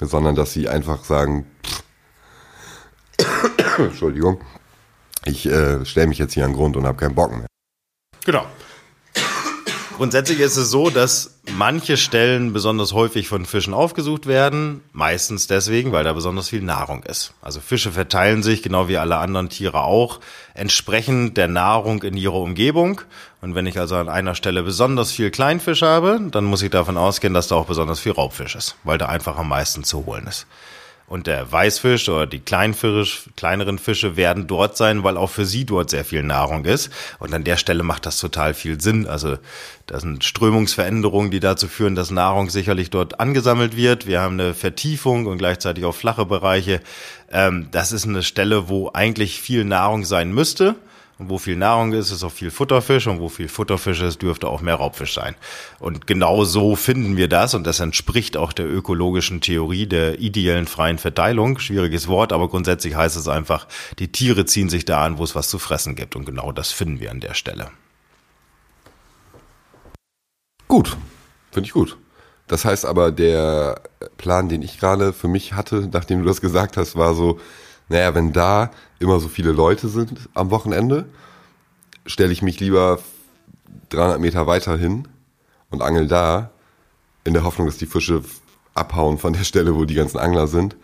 sondern 0.00 0.34
dass 0.34 0.52
sie 0.52 0.68
einfach 0.68 1.04
sagen, 1.04 1.46
Entschuldigung, 3.78 4.40
ich 5.24 5.46
äh, 5.46 5.84
stelle 5.84 6.06
mich 6.06 6.18
jetzt 6.18 6.34
hier 6.34 6.44
an 6.44 6.52
den 6.52 6.56
Grund 6.56 6.76
und 6.76 6.86
habe 6.86 6.98
keinen 6.98 7.14
Bock 7.14 7.32
mehr. 7.32 7.46
Genau. 8.24 8.46
Grundsätzlich 10.00 10.40
ist 10.40 10.56
es 10.56 10.70
so, 10.70 10.88
dass 10.88 11.34
manche 11.58 11.98
Stellen 11.98 12.54
besonders 12.54 12.94
häufig 12.94 13.28
von 13.28 13.44
Fischen 13.44 13.74
aufgesucht 13.74 14.24
werden, 14.24 14.80
meistens 14.94 15.46
deswegen, 15.46 15.92
weil 15.92 16.04
da 16.04 16.14
besonders 16.14 16.48
viel 16.48 16.62
Nahrung 16.62 17.02
ist. 17.02 17.34
Also 17.42 17.60
Fische 17.60 17.92
verteilen 17.92 18.42
sich, 18.42 18.62
genau 18.62 18.88
wie 18.88 18.96
alle 18.96 19.18
anderen 19.18 19.50
Tiere 19.50 19.82
auch, 19.82 20.20
entsprechend 20.54 21.36
der 21.36 21.48
Nahrung 21.48 22.02
in 22.02 22.16
ihrer 22.16 22.36
Umgebung. 22.36 23.02
Und 23.42 23.54
wenn 23.54 23.66
ich 23.66 23.78
also 23.78 23.96
an 23.96 24.08
einer 24.08 24.34
Stelle 24.34 24.62
besonders 24.62 25.12
viel 25.12 25.30
Kleinfisch 25.30 25.82
habe, 25.82 26.18
dann 26.30 26.44
muss 26.44 26.62
ich 26.62 26.70
davon 26.70 26.96
ausgehen, 26.96 27.34
dass 27.34 27.48
da 27.48 27.56
auch 27.56 27.66
besonders 27.66 28.00
viel 28.00 28.12
Raubfisch 28.12 28.54
ist, 28.54 28.76
weil 28.84 28.96
da 28.96 29.04
einfach 29.04 29.36
am 29.36 29.50
meisten 29.50 29.84
zu 29.84 30.06
holen 30.06 30.26
ist. 30.26 30.46
Und 31.10 31.26
der 31.26 31.50
Weißfisch 31.50 32.08
oder 32.08 32.28
die 32.28 32.38
Kleinfisch, 32.38 33.24
kleineren 33.36 33.80
Fische 33.80 34.14
werden 34.14 34.46
dort 34.46 34.76
sein, 34.76 35.02
weil 35.02 35.16
auch 35.16 35.28
für 35.28 35.44
sie 35.44 35.64
dort 35.64 35.90
sehr 35.90 36.04
viel 36.04 36.22
Nahrung 36.22 36.64
ist. 36.64 36.88
Und 37.18 37.34
an 37.34 37.42
der 37.42 37.56
Stelle 37.56 37.82
macht 37.82 38.06
das 38.06 38.20
total 38.20 38.54
viel 38.54 38.80
Sinn. 38.80 39.08
Also 39.08 39.36
das 39.86 40.02
sind 40.02 40.22
Strömungsveränderungen, 40.22 41.32
die 41.32 41.40
dazu 41.40 41.66
führen, 41.66 41.96
dass 41.96 42.12
Nahrung 42.12 42.48
sicherlich 42.48 42.90
dort 42.90 43.18
angesammelt 43.18 43.76
wird. 43.76 44.06
Wir 44.06 44.20
haben 44.20 44.38
eine 44.38 44.54
Vertiefung 44.54 45.26
und 45.26 45.38
gleichzeitig 45.38 45.84
auch 45.84 45.96
flache 45.96 46.26
Bereiche. 46.26 46.80
Ähm, 47.32 47.66
das 47.72 47.90
ist 47.90 48.06
eine 48.06 48.22
Stelle, 48.22 48.68
wo 48.68 48.90
eigentlich 48.94 49.40
viel 49.40 49.64
Nahrung 49.64 50.04
sein 50.04 50.30
müsste. 50.32 50.76
Und 51.20 51.28
wo 51.28 51.36
viel 51.36 51.56
Nahrung 51.56 51.92
ist, 51.92 52.10
ist 52.10 52.24
auch 52.24 52.32
viel 52.32 52.50
Futterfisch. 52.50 53.06
Und 53.06 53.20
wo 53.20 53.28
viel 53.28 53.48
Futterfisch 53.48 54.00
ist, 54.00 54.22
dürfte 54.22 54.48
auch 54.48 54.62
mehr 54.62 54.76
Raubfisch 54.76 55.12
sein. 55.12 55.34
Und 55.78 56.06
genau 56.06 56.44
so 56.44 56.76
finden 56.76 57.18
wir 57.18 57.28
das. 57.28 57.52
Und 57.52 57.66
das 57.66 57.78
entspricht 57.78 58.38
auch 58.38 58.54
der 58.54 58.66
ökologischen 58.66 59.42
Theorie 59.42 59.84
der 59.84 60.18
ideellen 60.18 60.66
freien 60.66 60.96
Verteilung. 60.96 61.58
Schwieriges 61.58 62.08
Wort, 62.08 62.32
aber 62.32 62.48
grundsätzlich 62.48 62.94
heißt 62.94 63.18
es 63.18 63.28
einfach, 63.28 63.68
die 63.98 64.10
Tiere 64.10 64.46
ziehen 64.46 64.70
sich 64.70 64.86
da 64.86 65.04
an, 65.04 65.18
wo 65.18 65.24
es 65.24 65.34
was 65.34 65.50
zu 65.50 65.58
fressen 65.58 65.94
gibt. 65.94 66.16
Und 66.16 66.24
genau 66.24 66.52
das 66.52 66.72
finden 66.72 67.00
wir 67.00 67.10
an 67.10 67.20
der 67.20 67.34
Stelle. 67.34 67.70
Gut, 70.68 70.96
finde 71.52 71.66
ich 71.66 71.74
gut. 71.74 71.98
Das 72.46 72.64
heißt 72.64 72.86
aber, 72.86 73.12
der 73.12 73.82
Plan, 74.16 74.48
den 74.48 74.62
ich 74.62 74.80
gerade 74.80 75.12
für 75.12 75.28
mich 75.28 75.52
hatte, 75.52 75.86
nachdem 75.92 76.20
du 76.20 76.24
das 76.24 76.40
gesagt 76.40 76.78
hast, 76.78 76.96
war 76.96 77.12
so, 77.12 77.38
naja, 77.90 78.14
wenn 78.14 78.32
da 78.32 78.70
immer 79.00 79.18
so 79.18 79.28
viele 79.28 79.52
Leute 79.52 79.88
sind 79.88 80.28
am 80.32 80.50
Wochenende, 80.50 81.06
stelle 82.06 82.32
ich 82.32 82.40
mich 82.40 82.60
lieber 82.60 83.00
300 83.90 84.20
Meter 84.20 84.46
weiter 84.46 84.76
hin 84.76 85.08
und 85.70 85.82
angel 85.82 86.06
da, 86.06 86.50
in 87.24 87.34
der 87.34 87.44
Hoffnung, 87.44 87.66
dass 87.66 87.76
die 87.76 87.86
Fische 87.86 88.22
abhauen 88.74 89.18
von 89.18 89.32
der 89.32 89.44
Stelle, 89.44 89.74
wo 89.74 89.84
die 89.84 89.94
ganzen 89.94 90.18
Angler 90.18 90.46
sind 90.46 90.76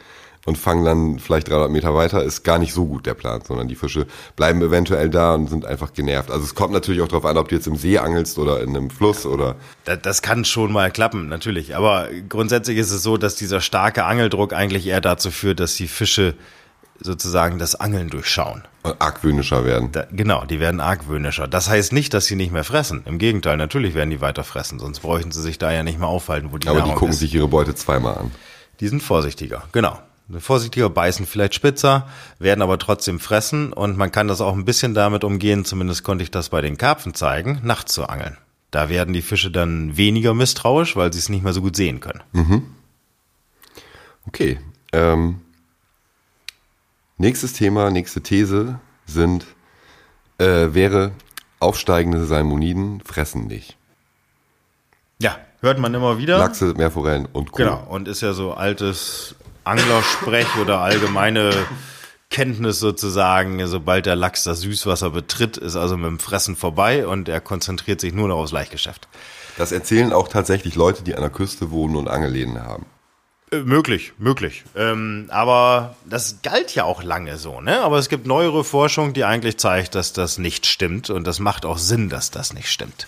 und 0.47 0.59
fangen 0.59 0.85
dann 0.85 1.19
vielleicht 1.21 1.49
300 1.49 1.71
Meter 1.71 1.95
weiter, 1.95 2.23
ist 2.23 2.43
gar 2.43 2.59
nicht 2.59 2.73
so 2.73 2.87
gut 2.87 3.07
der 3.07 3.15
Plan, 3.15 3.41
sondern 3.47 3.69
die 3.69 3.77
Fische 3.77 4.07
bleiben 4.35 4.61
eventuell 4.61 5.09
da 5.09 5.35
und 5.35 5.49
sind 5.49 5.65
einfach 5.65 5.93
genervt. 5.93 6.31
Also 6.31 6.45
es 6.45 6.57
kommt 6.57 6.73
natürlich 6.73 7.03
auch 7.03 7.09
darauf 7.09 7.25
an, 7.25 7.39
ob 7.39 7.49
du 7.49 7.55
jetzt 7.55 7.69
im 7.69 7.77
See 7.77 7.99
angelst 7.99 8.37
oder 8.39 8.63
in 8.63 8.71
einem 8.71 8.91
Fluss 8.91 9.27
oder. 9.27 9.55
Das, 9.85 10.03
das 10.03 10.23
kann 10.23 10.45
schon 10.45 10.73
mal 10.73 10.91
klappen, 10.91 11.29
natürlich. 11.29 11.77
Aber 11.77 12.09
grundsätzlich 12.29 12.79
ist 12.79 12.91
es 12.91 13.03
so, 13.03 13.17
dass 13.17 13.37
dieser 13.37 13.61
starke 13.61 14.05
Angeldruck 14.05 14.53
eigentlich 14.53 14.87
eher 14.87 15.01
dazu 15.01 15.31
führt, 15.31 15.61
dass 15.61 15.77
die 15.77 15.89
Fische 15.89 16.35
sozusagen 17.01 17.59
das 17.59 17.75
Angeln 17.75 18.09
durchschauen. 18.09 18.63
Argwöhnischer 18.99 19.65
werden. 19.65 19.91
Da, 19.93 20.07
genau, 20.11 20.45
die 20.45 20.61
werden 20.61 20.81
argwöhnischer. 20.81 21.49
Das 21.49 21.69
heißt 21.69 21.93
nicht, 21.93 22.15
dass 22.15 22.27
sie 22.27 22.37
nicht 22.37 22.53
mehr 22.53 22.65
fressen. 22.65 23.03
Im 23.05 23.19
Gegenteil, 23.19 23.57
natürlich 23.57 23.95
werden 23.95 24.11
die 24.11 24.21
weiter 24.21 24.45
fressen, 24.45 24.79
sonst 24.79 25.01
bräuchten 25.01 25.33
sie 25.33 25.43
sich 25.43 25.59
da 25.59 25.73
ja 25.73 25.83
nicht 25.83 25.99
mehr 25.99 26.09
aufhalten, 26.09 26.53
wo 26.53 26.59
die 26.59 26.69
Aber 26.69 26.79
Nahrung 26.79 26.93
die 26.93 26.99
gucken 26.99 27.13
ist. 27.13 27.19
sich 27.21 27.35
ihre 27.35 27.49
Beute 27.49 27.75
zweimal 27.75 28.17
an. 28.19 28.31
Die 28.81 28.89
sind 28.89 29.03
vorsichtiger, 29.03 29.65
genau. 29.73 29.99
Vorsichtiger 30.39 30.91
beißen 30.91 31.25
vielleicht 31.25 31.55
spitzer, 31.55 32.09
werden 32.41 32.61
aber 32.61 32.79
trotzdem 32.79 33.21
fressen 33.21 33.73
und 33.73 33.97
man 33.97 34.11
kann 34.11 34.27
das 34.27 34.41
auch 34.41 34.55
ein 34.55 34.65
bisschen 34.65 34.93
damit 34.93 35.23
umgehen, 35.23 35.65
zumindest 35.65 36.03
konnte 36.03 36.25
ich 36.25 36.33
das 36.33 36.49
bei 36.49 36.61
den 36.61 36.77
Karpfen 36.77 37.15
zeigen, 37.15 37.61
nachts 37.63 37.93
zu 37.93 38.09
angeln. 38.09 38.37
Da 38.73 38.89
werden 38.89 39.15
die 39.15 39.23
Fische 39.23 39.53
dann 39.53 39.97
weniger 39.97 40.35
misstrauisch, 40.35 40.97
weil 40.97 41.13
sie 41.13 41.21
es 41.21 41.29
nicht 41.29 41.45
mehr 41.45 41.53
so 41.53 41.63
gut 41.63 41.77
sehen 41.77 42.01
können. 42.01 42.23
Okay. 44.27 44.59
Ähm, 44.93 45.41
nächstes 47.17 47.53
Thema, 47.53 47.91
nächste 47.91 48.23
These 48.23 48.81
sind, 49.07 49.47
äh, 50.39 50.69
wäre, 50.73 51.13
aufsteigende 51.61 52.25
Salmoniden 52.25 53.01
fressen 53.01 53.47
nicht. 53.47 53.77
Ja, 55.19 55.39
hört 55.61 55.79
man 55.79 55.95
immer 55.95 56.19
wieder. 56.19 56.39
Lachse, 56.39 56.75
Meerforellen 56.77 57.27
und 57.33 57.53
Co. 57.53 57.59
Genau, 57.59 57.87
und 57.89 58.09
ist 58.09 58.21
ja 58.21 58.33
so 58.33 58.53
altes 58.53 59.35
Anglersprech 59.65 60.57
oder 60.61 60.81
allgemeine 60.81 61.53
Kenntnis 62.31 62.81
sozusagen, 62.81 63.67
sobald 63.67 64.07
der 64.07 64.17
Lachs 64.17 64.45
das 64.45 64.61
Süßwasser 64.61 65.11
betritt, 65.11 65.57
ist 65.57 65.77
also 65.77 65.97
mit 65.97 66.07
dem 66.07 66.19
Fressen 66.19 66.57
vorbei 66.57 67.07
und 67.07 67.29
er 67.29 67.41
konzentriert 67.41 68.01
sich 68.01 68.13
nur 68.13 68.29
noch 68.29 68.37
aufs 68.37 68.53
Laichgeschäft. 68.53 69.09
Das 69.57 69.73
erzählen 69.73 70.13
auch 70.13 70.29
tatsächlich 70.29 70.75
Leute, 70.75 71.03
die 71.03 71.15
an 71.15 71.23
der 71.23 71.31
Küste 71.31 71.71
wohnen 71.71 71.97
und 71.97 72.09
Angelläden 72.09 72.63
haben. 72.63 72.85
Äh, 73.53 73.59
möglich, 73.59 74.13
möglich. 74.19 74.65
Ähm, 74.75 75.27
aber 75.29 75.97
das 76.05 76.43
galt 76.43 76.75
ja 76.75 76.85
auch 76.85 77.03
lange 77.03 77.37
so, 77.37 77.61
ne? 77.61 77.81
Aber 77.81 77.99
es 77.99 78.09
gibt 78.09 78.27
neuere 78.27 78.65
Forschung, 78.65 79.13
die 79.13 79.25
eigentlich 79.25 79.57
zeigt, 79.59 79.95
dass 79.95 80.13
das 80.13 80.39
nicht 80.39 80.67
stimmt 80.67 81.11
und 81.11 81.27
das 81.27 81.39
macht 81.39 81.65
auch 81.65 81.79
Sinn, 81.79 82.09
dass 82.09 82.33
das 82.33 82.53
nicht 82.53 82.71
stimmt. 82.71 83.07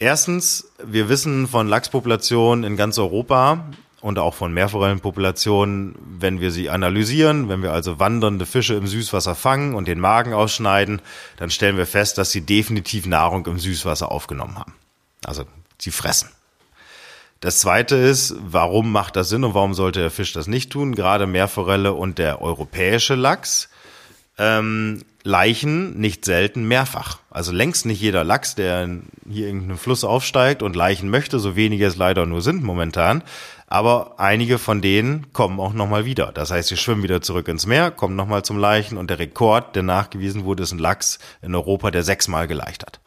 Erstens, 0.00 0.66
wir 0.82 1.08
wissen 1.08 1.46
von 1.46 1.68
Lachspopulationen 1.68 2.64
in 2.64 2.76
ganz 2.76 2.98
Europa 2.98 3.64
und 4.00 4.18
auch 4.18 4.34
von 4.34 4.52
Meerforellenpopulationen, 4.52 5.94
wenn 6.18 6.40
wir 6.40 6.50
sie 6.50 6.68
analysieren, 6.68 7.48
wenn 7.48 7.62
wir 7.62 7.72
also 7.72 8.00
wandernde 8.00 8.44
Fische 8.44 8.74
im 8.74 8.88
Süßwasser 8.88 9.36
fangen 9.36 9.76
und 9.76 9.86
den 9.86 10.00
Magen 10.00 10.34
ausschneiden, 10.34 11.00
dann 11.36 11.50
stellen 11.50 11.76
wir 11.76 11.86
fest, 11.86 12.18
dass 12.18 12.32
sie 12.32 12.40
definitiv 12.40 13.06
Nahrung 13.06 13.46
im 13.46 13.60
Süßwasser 13.60 14.10
aufgenommen 14.10 14.58
haben. 14.58 14.74
Also 15.24 15.44
sie 15.78 15.92
fressen. 15.92 16.28
Das 17.42 17.58
zweite 17.58 17.96
ist, 17.96 18.36
warum 18.38 18.92
macht 18.92 19.16
das 19.16 19.28
Sinn 19.28 19.42
und 19.42 19.52
warum 19.52 19.74
sollte 19.74 19.98
der 19.98 20.12
Fisch 20.12 20.32
das 20.32 20.46
nicht 20.46 20.70
tun? 20.70 20.94
Gerade 20.94 21.26
Meerforelle 21.26 21.92
und 21.92 22.18
der 22.18 22.40
europäische 22.40 23.16
Lachs 23.16 23.68
ähm, 24.38 25.02
Leichen 25.24 25.98
nicht 25.98 26.24
selten 26.24 26.68
mehrfach. 26.68 27.18
Also 27.30 27.50
längst 27.50 27.84
nicht 27.84 28.00
jeder 28.00 28.22
Lachs, 28.22 28.54
der 28.54 28.88
hier 29.28 29.46
irgendeinen 29.46 29.76
Fluss 29.76 30.04
aufsteigt 30.04 30.62
und 30.62 30.76
Leichen 30.76 31.10
möchte, 31.10 31.40
so 31.40 31.56
wenige 31.56 31.84
es 31.84 31.96
leider 31.96 32.26
nur 32.26 32.42
sind 32.42 32.62
momentan. 32.62 33.24
Aber 33.66 34.20
einige 34.20 34.58
von 34.58 34.80
denen 34.80 35.32
kommen 35.32 35.58
auch 35.58 35.72
nochmal 35.72 36.04
wieder. 36.04 36.30
Das 36.30 36.52
heißt, 36.52 36.68
sie 36.68 36.76
schwimmen 36.76 37.02
wieder 37.02 37.22
zurück 37.22 37.48
ins 37.48 37.66
Meer, 37.66 37.90
kommen 37.90 38.14
nochmal 38.14 38.44
zum 38.44 38.56
Leichen 38.56 38.96
und 38.96 39.10
der 39.10 39.18
Rekord, 39.18 39.74
der 39.74 39.82
nachgewiesen 39.82 40.44
wurde, 40.44 40.62
ist 40.62 40.70
ein 40.70 40.78
Lachs 40.78 41.18
in 41.40 41.56
Europa, 41.56 41.90
der 41.90 42.04
sechsmal 42.04 42.46
geleicht 42.46 42.84
hat. 42.84 43.01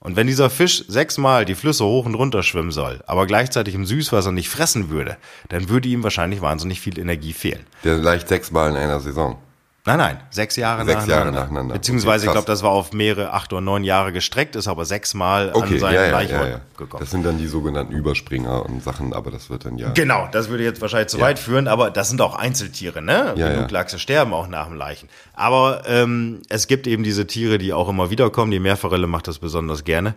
Und 0.00 0.14
wenn 0.14 0.28
dieser 0.28 0.48
Fisch 0.48 0.84
sechsmal 0.86 1.44
die 1.44 1.56
Flüsse 1.56 1.84
hoch 1.84 2.06
und 2.06 2.14
runter 2.14 2.44
schwimmen 2.44 2.70
soll, 2.70 3.02
aber 3.06 3.26
gleichzeitig 3.26 3.74
im 3.74 3.84
Süßwasser 3.84 4.30
nicht 4.30 4.48
fressen 4.48 4.90
würde, 4.90 5.16
dann 5.48 5.68
würde 5.68 5.88
ihm 5.88 6.04
wahrscheinlich 6.04 6.40
wahnsinnig 6.40 6.80
viel 6.80 6.98
Energie 7.00 7.32
fehlen. 7.32 7.66
Der 7.82 7.96
leicht 7.96 8.28
sechsmal 8.28 8.70
in 8.70 8.76
einer 8.76 9.00
Saison. 9.00 9.38
Nein, 9.84 9.98
nein, 9.98 10.20
sechs 10.28 10.56
Jahre 10.56 10.84
Sechs 10.84 11.06
nacheinander. 11.06 11.14
Jahre 11.16 11.32
nacheinander. 11.32 11.74
Beziehungsweise, 11.74 12.24
Okay, 12.24 12.30
ich 12.30 12.32
glaube, 12.32 12.46
das 12.46 12.62
war 12.62 12.70
auf 12.70 12.92
mehrere, 12.92 13.32
acht 13.32 13.52
oder 13.54 13.62
neun 13.62 13.84
Jahre 13.84 14.12
gestreckt, 14.12 14.54
ist 14.54 14.68
aber 14.68 14.84
sechsmal 14.84 15.48
an 15.48 15.56
Okay, 15.56 15.78
seinen 15.78 15.94
ja, 15.94 16.04
ja, 16.06 16.10
Laichort 16.10 16.48
ja, 16.48 16.60
gekommen. 16.76 17.00
Das 17.00 17.10
sind 17.10 17.24
dann 17.24 17.38
die 17.38 17.46
sogenannten 17.46 17.92
Überspringer 17.94 18.66
und 18.66 18.82
Sachen, 18.82 19.14
aber 19.14 19.30
das 19.30 19.48
wird 19.48 19.64
dann 19.64 19.78
ja. 19.78 19.90
Genau, 19.92 20.28
das 20.30 20.50
würde 20.50 20.64
jetzt 20.64 20.82
wahrscheinlich 20.82 21.08
zu 21.08 21.20
weit 21.20 21.38
führen, 21.38 21.68
aber 21.68 21.90
das 21.90 22.10
sind 22.10 22.20
auch 22.20 22.34
Einzeltiere, 22.36 23.00
ne? 23.00 23.32
Ja, 23.36 23.48
Genug 23.48 23.70
ja. 23.70 23.78
Lachse 23.78 23.98
sterben 23.98 24.34
auch 24.34 24.46
nach 24.48 24.66
dem 24.66 24.76
Leichen. 24.76 25.08
Aber 25.32 25.84
ähm, 25.86 26.42
es 26.50 26.66
gibt 26.66 26.86
eben 26.86 27.02
diese 27.02 27.26
Tiere, 27.26 27.56
die 27.56 27.72
auch 27.72 27.88
immer 27.88 28.10
wieder 28.10 28.28
kommen. 28.28 28.50
Die 28.50 28.60
Meerforelle 28.60 29.06
macht 29.06 29.26
das 29.26 29.38
besonders 29.38 29.84
gerne. 29.84 30.14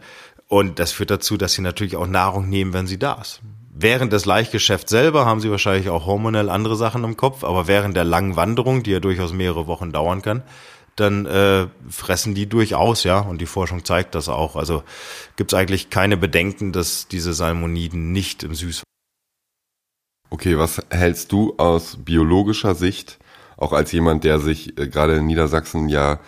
Und 0.47 0.79
das 0.79 0.91
führt 0.91 1.11
dazu, 1.11 1.37
dass 1.37 1.53
sie 1.53 1.61
natürlich 1.61 1.95
auch 1.95 2.07
Nahrung 2.07 2.49
nehmen, 2.49 2.73
wenn 2.73 2.87
sie 2.87 2.99
da 2.99 3.13
ist. 3.21 3.39
Während 3.73 4.11
des 4.11 4.25
Laichgeschäfts 4.25 4.91
selber 4.91 5.25
haben 5.25 5.39
sie 5.39 5.49
wahrscheinlich 5.49 5.89
auch 5.89 6.05
hormonell 6.05 6.49
andere 6.49 6.75
Sachen 6.75 7.03
im 7.05 7.15
Kopf, 7.15 7.43
aber 7.43 7.67
während 7.67 7.95
der 7.95 8.03
langen 8.03 8.35
Wanderung, 8.35 8.83
die 8.83 8.91
ja 8.91 8.99
durchaus 8.99 9.31
mehrere 9.31 9.65
Wochen 9.67 9.91
dauern 9.93 10.21
kann, 10.21 10.43
dann 10.97 11.25
äh, 11.25 11.67
fressen 11.89 12.35
die 12.35 12.47
durchaus, 12.47 13.05
ja. 13.05 13.19
Und 13.19 13.39
die 13.39 13.45
Forschung 13.45 13.85
zeigt 13.85 14.13
das 14.13 14.27
auch. 14.27 14.57
Also 14.57 14.83
gibt 15.37 15.53
es 15.53 15.57
eigentlich 15.57 15.89
keine 15.89 16.17
Bedenken, 16.17 16.73
dass 16.73 17.07
diese 17.07 17.33
Salmoniden 17.33 18.11
nicht 18.11 18.43
im 18.43 18.53
Süßwasser 18.53 18.83
Okay, 20.29 20.57
was 20.57 20.81
hältst 20.89 21.33
du 21.33 21.55
aus 21.57 21.97
biologischer 21.97 22.73
Sicht, 22.73 23.19
auch 23.57 23.73
als 23.73 23.91
jemand, 23.91 24.23
der 24.23 24.39
sich 24.39 24.77
äh, 24.79 24.87
gerade 24.87 25.15
in 25.17 25.25
Niedersachsen 25.25 25.89
ja 25.89 26.19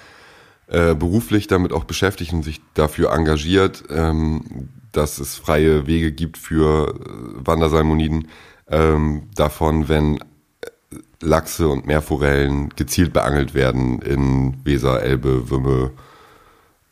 äh, 0.68 0.94
beruflich 0.94 1.48
damit 1.48 1.72
auch 1.72 1.86
beschäftigt 1.86 2.34
und 2.34 2.44
sich 2.44 2.62
dafür 2.74 3.14
engagiert, 3.14 3.84
ähm, 3.90 4.70
dass 4.94 5.20
es 5.20 5.36
freie 5.36 5.86
Wege 5.86 6.14
gibt 6.14 6.38
für 6.38 6.90
äh, 6.90 7.46
Wandersalmoniden, 7.46 8.30
ähm, 8.70 9.30
davon, 9.36 9.90
wenn 9.90 10.20
Lachse 11.20 11.68
und 11.68 11.86
Meerforellen 11.86 12.70
gezielt 12.70 13.14
beangelt 13.14 13.54
werden 13.54 14.02
in 14.02 14.66
Weser, 14.66 15.02
Elbe, 15.02 15.50
Wümme, 15.50 15.92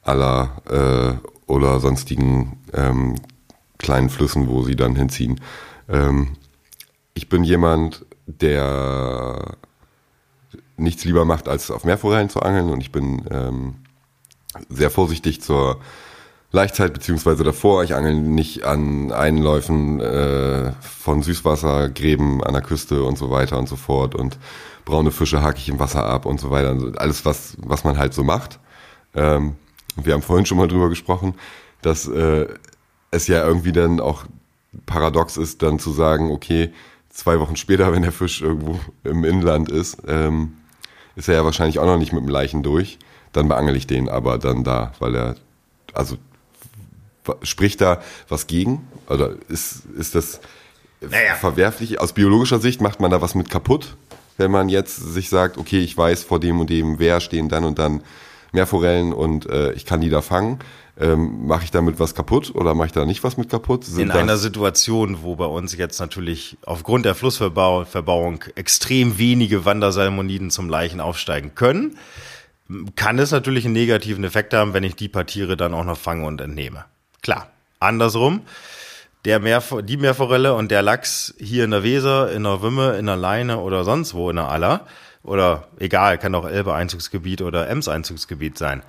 Aller 0.03 0.61
äh, 0.69 1.51
oder 1.51 1.79
sonstigen 1.79 2.59
ähm, 2.73 3.15
kleinen 3.77 4.09
Flüssen, 4.09 4.47
wo 4.47 4.63
sie 4.63 4.75
dann 4.75 4.95
hinziehen. 4.95 5.39
Ähm, 5.89 6.33
ich 7.13 7.29
bin 7.29 7.43
jemand, 7.43 8.05
der 8.25 9.57
nichts 10.77 11.03
lieber 11.03 11.25
macht, 11.25 11.47
als 11.47 11.69
auf 11.69 11.83
Meerforellen 11.83 12.29
zu 12.29 12.41
angeln 12.41 12.69
und 12.69 12.81
ich 12.81 12.91
bin 12.91 13.25
ähm, 13.29 13.75
sehr 14.69 14.89
vorsichtig 14.89 15.41
zur 15.41 15.79
Laichzeit 16.51 16.93
beziehungsweise 16.93 17.43
davor. 17.43 17.83
Ich 17.83 17.95
angel 17.95 18.15
nicht 18.15 18.65
an 18.65 19.11
Einläufen 19.11 19.99
äh, 20.01 20.73
von 20.81 21.23
Süßwassergräben 21.23 22.43
an 22.43 22.53
der 22.53 22.61
Küste 22.61 23.03
und 23.03 23.17
so 23.17 23.29
weiter 23.29 23.57
und 23.57 23.69
so 23.69 23.75
fort 23.75 24.15
und 24.15 24.37
braune 24.83 25.11
Fische 25.11 25.41
hake 25.41 25.59
ich 25.59 25.69
im 25.69 25.79
Wasser 25.79 26.05
ab 26.05 26.25
und 26.25 26.39
so 26.39 26.49
weiter. 26.49 26.69
Also 26.69 26.91
alles, 26.97 27.25
was, 27.25 27.55
was 27.59 27.83
man 27.83 27.97
halt 27.97 28.13
so 28.13 28.23
macht. 28.23 28.59
Ähm, 29.15 29.55
wir 29.95 30.13
haben 30.13 30.21
vorhin 30.21 30.45
schon 30.45 30.57
mal 30.57 30.67
drüber 30.67 30.89
gesprochen, 30.89 31.35
dass 31.81 32.07
äh, 32.07 32.47
es 33.11 33.27
ja 33.27 33.45
irgendwie 33.45 33.71
dann 33.71 33.99
auch 33.99 34.25
paradox 34.85 35.37
ist, 35.37 35.61
dann 35.63 35.79
zu 35.79 35.91
sagen, 35.91 36.31
okay, 36.31 36.71
zwei 37.09 37.39
Wochen 37.39 37.55
später, 37.55 37.91
wenn 37.91 38.03
der 38.03 38.11
Fisch 38.11 38.41
irgendwo 38.41 38.79
im 39.03 39.23
Inland 39.23 39.69
ist, 39.69 40.01
ähm, 40.07 40.53
ist 41.15 41.27
er 41.27 41.35
ja 41.35 41.45
wahrscheinlich 41.45 41.79
auch 41.79 41.85
noch 41.85 41.97
nicht 41.97 42.13
mit 42.13 42.23
dem 42.23 42.29
Leichen 42.29 42.63
durch. 42.63 42.99
Dann 43.33 43.47
beangel 43.47 43.75
ich 43.75 43.87
den 43.87 44.09
aber 44.09 44.37
dann 44.37 44.63
da, 44.63 44.93
weil 44.99 45.15
er, 45.15 45.35
also 45.93 46.17
spricht 47.43 47.81
da 47.81 48.01
was 48.29 48.47
gegen? 48.47 48.87
Oder 49.09 49.35
ist, 49.47 49.85
ist 49.97 50.15
das 50.15 50.39
naja. 51.01 51.35
verwerflich? 51.35 51.99
Aus 51.99 52.13
biologischer 52.13 52.59
Sicht 52.59 52.81
macht 52.81 52.99
man 52.99 53.11
da 53.11 53.21
was 53.21 53.35
mit 53.35 53.49
kaputt, 53.49 53.95
wenn 54.37 54.51
man 54.51 54.69
jetzt 54.69 54.95
sich 54.95 55.29
sagt, 55.29 55.57
okay, 55.57 55.79
ich 55.79 55.97
weiß 55.97 56.23
vor 56.23 56.39
dem 56.39 56.59
und 56.59 56.69
dem 56.69 56.99
wer 56.99 57.19
stehen 57.19 57.49
dann 57.49 57.63
und 57.63 57.79
dann 57.79 58.01
Meerforellen 58.51 59.13
und 59.13 59.49
äh, 59.49 59.71
ich 59.73 59.85
kann 59.85 60.01
die 60.01 60.09
da 60.09 60.21
fangen. 60.21 60.59
Ähm, 60.99 61.47
mache 61.47 61.63
ich 61.63 61.71
damit 61.71 61.99
was 61.99 62.15
kaputt 62.15 62.53
oder 62.53 62.75
mache 62.75 62.87
ich 62.87 62.91
da 62.91 63.05
nicht 63.05 63.23
was 63.23 63.37
mit 63.37 63.49
kaputt? 63.49 63.85
Sind 63.85 64.03
In 64.03 64.11
einer 64.11 64.37
Situation, 64.37 65.23
wo 65.23 65.35
bei 65.35 65.45
uns 65.45 65.75
jetzt 65.75 65.99
natürlich 65.99 66.57
aufgrund 66.65 67.05
der 67.05 67.15
Flussverbauung 67.15 68.43
extrem 68.55 69.17
wenige 69.17 69.63
Wandersalmoniden 69.63 70.51
zum 70.51 70.69
Leichen 70.69 70.99
aufsteigen 70.99 71.55
können, 71.55 71.97
kann 72.95 73.19
es 73.19 73.31
natürlich 73.31 73.65
einen 73.65 73.73
negativen 73.73 74.23
Effekt 74.23 74.53
haben, 74.53 74.73
wenn 74.73 74.83
ich 74.83 74.95
die 74.95 75.07
paar 75.07 75.25
Tiere 75.25 75.55
dann 75.57 75.73
auch 75.73 75.85
noch 75.85 75.97
fange 75.97 76.25
und 76.25 76.41
entnehme. 76.41 76.85
Klar. 77.21 77.47
Andersrum, 77.79 78.41
der 79.25 79.39
Meerf 79.39 79.75
die 79.83 79.97
Meerforelle 79.97 80.53
und 80.53 80.71
der 80.71 80.81
Lachs 80.81 81.33
hier 81.39 81.63
in 81.63 81.71
der 81.71 81.83
Weser, 81.83 82.31
in 82.31 82.43
der 82.43 82.61
Wümme, 82.61 82.97
in 82.97 83.07
der 83.07 83.15
Leine 83.15 83.59
oder 83.59 83.83
sonst 83.83 84.13
wo 84.13 84.29
in 84.29 84.35
der 84.35 84.49
Aller, 84.49 84.85
oder 85.23 85.67
egal, 85.79 86.17
kann 86.17 86.33
auch 86.35 86.47
Elbe-Einzugsgebiet 86.47 87.41
oder 87.41 87.69
Ems-Einzugsgebiet 87.69 88.57
sein. 88.57 88.83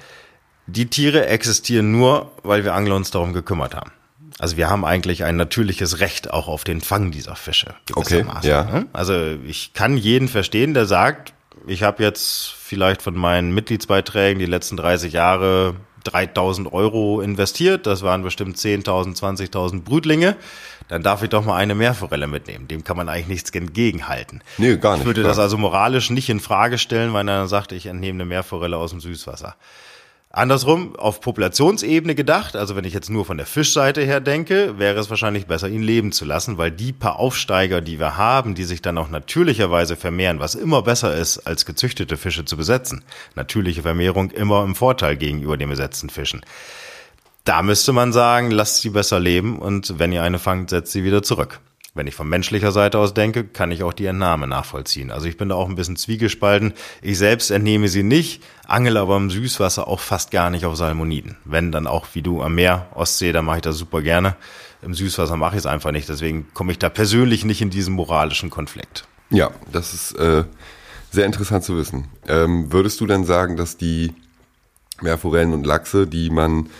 Die 0.67 0.87
Tiere 0.87 1.27
existieren 1.27 1.93
nur, 1.93 2.31
weil 2.43 2.65
wir 2.65 2.75
Angler 2.75 2.97
uns 2.97 3.11
darum 3.11 3.33
gekümmert 3.33 3.75
haben. 3.75 3.93
Also 4.39 4.57
wir 4.57 4.71
haben 4.71 4.85
eigentlich 4.85 5.25
ein 5.25 5.37
natürliches 5.37 6.01
Recht 6.01 6.31
auch 6.31 6.49
auf 6.49 6.65
den 6.65 6.81
Fang 6.81 7.11
dieser 7.11 7.37
Fische. 7.37 7.75
Okay, 7.95 8.25
ja. 8.43 8.65
Ne? 8.65 8.87
Also 8.93 9.15
ich 9.47 9.75
kann 9.75 9.97
jeden 9.97 10.29
verstehen, 10.29 10.73
der 10.73 10.87
sagt, 10.87 11.35
ich 11.67 11.83
habe 11.83 12.03
jetzt 12.03 12.51
vielleicht 12.51 13.03
von 13.03 13.15
meinen 13.15 13.53
Mitgliedsbeiträgen 13.53 14.39
die 14.39 14.47
letzten 14.47 14.77
30 14.77 15.13
Jahre 15.13 15.75
3000 16.03 16.73
Euro 16.73 17.21
investiert, 17.21 17.87
das 17.87 18.03
waren 18.03 18.23
bestimmt 18.23 18.57
10.000, 18.57 19.19
20.000 19.19 19.83
Brütlinge, 19.83 20.37
dann 20.89 21.03
darf 21.03 21.23
ich 21.23 21.31
doch 21.31 21.45
mal 21.45 21.57
eine 21.57 21.75
Meerforelle 21.75 22.27
mitnehmen. 22.27 22.69
Dem 22.69 22.85
kann 22.85 22.97
man 22.97 23.09
eigentlich 23.09 23.29
nichts 23.29 23.51
entgegenhalten. 23.51 24.43
Nee, 24.59 24.77
gar 24.77 24.93
nicht. 24.93 25.01
Ich 25.01 25.07
würde 25.07 25.23
das 25.23 25.39
also 25.39 25.57
moralisch 25.59 26.11
nicht 26.11 26.29
in 26.29 26.41
Frage 26.41 26.79
stellen, 26.79 27.13
weil 27.13 27.29
er 27.29 27.39
dann 27.39 27.49
sagt, 27.49 27.73
ich 27.73 27.87
entnehme 27.87 28.17
eine 28.17 28.25
Meerforelle 28.27 28.77
aus 28.77 28.91
dem 28.91 29.01
Süßwasser. 29.01 29.57
Andersrum, 30.35 30.97
auf 30.97 31.21
Populationsebene 31.21 32.15
gedacht, 32.15 32.57
also 32.57 32.75
wenn 32.75 32.87
ich 32.87 32.95
jetzt 32.95 33.11
nur 33.11 33.27
von 33.27 33.37
der 33.37 33.45
Fischseite 33.45 34.01
her 34.01 34.19
denke, 34.19 34.79
wäre 34.79 34.99
es 34.99 35.11
wahrscheinlich 35.11 35.47
besser, 35.47 35.69
ihn 35.69 35.83
leben 35.83 36.11
zu 36.11 36.25
lassen, 36.25 36.57
weil 36.57 36.71
die 36.71 36.95
paar 36.95 37.17
Aufsteiger, 37.17 37.83
die 37.83 38.01
wir 38.01 38.17
haben, 38.17 38.55
die 38.55 38.65
sich 38.65 38.81
dann 38.81 38.97
auch 38.97 39.11
natürlicherweise 39.11 39.95
vermehren, 39.95 40.41
was 40.41 40.55
immer 40.55 40.81
besser 40.81 41.15
ist, 41.15 41.41
als 41.41 41.67
gezüchtete 41.67 42.17
Fische 42.17 42.47
zu 42.47 42.57
besetzen. 42.57 43.05
Natürliche 43.35 43.83
Vermehrung 43.83 44.31
immer 44.31 44.65
im 44.65 44.75
Vorteil 44.75 45.19
gegenüber 45.19 45.59
den 45.59 45.69
besetzten 45.69 46.09
Fischen. 46.09 46.41
Da 47.45 47.61
müsste 47.61 47.93
man 47.93 48.15
sagen, 48.15 48.51
lasst 48.51 48.81
sie 48.81 48.91
besser 48.91 49.21
leben 49.21 49.59
und 49.59 49.99
wenn 49.99 50.13
ihr 50.13 50.23
eine 50.23 50.39
fangt, 50.39 50.71
setzt 50.71 50.93
sie 50.93 51.05
wieder 51.05 51.23
zurück. 51.23 51.61
Wenn 51.95 52.07
ich 52.07 52.15
von 52.15 52.27
menschlicher 52.27 52.73
Seite 52.73 52.99
aus 52.99 53.13
denke, 53.13 53.45
kann 53.45 53.71
ich 53.71 53.83
auch 53.83 53.93
die 53.93 54.07
Entnahme 54.07 54.47
nachvollziehen. 54.47 55.11
Also 55.11 55.27
ich 55.27 55.37
bin 55.37 55.51
da 55.51 55.57
auch 55.57 55.69
ein 55.69 55.75
bisschen 55.75 55.97
zwiegespalten. 55.97 56.73
Ich 57.03 57.19
selbst 57.19 57.51
entnehme 57.51 57.89
sie 57.89 58.03
nicht, 58.03 58.43
angel 58.67 58.97
aber 58.97 59.19
im 59.19 59.31
Süßwasser 59.31 59.87
auch 59.89 60.01
fast 60.01 60.31
gar 60.31 60.49
nicht 60.49 60.65
auf 60.65 60.75
Salmoniden. 60.75 61.37
Wenn 61.45 61.71
dann 61.71 61.87
auch 61.87 62.07
wie 62.15 62.23
du 62.23 62.43
am 62.43 62.55
Meer, 62.55 62.87
Ostsee, 62.95 63.33
da 63.33 63.43
mache 63.43 63.57
ich 63.57 63.63
das 63.63 63.77
super 63.77 64.01
gerne. 64.01 64.37
Im 64.81 64.95
Süßwasser 64.95 65.37
mache 65.37 65.57
ich 65.57 65.61
es 65.61 65.67
einfach 65.67 65.93
nicht. 65.93 66.09
Deswegen 66.09 66.47
komme 66.55 66.73
ich 66.73 66.79
da 66.79 66.89
persönlich 66.89 67.45
nicht 67.45 67.61
in 67.61 67.69
diesen 67.69 67.93
moralischen 67.93 68.49
Konflikt. 68.49 69.05
Ja, 69.29 69.51
das 69.71 69.93
ist 69.93 70.13
äh, 70.13 70.45
sehr 71.11 71.27
interessant 71.27 71.63
zu 71.63 71.77
wissen. 71.77 72.09
Ähm, 72.27 72.73
würdest 72.73 73.03
du 73.03 73.07
denn 73.07 73.25
sagen, 73.25 73.59
dass 73.59 73.77
die 73.77 74.15
Meerforellen 75.03 75.53
und 75.53 75.67
Lachse, 75.67 76.07
die 76.07 76.31
man 76.31 76.71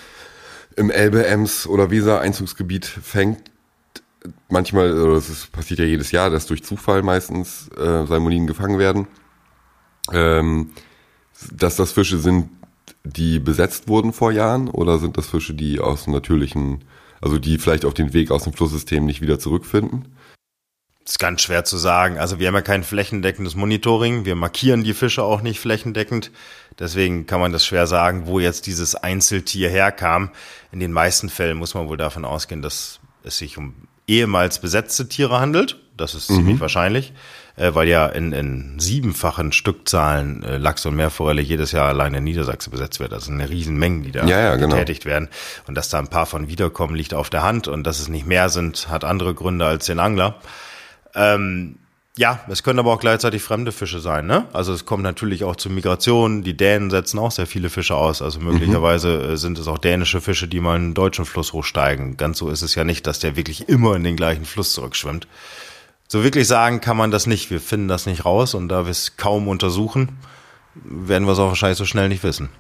im 0.75 0.91
Elbe, 0.91 1.27
Ems 1.27 1.67
oder 1.67 1.91
Weser 1.91 2.21
Einzugsgebiet 2.21 2.87
fängt, 2.87 3.52
manchmal, 4.49 4.93
oder 4.93 5.17
es 5.17 5.47
passiert 5.47 5.81
ja 5.81 5.87
jedes 5.87 6.11
Jahr, 6.13 6.31
dass 6.31 6.47
durch 6.47 6.65
Zufall 6.65 7.03
meistens 7.03 7.69
äh, 7.77 8.07
Salmoniden 8.07 8.47
gefangen 8.47 8.79
werden, 8.79 9.07
ähm, 10.13 10.71
dass 11.51 11.77
das 11.77 11.93
Fische 11.93 12.19
sind, 12.19 12.51
die 13.05 13.39
besetzt 13.39 13.89
wurden 13.89 14.13
vor 14.13 14.33
Jahren 14.33 14.69
oder 14.69 14.99
sind 14.99 15.17
das 15.17 15.29
Fische, 15.29 15.55
die 15.55 15.81
aus 15.81 16.05
dem 16.05 16.13
natürlichen, 16.13 16.85
also 17.21 17.39
die 17.39 17.59
vielleicht 17.59 17.85
auf 17.85 17.95
den 17.95 18.13
Weg 18.13 18.31
aus 18.31 18.45
dem 18.45 18.53
Flusssystem 18.53 19.05
nicht 19.05 19.21
wieder 19.21 19.39
zurückfinden? 19.39 20.15
Das 21.05 21.15
ist 21.15 21.19
ganz 21.19 21.43
schwer 21.43 21.65
zu 21.65 21.79
sagen. 21.79 22.19
Also 22.19 22.39
wir 22.39 22.47
haben 22.47 22.55
ja 22.55 22.63
kein 22.63 22.85
flächendeckendes 22.85 23.57
Monitoring. 23.57 24.25
Wir 24.25 24.37
markieren 24.37 24.85
die 24.85 24.95
Fische 24.95 25.25
auch 25.25 25.43
nicht 25.43 25.59
flächendeckend. 25.59 26.31
Deswegen 26.79 27.27
kann 27.27 27.41
man 27.41 27.51
das 27.51 27.67
schwer 27.67 27.89
sagen, 27.89 28.27
wo 28.27 28.39
jetzt 28.39 28.69
dieses 28.69 28.95
Einzeltier 28.95 29.69
herkam. 29.69 30.31
In 30.71 30.79
den 30.79 30.93
meisten 30.93 31.29
Fällen 31.29 31.59
muss 31.59 31.75
man 31.75 31.89
wohl 31.89 31.97
davon 31.97 32.25
ausgehen, 32.25 32.63
dass 32.63 33.01
es 33.25 33.39
sich 33.39 33.59
um 33.59 33.75
ehemals 34.07 34.59
besetzte 34.59 35.09
Tiere 35.09 35.41
handelt. 35.41 35.79
Das 35.97 36.15
ist 36.15 36.31
mhm. 36.31 36.37
ziemlich 36.37 36.61
wahrscheinlich, 36.61 37.13
äh, 37.57 37.75
weil 37.75 37.87
ja 37.89 38.07
in, 38.07 38.33
in 38.33 38.79
siebenfachen 38.79 39.53
Stückzahlen 39.53 40.43
äh, 40.43 40.57
Lachs 40.57 40.87
und 40.87 40.97
Meerforelle 40.97 41.43
jedes 41.43 41.73
Jahr 41.73 41.89
allein 41.89 42.15
in 42.15 42.25
Niedersachsen 42.25 42.71
besetzt 42.71 42.99
wird. 42.99 43.13
Das 43.13 43.27
sind 43.27 43.35
eine 43.35 43.51
Riesenmengen, 43.51 44.03
die 44.03 44.13
da 44.13 44.25
ja, 44.25 44.41
ja, 44.41 44.57
genau. 44.57 44.75
getätigt 44.75 45.05
werden. 45.05 45.29
Und 45.67 45.75
dass 45.75 45.89
da 45.89 45.99
ein 45.99 46.09
paar 46.09 46.27
von 46.27 46.49
wiederkommen, 46.49 46.95
liegt 46.95 47.15
auf 47.15 47.31
der 47.31 47.43
Hand. 47.43 47.69
Und 47.69 47.85
dass 47.85 48.01
es 48.01 48.09
nicht 48.09 48.27
mehr 48.27 48.49
sind, 48.49 48.89
hat 48.89 49.05
andere 49.05 49.35
Gründe 49.35 49.67
als 49.67 49.87
den 49.87 49.99
Angler. 49.99 50.37
Ähm, 51.15 51.77
ja, 52.19 52.41
es 52.49 52.63
können 52.63 52.79
aber 52.79 52.93
auch 52.93 53.01
gleichzeitig 53.01 53.43
fremde 53.43 53.73
Fische 53.73 53.99
sein, 53.99 54.27
ne? 54.27 54.47
Also 54.53 54.75
es 54.75 54.85
kommt 54.85 55.03
natürlich 55.03 55.45
auch 55.45 55.57
zu 55.57 55.71
Migrationen. 55.71 56.43
Die 56.43 56.55
Dänen 56.55 56.91
setzen 56.91 57.19
auch 57.19 57.31
sehr 57.31 57.47
viele 57.47 57.71
Fische 57.71 57.95
aus. 57.95 58.21
Also 58.21 58.39
möglicherweise 58.39 59.31
mhm. 59.31 59.37
sind 59.39 59.59
es 59.59 59.67
auch 59.67 59.79
dänische 59.79 60.21
Fische, 60.21 60.47
die 60.47 60.61
mal 60.61 60.77
einen 60.77 60.93
deutschen 60.93 61.25
Fluss 61.25 61.55
hochsteigen. 61.55 62.19
Ganz 62.19 62.37
so 62.37 62.51
ist 62.51 62.61
es 62.61 62.75
ja 62.75 62.85
nicht, 62.85 63.07
dass 63.07 63.19
der 63.19 63.35
wirklich 63.37 63.71
immer 63.71 63.97
in 63.97 64.05
den 64.05 64.17
gleichen 64.17 64.45
Fluss 64.45 64.75
zurückschwimmt. 64.75 65.27
So 66.07 66.23
wirklich 66.23 66.47
sagen 66.47 66.83
kann 66.83 66.99
man 66.99 67.11
das 67.11 67.27
nicht. 67.27 67.51
Wir 67.51 67.63
finden 67.63 67.89
das 67.89 68.05
nicht 68.05 68.27
raus 68.27 68.53
und 68.53 68.69
da 68.69 68.85
wir 68.85 68.91
es 68.91 69.17
kaum 69.17 69.49
untersuchen, 69.49 70.19
werden 70.75 71.27
wir 71.27 71.33
es 71.33 71.39
auch 71.39 71.49
wahrscheinlich 71.49 71.79
so 71.79 71.87
schnell 71.87 72.11
nicht 72.11 72.23
wissen. 72.25 72.51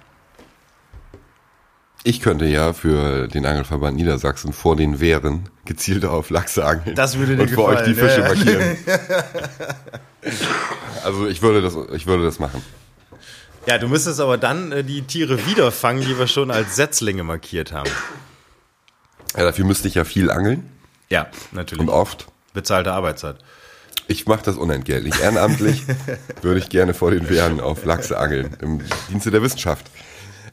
Ich 2.04 2.20
könnte 2.20 2.46
ja 2.46 2.72
für 2.72 3.28
den 3.28 3.46
Angelverband 3.46 3.96
Niedersachsen 3.96 4.52
vor 4.52 4.74
den 4.74 4.98
Wehren 4.98 5.48
gezielt 5.64 6.04
auf 6.04 6.30
Lachse 6.30 6.64
angeln. 6.64 6.96
Das 6.96 7.16
würde 7.16 7.36
dir 7.36 7.42
und 7.42 7.50
gefallen. 7.50 7.78
für 7.78 7.80
euch 7.80 7.86
die 7.86 7.94
Fische 7.94 8.20
ja. 8.20 8.28
markieren. 8.28 8.76
also 11.04 11.28
ich 11.28 11.42
würde 11.42 11.62
das, 11.62 11.76
ich 11.94 12.06
würde 12.06 12.24
das 12.24 12.40
machen. 12.40 12.62
Ja, 13.66 13.78
du 13.78 13.86
müsstest 13.86 14.18
aber 14.18 14.36
dann 14.36 14.72
äh, 14.72 14.82
die 14.82 15.02
Tiere 15.02 15.46
wiederfangen, 15.46 16.02
die 16.02 16.18
wir 16.18 16.26
schon 16.26 16.50
als 16.50 16.74
Setzlinge 16.74 17.22
markiert 17.22 17.70
haben. 17.70 17.90
Ja, 19.36 19.44
dafür 19.44 19.64
müsste 19.64 19.86
ich 19.86 19.94
ja 19.94 20.04
viel 20.04 20.30
angeln. 20.30 20.68
Ja, 21.08 21.28
natürlich. 21.52 21.82
Und 21.82 21.88
oft. 21.88 22.26
Bezahlte 22.52 22.92
Arbeitszeit. 22.92 23.36
Ich 24.08 24.26
mache 24.26 24.42
das 24.42 24.56
unentgeltlich. 24.56 25.20
Ehrenamtlich 25.20 25.84
würde 26.42 26.58
ich 26.58 26.68
gerne 26.68 26.94
vor 26.94 27.12
den 27.12 27.30
Wehren 27.30 27.60
auf 27.60 27.84
Lachse 27.84 28.18
angeln. 28.18 28.56
Im 28.60 28.80
Dienste 29.08 29.30
der 29.30 29.42
Wissenschaft. 29.42 29.86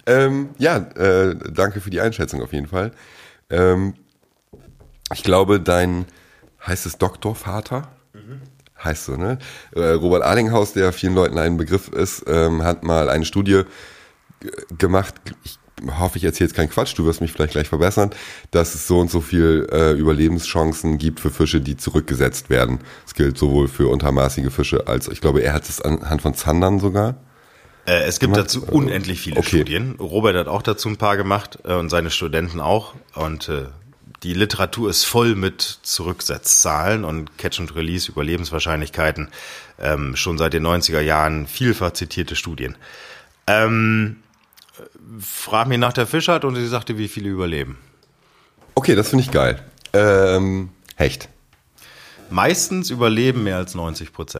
Ähm, 0.09 0.49
ja, 0.57 0.77
äh, 0.77 1.35
danke 1.53 1.81
für 1.81 1.91
die 1.91 2.01
Einschätzung 2.01 2.41
auf 2.41 2.51
jeden 2.51 2.65
Fall. 2.65 2.91
Ähm, 3.51 3.93
ich 5.13 5.21
glaube, 5.23 5.59
dein, 5.59 6.05
heißt 6.65 6.87
es 6.87 6.97
Doktorvater? 6.97 7.89
Mhm. 8.13 8.41
heißt 8.83 9.05
so, 9.05 9.17
ne? 9.17 9.37
Äh, 9.75 9.91
Robert 9.91 10.23
Arlinghaus, 10.23 10.73
der 10.73 10.91
vielen 10.93 11.13
Leuten 11.13 11.37
ein 11.37 11.57
Begriff 11.57 11.89
ist, 11.89 12.25
ähm, 12.27 12.63
hat 12.63 12.83
mal 12.83 13.07
eine 13.07 13.23
Studie 13.23 13.63
gemacht, 14.77 15.13
ich 15.43 15.59
hoffe, 15.99 16.17
ich 16.17 16.23
erzähle 16.23 16.47
jetzt 16.47 16.55
keinen 16.55 16.69
Quatsch, 16.69 16.97
du 16.97 17.05
wirst 17.05 17.21
mich 17.21 17.31
vielleicht 17.31 17.53
gleich 17.53 17.69
verbessern, 17.69 18.09
dass 18.49 18.73
es 18.73 18.87
so 18.87 18.99
und 18.99 19.11
so 19.11 19.21
viel 19.21 19.67
äh, 19.71 19.91
Überlebenschancen 19.91 20.97
gibt 20.97 21.19
für 21.19 21.29
Fische, 21.29 21.61
die 21.61 21.77
zurückgesetzt 21.77 22.49
werden. 22.49 22.79
Das 23.05 23.13
gilt 23.13 23.37
sowohl 23.37 23.67
für 23.67 23.89
untermaßige 23.89 24.51
Fische 24.51 24.87
als, 24.87 25.07
ich 25.07 25.21
glaube, 25.21 25.41
er 25.41 25.53
hat 25.53 25.69
es 25.69 25.81
anhand 25.81 26.21
von 26.21 26.33
Zandern 26.33 26.79
sogar. 26.79 27.15
Äh, 27.85 28.03
es 28.03 28.19
gibt 28.19 28.35
dazu 28.35 28.63
unendlich 28.63 29.19
viele 29.21 29.37
okay. 29.37 29.57
Studien. 29.57 29.95
Robert 29.99 30.35
hat 30.35 30.47
auch 30.47 30.61
dazu 30.61 30.89
ein 30.89 30.97
paar 30.97 31.17
gemacht 31.17 31.59
äh, 31.63 31.73
und 31.73 31.89
seine 31.89 32.11
Studenten 32.11 32.59
auch. 32.59 32.93
Und 33.15 33.49
äh, 33.49 33.67
die 34.23 34.33
Literatur 34.33 34.89
ist 34.89 35.05
voll 35.05 35.35
mit 35.35 35.61
Zurücksetzzahlen 35.61 37.05
und 37.05 37.37
Catch-and-Release, 37.37 38.11
Überlebenswahrscheinlichkeiten. 38.11 39.29
Ähm, 39.79 40.15
schon 40.15 40.37
seit 40.37 40.53
den 40.53 40.65
90er 40.65 40.99
Jahren 40.99 41.47
vielfach 41.47 41.91
zitierte 41.93 42.35
Studien. 42.35 42.75
Ähm, 43.47 44.17
frag 45.19 45.67
mir 45.67 45.77
nach 45.77 45.93
der 45.93 46.05
Fischart 46.05 46.43
und 46.45 46.55
sie 46.55 46.67
sagte, 46.67 46.97
wie 46.97 47.07
viele 47.07 47.29
überleben. 47.29 47.77
Okay, 48.75 48.95
das 48.95 49.09
finde 49.09 49.23
ich 49.23 49.31
geil. 49.31 49.63
Ähm, 49.93 50.69
Hecht. 50.95 51.29
Meistens 52.29 52.89
überleben 52.89 53.43
mehr 53.43 53.57
als 53.57 53.73
90 53.73 54.13
Prozent. 54.13 54.38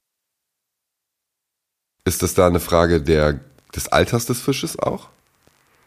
Ist 2.10 2.24
das 2.24 2.34
da 2.34 2.47
eine 2.47 2.60
Frage 2.60 3.03
der, 3.03 3.39
des 3.76 3.88
Alters 3.88 4.26
des 4.26 4.41
Fisches 4.41 4.80
auch? 4.80 5.10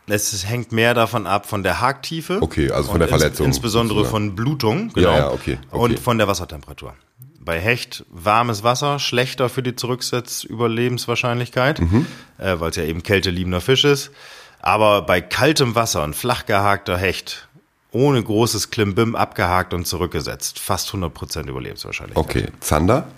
Es 0.07 0.47
hängt 0.47 0.71
mehr 0.71 0.95
davon 0.95 1.27
ab 1.27 1.47
von 1.47 1.65
der 1.65 1.81
Haktiefe. 1.81 2.41
Okay, 2.41 2.71
also 2.71 2.93
von 2.93 3.01
der 3.01 3.09
Verletzung. 3.09 3.47
Ins, 3.47 3.57
insbesondere 3.57 4.05
sozusagen. 4.05 4.29
von 4.29 4.37
Blutung, 4.37 4.93
genau. 4.93 5.11
Ja, 5.11 5.17
ja, 5.17 5.33
okay, 5.33 5.59
okay. 5.73 5.83
Und 5.83 5.99
von 5.99 6.19
der 6.19 6.29
Wassertemperatur. 6.29 6.95
Bei 7.41 7.59
Hecht 7.59 8.05
warmes 8.09 8.63
Wasser, 8.63 9.01
schlechter 9.01 9.49
für 9.49 9.65
die 9.65 9.75
Zurücksetzüberlebenswahrscheinlichkeit, 9.75 11.81
mhm. 11.81 12.07
äh, 12.39 12.61
weil 12.61 12.71
es 12.71 12.77
ja 12.77 12.85
eben 12.85 13.03
kälteliebender 13.03 13.61
Fisch 13.61 13.85
ist. 13.85 14.13
Aber 14.61 15.03
bei 15.03 15.21
kaltem 15.21 15.75
Wasser 15.75 16.05
und 16.05 16.15
flach 16.15 16.47
gehakter 16.47 16.99
Hecht, 16.99 17.49
ohne 17.91 18.23
großes 18.23 18.71
Klimbim 18.71 19.17
abgehakt 19.17 19.75
und 19.75 19.89
zurückgesetzt, 19.89 20.61
fast 20.61 20.91
100% 20.91 21.49
Überlebenswahrscheinlichkeit. 21.49 22.25
Okay, 22.25 22.47
Zander? 22.61 23.09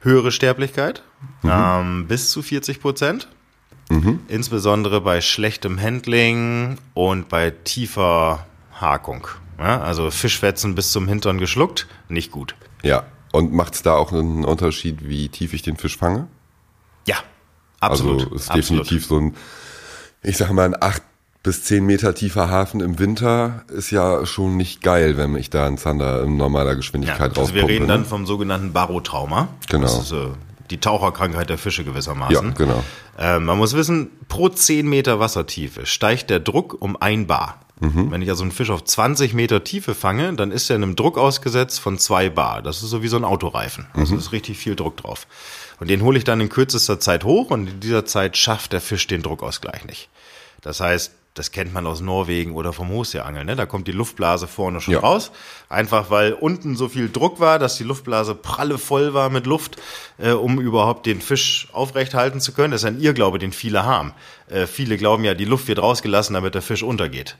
Höhere 0.00 0.32
Sterblichkeit, 0.32 1.02
mhm. 1.42 1.50
ähm, 1.50 2.06
bis 2.08 2.30
zu 2.30 2.40
40%. 2.40 3.26
Mhm. 3.90 4.20
Insbesondere 4.28 5.00
bei 5.00 5.20
schlechtem 5.20 5.80
Handling 5.80 6.78
und 6.94 7.28
bei 7.28 7.50
tiefer 7.50 8.46
Hakung. 8.72 9.26
Ja, 9.58 9.80
also 9.80 10.10
Fischfetzen 10.10 10.74
bis 10.74 10.92
zum 10.92 11.08
Hintern 11.08 11.38
geschluckt, 11.38 11.86
nicht 12.08 12.30
gut. 12.30 12.54
Ja, 12.82 13.04
und 13.32 13.52
macht 13.52 13.74
es 13.74 13.82
da 13.82 13.94
auch 13.94 14.12
einen 14.12 14.44
Unterschied, 14.44 15.08
wie 15.08 15.28
tief 15.28 15.52
ich 15.52 15.62
den 15.62 15.76
Fisch 15.76 15.96
fange? 15.96 16.28
Ja, 17.06 17.16
absolut. 17.80 18.24
Also 18.24 18.34
ist 18.34 18.54
definitiv 18.54 19.06
so 19.06 19.18
ein, 19.18 19.34
ich 20.22 20.36
sag 20.36 20.52
mal, 20.52 20.64
ein 20.64 20.80
acht 20.80 21.02
bis 21.42 21.64
zehn 21.64 21.86
Meter 21.86 22.14
tiefer 22.14 22.50
Hafen 22.50 22.80
im 22.80 22.98
Winter 22.98 23.64
ist 23.68 23.90
ja 23.90 24.26
schon 24.26 24.56
nicht 24.56 24.82
geil, 24.82 25.16
wenn 25.16 25.34
ich 25.36 25.50
da 25.50 25.66
einen 25.66 25.78
Zander 25.78 26.22
in 26.24 26.36
normaler 26.36 26.74
Geschwindigkeit 26.76 27.36
ja, 27.36 27.42
also 27.42 27.54
Wir 27.54 27.66
reden 27.66 27.86
ne? 27.86 27.92
dann 27.94 28.04
vom 28.04 28.26
sogenannten 28.26 28.72
Barotrauma. 28.72 29.48
Genau. 29.68 29.82
Das 29.82 29.98
ist, 29.98 30.12
äh, 30.12 30.28
die 30.70 30.78
Taucherkrankheit 30.78 31.50
der 31.50 31.58
Fische 31.58 31.84
gewissermaßen. 31.84 32.48
Ja, 32.48 32.54
genau. 32.54 32.84
Äh, 33.18 33.38
man 33.38 33.58
muss 33.58 33.74
wissen, 33.74 34.10
pro 34.28 34.48
10 34.48 34.88
Meter 34.88 35.20
Wassertiefe 35.20 35.86
steigt 35.86 36.30
der 36.30 36.40
Druck 36.40 36.76
um 36.80 36.96
ein 37.00 37.26
Bar. 37.26 37.60
Mhm. 37.80 38.10
Wenn 38.10 38.22
ich 38.22 38.30
also 38.30 38.42
einen 38.42 38.52
Fisch 38.52 38.70
auf 38.70 38.84
20 38.84 39.34
Meter 39.34 39.62
Tiefe 39.62 39.94
fange, 39.94 40.34
dann 40.34 40.50
ist 40.50 40.68
er 40.70 40.76
einem 40.76 40.96
Druck 40.96 41.16
ausgesetzt 41.16 41.80
von 41.80 41.98
zwei 41.98 42.28
Bar. 42.28 42.62
Das 42.62 42.82
ist 42.82 42.90
so 42.90 43.02
wie 43.02 43.08
so 43.08 43.16
ein 43.16 43.24
Autoreifen. 43.24 43.86
Also 43.94 44.14
mhm. 44.14 44.18
ist 44.18 44.32
richtig 44.32 44.58
viel 44.58 44.74
Druck 44.74 44.96
drauf. 44.96 45.26
Und 45.80 45.88
den 45.88 46.02
hole 46.02 46.18
ich 46.18 46.24
dann 46.24 46.40
in 46.40 46.48
kürzester 46.48 46.98
Zeit 46.98 47.24
hoch 47.24 47.50
und 47.50 47.68
in 47.68 47.80
dieser 47.80 48.04
Zeit 48.04 48.36
schafft 48.36 48.72
der 48.72 48.80
Fisch 48.80 49.06
den 49.06 49.22
Druckausgleich 49.22 49.84
nicht. 49.84 50.08
Das 50.60 50.80
heißt, 50.80 51.12
das 51.38 51.52
kennt 51.52 51.72
man 51.72 51.86
aus 51.86 52.00
Norwegen 52.00 52.54
oder 52.54 52.72
vom 52.72 52.88
Hochseeangeln. 52.88 53.46
Ne? 53.46 53.56
Da 53.56 53.66
kommt 53.66 53.86
die 53.86 53.92
Luftblase 53.92 54.46
vorne 54.46 54.80
schon 54.80 54.94
ja. 54.94 55.00
raus. 55.00 55.30
Einfach 55.68 56.10
weil 56.10 56.32
unten 56.32 56.76
so 56.76 56.88
viel 56.88 57.08
Druck 57.10 57.40
war, 57.40 57.58
dass 57.58 57.76
die 57.76 57.84
Luftblase 57.84 58.34
pralle 58.34 58.78
voll 58.78 59.14
war 59.14 59.30
mit 59.30 59.46
Luft, 59.46 59.76
äh, 60.18 60.30
um 60.32 60.60
überhaupt 60.60 61.06
den 61.06 61.20
Fisch 61.20 61.68
aufrecht 61.72 62.14
halten 62.14 62.40
zu 62.40 62.52
können. 62.52 62.72
Das 62.72 62.82
ist 62.82 62.86
ein 62.86 63.00
Irrglaube, 63.00 63.38
den 63.38 63.52
viele 63.52 63.84
haben. 63.84 64.12
Äh, 64.48 64.66
viele 64.66 64.96
glauben 64.96 65.24
ja, 65.24 65.34
die 65.34 65.44
Luft 65.44 65.68
wird 65.68 65.80
rausgelassen, 65.80 66.34
damit 66.34 66.54
der 66.54 66.62
Fisch 66.62 66.82
untergeht. 66.82 67.36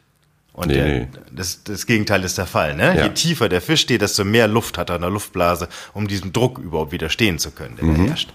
Und 0.58 0.68
nee, 0.68 0.74
der, 0.74 0.86
nee. 0.86 1.08
Das, 1.30 1.62
das 1.62 1.86
Gegenteil 1.86 2.24
ist 2.24 2.36
der 2.36 2.46
Fall. 2.46 2.74
Ne? 2.74 2.96
Ja. 2.96 3.04
Je 3.04 3.10
tiefer 3.10 3.48
der 3.48 3.60
Fisch 3.60 3.82
steht, 3.82 4.02
desto 4.02 4.24
mehr 4.24 4.48
Luft 4.48 4.76
hat 4.76 4.90
er 4.90 4.96
in 4.96 5.02
der 5.02 5.10
Luftblase, 5.10 5.68
um 5.94 6.08
diesem 6.08 6.32
Druck 6.32 6.58
überhaupt 6.58 6.90
widerstehen 6.90 7.38
zu 7.38 7.52
können, 7.52 7.76
der 7.76 7.84
mhm. 7.84 8.06
herrscht. 8.06 8.32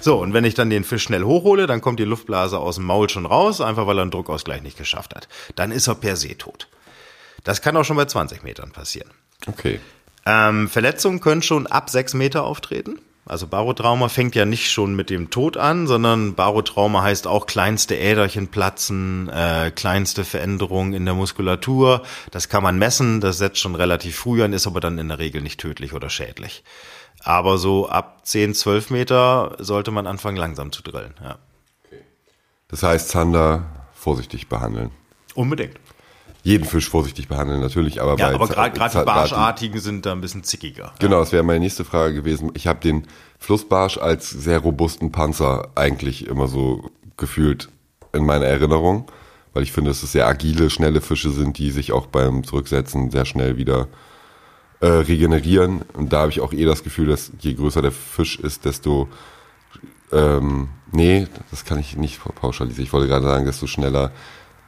So, 0.00 0.18
und 0.18 0.32
wenn 0.32 0.44
ich 0.44 0.54
dann 0.54 0.70
den 0.70 0.84
Fisch 0.84 1.04
schnell 1.04 1.24
hochhole, 1.24 1.66
dann 1.66 1.80
kommt 1.80 2.00
die 2.00 2.04
Luftblase 2.04 2.58
aus 2.58 2.76
dem 2.76 2.84
Maul 2.84 3.08
schon 3.08 3.26
raus, 3.26 3.60
einfach 3.60 3.86
weil 3.86 3.98
er 3.98 4.02
einen 4.02 4.10
Druckausgleich 4.10 4.62
nicht 4.62 4.78
geschafft 4.78 5.14
hat. 5.14 5.28
Dann 5.56 5.72
ist 5.72 5.88
er 5.88 5.94
per 5.94 6.16
se 6.16 6.36
tot. 6.36 6.68
Das 7.44 7.62
kann 7.62 7.76
auch 7.76 7.84
schon 7.84 7.96
bei 7.96 8.04
20 8.04 8.42
Metern 8.42 8.72
passieren. 8.72 9.10
Okay. 9.46 9.80
Ähm, 10.26 10.68
Verletzungen 10.68 11.20
können 11.20 11.42
schon 11.42 11.66
ab 11.66 11.90
6 11.90 12.14
Meter 12.14 12.44
auftreten. 12.44 13.00
Also 13.28 13.46
Barotrauma 13.46 14.08
fängt 14.08 14.34
ja 14.34 14.46
nicht 14.46 14.70
schon 14.70 14.96
mit 14.96 15.10
dem 15.10 15.28
Tod 15.28 15.58
an, 15.58 15.86
sondern 15.86 16.34
Barotrauma 16.34 17.02
heißt 17.02 17.26
auch 17.26 17.44
kleinste 17.44 17.94
Äderchen 17.94 18.48
platzen, 18.48 19.28
äh, 19.28 19.70
kleinste 19.70 20.24
Veränderungen 20.24 20.94
in 20.94 21.04
der 21.04 21.12
Muskulatur. 21.12 22.02
Das 22.30 22.48
kann 22.48 22.62
man 22.62 22.78
messen, 22.78 23.20
das 23.20 23.36
setzt 23.36 23.58
schon 23.58 23.74
relativ 23.74 24.16
früh 24.16 24.42
an, 24.42 24.54
ist 24.54 24.66
aber 24.66 24.80
dann 24.80 24.96
in 24.96 25.08
der 25.08 25.18
Regel 25.18 25.42
nicht 25.42 25.60
tödlich 25.60 25.92
oder 25.92 26.08
schädlich. 26.08 26.64
Aber 27.24 27.58
so 27.58 27.88
ab 27.88 28.20
10, 28.24 28.54
12 28.54 28.90
Meter 28.90 29.56
sollte 29.58 29.90
man 29.90 30.06
anfangen, 30.06 30.36
langsam 30.36 30.72
zu 30.72 30.82
drillen. 30.82 31.14
Ja. 31.22 31.38
Das 32.68 32.82
heißt, 32.82 33.08
Zander 33.08 33.64
vorsichtig 33.92 34.48
behandeln. 34.48 34.90
Unbedingt. 35.34 35.78
Jeden 36.42 36.64
Fisch 36.64 36.88
vorsichtig 36.88 37.28
behandeln, 37.28 37.60
natürlich, 37.60 38.00
aber 38.00 38.16
ja, 38.16 38.28
bei 38.28 38.34
aber 38.34 38.46
gerade 38.46 38.72
die 38.72 39.04
Barschartigen 39.04 39.80
sind 39.80 40.06
da 40.06 40.12
ein 40.12 40.20
bisschen 40.20 40.44
zickiger. 40.44 40.92
Genau, 40.98 41.20
das 41.20 41.32
wäre 41.32 41.42
meine 41.42 41.60
nächste 41.60 41.84
Frage 41.84 42.14
gewesen. 42.14 42.52
Ich 42.54 42.66
habe 42.66 42.80
den 42.80 43.06
Flussbarsch 43.38 43.98
als 43.98 44.30
sehr 44.30 44.60
robusten 44.60 45.12
Panzer 45.12 45.68
eigentlich 45.74 46.26
immer 46.26 46.46
so 46.46 46.90
gefühlt 47.16 47.68
in 48.12 48.24
meiner 48.24 48.46
Erinnerung, 48.46 49.10
weil 49.52 49.62
ich 49.62 49.72
finde, 49.72 49.90
dass 49.90 50.02
es 50.02 50.12
sehr 50.12 50.26
agile, 50.26 50.70
schnelle 50.70 51.00
Fische 51.00 51.30
sind, 51.30 51.58
die 51.58 51.70
sich 51.70 51.92
auch 51.92 52.06
beim 52.06 52.44
Zurücksetzen 52.44 53.10
sehr 53.10 53.24
schnell 53.24 53.56
wieder 53.56 53.88
äh, 54.80 54.86
regenerieren. 54.86 55.82
Und 55.94 56.12
da 56.12 56.20
habe 56.20 56.30
ich 56.30 56.40
auch 56.40 56.52
eh 56.52 56.64
das 56.64 56.84
Gefühl, 56.84 57.08
dass 57.08 57.32
je 57.40 57.54
größer 57.54 57.82
der 57.82 57.92
Fisch 57.92 58.38
ist, 58.38 58.64
desto 58.64 59.08
ähm, 60.12 60.68
nee, 60.92 61.26
das 61.50 61.64
kann 61.64 61.78
ich 61.78 61.96
nicht 61.96 62.20
pauschalisieren. 62.22 62.84
Ich 62.84 62.92
wollte 62.92 63.08
gerade 63.08 63.24
sagen, 63.24 63.44
desto 63.44 63.66
schneller, 63.66 64.12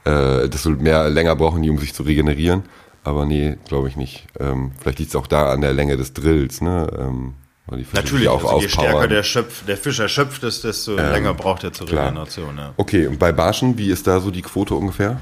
äh, 0.04 0.48
desto 0.48 0.70
mehr 0.70 1.08
länger 1.08 1.36
brauchen 1.36 1.62
die, 1.62 1.70
um 1.70 1.78
sich 1.78 1.94
zu 1.94 2.02
regenerieren. 2.02 2.64
Aber 3.02 3.24
nee, 3.24 3.56
glaube 3.66 3.88
ich 3.88 3.96
nicht. 3.96 4.26
Ähm, 4.38 4.72
vielleicht 4.78 4.98
liegt 4.98 5.11
es 5.11 5.16
auch 5.16 5.26
da 5.26 5.50
an 5.50 5.62
der 5.62 5.72
Länge 5.72 5.96
des 5.96 6.12
Drills, 6.12 6.61
ne? 6.61 6.86
Ähm, 6.98 7.34
weil 7.66 7.78
die 7.78 7.86
Natürlich, 7.94 8.28
auch 8.28 8.44
also 8.44 8.61
je 8.61 8.68
stärker 8.68 9.06
der, 9.06 9.22
Schöpf, 9.22 9.64
der 9.64 9.76
Fisch 9.76 10.00
erschöpft 10.00 10.42
ist, 10.42 10.64
desto 10.64 10.98
ähm, 10.98 11.12
länger 11.12 11.34
braucht 11.34 11.64
er 11.64 11.72
zur 11.72 11.86
klar. 11.86 12.06
Regeneration. 12.06 12.58
Ja. 12.58 12.74
Okay, 12.76 13.06
und 13.06 13.18
bei 13.18 13.32
Barschen, 13.32 13.78
wie 13.78 13.90
ist 13.90 14.06
da 14.06 14.20
so 14.20 14.30
die 14.30 14.42
Quote 14.42 14.74
ungefähr? 14.74 15.20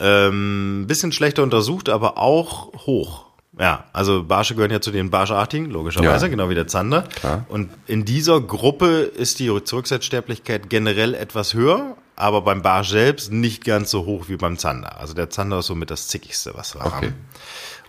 Ähm, 0.00 0.86
bisschen 0.88 1.12
schlechter 1.12 1.42
untersucht, 1.42 1.88
aber 1.88 2.18
auch 2.18 2.72
hoch. 2.86 3.26
Ja, 3.60 3.84
also 3.92 4.24
Barsche 4.24 4.54
gehören 4.54 4.70
ja 4.70 4.80
zu 4.80 4.90
den 4.90 5.10
Barschartigen, 5.10 5.66
logischerweise, 5.66 6.24
ja. 6.24 6.30
genau 6.30 6.48
wie 6.48 6.54
der 6.54 6.66
Zander. 6.66 7.02
Klar. 7.02 7.44
Und 7.50 7.68
in 7.86 8.06
dieser 8.06 8.40
Gruppe 8.40 9.02
ist 9.02 9.38
die 9.38 9.52
Zurücksetzsterblichkeit 9.62 10.70
generell 10.70 11.12
etwas 11.12 11.52
höher, 11.52 11.98
aber 12.16 12.40
beim 12.40 12.62
Barsch 12.62 12.88
selbst 12.88 13.30
nicht 13.30 13.62
ganz 13.66 13.90
so 13.90 14.06
hoch 14.06 14.28
wie 14.28 14.36
beim 14.36 14.56
Zander. 14.56 14.98
Also 14.98 15.12
der 15.12 15.28
Zander 15.28 15.58
ist 15.58 15.66
somit 15.66 15.90
das 15.90 16.08
zickigste, 16.08 16.52
was 16.54 16.74
wir 16.74 16.86
okay. 16.86 16.90
haben. 16.90 17.14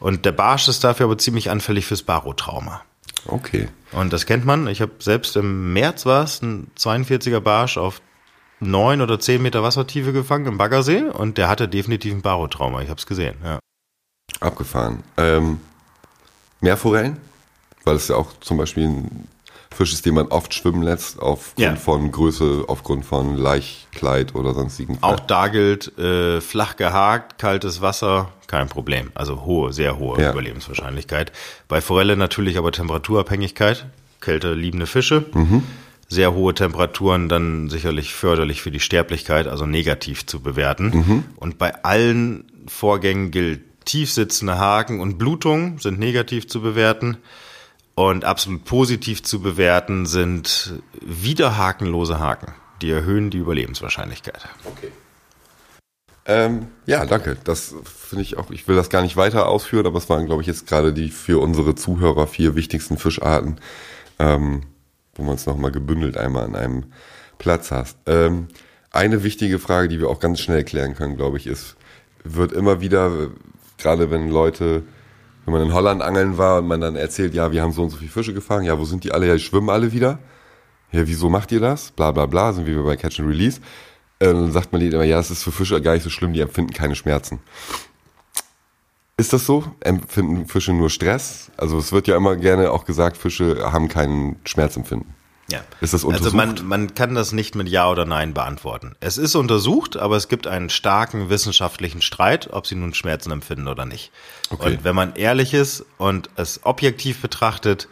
Und 0.01 0.26
der 0.26 0.34
Barsch 0.34 0.67
ist 0.67 0.84
dafür 0.84 1.05
aber 1.05 1.17
ziemlich 1.17 1.49
anfällig 1.49 1.86
fürs 1.86 2.03
Barotrauma. 2.03 2.82
Okay. 3.28 3.69
Und 3.93 4.11
das 4.11 4.26
kennt 4.26 4.45
man. 4.45 4.67
Ich 4.67 4.82
habe 4.82 4.91
selbst 4.99 5.38
im 5.38 5.72
März 5.72 6.05
war 6.05 6.26
es 6.26 6.41
ein 6.41 6.67
42er 6.78 7.39
Barsch 7.39 7.78
auf 7.78 8.01
neun 8.59 8.99
oder 8.99 9.22
zehn 9.22 9.41
Meter 9.41 9.63
Wassertiefe 9.63 10.11
gefangen 10.11 10.47
im 10.47 10.57
Baggersee 10.57 11.03
und 11.03 11.38
der 11.38 11.47
hatte 11.47 11.69
definitiv 11.69 12.13
ein 12.13 12.22
Barotrauma. 12.22 12.82
Ich 12.82 12.89
habe 12.89 12.99
es 12.99 13.05
gesehen. 13.05 13.36
Ja. 13.41 13.59
Abgefahren. 14.39 15.03
Ähm, 15.17 15.59
Meerforellen, 16.61 17.17
weil 17.84 17.95
es 17.95 18.07
ja 18.07 18.15
auch 18.15 18.32
zum 18.39 18.57
Beispiel 18.57 18.88
ein 18.88 19.27
Fisch 19.73 19.93
ist, 19.93 20.05
den 20.05 20.15
man 20.15 20.27
oft 20.27 20.53
schwimmen 20.53 20.84
lässt, 20.84 21.19
aufgrund 21.19 21.59
ja. 21.59 21.75
von 21.75 22.11
Größe, 22.11 22.65
aufgrund 22.67 23.05
von 23.05 23.38
Laichkleid 23.38 24.36
oder 24.36 24.53
sonstigen. 24.53 24.97
Auch 25.01 25.19
da 25.19 25.47
gilt, 25.47 25.97
äh, 25.97 26.41
flach 26.41 26.75
gehakt, 26.75 27.39
kaltes 27.39 27.82
Wasser, 27.82 28.29
kein 28.47 28.67
Problem. 28.67 29.11
Also 29.15 29.45
hohe, 29.45 29.71
sehr 29.71 29.97
hohe 29.97 30.21
ja. 30.21 30.32
Überlebenswahrscheinlichkeit. 30.32 31.32
Bei 31.69 31.79
Forelle 31.79 32.17
natürlich 32.17 32.57
aber 32.57 32.73
Temperaturabhängigkeit, 32.73 33.86
kälte 34.19 34.53
liebende 34.53 34.88
Fische. 34.88 35.25
Mhm. 35.34 35.63
Sehr 36.09 36.34
hohe 36.34 36.53
Temperaturen 36.53 37.29
dann 37.29 37.69
sicherlich 37.69 38.13
förderlich 38.13 38.61
für 38.61 38.71
die 38.71 38.82
Sterblichkeit, 38.82 39.47
also 39.47 39.65
negativ 39.65 40.25
zu 40.25 40.41
bewerten. 40.41 40.89
Mhm. 40.89 41.23
Und 41.38 41.57
bei 41.57 41.84
allen 41.86 42.43
Vorgängen 42.67 43.32
gilt 43.32 43.61
tiefsitzende 43.91 44.57
Haken 44.57 45.01
und 45.01 45.17
Blutung 45.17 45.79
sind 45.79 45.99
negativ 45.99 46.47
zu 46.47 46.61
bewerten. 46.61 47.17
Und 47.93 48.23
absolut 48.23 48.63
positiv 48.63 49.21
zu 49.21 49.41
bewerten 49.41 50.05
sind 50.05 50.81
wieder 51.01 51.57
hakenlose 51.57 52.19
Haken. 52.19 52.53
Die 52.81 52.89
erhöhen 52.89 53.29
die 53.29 53.37
Überlebenswahrscheinlichkeit. 53.37 54.47
Okay. 54.63 54.91
Ähm, 56.25 56.67
ja, 56.85 57.05
danke. 57.05 57.37
Das 57.43 57.75
finde 57.83 58.23
ich 58.23 58.37
auch, 58.37 58.49
ich 58.49 58.67
will 58.67 58.77
das 58.77 58.89
gar 58.89 59.01
nicht 59.01 59.17
weiter 59.17 59.47
ausführen, 59.47 59.85
aber 59.85 59.97
es 59.97 60.09
waren, 60.09 60.25
glaube 60.25 60.41
ich, 60.41 60.47
jetzt 60.47 60.67
gerade 60.67 60.93
die 60.93 61.09
für 61.09 61.41
unsere 61.41 61.75
Zuhörer 61.75 62.27
vier 62.27 62.55
wichtigsten 62.55 62.97
Fischarten, 62.97 63.59
ähm, 64.19 64.61
wo 65.15 65.23
man 65.23 65.35
es 65.35 65.45
nochmal 65.45 65.71
gebündelt 65.71 66.15
einmal 66.15 66.45
an 66.45 66.55
einem 66.55 66.85
Platz 67.39 67.71
hast. 67.71 67.97
Ähm, 68.05 68.47
eine 68.91 69.23
wichtige 69.23 69.59
Frage, 69.59 69.89
die 69.89 69.99
wir 69.99 70.09
auch 70.09 70.21
ganz 70.21 70.39
schnell 70.39 70.63
klären 70.63 70.95
können, 70.95 71.17
glaube 71.17 71.37
ich, 71.37 71.45
ist, 71.45 71.75
wird 72.23 72.53
immer 72.53 72.79
wieder, 72.79 73.31
gerade 73.82 74.11
wenn 74.11 74.29
Leute, 74.29 74.84
wenn 75.45 75.53
man 75.53 75.63
in 75.63 75.73
Holland 75.73 76.01
angeln 76.01 76.38
war 76.38 76.59
und 76.59 76.67
man 76.67 76.82
dann 76.82 76.95
erzählt, 76.95 77.34
ja, 77.34 77.51
wir 77.51 77.61
haben 77.61 77.71
so 77.71 77.84
und 77.84 77.89
so 77.89 77.97
viele 77.97 78.11
Fische 78.11 78.34
gefangen, 78.34 78.65
ja, 78.65 78.77
wo 78.77 78.86
sind 78.86 79.03
die 79.03 79.11
alle? 79.11 79.27
Ja, 79.27 79.34
die 79.34 79.39
schwimmen 79.39 79.69
alle 79.69 79.91
wieder. 79.91 80.19
Ja, 80.91 81.07
wieso 81.07 81.29
macht 81.29 81.51
ihr 81.51 81.59
das? 81.59 81.91
Bla 81.91 82.11
bla 82.11 82.25
bla, 82.25 82.53
sind 82.53 82.65
wir 82.65 82.84
bei 82.84 82.97
Catch 82.97 83.19
and 83.19 83.29
Release. 83.29 83.61
Äh, 84.19 84.25
dann 84.25 84.51
sagt 84.51 84.71
man 84.71 84.82
denen 84.82 84.93
immer, 84.93 85.03
ja, 85.03 85.19
es 85.19 85.32
ist 85.32 85.43
für 85.43 85.51
Fische 85.51 85.82
gar 85.82 85.93
nicht 85.93 86.03
so 86.03 86.09
schlimm, 86.09 86.34
die 86.34 86.41
empfinden 86.41 86.73
keine 86.73 86.95
Schmerzen. 86.95 87.39
Ist 89.17 89.34
das 89.34 89.45
so? 89.45 89.63
Empfinden 89.82 90.47
Fische 90.47 90.73
nur 90.73 90.89
Stress? 90.89 91.51
Also 91.55 91.77
es 91.77 91.91
wird 91.91 92.07
ja 92.07 92.17
immer 92.17 92.36
gerne 92.36 92.71
auch 92.71 92.86
gesagt, 92.86 93.17
Fische 93.17 93.71
haben 93.71 93.88
keinen 93.88 94.38
Schmerzempfinden. 94.45 95.20
Ja. 95.51 95.63
Ist 95.81 95.93
das 95.93 96.03
untersucht? 96.03 96.25
Also 96.25 96.37
man, 96.37 96.67
man 96.67 96.95
kann 96.95 97.15
das 97.15 97.31
nicht 97.31 97.55
mit 97.55 97.67
Ja 97.69 97.89
oder 97.89 98.05
Nein 98.05 98.33
beantworten. 98.33 98.95
Es 98.99 99.17
ist 99.17 99.35
untersucht, 99.35 99.97
aber 99.97 100.15
es 100.15 100.27
gibt 100.27 100.47
einen 100.47 100.69
starken 100.69 101.29
wissenschaftlichen 101.29 102.01
Streit, 102.01 102.49
ob 102.51 102.67
sie 102.67 102.75
nun 102.75 102.93
Schmerzen 102.93 103.31
empfinden 103.31 103.67
oder 103.67 103.85
nicht. 103.85 104.11
Okay. 104.49 104.75
Und 104.75 104.83
wenn 104.83 104.95
man 104.95 105.15
ehrlich 105.15 105.53
ist 105.53 105.85
und 105.97 106.29
es 106.35 106.61
objektiv 106.63 107.21
betrachtet, 107.21 107.87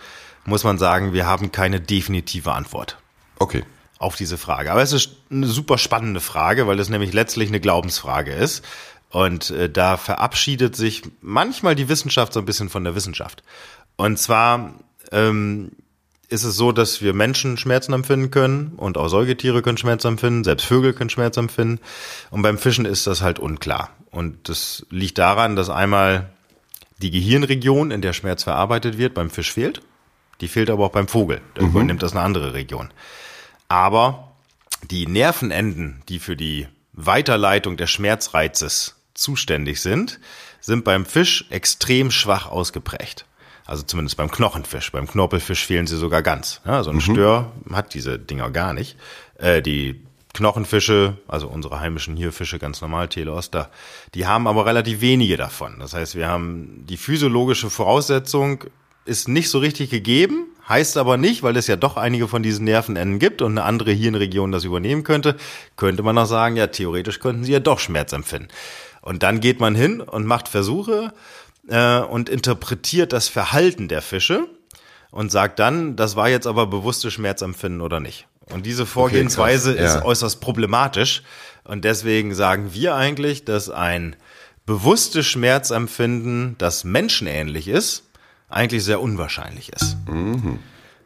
muss 0.46 0.64
man 0.64 0.78
sagen, 0.78 1.14
wir 1.14 1.26
haben 1.26 1.52
keine 1.52 1.80
definitive 1.80 2.52
Antwort. 2.52 2.98
Okay. 3.38 3.64
Auf 3.98 4.16
diese 4.16 4.38
Frage. 4.38 4.72
Aber 4.72 4.82
es 4.82 4.94
ist 4.94 5.12
eine 5.30 5.48
super 5.48 5.78
spannende 5.78 6.22
Frage, 6.22 6.68
weil 6.68 6.80
es 6.80 6.90
nämlich 6.90 7.14
letztlich 7.14 7.50
eine 7.50 7.60
Glaubensfrage 7.60 8.32
ist. 8.32 8.64
Und 9.10 9.50
äh, 9.50 9.70
da 9.70 9.98
verabschiedet 9.98 10.76
sich 10.76 11.04
manchmal 11.22 11.76
die 11.76 11.90
Wissenschaft 11.90 12.34
so 12.34 12.40
ein 12.40 12.46
bisschen 12.46 12.70
von 12.70 12.84
der 12.84 12.96
Wissenschaft. 12.96 13.44
Und 13.96 14.18
zwar 14.18 14.76
ähm, 15.12 15.72
ist 16.30 16.44
es 16.44 16.56
so, 16.56 16.72
dass 16.72 17.02
wir 17.02 17.14
Menschen 17.14 17.58
Schmerzen 17.58 17.94
empfinden 17.94 18.32
können 18.32 18.74
und 18.78 18.98
auch 18.98 19.10
Säugetiere 19.10 19.62
können 19.62 19.78
Schmerzen 19.78 20.08
empfinden, 20.08 20.44
selbst 20.44 20.66
Vögel 20.66 20.94
können 20.94 21.10
Schmerzen 21.10 21.42
empfinden. 21.42 21.80
Und 22.30 22.44
beim 22.44 22.58
Fischen 22.58 22.86
ist 22.86 23.08
das 23.08 23.22
halt 23.22 23.40
unklar. 23.40 23.90
Und 24.12 24.48
das 24.48 24.86
liegt 24.92 25.18
daran, 25.18 25.56
dass 25.56 25.70
einmal 25.70 26.30
die 27.00 27.12
Gehirnregion, 27.12 27.92
in 27.92 28.02
der 28.02 28.14
Schmerz 28.14 28.44
verarbeitet 28.44 28.98
wird, 28.98 29.14
beim 29.14 29.30
Fisch 29.30 29.52
fehlt. 29.52 29.82
Die 30.42 30.48
fehlt 30.48 30.70
aber 30.70 30.86
auch 30.86 30.92
beim 30.92 31.08
Vogel. 31.08 31.42
Da 31.56 31.64
mhm. 31.64 31.70
übernimmt 31.70 32.04
das 32.04 32.12
eine 32.12 32.22
andere 32.22 32.54
Region. 32.54 32.92
Aber 33.68 34.32
die 34.90 35.08
Nervenenden, 35.08 36.02
die 36.10 36.20
für 36.20 36.36
die 36.36 36.68
Weiterleitung 36.94 37.76
des 37.78 37.90
Schmerzreizes 37.90 38.96
zuständig 39.14 39.82
sind, 39.82 40.20
sind 40.62 40.84
beim 40.84 41.06
Fisch 41.06 41.46
extrem 41.50 42.12
schwach 42.12 42.48
ausgeprägt. 42.48 43.26
Also 43.70 43.84
zumindest 43.84 44.18
beim 44.18 44.32
Knochenfisch. 44.32 44.92
Beim 44.92 45.06
Knorpelfisch 45.08 45.64
fehlen 45.64 45.86
sie 45.86 45.96
sogar 45.96 46.24
ganz. 46.24 46.60
Ja, 46.66 46.82
so 46.82 46.90
ein 46.90 46.96
mhm. 46.96 47.02
Stör 47.02 47.52
hat 47.72 47.94
diese 47.94 48.18
Dinger 48.18 48.50
gar 48.50 48.74
nicht. 48.74 48.98
Äh, 49.38 49.62
die 49.62 50.02
Knochenfische, 50.34 51.18
also 51.28 51.48
unsere 51.48 51.80
heimischen 51.80 52.18
hier 52.18 52.32
Fische 52.32 52.58
ganz 52.58 52.82
normal, 52.82 53.10
Teleoster, 53.10 53.70
die 54.16 54.26
haben 54.26 54.48
aber 54.48 54.66
relativ 54.66 55.02
wenige 55.02 55.38
davon. 55.38 55.78
Das 55.80 55.94
heißt, 55.94 56.16
wir 56.16 56.28
haben 56.28 56.84
die 56.88 56.98
physiologische 56.98 57.70
Voraussetzung 57.70 58.64
ist 59.06 59.28
nicht 59.28 59.52
so 59.52 59.60
richtig 59.60 59.92
gegeben, 59.92 60.48
heißt 60.68 60.98
aber 60.98 61.18
nicht, 61.18 61.44
weil 61.44 61.56
es 61.56 61.68
ja 61.68 61.76
doch 61.76 61.96
einige 61.96 62.28
von 62.28 62.42
diesen 62.42 62.66
Nervenenden 62.66 63.20
gibt 63.20 63.44
und 63.44 63.52
eine 63.52 63.66
andere 63.66 63.92
Hirnregion 63.92 64.52
das 64.52 64.64
übernehmen 64.64 65.04
könnte, 65.04 65.36
könnte 65.78 66.02
man 66.02 66.16
noch 66.16 66.26
sagen, 66.26 66.56
ja, 66.56 66.66
theoretisch 66.68 67.20
könnten 67.20 67.44
sie 67.44 67.52
ja 67.52 67.60
doch 67.60 67.78
Schmerz 67.78 68.14
empfinden. 68.14 68.50
Und 69.02 69.22
dann 69.22 69.40
geht 69.42 69.60
man 69.60 69.76
hin 69.76 70.02
und 70.02 70.26
macht 70.26 70.48
Versuche 70.48 71.14
äh, 71.70 72.00
und 72.00 72.30
interpretiert 72.30 73.14
das 73.14 73.28
Verhalten 73.28 73.88
der 73.88 74.02
Fische 74.02 74.48
und 75.12 75.32
sagt 75.32 75.60
dann, 75.60 75.96
das 75.96 76.16
war 76.16 76.30
jetzt 76.30 76.48
aber 76.48 76.68
bewusstes 76.68 77.14
Schmerzempfinden 77.14 77.82
oder 77.82 78.00
nicht. 78.00 78.28
Und 78.52 78.66
diese 78.66 78.86
Vorgehensweise 78.86 79.74
okay, 79.74 79.86
ist 79.86 80.04
äußerst 80.04 80.42
problematisch. 80.42 81.24
Und 81.64 81.86
deswegen 81.86 82.34
sagen 82.34 82.74
wir 82.74 82.96
eigentlich, 82.96 83.46
dass 83.46 83.70
ein 83.70 84.16
bewusstes 84.66 85.26
Schmerzempfinden, 85.28 86.56
das 86.58 86.84
menschenähnlich 86.84 87.68
ist, 87.68 88.04
eigentlich 88.50 88.84
sehr 88.84 89.02
unwahrscheinlich 89.02 89.72
ist. 89.72 89.98
Mhm. 90.08 90.60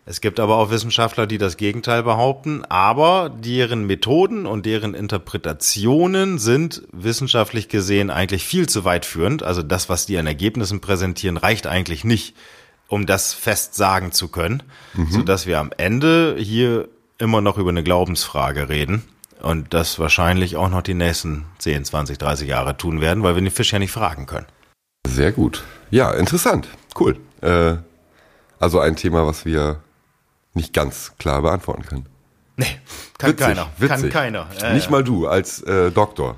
Es 0.05 0.19
gibt 0.19 0.41
aber 0.41 0.57
auch 0.57 0.69
Wissenschaftler, 0.69 1.27
die 1.27 1.37
das 1.37 1.55
Gegenteil 1.55 2.03
behaupten, 2.03 2.65
aber 2.65 3.29
deren 3.29 3.85
Methoden 3.85 4.45
und 4.45 4.65
deren 4.65 4.95
Interpretationen 4.95 6.39
sind 6.39 6.83
wissenschaftlich 6.91 7.69
gesehen 7.69 8.09
eigentlich 8.09 8.43
viel 8.43 8.67
zu 8.67 8.83
weit 8.83 9.05
führend. 9.05 9.43
Also 9.43 9.63
das, 9.63 9.87
was 9.87 10.05
die 10.05 10.17
an 10.17 10.27
Ergebnissen 10.27 10.81
präsentieren, 10.81 11.37
reicht 11.37 11.67
eigentlich 11.67 12.03
nicht, 12.03 12.35
um 12.89 13.05
das 13.05 13.33
fest 13.33 13.75
sagen 13.75 14.11
zu 14.11 14.27
können, 14.27 14.63
mhm. 14.93 15.09
sodass 15.09 15.47
wir 15.47 15.59
am 15.59 15.71
Ende 15.77 16.35
hier 16.37 16.89
immer 17.17 17.39
noch 17.39 17.57
über 17.57 17.69
eine 17.69 17.83
Glaubensfrage 17.83 18.67
reden 18.67 19.03
und 19.41 19.73
das 19.73 19.99
wahrscheinlich 19.99 20.57
auch 20.57 20.69
noch 20.69 20.81
die 20.81 20.95
nächsten 20.95 21.45
10, 21.59 21.85
20, 21.85 22.17
30 22.17 22.49
Jahre 22.49 22.75
tun 22.75 22.99
werden, 22.99 23.23
weil 23.23 23.35
wir 23.35 23.41
den 23.41 23.51
Fisch 23.51 23.71
ja 23.71 23.79
nicht 23.79 23.91
fragen 23.91 24.25
können. 24.25 24.47
Sehr 25.07 25.31
gut. 25.31 25.63
Ja, 25.91 26.11
interessant. 26.11 26.67
Cool. 26.99 27.17
Äh, 27.41 27.75
also 28.59 28.79
ein 28.79 28.95
Thema, 28.95 29.25
was 29.25 29.45
wir 29.45 29.79
nicht 30.53 30.73
ganz 30.73 31.13
klar 31.17 31.41
beantworten 31.41 31.83
können. 31.83 32.05
Nee, 32.55 32.65
kann 33.17 33.31
witzig, 33.31 33.45
keiner. 33.45 33.69
Witzig. 33.77 34.01
Kann 34.01 34.09
keiner. 34.09 34.47
Äh, 34.61 34.73
nicht 34.73 34.89
mal 34.89 35.03
du 35.03 35.27
als 35.27 35.61
äh, 35.63 35.91
Doktor. 35.91 36.37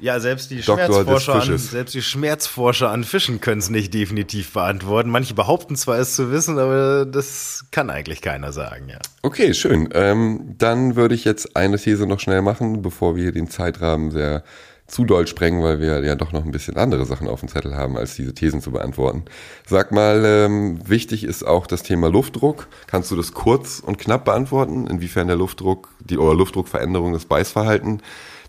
Ja, 0.00 0.20
selbst 0.20 0.50
die, 0.50 0.62
Schmerzforscher 0.62 1.34
an, 1.34 1.56
selbst 1.56 1.94
die 1.94 2.02
Schmerzforscher 2.02 2.90
an 2.90 3.04
Fischen 3.04 3.40
können 3.40 3.60
es 3.60 3.70
nicht 3.70 3.94
definitiv 3.94 4.52
beantworten. 4.52 5.08
Manche 5.08 5.32
behaupten 5.32 5.76
zwar 5.76 5.98
es 5.98 6.14
zu 6.14 6.30
wissen, 6.30 6.58
aber 6.58 7.06
das 7.06 7.64
kann 7.70 7.88
eigentlich 7.88 8.20
keiner 8.20 8.52
sagen, 8.52 8.88
ja. 8.88 8.98
Okay, 9.22 9.54
schön. 9.54 9.88
Ähm, 9.94 10.56
dann 10.58 10.96
würde 10.96 11.14
ich 11.14 11.24
jetzt 11.24 11.56
eine 11.56 11.78
These 11.78 12.06
noch 12.06 12.20
schnell 12.20 12.42
machen, 12.42 12.82
bevor 12.82 13.16
wir 13.16 13.32
den 13.32 13.48
Zeitrahmen 13.48 14.10
sehr 14.10 14.42
zu 14.86 15.04
doll 15.04 15.26
sprengen, 15.26 15.62
weil 15.62 15.80
wir 15.80 16.04
ja 16.04 16.14
doch 16.14 16.32
noch 16.32 16.44
ein 16.44 16.50
bisschen 16.50 16.76
andere 16.76 17.06
Sachen 17.06 17.26
auf 17.26 17.40
dem 17.40 17.48
Zettel 17.48 17.74
haben, 17.74 17.96
als 17.96 18.14
diese 18.14 18.34
Thesen 18.34 18.60
zu 18.60 18.70
beantworten. 18.70 19.24
Sag 19.66 19.92
mal, 19.92 20.24
ähm, 20.24 20.78
wichtig 20.88 21.24
ist 21.24 21.42
auch 21.46 21.66
das 21.66 21.82
Thema 21.82 22.08
Luftdruck. 22.10 22.68
Kannst 22.86 23.10
du 23.10 23.16
das 23.16 23.32
kurz 23.32 23.80
und 23.80 23.98
knapp 23.98 24.26
beantworten, 24.26 24.86
inwiefern 24.86 25.26
der 25.26 25.36
Luftdruck, 25.36 25.88
die 26.00 26.18
oder 26.18 26.34
Luftdruckveränderung 26.34 27.14
das 27.14 27.24
Beißverhalten 27.24 28.02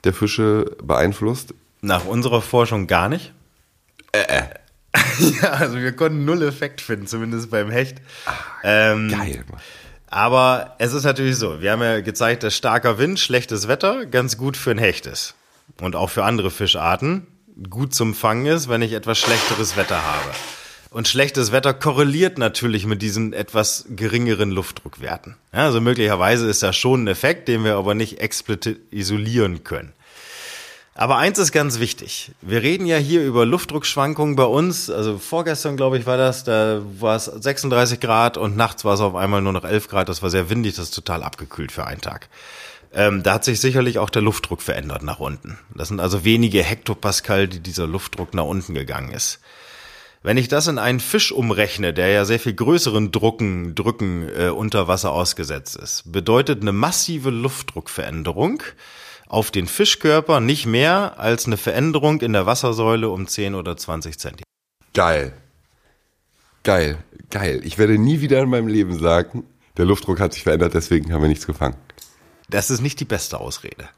der 0.04 0.14
Fische 0.14 0.76
beeinflusst? 0.84 1.54
Nach 1.82 2.06
unserer 2.06 2.42
Forschung 2.42 2.88
gar 2.88 3.08
nicht. 3.08 3.34
Äh, 4.12 4.24
äh. 4.28 4.44
ja, 5.42 5.52
also 5.52 5.78
wir 5.78 5.94
konnten 5.94 6.26
null 6.26 6.42
Effekt 6.44 6.82
finden, 6.82 7.08
zumindest 7.08 7.50
beim 7.50 7.70
Hecht. 7.70 7.98
Ach, 8.26 8.46
ähm, 8.64 9.10
geil. 9.10 9.44
Aber 10.08 10.76
es 10.80 10.94
ist 10.94 11.04
natürlich 11.04 11.38
so, 11.38 11.62
wir 11.62 11.72
haben 11.72 11.82
ja 11.82 12.02
gezeigt, 12.02 12.44
dass 12.44 12.56
starker 12.56 12.98
Wind, 12.98 13.20
schlechtes 13.20 13.68
Wetter 13.68 14.06
ganz 14.06 14.38
gut 14.38 14.56
für 14.56 14.72
ein 14.72 14.78
Hecht 14.78 15.06
ist 15.06 15.36
und 15.82 15.96
auch 15.96 16.10
für 16.10 16.24
andere 16.24 16.52
Fischarten 16.52 17.28
gut 17.70 17.94
zum 17.94 18.14
Fangen 18.14 18.46
ist, 18.46 18.70
wenn 18.70 18.82
ich 18.82 18.94
etwas 18.94 19.18
schlechteres 19.18 19.78
Wetter 19.78 20.04
habe. 20.04 20.32
Und 20.92 21.08
schlechtes 21.08 21.52
Wetter 21.52 21.74
korreliert 21.74 22.38
natürlich 22.38 22.86
mit 22.86 23.02
diesen 23.02 23.34
etwas 23.34 23.86
geringeren 23.90 24.50
Luftdruckwerten. 24.50 25.36
Ja, 25.54 25.66
also 25.66 25.82
möglicherweise 25.82 26.48
ist 26.48 26.64
das 26.64 26.78
schon 26.78 27.04
ein 27.04 27.08
Effekt, 27.08 27.48
den 27.50 27.66
wir 27.66 27.76
aber 27.76 27.96
nicht 27.96 28.22
explizit 28.22 28.80
isolieren 28.92 29.64
können. 29.66 29.92
Aber 30.98 31.18
eins 31.18 31.38
ist 31.38 31.52
ganz 31.52 31.80
wichtig. 31.80 32.32
Wir 32.42 32.62
reden 32.62 32.86
ja 32.86 32.96
hier 32.96 33.26
über 33.26 33.46
Luftdruckschwankungen 33.46 34.38
bei 34.38 34.46
uns. 34.46 34.90
Also 34.90 35.18
vorgestern, 35.18 35.76
glaube 35.76 35.98
ich, 35.98 36.06
war 36.06 36.16
das, 36.16 36.46
da 36.46 36.82
war 37.02 37.18
es 37.18 37.26
36 37.26 38.00
Grad 38.00 38.38
und 38.38 38.56
nachts 38.56 38.86
war 38.86 38.94
es 38.94 39.02
auf 39.02 39.16
einmal 39.16 39.42
nur 39.42 39.52
noch 39.52 39.66
11 39.66 39.90
Grad. 39.90 40.08
Das 40.08 40.24
war 40.24 40.30
sehr 40.30 40.50
windig, 40.50 40.76
das 40.76 40.86
ist 40.86 40.96
total 40.96 41.24
abgekühlt 41.24 41.74
für 41.74 41.86
einen 41.86 42.00
Tag. 42.00 42.30
Ähm, 42.94 43.24
da 43.24 43.34
hat 43.36 43.44
sich 43.44 43.60
sicherlich 43.60 44.00
auch 44.00 44.10
der 44.10 44.22
Luftdruck 44.22 44.62
verändert 44.62 45.04
nach 45.04 45.20
unten. 45.20 45.58
Das 45.74 45.90
sind 45.90 46.00
also 46.00 46.24
wenige 46.24 46.64
Hektopascal, 46.64 47.48
die 47.48 47.60
dieser 47.60 47.88
Luftdruck 47.88 48.34
nach 48.34 48.46
unten 48.46 48.74
gegangen 48.74 49.12
ist. 49.12 49.40
Wenn 50.24 50.38
ich 50.38 50.48
das 50.48 50.68
in 50.68 50.80
einen 50.80 51.00
Fisch 51.00 51.32
umrechne, 51.32 51.94
der 51.94 52.08
ja 52.08 52.26
sehr 52.26 52.40
viel 52.40 52.56
größeren 52.56 53.12
Drucken, 53.12 53.76
Drücken 53.76 54.28
äh, 54.36 54.50
unter 54.50 54.88
Wasser 54.88 55.12
ausgesetzt 55.12 55.76
ist, 55.76 56.12
bedeutet 56.12 56.62
eine 56.62 56.72
massive 56.72 57.30
Luftdruckveränderung 57.30 58.64
auf 59.28 59.52
den 59.52 59.68
Fischkörper 59.68 60.40
nicht 60.40 60.66
mehr 60.66 61.20
als 61.20 61.46
eine 61.46 61.58
Veränderung 61.58 62.22
in 62.22 62.34
der 62.34 62.46
Wassersäule 62.46 63.10
um 63.10 63.28
10 63.28 63.54
oder 63.56 63.78
20 63.78 64.18
Zentimeter. 64.18 64.50
Geil. 64.94 65.34
Geil. 66.64 66.98
Geil. 67.30 67.62
Ich 67.64 67.78
werde 67.78 67.98
nie 67.98 68.22
wieder 68.22 68.42
in 68.42 68.50
meinem 68.50 68.68
Leben 68.68 68.98
sagen, 68.98 69.44
der 69.78 69.86
Luftdruck 69.86 70.20
hat 70.20 70.34
sich 70.34 70.44
verändert, 70.44 70.74
deswegen 70.74 71.14
haben 71.14 71.22
wir 71.22 71.28
nichts 71.28 71.46
gefangen. 71.46 71.76
Das 72.50 72.70
ist 72.70 72.82
nicht 72.82 73.00
die 73.00 73.06
beste 73.06 73.40
Ausrede. 73.40 73.90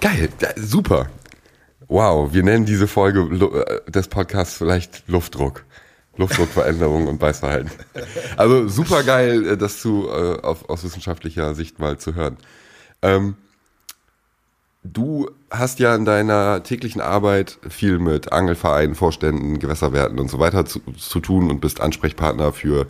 Geil, 0.00 0.28
super. 0.56 1.08
Wow, 1.88 2.32
wir 2.32 2.42
nennen 2.42 2.64
diese 2.64 2.88
Folge 2.88 3.20
äh, 3.86 3.90
des 3.90 4.08
Podcasts 4.08 4.56
vielleicht 4.56 5.08
Luftdruck. 5.08 5.64
Luftdruckveränderung 6.16 7.06
und 7.06 7.18
Beißverhalten. 7.18 7.70
Also 8.36 8.68
super 8.68 9.02
geil, 9.02 9.46
äh, 9.46 9.56
das 9.56 9.80
zu, 9.80 10.08
äh, 10.08 10.40
auf, 10.42 10.68
aus 10.68 10.84
wissenschaftlicher 10.84 11.54
Sicht 11.54 11.78
mal 11.78 11.98
zu 11.98 12.14
hören. 12.14 12.36
Ähm, 13.00 13.36
du 14.84 15.30
hast 15.50 15.78
ja 15.78 15.94
in 15.94 16.04
deiner 16.04 16.62
täglichen 16.62 17.00
Arbeit 17.00 17.58
viel 17.68 17.98
mit 17.98 18.32
Angelvereinen, 18.32 18.94
Vorständen, 18.94 19.58
Gewässerwerten 19.58 20.18
und 20.18 20.30
so 20.30 20.38
weiter 20.38 20.66
zu, 20.66 20.80
zu 20.98 21.20
tun 21.20 21.50
und 21.50 21.60
bist 21.60 21.80
Ansprechpartner 21.80 22.52
für 22.52 22.86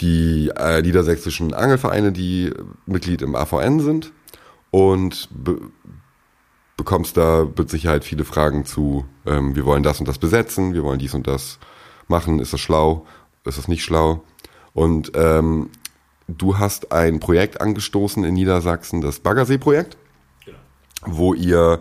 die 0.00 0.50
äh, 0.56 0.82
niedersächsischen 0.82 1.54
Angelvereine, 1.54 2.12
die 2.12 2.52
Mitglied 2.86 3.22
im 3.22 3.34
AVN 3.34 3.80
sind 3.80 4.12
und 4.72 5.28
be 5.30 5.60
bekommst 6.78 7.16
da 7.16 7.46
mit 7.56 7.70
Sicherheit 7.70 8.02
viele 8.02 8.24
Fragen 8.24 8.64
zu, 8.64 9.04
ähm, 9.24 9.54
wir 9.54 9.66
wollen 9.66 9.84
das 9.84 10.00
und 10.00 10.08
das 10.08 10.18
besetzen, 10.18 10.74
wir 10.74 10.82
wollen 10.82 10.98
dies 10.98 11.14
und 11.14 11.28
das 11.28 11.60
machen, 12.08 12.40
ist 12.40 12.52
das 12.54 12.60
schlau, 12.60 13.06
ist 13.44 13.58
das 13.58 13.68
nicht 13.68 13.84
schlau? 13.84 14.24
Und 14.72 15.12
ähm, 15.14 15.70
du 16.26 16.58
hast 16.58 16.90
ein 16.90 17.20
Projekt 17.20 17.60
angestoßen 17.60 18.24
in 18.24 18.34
Niedersachsen, 18.34 19.00
das 19.00 19.20
Baggersee-Projekt, 19.20 19.96
genau. 20.44 20.58
wo 21.06 21.34
ihr, 21.34 21.80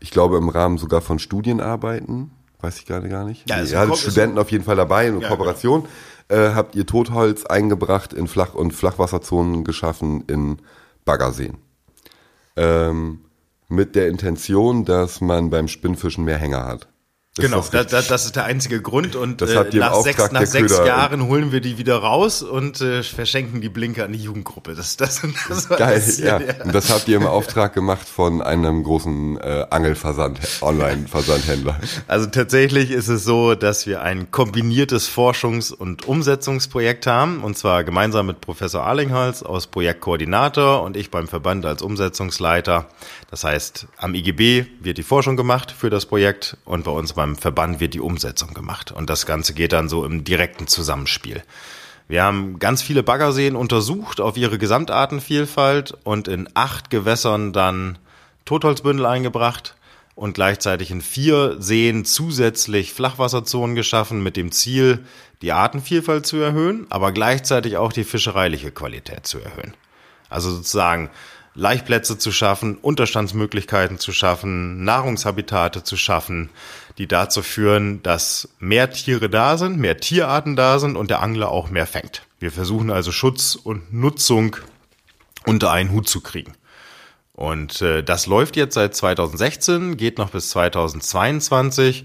ich 0.00 0.12
glaube, 0.12 0.38
im 0.38 0.48
Rahmen 0.48 0.78
sogar 0.78 1.02
von 1.02 1.18
Studienarbeiten, 1.18 2.30
weiß 2.60 2.78
ich 2.78 2.86
gerade 2.86 3.08
gar 3.08 3.24
nicht, 3.24 3.50
ja, 3.50 3.60
ihr 3.60 3.78
hattet 3.78 3.98
Studenten 3.98 4.38
auf 4.38 4.50
jeden 4.50 4.64
Fall 4.64 4.76
dabei 4.76 5.08
in 5.08 5.14
ja, 5.14 5.18
genau. 5.18 5.30
Kooperation, 5.30 5.86
genau. 6.28 6.42
äh, 6.42 6.54
habt 6.54 6.74
ihr 6.74 6.86
Totholz 6.86 7.44
eingebracht 7.44 8.14
in 8.14 8.28
Flach- 8.28 8.54
und 8.54 8.72
Flachwasserzonen 8.72 9.64
geschaffen 9.64 10.24
in 10.26 10.58
Baggerseen. 11.04 11.58
Ähm, 12.58 13.20
mit 13.68 13.94
der 13.94 14.08
Intention, 14.08 14.84
dass 14.84 15.20
man 15.20 15.50
beim 15.50 15.68
Spinnfischen 15.68 16.24
mehr 16.24 16.38
Hänger 16.38 16.66
hat. 16.66 16.88
Genau, 17.38 17.64
das, 17.70 17.86
das, 17.86 18.08
das, 18.08 18.24
ist 18.26 18.36
der 18.36 18.44
einzige 18.44 18.80
Grund 18.82 19.16
und 19.16 19.42
äh, 19.42 19.64
nach, 19.74 20.00
sechs, 20.00 20.30
nach 20.32 20.46
sechs 20.46 20.76
Jahren 20.78 21.26
holen 21.26 21.52
wir 21.52 21.60
die 21.60 21.78
wieder 21.78 21.96
raus 21.96 22.42
und 22.42 22.80
äh, 22.80 23.02
verschenken 23.02 23.60
die 23.60 23.68
Blinker 23.68 24.04
an 24.04 24.12
die 24.12 24.18
Jugendgruppe. 24.18 24.74
Das, 24.74 24.96
das, 24.96 25.22
das 25.48 25.68
Geil, 25.68 26.02
das, 26.04 26.18
ja. 26.18 26.40
ja. 26.40 26.64
Und 26.64 26.74
das 26.74 26.90
habt 26.90 27.08
ihr 27.08 27.16
im 27.16 27.26
Auftrag 27.26 27.74
gemacht 27.74 28.08
von 28.08 28.42
einem 28.42 28.82
großen 28.82 29.38
äh, 29.38 29.66
Angelversand, 29.70 30.40
Online-Versandhändler. 30.60 31.78
Also 32.06 32.26
tatsächlich 32.26 32.90
ist 32.90 33.08
es 33.08 33.24
so, 33.24 33.54
dass 33.54 33.86
wir 33.86 34.02
ein 34.02 34.30
kombiniertes 34.30 35.08
Forschungs- 35.08 35.72
und 35.72 36.06
Umsetzungsprojekt 36.06 37.06
haben 37.06 37.42
und 37.42 37.56
zwar 37.56 37.84
gemeinsam 37.84 38.26
mit 38.26 38.40
Professor 38.40 38.82
Arlinghals 38.84 39.42
aus 39.42 39.66
Projektkoordinator 39.66 40.82
und 40.82 40.96
ich 40.96 41.10
beim 41.10 41.28
Verband 41.28 41.66
als 41.66 41.82
Umsetzungsleiter. 41.82 42.86
Das 43.30 43.44
heißt, 43.44 43.86
am 43.96 44.14
IGB 44.14 44.66
wird 44.80 44.98
die 44.98 45.02
Forschung 45.02 45.36
gemacht 45.36 45.70
für 45.76 45.90
das 45.90 46.06
Projekt 46.06 46.56
und 46.64 46.84
bei 46.84 46.90
uns 46.90 47.12
beim 47.12 47.27
beim 47.28 47.36
Verband 47.36 47.80
wird 47.80 47.92
die 47.92 48.00
Umsetzung 48.00 48.54
gemacht. 48.54 48.90
Und 48.90 49.10
das 49.10 49.26
Ganze 49.26 49.52
geht 49.52 49.72
dann 49.72 49.88
so 49.88 50.04
im 50.04 50.24
direkten 50.24 50.66
Zusammenspiel. 50.66 51.42
Wir 52.08 52.22
haben 52.22 52.58
ganz 52.58 52.80
viele 52.80 53.02
Baggerseen 53.02 53.54
untersucht 53.54 54.20
auf 54.20 54.38
ihre 54.38 54.56
Gesamtartenvielfalt 54.56 55.94
und 56.04 56.26
in 56.26 56.48
acht 56.54 56.88
Gewässern 56.88 57.52
dann 57.52 57.98
Totholzbündel 58.46 59.04
eingebracht 59.04 59.74
und 60.14 60.32
gleichzeitig 60.32 60.90
in 60.90 61.02
vier 61.02 61.56
Seen 61.60 62.06
zusätzlich 62.06 62.94
Flachwasserzonen 62.94 63.76
geschaffen 63.76 64.22
mit 64.22 64.38
dem 64.38 64.50
Ziel, 64.50 65.04
die 65.42 65.52
Artenvielfalt 65.52 66.24
zu 66.24 66.38
erhöhen, 66.38 66.86
aber 66.88 67.12
gleichzeitig 67.12 67.76
auch 67.76 67.92
die 67.92 68.04
fischereiliche 68.04 68.70
Qualität 68.70 69.26
zu 69.26 69.38
erhöhen. 69.38 69.74
Also 70.30 70.50
sozusagen 70.50 71.10
Laichplätze 71.58 72.16
zu 72.18 72.30
schaffen, 72.30 72.76
Unterstandsmöglichkeiten 72.76 73.98
zu 73.98 74.12
schaffen, 74.12 74.84
Nahrungshabitate 74.84 75.82
zu 75.82 75.96
schaffen, 75.96 76.50
die 76.98 77.06
dazu 77.06 77.42
führen, 77.42 78.02
dass 78.02 78.48
mehr 78.58 78.90
Tiere 78.90 79.30
da 79.30 79.56
sind, 79.56 79.78
mehr 79.78 79.98
Tierarten 79.98 80.56
da 80.56 80.78
sind 80.78 80.96
und 80.96 81.10
der 81.10 81.22
Angler 81.22 81.50
auch 81.50 81.70
mehr 81.70 81.86
fängt. 81.86 82.22
Wir 82.40 82.50
versuchen 82.50 82.90
also 82.90 83.12
Schutz 83.12 83.54
und 83.54 83.92
Nutzung 83.92 84.56
unter 85.46 85.70
einen 85.70 85.92
Hut 85.92 86.08
zu 86.08 86.20
kriegen. 86.20 86.52
Und 87.32 87.82
äh, 87.82 88.02
das 88.02 88.26
läuft 88.26 88.56
jetzt 88.56 88.74
seit 88.74 88.96
2016, 88.96 89.96
geht 89.96 90.18
noch 90.18 90.30
bis 90.30 90.50
2022. 90.50 92.04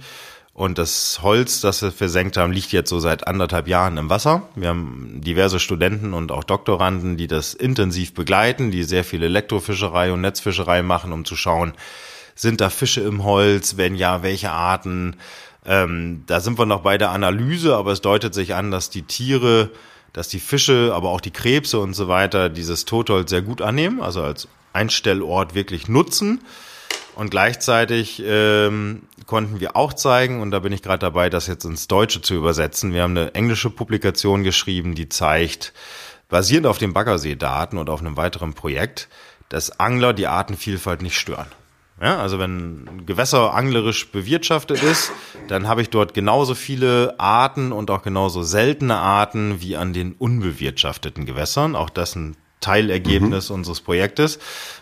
Und 0.54 0.78
das 0.78 1.24
Holz, 1.24 1.62
das 1.62 1.82
wir 1.82 1.92
versenkt 1.92 2.38
haben, 2.38 2.54
liegt 2.54 2.72
jetzt 2.72 2.92
so 2.92 3.00
seit 3.00 3.28
anderthalb 3.28 3.68
Jahren 3.68 3.98
im 3.98 4.12
Wasser. 4.12 4.48
Wir 4.54 4.70
haben 4.70 5.22
diverse 5.22 5.60
Studenten 5.60 6.14
und 6.14 6.32
auch 6.32 6.44
Doktoranden, 6.44 7.18
die 7.18 7.26
das 7.26 7.56
intensiv 7.56 8.14
begleiten, 8.14 8.70
die 8.70 8.84
sehr 8.84 9.04
viel 9.04 9.24
Elektrofischerei 9.24 10.14
und 10.14 10.22
Netzfischerei 10.22 10.84
machen, 10.84 11.12
um 11.12 11.26
zu 11.26 11.36
schauen, 11.36 11.74
sind 12.36 12.62
da 12.62 12.70
Fische 12.70 13.02
im 13.02 13.24
Holz? 13.24 13.78
Wenn 13.78 13.96
ja, 13.96 14.24
welche 14.24 14.52
Arten? 14.52 15.16
Ähm, 15.66 16.24
da 16.28 16.40
sind 16.40 16.60
wir 16.60 16.66
noch 16.66 16.82
bei 16.82 16.98
der 16.98 17.12
Analyse, 17.12 17.76
aber 17.76 17.92
es 17.92 18.02
deutet 18.02 18.34
sich 18.34 18.54
an, 18.54 18.72
dass 18.72 18.90
die 18.90 19.04
Tiere, 19.04 19.72
dass 20.12 20.28
die 20.28 20.40
Fische, 20.40 20.92
aber 20.94 21.10
auch 21.10 21.22
die 21.22 21.32
Krebse 21.32 21.80
und 21.80 21.94
so 21.94 22.08
weiter 22.08 22.50
dieses 22.50 22.86
Totholz 22.86 23.30
sehr 23.30 23.42
gut 23.42 23.62
annehmen, 23.62 24.02
also 24.02 24.22
als 24.24 24.48
Einstellort 24.74 25.56
wirklich 25.56 25.88
nutzen. 25.88 26.42
Und 27.16 27.30
gleichzeitig 27.30 28.24
ähm, 28.26 29.04
konnten 29.28 29.60
wir 29.60 29.76
auch 29.76 29.94
zeigen, 29.94 30.42
und 30.42 30.52
da 30.52 30.60
bin 30.60 30.74
ich 30.74 30.82
gerade 30.82 31.00
dabei, 31.00 31.30
das 31.30 31.46
jetzt 31.48 31.64
ins 31.64 31.88
Deutsche 31.88 32.22
zu 32.22 32.34
übersetzen. 32.34 32.92
Wir 32.94 33.04
haben 33.04 33.16
eine 33.16 33.36
englische 33.36 33.70
Publikation 33.70 34.44
geschrieben, 34.44 34.96
die 34.96 35.10
zeigt, 35.10 35.74
basierend 36.30 36.66
auf 36.66 36.80
den 36.80 36.94
Baggersee-Daten 36.94 37.78
und 37.78 37.90
auf 37.90 38.00
einem 38.00 38.18
weiteren 38.18 38.56
Projekt, 38.56 39.10
dass 39.50 39.80
Angler 39.80 40.14
die 40.14 40.26
Artenvielfalt 40.26 41.04
nicht 41.04 41.18
stören. 41.18 41.48
Ja, 42.04 42.18
also 42.18 42.38
wenn 42.38 42.84
ein 42.86 43.06
Gewässer 43.06 43.54
anglerisch 43.54 44.12
bewirtschaftet 44.12 44.84
ist, 44.84 45.14
dann 45.48 45.70
habe 45.70 45.82
ich 45.82 45.90
dort 45.90 46.14
genauso 46.14 46.54
viele 46.54 47.18
Arten 47.18 47.72
und 47.72 47.90
auch 47.90 48.02
genauso 48.02 48.44
seltene 48.44 48.98
Arten 48.98 49.62
wie 49.62 49.78
an 49.78 49.94
den 49.94 50.12
unbewirtschafteten 50.12 51.26
Gewässern. 51.26 51.78
Auch 51.78 51.90
das 51.90 52.18
ein 52.18 52.36
Teilergebnis 52.60 53.50
mhm. 53.50 53.56
unseres 53.56 53.80
Projektes, 53.80 54.40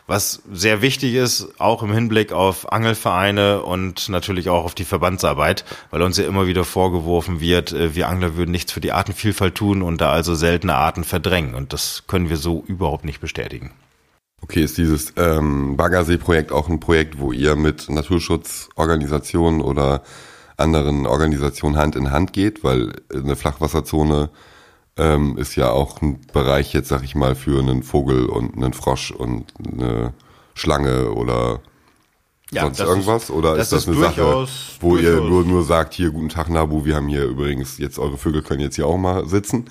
was 0.08 0.42
sehr 0.52 0.82
wichtig 0.82 1.14
ist, 1.14 1.60
auch 1.60 1.84
im 1.84 1.94
Hinblick 1.94 2.32
auf 2.32 2.72
Angelvereine 2.72 3.62
und 3.62 4.10
natürlich 4.10 4.50
auch 4.50 4.66
auf 4.66 4.74
die 4.74 4.84
Verbandsarbeit, 4.84 5.64
weil 5.92 6.02
uns 6.02 6.18
ja 6.18 6.26
immer 6.26 6.48
wieder 6.48 6.64
vorgeworfen 6.64 7.40
wird, 7.40 7.72
äh, 7.72 7.94
wir 7.94 8.10
Angler 8.10 8.36
würden 8.36 8.52
nichts 8.52 8.72
für 8.72 8.82
die 8.82 8.94
Artenvielfalt 8.94 9.54
tun 9.54 9.84
und 9.84 10.02
da 10.02 10.12
also 10.12 10.34
seltene 10.34 10.74
Arten 10.74 11.04
verdrängen. 11.04 11.54
Und 11.54 11.72
das 11.72 12.04
können 12.08 12.30
wir 12.30 12.38
so 12.38 12.64
überhaupt 12.66 13.06
nicht 13.06 13.22
bestätigen. 13.22 13.72
Okay, 14.42 14.64
ist 14.64 14.78
dieses 14.78 15.14
ähm, 15.18 15.78
Baggersee-Projekt 15.78 16.52
auch 16.52 16.68
ein 16.68 16.80
Projekt, 16.80 17.20
wo 17.20 17.32
ihr 17.32 17.56
mit 17.56 17.90
Naturschutzorganisationen 17.90 19.62
oder 19.62 20.04
anderen 20.58 21.06
Organisationen 21.06 21.78
Hand 21.78 21.96
in 21.96 22.12
Hand 22.12 22.34
geht, 22.34 22.64
weil 22.64 22.92
eine 23.14 23.36
Flachwasserzone 23.36 24.30
ähm, 24.98 25.38
ist 25.38 25.56
ja 25.56 25.70
auch 25.70 26.02
ein 26.02 26.22
Bereich 26.34 26.74
jetzt, 26.74 26.90
sag 26.90 27.04
ich 27.04 27.16
mal, 27.16 27.36
für 27.36 27.60
einen 27.60 27.84
Vogel 27.84 28.26
und 28.26 28.56
einen 28.56 28.74
Frosch 28.74 29.12
und 29.12 29.54
eine 29.66 30.14
Schlange 30.54 31.12
oder 31.12 31.62
ja, 32.52 32.64
sonst 32.64 32.80
irgendwas? 32.82 33.24
Ist, 33.24 33.32
oder 33.32 33.56
ist 33.56 33.72
das, 33.72 33.84
ist 33.84 33.88
eine 33.88 33.98
Sache, 33.98 34.48
wo 34.82 34.96
durchaus. 34.96 35.04
ihr 35.04 35.22
nur, 35.22 35.46
nur 35.46 35.64
sagt, 35.64 35.94
hier, 35.94 36.12
guten 36.12 36.30
Tag, 36.30 36.50
Nabu, 36.50 36.84
wir 36.84 36.96
haben 36.96 37.08
hier 37.08 37.24
übrigens 37.24 37.78
jetzt, 37.78 37.98
eure 37.98 38.18
Vögel 38.18 38.42
können 38.42 38.60
jetzt 38.60 38.76
hier 38.76 38.88
auch 38.88 38.98
mal 38.98 39.28
sitzen? 39.28 39.66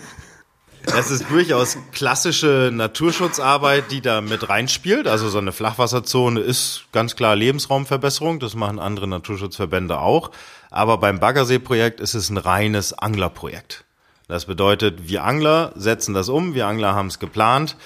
Das 0.86 1.10
ist 1.10 1.30
durchaus 1.30 1.76
klassische 1.92 2.70
Naturschutzarbeit, 2.72 3.90
die 3.90 4.00
da 4.00 4.20
mit 4.20 4.48
reinspielt. 4.48 5.06
Also 5.06 5.28
so 5.28 5.38
eine 5.38 5.52
Flachwasserzone 5.52 6.40
ist 6.40 6.84
ganz 6.92 7.16
klar 7.16 7.36
Lebensraumverbesserung. 7.36 8.40
Das 8.40 8.54
machen 8.54 8.78
andere 8.78 9.06
Naturschutzverbände 9.06 9.98
auch. 9.98 10.30
Aber 10.70 10.98
beim 10.98 11.20
Baggersee-Projekt 11.20 12.00
ist 12.00 12.14
es 12.14 12.30
ein 12.30 12.38
reines 12.38 12.92
Anglerprojekt. 12.92 13.84
Das 14.28 14.44
bedeutet, 14.44 15.08
wir 15.08 15.24
Angler 15.24 15.72
setzen 15.74 16.14
das 16.14 16.28
um, 16.28 16.54
wir 16.54 16.68
Angler 16.68 16.94
haben 16.94 17.08
es 17.08 17.18
geplant 17.18 17.76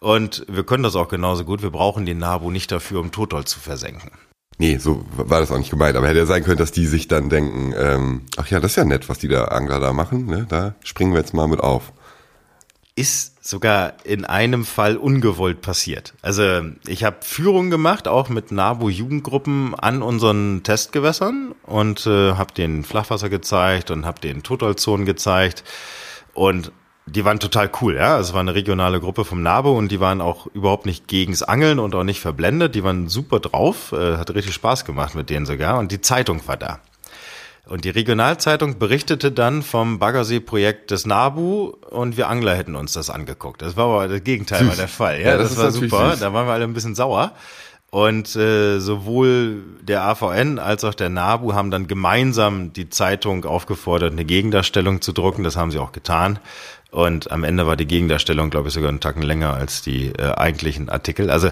und 0.00 0.44
wir 0.48 0.64
können 0.64 0.82
das 0.82 0.96
auch 0.96 1.08
genauso 1.08 1.44
gut. 1.44 1.62
Wir 1.62 1.70
brauchen 1.70 2.06
den 2.06 2.18
Nabu 2.18 2.50
nicht 2.50 2.72
dafür, 2.72 3.00
um 3.00 3.12
Totholz 3.12 3.50
zu 3.50 3.60
versenken. 3.60 4.10
Nee, 4.58 4.78
so 4.78 5.04
war 5.16 5.40
das 5.40 5.50
auch 5.50 5.58
nicht 5.58 5.70
gemeint. 5.70 5.96
Aber 5.96 6.08
hätte 6.08 6.20
ja 6.20 6.26
sein 6.26 6.44
können, 6.44 6.56
dass 6.56 6.72
die 6.72 6.86
sich 6.86 7.08
dann 7.08 7.28
denken, 7.28 7.74
ähm, 7.76 8.22
ach 8.36 8.48
ja, 8.48 8.60
das 8.60 8.72
ist 8.72 8.76
ja 8.76 8.84
nett, 8.84 9.08
was 9.08 9.18
die 9.18 9.28
da 9.28 9.44
Angler 9.46 9.80
da 9.80 9.92
machen. 9.92 10.26
Ne? 10.26 10.46
Da 10.48 10.74
springen 10.82 11.12
wir 11.12 11.20
jetzt 11.20 11.34
mal 11.34 11.46
mit 11.46 11.60
auf 11.60 11.92
ist 12.94 13.42
sogar 13.42 13.94
in 14.04 14.24
einem 14.24 14.64
Fall 14.64 14.96
ungewollt 14.96 15.62
passiert. 15.62 16.12
Also 16.20 16.62
ich 16.86 17.04
habe 17.04 17.16
Führung 17.22 17.70
gemacht, 17.70 18.06
auch 18.06 18.28
mit 18.28 18.52
NABU-Jugendgruppen 18.52 19.74
an 19.74 20.02
unseren 20.02 20.62
Testgewässern 20.62 21.54
und 21.62 22.06
äh, 22.06 22.34
habe 22.34 22.52
den 22.52 22.84
Flachwasser 22.84 23.30
gezeigt 23.30 23.90
und 23.90 24.04
habe 24.04 24.20
den 24.20 24.42
Totalzonen 24.42 25.06
gezeigt 25.06 25.64
und 26.34 26.70
die 27.06 27.24
waren 27.24 27.40
total 27.40 27.70
cool, 27.80 27.96
ja. 27.96 28.18
Es 28.20 28.32
war 28.32 28.40
eine 28.40 28.54
regionale 28.54 29.00
Gruppe 29.00 29.24
vom 29.24 29.42
NABU 29.42 29.70
und 29.70 29.90
die 29.90 29.98
waren 29.98 30.20
auch 30.20 30.46
überhaupt 30.46 30.86
nicht 30.86 31.08
gegens 31.08 31.42
Angeln 31.42 31.78
und 31.78 31.94
auch 31.94 32.04
nicht 32.04 32.20
verblendet. 32.20 32.74
Die 32.76 32.84
waren 32.84 33.08
super 33.08 33.40
drauf, 33.40 33.92
äh, 33.92 34.18
hat 34.18 34.32
richtig 34.34 34.54
Spaß 34.54 34.84
gemacht 34.84 35.14
mit 35.14 35.28
denen 35.28 35.46
sogar 35.46 35.78
und 35.78 35.90
die 35.90 36.00
Zeitung 36.00 36.46
war 36.46 36.56
da. 36.56 36.78
Und 37.66 37.84
die 37.84 37.90
Regionalzeitung 37.90 38.78
berichtete 38.78 39.30
dann 39.30 39.62
vom 39.62 40.00
Baggersee-Projekt 40.00 40.90
des 40.90 41.06
NABU 41.06 41.74
und 41.90 42.16
wir 42.16 42.28
Angler 42.28 42.56
hätten 42.56 42.74
uns 42.74 42.92
das 42.92 43.08
angeguckt. 43.08 43.62
Das 43.62 43.76
war 43.76 43.86
aber 43.86 44.08
das 44.08 44.24
Gegenteil 44.24 44.66
war 44.66 44.74
der 44.74 44.88
Fall. 44.88 45.20
Ja, 45.20 45.28
ja 45.28 45.36
das, 45.38 45.50
das 45.50 45.58
war 45.58 45.70
super. 45.70 46.10
Süß. 46.10 46.20
Da 46.20 46.32
waren 46.32 46.46
wir 46.46 46.52
alle 46.52 46.64
ein 46.64 46.74
bisschen 46.74 46.96
sauer. 46.96 47.32
Und 47.90 48.34
äh, 48.36 48.80
sowohl 48.80 49.62
der 49.82 50.02
AVN 50.04 50.58
als 50.58 50.82
auch 50.82 50.94
der 50.94 51.10
NABU 51.10 51.52
haben 51.52 51.70
dann 51.70 51.86
gemeinsam 51.86 52.72
die 52.72 52.88
Zeitung 52.88 53.44
aufgefordert, 53.44 54.12
eine 54.12 54.24
Gegendarstellung 54.24 55.02
zu 55.02 55.12
drucken. 55.12 55.44
Das 55.44 55.56
haben 55.56 55.70
sie 55.70 55.78
auch 55.78 55.92
getan. 55.92 56.38
Und 56.90 57.30
am 57.30 57.44
Ende 57.44 57.66
war 57.66 57.76
die 57.76 57.86
Gegendarstellung, 57.86 58.50
glaube 58.50 58.68
ich, 58.68 58.74
sogar 58.74 58.88
einen 58.88 59.00
Tacken 59.00 59.22
länger 59.22 59.54
als 59.54 59.82
die 59.82 60.08
äh, 60.08 60.32
eigentlichen 60.34 60.88
Artikel. 60.88 61.30
Also 61.30 61.48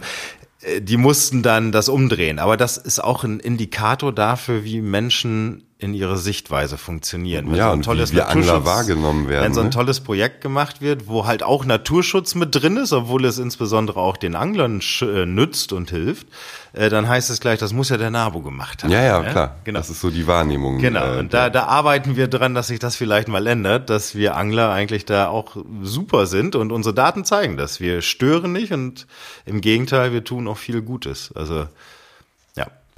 äh, 0.63 0.81
die 0.81 0.97
mussten 0.97 1.43
dann 1.43 1.73
das 1.73 1.89
umdrehen. 1.89 2.39
Aber 2.39 2.57
das 2.57 2.79
ist 2.79 3.05
auch 3.05 3.23
ein 3.23 3.39
Indikator 3.39 4.13
dafür, 4.13 4.65
wie 4.65 4.81
Menschen 4.81 5.67
in 5.81 5.95
ihrer 5.95 6.17
Sichtweise 6.17 6.77
funktionieren. 6.77 7.51
Wenn 7.51 7.57
ja, 7.57 7.69
so 7.69 7.73
ein 7.73 7.83
tolles 7.83 8.13
wie, 8.15 8.21
Angler 8.21 8.65
wahrgenommen 8.65 9.29
werden. 9.29 9.45
Wenn 9.45 9.55
so 9.55 9.61
ein 9.61 9.67
ne? 9.67 9.71
tolles 9.71 10.01
Projekt 10.01 10.43
gemacht 10.43 10.83
wird, 10.83 11.09
wo 11.09 11.27
halt 11.27 11.43
auch 11.43 11.65
Naturschutz 11.65 12.35
mit 12.35 12.55
drin 12.55 12.77
ist, 12.77 12.93
obwohl 12.93 13.25
es 13.25 13.39
insbesondere 13.39 13.99
auch 13.99 14.19
den 14.19 14.35
Anglern 14.35 14.81
äh, 15.01 15.25
nützt 15.25 15.73
und 15.73 15.91
hilft, 15.91 16.27
äh, 16.75 16.91
dann 16.91 17.09
heißt 17.09 17.31
es 17.31 17.41
gleich, 17.41 17.59
das 17.59 17.73
muss 17.73 17.89
ja 17.89 17.97
der 17.97 18.11
NABU 18.11 18.43
gemacht 18.43 18.85
haben. 18.85 18.91
Ja, 18.91 19.03
ja, 19.03 19.21
ne? 19.21 19.31
klar. 19.31 19.57
Genau. 19.65 19.79
Das 19.79 19.89
ist 19.89 20.01
so 20.01 20.11
die 20.11 20.27
Wahrnehmung. 20.27 20.79
Genau. 20.79 21.15
Äh, 21.15 21.19
und 21.19 21.33
da, 21.33 21.49
da 21.49 21.65
arbeiten 21.65 22.17
wir 22.17 22.29
dran, 22.29 22.55
dass 22.55 22.67
sich 22.67 22.79
das 22.79 22.97
vielleicht 22.97 23.29
mal 23.29 23.47
ändert, 23.47 23.89
dass 23.89 24.15
wir 24.15 24.37
Angler 24.37 24.71
eigentlich 24.71 25.07
da 25.07 25.29
auch 25.29 25.57
super 25.83 26.27
sind 26.27 26.57
und 26.57 26.73
unsere 26.73 26.95
Daten 26.95 27.25
zeigen 27.25 27.57
das. 27.57 27.81
Wir 27.81 28.03
stören 28.03 28.53
nicht 28.53 28.73
und 28.73 29.07
im 29.47 29.63
Gegenteil, 29.63 30.13
wir 30.13 30.25
tun 30.25 30.47
auch 30.47 30.59
viel 30.59 30.83
Gutes. 30.83 31.33
Also. 31.35 31.67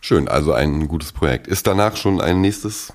Schön, 0.05 0.27
also 0.27 0.53
ein 0.53 0.89
gutes 0.89 1.13
Projekt. 1.13 1.47
Ist 1.47 1.69
danach 1.69 1.97
schon 1.97 2.21
ein 2.21 2.41
nächstes 2.41 2.93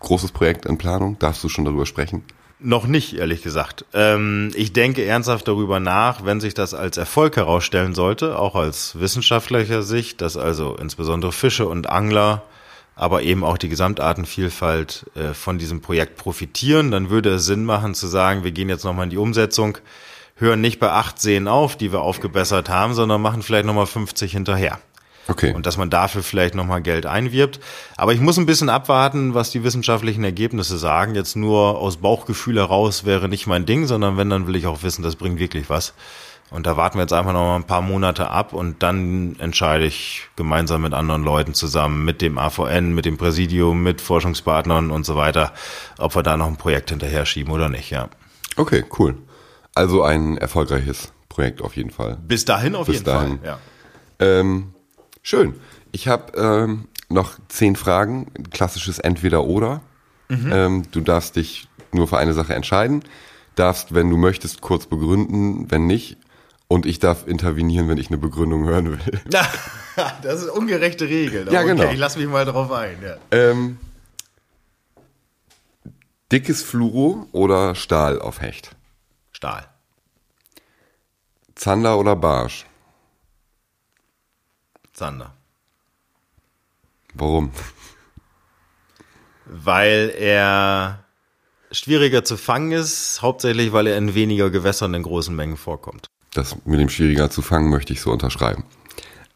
großes 0.00 0.32
Projekt 0.32 0.66
in 0.66 0.76
Planung? 0.76 1.16
Darfst 1.20 1.44
du 1.44 1.48
schon 1.48 1.64
darüber 1.64 1.86
sprechen? 1.86 2.24
Noch 2.58 2.88
nicht, 2.88 3.14
ehrlich 3.14 3.44
gesagt. 3.44 3.84
Ähm, 3.94 4.50
ich 4.56 4.72
denke 4.72 5.04
ernsthaft 5.04 5.46
darüber 5.46 5.78
nach, 5.78 6.24
wenn 6.24 6.40
sich 6.40 6.54
das 6.54 6.74
als 6.74 6.96
Erfolg 6.96 7.36
herausstellen 7.36 7.94
sollte, 7.94 8.36
auch 8.36 8.56
aus 8.56 8.98
wissenschaftlicher 8.98 9.84
Sicht, 9.84 10.20
dass 10.20 10.36
also 10.36 10.74
insbesondere 10.74 11.30
Fische 11.30 11.68
und 11.68 11.88
Angler, 11.88 12.42
aber 12.96 13.22
eben 13.22 13.44
auch 13.44 13.56
die 13.56 13.68
Gesamtartenvielfalt 13.68 15.12
äh, 15.14 15.34
von 15.34 15.58
diesem 15.58 15.80
Projekt 15.80 16.16
profitieren, 16.16 16.90
dann 16.90 17.08
würde 17.08 17.34
es 17.34 17.46
Sinn 17.46 17.64
machen 17.64 17.94
zu 17.94 18.08
sagen, 18.08 18.42
wir 18.42 18.50
gehen 18.50 18.68
jetzt 18.68 18.82
nochmal 18.82 19.04
in 19.04 19.10
die 19.10 19.16
Umsetzung, 19.16 19.78
hören 20.34 20.60
nicht 20.60 20.80
bei 20.80 20.90
acht 20.90 21.20
Seen 21.20 21.46
auf, 21.46 21.76
die 21.76 21.92
wir 21.92 22.00
aufgebessert 22.00 22.68
haben, 22.68 22.94
sondern 22.94 23.22
machen 23.22 23.42
vielleicht 23.42 23.66
nochmal 23.66 23.86
50 23.86 24.32
hinterher. 24.32 24.80
Okay. 25.28 25.52
Und 25.52 25.66
dass 25.66 25.76
man 25.76 25.90
dafür 25.90 26.22
vielleicht 26.22 26.54
nochmal 26.54 26.80
Geld 26.80 27.04
einwirbt. 27.04 27.60
Aber 27.96 28.14
ich 28.14 28.20
muss 28.20 28.38
ein 28.38 28.46
bisschen 28.46 28.70
abwarten, 28.70 29.34
was 29.34 29.50
die 29.50 29.62
wissenschaftlichen 29.62 30.24
Ergebnisse 30.24 30.78
sagen. 30.78 31.14
Jetzt 31.14 31.36
nur 31.36 31.78
aus 31.78 31.98
Bauchgefühl 31.98 32.56
heraus 32.56 33.04
wäre 33.04 33.28
nicht 33.28 33.46
mein 33.46 33.66
Ding, 33.66 33.86
sondern 33.86 34.16
wenn, 34.16 34.30
dann 34.30 34.46
will 34.46 34.56
ich 34.56 34.66
auch 34.66 34.82
wissen, 34.82 35.02
das 35.02 35.16
bringt 35.16 35.38
wirklich 35.38 35.68
was. 35.68 35.92
Und 36.50 36.66
da 36.66 36.78
warten 36.78 36.96
wir 36.96 37.02
jetzt 37.02 37.12
einfach 37.12 37.34
noch 37.34 37.44
mal 37.44 37.56
ein 37.56 37.64
paar 37.64 37.82
Monate 37.82 38.30
ab 38.30 38.54
und 38.54 38.82
dann 38.82 39.36
entscheide 39.38 39.84
ich 39.84 40.28
gemeinsam 40.36 40.80
mit 40.80 40.94
anderen 40.94 41.22
Leuten 41.22 41.52
zusammen, 41.52 42.06
mit 42.06 42.22
dem 42.22 42.38
AVN, 42.38 42.94
mit 42.94 43.04
dem 43.04 43.18
Präsidium, 43.18 43.82
mit 43.82 44.00
Forschungspartnern 44.00 44.90
und 44.90 45.04
so 45.04 45.14
weiter, 45.14 45.52
ob 45.98 46.16
wir 46.16 46.22
da 46.22 46.38
noch 46.38 46.46
ein 46.46 46.56
Projekt 46.56 46.88
hinterher 46.88 47.26
schieben 47.26 47.52
oder 47.52 47.68
nicht, 47.68 47.90
ja. 47.90 48.08
Okay, 48.56 48.82
cool. 48.98 49.16
Also 49.74 50.02
ein 50.02 50.38
erfolgreiches 50.38 51.12
Projekt 51.28 51.60
auf 51.60 51.76
jeden 51.76 51.90
Fall. 51.90 52.16
Bis 52.26 52.46
dahin 52.46 52.74
auf 52.74 52.86
Bis 52.86 52.96
jeden 52.96 53.04
dahin. 53.04 53.38
Fall, 53.40 53.46
ja. 53.46 53.58
Ähm, 54.20 54.72
Schön. 55.28 55.60
Ich 55.92 56.08
habe 56.08 56.32
ähm, 56.38 56.88
noch 57.10 57.38
zehn 57.48 57.76
Fragen. 57.76 58.32
Klassisches 58.50 58.98
Entweder-Oder. 58.98 59.82
Mhm. 60.30 60.50
Ähm, 60.50 60.82
du 60.90 61.02
darfst 61.02 61.36
dich 61.36 61.68
nur 61.92 62.08
für 62.08 62.16
eine 62.16 62.32
Sache 62.32 62.54
entscheiden. 62.54 63.04
Darfst, 63.54 63.92
wenn 63.94 64.08
du 64.08 64.16
möchtest, 64.16 64.62
kurz 64.62 64.86
begründen. 64.86 65.70
Wenn 65.70 65.86
nicht, 65.86 66.16
und 66.66 66.86
ich 66.86 66.98
darf 66.98 67.26
intervenieren, 67.26 67.90
wenn 67.90 67.98
ich 67.98 68.08
eine 68.08 68.16
Begründung 68.16 68.64
hören 68.64 68.92
will. 68.92 69.20
das 70.22 70.40
ist 70.40 70.48
ungerechte 70.48 71.06
Regel. 71.06 71.52
Ja, 71.52 71.60
okay, 71.60 71.74
genau. 71.76 71.90
Ich 71.90 71.98
lass 71.98 72.16
mich 72.16 72.26
mal 72.26 72.46
drauf 72.46 72.72
ein. 72.72 72.96
Ja. 73.02 73.16
Ähm, 73.30 73.76
dickes 76.32 76.62
Fluoro 76.62 77.26
oder 77.32 77.74
Stahl 77.74 78.18
auf 78.18 78.40
Hecht? 78.40 78.74
Stahl. 79.32 79.68
Zander 81.54 81.98
oder 81.98 82.16
Barsch? 82.16 82.64
Zander. 84.98 85.32
Warum? 87.14 87.52
Weil 89.46 90.12
er 90.18 91.04
schwieriger 91.70 92.24
zu 92.24 92.36
fangen 92.36 92.72
ist, 92.72 93.22
hauptsächlich 93.22 93.72
weil 93.72 93.86
er 93.86 93.96
in 93.96 94.14
weniger 94.14 94.50
Gewässern 94.50 94.94
in 94.94 95.04
großen 95.04 95.34
Mengen 95.34 95.56
vorkommt. 95.56 96.08
Das 96.34 96.56
mit 96.64 96.80
dem 96.80 96.88
schwieriger 96.88 97.30
zu 97.30 97.42
fangen 97.42 97.70
möchte 97.70 97.92
ich 97.92 98.00
so 98.00 98.10
unterschreiben. 98.10 98.64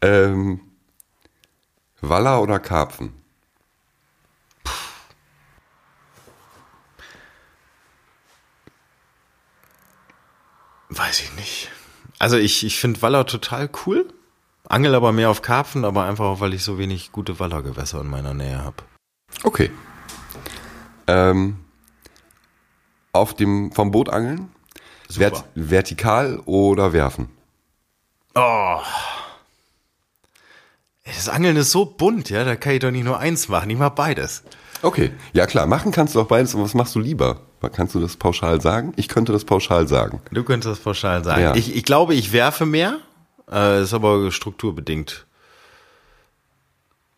Ähm, 0.03 0.61
Waller 2.01 2.43
oder 2.43 2.59
Karpfen? 2.59 3.15
Weiß 10.89 11.21
ich 11.21 11.33
nicht. 11.37 11.71
Also 12.19 12.37
ich, 12.37 12.65
ich 12.67 12.79
finde 12.79 13.01
Waller 13.01 13.25
total 13.27 13.71
cool. 13.87 14.13
Angel 14.69 14.95
aber 14.95 15.13
mehr 15.13 15.31
auf 15.31 15.43
Karpfen, 15.43 15.85
aber 15.85 16.05
einfach 16.05 16.25
auch, 16.25 16.41
weil 16.41 16.55
ich 16.55 16.65
so 16.65 16.79
wenig 16.79 17.13
gute 17.13 17.39
Wallergewässer 17.39 18.01
in 18.01 18.09
meiner 18.09 18.35
Nähe 18.35 18.63
habe. 18.63 18.77
Okay. 19.43 19.71
Ähm, 21.07 21.59
auf 23.13 23.35
dem 23.35 23.73
vom 23.73 23.91
Boot 23.91 24.09
angeln? 24.09 24.51
Vert, 25.11 25.45
vertikal 25.55 26.41
oder 26.47 26.93
werfen? 26.93 27.29
Oh. 28.35 28.79
Das 31.05 31.29
Angeln 31.29 31.57
ist 31.57 31.71
so 31.71 31.85
bunt, 31.85 32.31
ja, 32.31 32.45
da 32.45 32.57
kann 32.57 32.75
ich 32.75 32.81
doch 32.81 32.91
nicht 32.91 33.05
nur 33.05 33.19
eins 33.19 33.49
machen, 33.49 33.69
ich 33.69 33.77
mach 33.77 33.91
beides. 33.91 34.45
Okay, 34.81 35.13
ja 35.33 35.47
klar, 35.47 35.67
machen 35.67 35.93
kannst 35.93 36.15
du 36.15 36.21
auch 36.21 36.27
beides, 36.27 36.55
aber 36.55 36.65
was 36.65 36.75
machst 36.75 36.95
du 36.95 37.01
lieber? 37.01 37.41
Kannst 37.73 37.95
du 37.95 38.01
das 38.01 38.17
pauschal 38.17 38.61
sagen? 38.61 38.93
Ich 38.97 39.09
könnte 39.09 39.33
das 39.33 39.45
pauschal 39.45 39.87
sagen. 39.87 40.21
Du 40.33 40.43
könntest 40.43 40.79
das 40.79 40.83
pauschal 40.83 41.23
sagen. 41.23 41.43
Ja. 41.43 41.55
Ich, 41.55 41.77
ich 41.77 41.85
glaube, 41.85 42.15
ich 42.15 42.33
werfe 42.33 42.67
mehr, 42.67 42.99
äh, 43.53 43.83
ist 43.83 43.95
aber 43.95 44.31
strukturbedingt. 44.33 45.27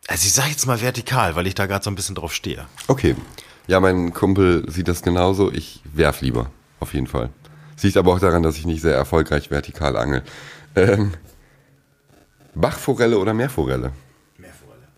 Also 0.07 0.27
ich 0.27 0.33
sage 0.33 0.51
jetzt 0.51 0.67
mal 0.67 0.81
vertikal, 0.81 1.35
weil 1.35 1.47
ich 1.47 1.55
da 1.55 1.67
gerade 1.67 1.85
so 1.85 1.91
ein 1.91 1.95
bisschen 1.95 2.15
drauf 2.15 2.35
stehe. 2.35 2.67
Okay. 2.89 3.17
Ja, 3.67 3.81
mein 3.81 4.13
Kumpel 4.13 4.71
sieht 4.71 4.89
das 4.89 5.01
genauso. 5.01 5.51
Ich 5.51 5.81
werf 5.95 6.21
lieber, 6.21 6.51
auf 6.81 6.93
jeden 6.93 7.07
Fall. 7.07 7.31
Sieht 7.77 7.97
aber 7.97 8.13
auch 8.13 8.21
daran, 8.21 8.43
dass 8.43 8.59
ich 8.59 8.67
nicht 8.67 8.83
sehr 8.83 8.95
erfolgreich 8.95 9.51
vertikal 9.51 9.97
angel. 9.97 10.23
Ähm, 10.77 11.13
Bachforelle 12.55 13.19
oder 13.19 13.33
Meerforelle? 13.33 13.93
Meerforelle. 14.37 14.89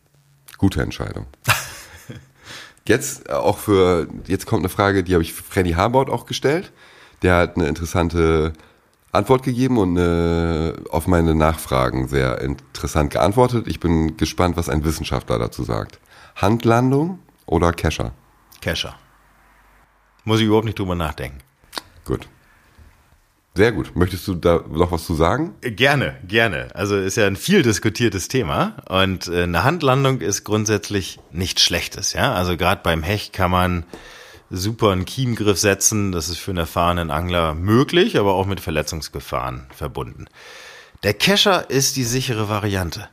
Gute 0.58 0.82
Entscheidung. 0.82 1.26
jetzt 2.88 3.28
äh, 3.28 3.32
auch 3.32 3.58
für, 3.58 4.08
jetzt 4.26 4.46
kommt 4.46 4.62
eine 4.62 4.68
Frage, 4.68 5.04
die 5.04 5.14
habe 5.14 5.22
ich 5.22 5.32
Freddy 5.32 5.72
Harbaut 5.72 6.10
auch 6.10 6.26
gestellt. 6.26 6.72
Der 7.22 7.36
hat 7.36 7.56
eine 7.56 7.68
interessante 7.68 8.52
Antwort 9.12 9.42
gegeben 9.42 9.78
und 9.78 9.96
äh, 9.96 10.74
auf 10.90 11.06
meine 11.06 11.34
Nachfragen 11.34 12.08
sehr 12.08 12.40
interessant 12.40 13.12
geantwortet. 13.12 13.66
Ich 13.66 13.80
bin 13.80 14.16
gespannt, 14.16 14.56
was 14.56 14.68
ein 14.68 14.84
Wissenschaftler 14.84 15.38
dazu 15.38 15.64
sagt. 15.64 15.98
Handlandung 16.34 17.20
oder 17.46 17.72
Kescher? 17.72 18.12
Kescher. 18.60 18.94
Muss 20.24 20.40
ich 20.40 20.46
überhaupt 20.46 20.66
nicht 20.66 20.78
drüber 20.78 20.94
nachdenken. 20.94 21.38
Gut. 22.04 22.28
Sehr 23.54 23.72
gut. 23.72 23.96
Möchtest 23.96 24.28
du 24.28 24.34
da 24.34 24.62
noch 24.68 24.92
was 24.92 25.06
zu 25.06 25.14
sagen? 25.14 25.54
Gerne, 25.62 26.16
gerne. 26.28 26.68
Also 26.74 26.96
ist 26.96 27.16
ja 27.16 27.26
ein 27.26 27.36
viel 27.36 27.62
diskutiertes 27.62 28.28
Thema 28.28 28.76
und 28.88 29.28
äh, 29.28 29.44
eine 29.44 29.64
Handlandung 29.64 30.20
ist 30.20 30.44
grundsätzlich 30.44 31.18
nichts 31.32 31.62
Schlechtes. 31.62 32.12
Ja, 32.12 32.34
also 32.34 32.58
gerade 32.58 32.82
beim 32.84 33.02
Hecht 33.02 33.32
kann 33.32 33.50
man 33.50 33.84
super 34.50 34.92
einen 34.92 35.04
Kiemgriff 35.04 35.58
setzen. 35.58 36.12
Das 36.12 36.28
ist 36.28 36.38
für 36.38 36.52
einen 36.52 36.58
erfahrenen 36.58 37.10
Angler 37.10 37.54
möglich, 37.54 38.18
aber 38.18 38.34
auch 38.34 38.46
mit 38.46 38.60
Verletzungsgefahren 38.60 39.66
verbunden. 39.74 40.26
Der 41.02 41.14
Kescher 41.14 41.70
ist 41.70 41.96
die 41.96 42.04
sichere 42.04 42.48
Variante. 42.48 43.08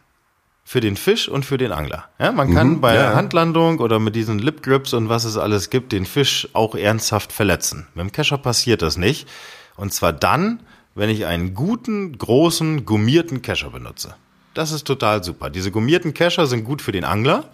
Für 0.66 0.80
den 0.80 0.96
Fisch 0.96 1.28
und 1.28 1.46
für 1.46 1.58
den 1.58 1.74
Angler. 1.74 2.06
Ja, 2.20 2.32
man 2.32 2.54
kann 2.54 2.70
mhm, 2.70 2.82
bei 2.82 2.96
ja. 2.96 3.16
Handlandung 3.16 3.80
oder 3.80 4.00
mit 4.00 4.16
diesen 4.16 4.40
Lip 4.40 4.64
Grips 4.64 4.94
und 4.94 5.10
was 5.10 5.26
es 5.26 5.38
alles 5.38 5.70
gibt, 5.70 5.92
den 5.92 6.06
Fisch 6.06 6.48
auch 6.54 6.74
ernsthaft 6.74 7.34
verletzen. 7.34 7.88
Mit 7.94 8.06
dem 8.06 8.12
Kescher 8.14 8.38
passiert 8.38 8.82
das 8.82 8.96
nicht. 8.96 9.28
Und 9.76 9.94
zwar 9.94 10.14
dann, 10.14 10.62
wenn 10.96 11.10
ich 11.10 11.26
einen 11.26 11.54
guten, 11.54 12.18
großen, 12.18 12.86
gummierten 12.86 13.42
Kescher 13.42 13.72
benutze. 13.72 14.16
Das 14.54 14.72
ist 14.72 14.86
total 14.86 15.24
super. 15.24 15.50
Diese 15.50 15.72
gummierten 15.72 16.14
Kescher 16.14 16.48
sind 16.48 16.64
gut 16.64 16.82
für 16.82 16.92
den 16.92 17.04
Angler, 17.04 17.50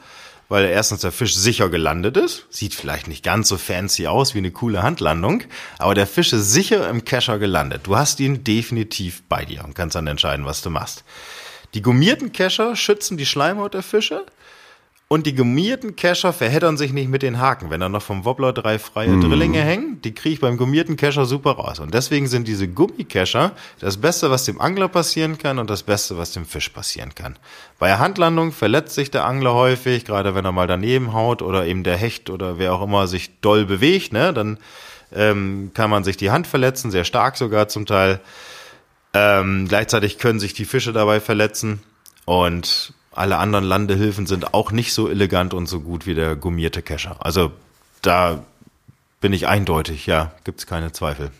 weil 0.49 0.65
erstens 0.65 1.01
der 1.01 1.11
Fisch 1.11 1.35
sicher 1.35 1.69
gelandet 1.69 2.17
ist. 2.17 2.45
Sieht 2.49 2.73
vielleicht 2.73 3.07
nicht 3.07 3.23
ganz 3.23 3.47
so 3.47 3.57
fancy 3.57 4.07
aus 4.07 4.33
wie 4.33 4.39
eine 4.39 4.51
coole 4.51 4.83
Handlandung, 4.83 5.43
aber 5.77 5.93
der 5.93 6.07
Fisch 6.07 6.33
ist 6.33 6.51
sicher 6.51 6.89
im 6.89 7.05
Kescher 7.05 7.39
gelandet. 7.39 7.83
Du 7.85 7.95
hast 7.95 8.19
ihn 8.19 8.43
definitiv 8.43 9.23
bei 9.29 9.45
dir 9.45 9.63
und 9.63 9.75
kannst 9.75 9.95
dann 9.95 10.07
entscheiden, 10.07 10.45
was 10.45 10.61
du 10.61 10.69
machst. 10.69 11.05
Die 11.75 11.83
gummierten 11.83 12.31
Kescher 12.31 12.75
schützen 12.75 13.15
die 13.15 13.27
Schleimhaut 13.27 13.75
der 13.75 13.83
Fische 13.83 14.25
Und 15.11 15.25
die 15.25 15.33
gummierten 15.33 15.95
Kescher 15.95 16.33
verheddern 16.33 16.77
sich 16.77 16.93
nicht 16.93 17.09
mit 17.09 17.23
den 17.23 17.39
Haken. 17.39 17.71
Wenn 17.71 17.79
da 17.79 17.89
noch 17.89 18.03
vom 18.03 18.25
Wobbler 18.25 18.53
drei 18.53 18.77
freie 18.77 19.09
mm. 19.09 19.21
Drillinge 19.21 19.59
hängen, 19.59 19.99
die 20.03 20.13
kriege 20.13 20.33
ich 20.35 20.39
beim 20.39 20.55
gummierten 20.55 20.97
Kescher 20.97 21.25
super 21.25 21.53
raus. 21.53 21.79
Und 21.79 21.95
deswegen 21.95 22.27
sind 22.27 22.47
diese 22.47 22.67
Gummikescher 22.67 23.53
das 23.79 23.97
Beste, 23.97 24.29
was 24.29 24.45
dem 24.45 24.61
Angler 24.61 24.87
passieren 24.87 25.39
kann 25.39 25.57
und 25.57 25.67
das 25.67 25.81
Beste, 25.81 26.19
was 26.19 26.33
dem 26.33 26.45
Fisch 26.45 26.69
passieren 26.69 27.15
kann. 27.15 27.39
Bei 27.79 27.87
der 27.87 27.97
Handlandung 27.97 28.51
verletzt 28.51 28.93
sich 28.93 29.09
der 29.09 29.25
Angler 29.25 29.55
häufig, 29.55 30.05
gerade 30.05 30.35
wenn 30.35 30.45
er 30.45 30.51
mal 30.51 30.67
daneben 30.67 31.11
haut 31.11 31.41
oder 31.41 31.65
eben 31.65 31.83
der 31.83 31.97
Hecht 31.97 32.29
oder 32.29 32.59
wer 32.59 32.75
auch 32.75 32.83
immer 32.83 33.07
sich 33.07 33.39
doll 33.41 33.65
bewegt, 33.65 34.13
ne, 34.13 34.31
dann 34.31 34.59
ähm, 35.11 35.71
kann 35.73 35.89
man 35.89 36.03
sich 36.03 36.17
die 36.17 36.29
Hand 36.29 36.45
verletzen, 36.45 36.91
sehr 36.91 37.03
stark 37.03 37.35
sogar 37.35 37.67
zum 37.67 37.87
Teil. 37.87 38.19
Ähm, 39.15 39.67
gleichzeitig 39.67 40.19
können 40.19 40.39
sich 40.39 40.53
die 40.53 40.65
Fische 40.65 40.93
dabei 40.93 41.19
verletzen 41.19 41.81
und 42.25 42.93
alle 43.19 43.37
anderen 43.37 43.65
Landehilfen 43.65 44.27
sind 44.27 44.53
auch 44.53 44.71
nicht 44.71 44.93
so 44.93 45.09
elegant 45.09 45.53
und 45.53 45.67
so 45.67 45.81
gut 45.81 46.05
wie 46.05 46.15
der 46.15 46.35
gummierte 46.35 46.81
Kescher. 46.81 47.17
Also 47.19 47.51
da 48.01 48.43
bin 49.21 49.33
ich 49.33 49.47
eindeutig, 49.47 50.05
ja, 50.05 50.31
gibt's 50.43 50.65
keine 50.65 50.91
Zweifel. 50.91 51.31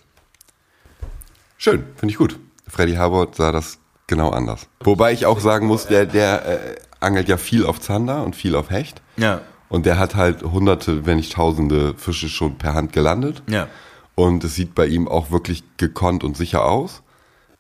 Schön, 1.58 1.84
finde 1.96 2.12
ich 2.12 2.18
gut. 2.18 2.38
Freddy 2.68 2.96
Harbord 2.96 3.36
sah 3.36 3.52
das 3.52 3.80
genau 4.08 4.30
anders. 4.30 4.68
Wobei 4.82 5.14
ich 5.14 5.26
auch 5.26 5.40
sagen 5.40 5.68
muss, 5.68 5.88
der, 5.88 6.06
der 6.06 6.46
äh, 6.46 6.76
angelt 7.00 7.28
ja 7.30 7.38
viel 7.38 7.66
auf 7.66 7.80
Zander 7.80 8.24
und 8.24 8.36
viel 8.36 8.56
auf 8.56 8.70
Hecht. 8.70 9.02
Ja. 9.18 9.42
Und 9.70 9.86
der 9.86 10.00
hat 10.00 10.16
halt 10.16 10.42
hunderte, 10.42 11.06
wenn 11.06 11.18
nicht 11.18 11.34
tausende 11.34 11.94
Fische 11.96 12.28
schon 12.28 12.58
per 12.58 12.74
Hand 12.74 12.92
gelandet. 12.92 13.44
Ja. 13.48 13.68
Und 14.16 14.44
es 14.44 14.56
sieht 14.56 14.76
bei 14.76 14.88
ihm 14.88 15.08
auch 15.08 15.32
wirklich 15.32 15.64
gekonnt 15.78 16.24
und 16.24 16.36
sicher 16.36 16.66
aus. 16.66 17.04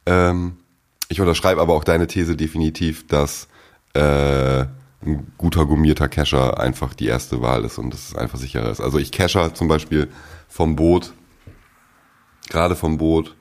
Ähm, 0.06 0.58
ich 1.08 1.22
unterschreibe 1.22 1.62
aber 1.62 1.74
auch 1.74 1.84
deine 1.84 2.08
These 2.08 2.36
definitiv, 2.36 3.08
dass 3.08 3.49
äh, 3.94 4.66
ein 5.06 5.32
guter 5.38 5.66
gummierter 5.66 6.10
Cacher 6.10 6.60
einfach 6.60 6.94
die 6.94 7.08
erste 7.08 7.42
Wahl 7.42 7.64
ist 7.64 7.78
und 7.78 7.94
dass 7.94 8.10
es 8.10 8.16
einfach 8.16 8.38
sicherer 8.38 8.70
ist. 8.70 8.82
Also 8.82 8.98
ich 8.98 9.12
cacher 9.12 9.54
zum 9.54 9.68
Beispiel 9.68 10.10
vom 10.48 10.76
Boot, 10.76 11.14
gerade 12.50 12.76
vom 12.76 12.98
Boot, 12.98 13.36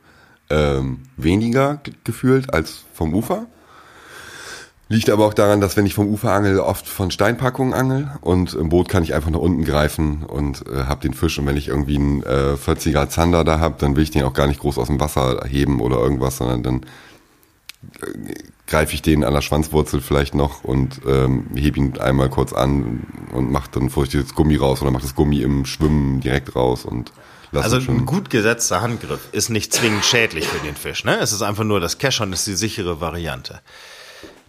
ähm, 0.50 1.00
weniger 1.16 1.80
gefühlt 2.04 2.54
als 2.54 2.84
vom 2.94 3.14
Ufer. 3.14 3.46
Liegt 4.90 5.10
aber 5.10 5.26
auch 5.26 5.34
daran, 5.34 5.60
dass 5.60 5.76
wenn 5.76 5.84
ich 5.84 5.92
vom 5.92 6.08
Ufer 6.08 6.32
angel, 6.32 6.60
oft 6.60 6.88
von 6.88 7.10
Steinpackungen 7.10 7.74
angel 7.74 8.10
und 8.22 8.54
im 8.54 8.70
Boot 8.70 8.88
kann 8.88 9.02
ich 9.02 9.12
einfach 9.12 9.28
nach 9.28 9.38
unten 9.38 9.64
greifen 9.64 10.22
und 10.22 10.66
äh, 10.66 10.84
hab 10.84 11.02
den 11.02 11.12
Fisch 11.12 11.38
und 11.38 11.44
wenn 11.44 11.58
ich 11.58 11.68
irgendwie 11.68 11.96
einen 11.96 12.22
äh, 12.22 12.54
40er 12.54 13.10
Zander 13.10 13.44
da 13.44 13.60
hab, 13.60 13.78
dann 13.80 13.96
will 13.96 14.02
ich 14.02 14.12
den 14.12 14.22
auch 14.22 14.32
gar 14.32 14.46
nicht 14.46 14.60
groß 14.60 14.78
aus 14.78 14.86
dem 14.86 14.98
Wasser 14.98 15.42
heben 15.46 15.80
oder 15.80 15.98
irgendwas, 15.98 16.38
sondern 16.38 16.62
dann 16.62 16.80
äh, 18.00 18.34
greife 18.69 18.95
ich 18.95 19.03
den 19.03 19.24
an 19.24 19.35
der 19.35 19.40
Schwanzwurzel 19.40 20.01
vielleicht 20.01 20.35
noch 20.35 20.62
und 20.62 21.01
ähm, 21.07 21.51
hebe 21.57 21.78
ihn 21.78 21.99
einmal 21.99 22.28
kurz 22.28 22.53
an 22.53 23.07
und 23.32 23.51
mache 23.51 23.70
dann 23.73 23.90
furchtbares 23.90 24.35
Gummi 24.35 24.57
raus 24.57 24.82
oder 24.82 24.90
mache 24.90 25.03
das 25.03 25.15
Gummi 25.15 25.40
im 25.40 25.65
Schwimmen 25.65 26.20
direkt 26.20 26.55
raus 26.55 26.85
und 26.85 27.12
also 27.53 27.78
ein 27.78 28.05
gut 28.05 28.28
gesetzter 28.28 28.82
Handgriff 28.82 29.28
ist 29.32 29.49
nicht 29.49 29.73
zwingend 29.73 30.05
schädlich 30.05 30.47
für 30.47 30.59
den 30.66 30.77
Fisch. 30.77 31.05
Ne? 31.05 31.19
Es 31.19 31.32
ist 31.32 31.40
einfach 31.40 31.65
nur 31.65 31.81
das 31.81 31.97
Keschern 31.97 32.31
ist 32.35 32.47
die 32.47 32.55
sichere 32.55 33.01
Variante. 33.01 33.62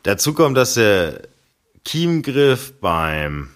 Dazu 0.03 0.33
kommt, 0.33 0.57
dass 0.57 0.73
der 0.73 1.21
Kiemgriff 1.85 2.73
beim 2.81 3.51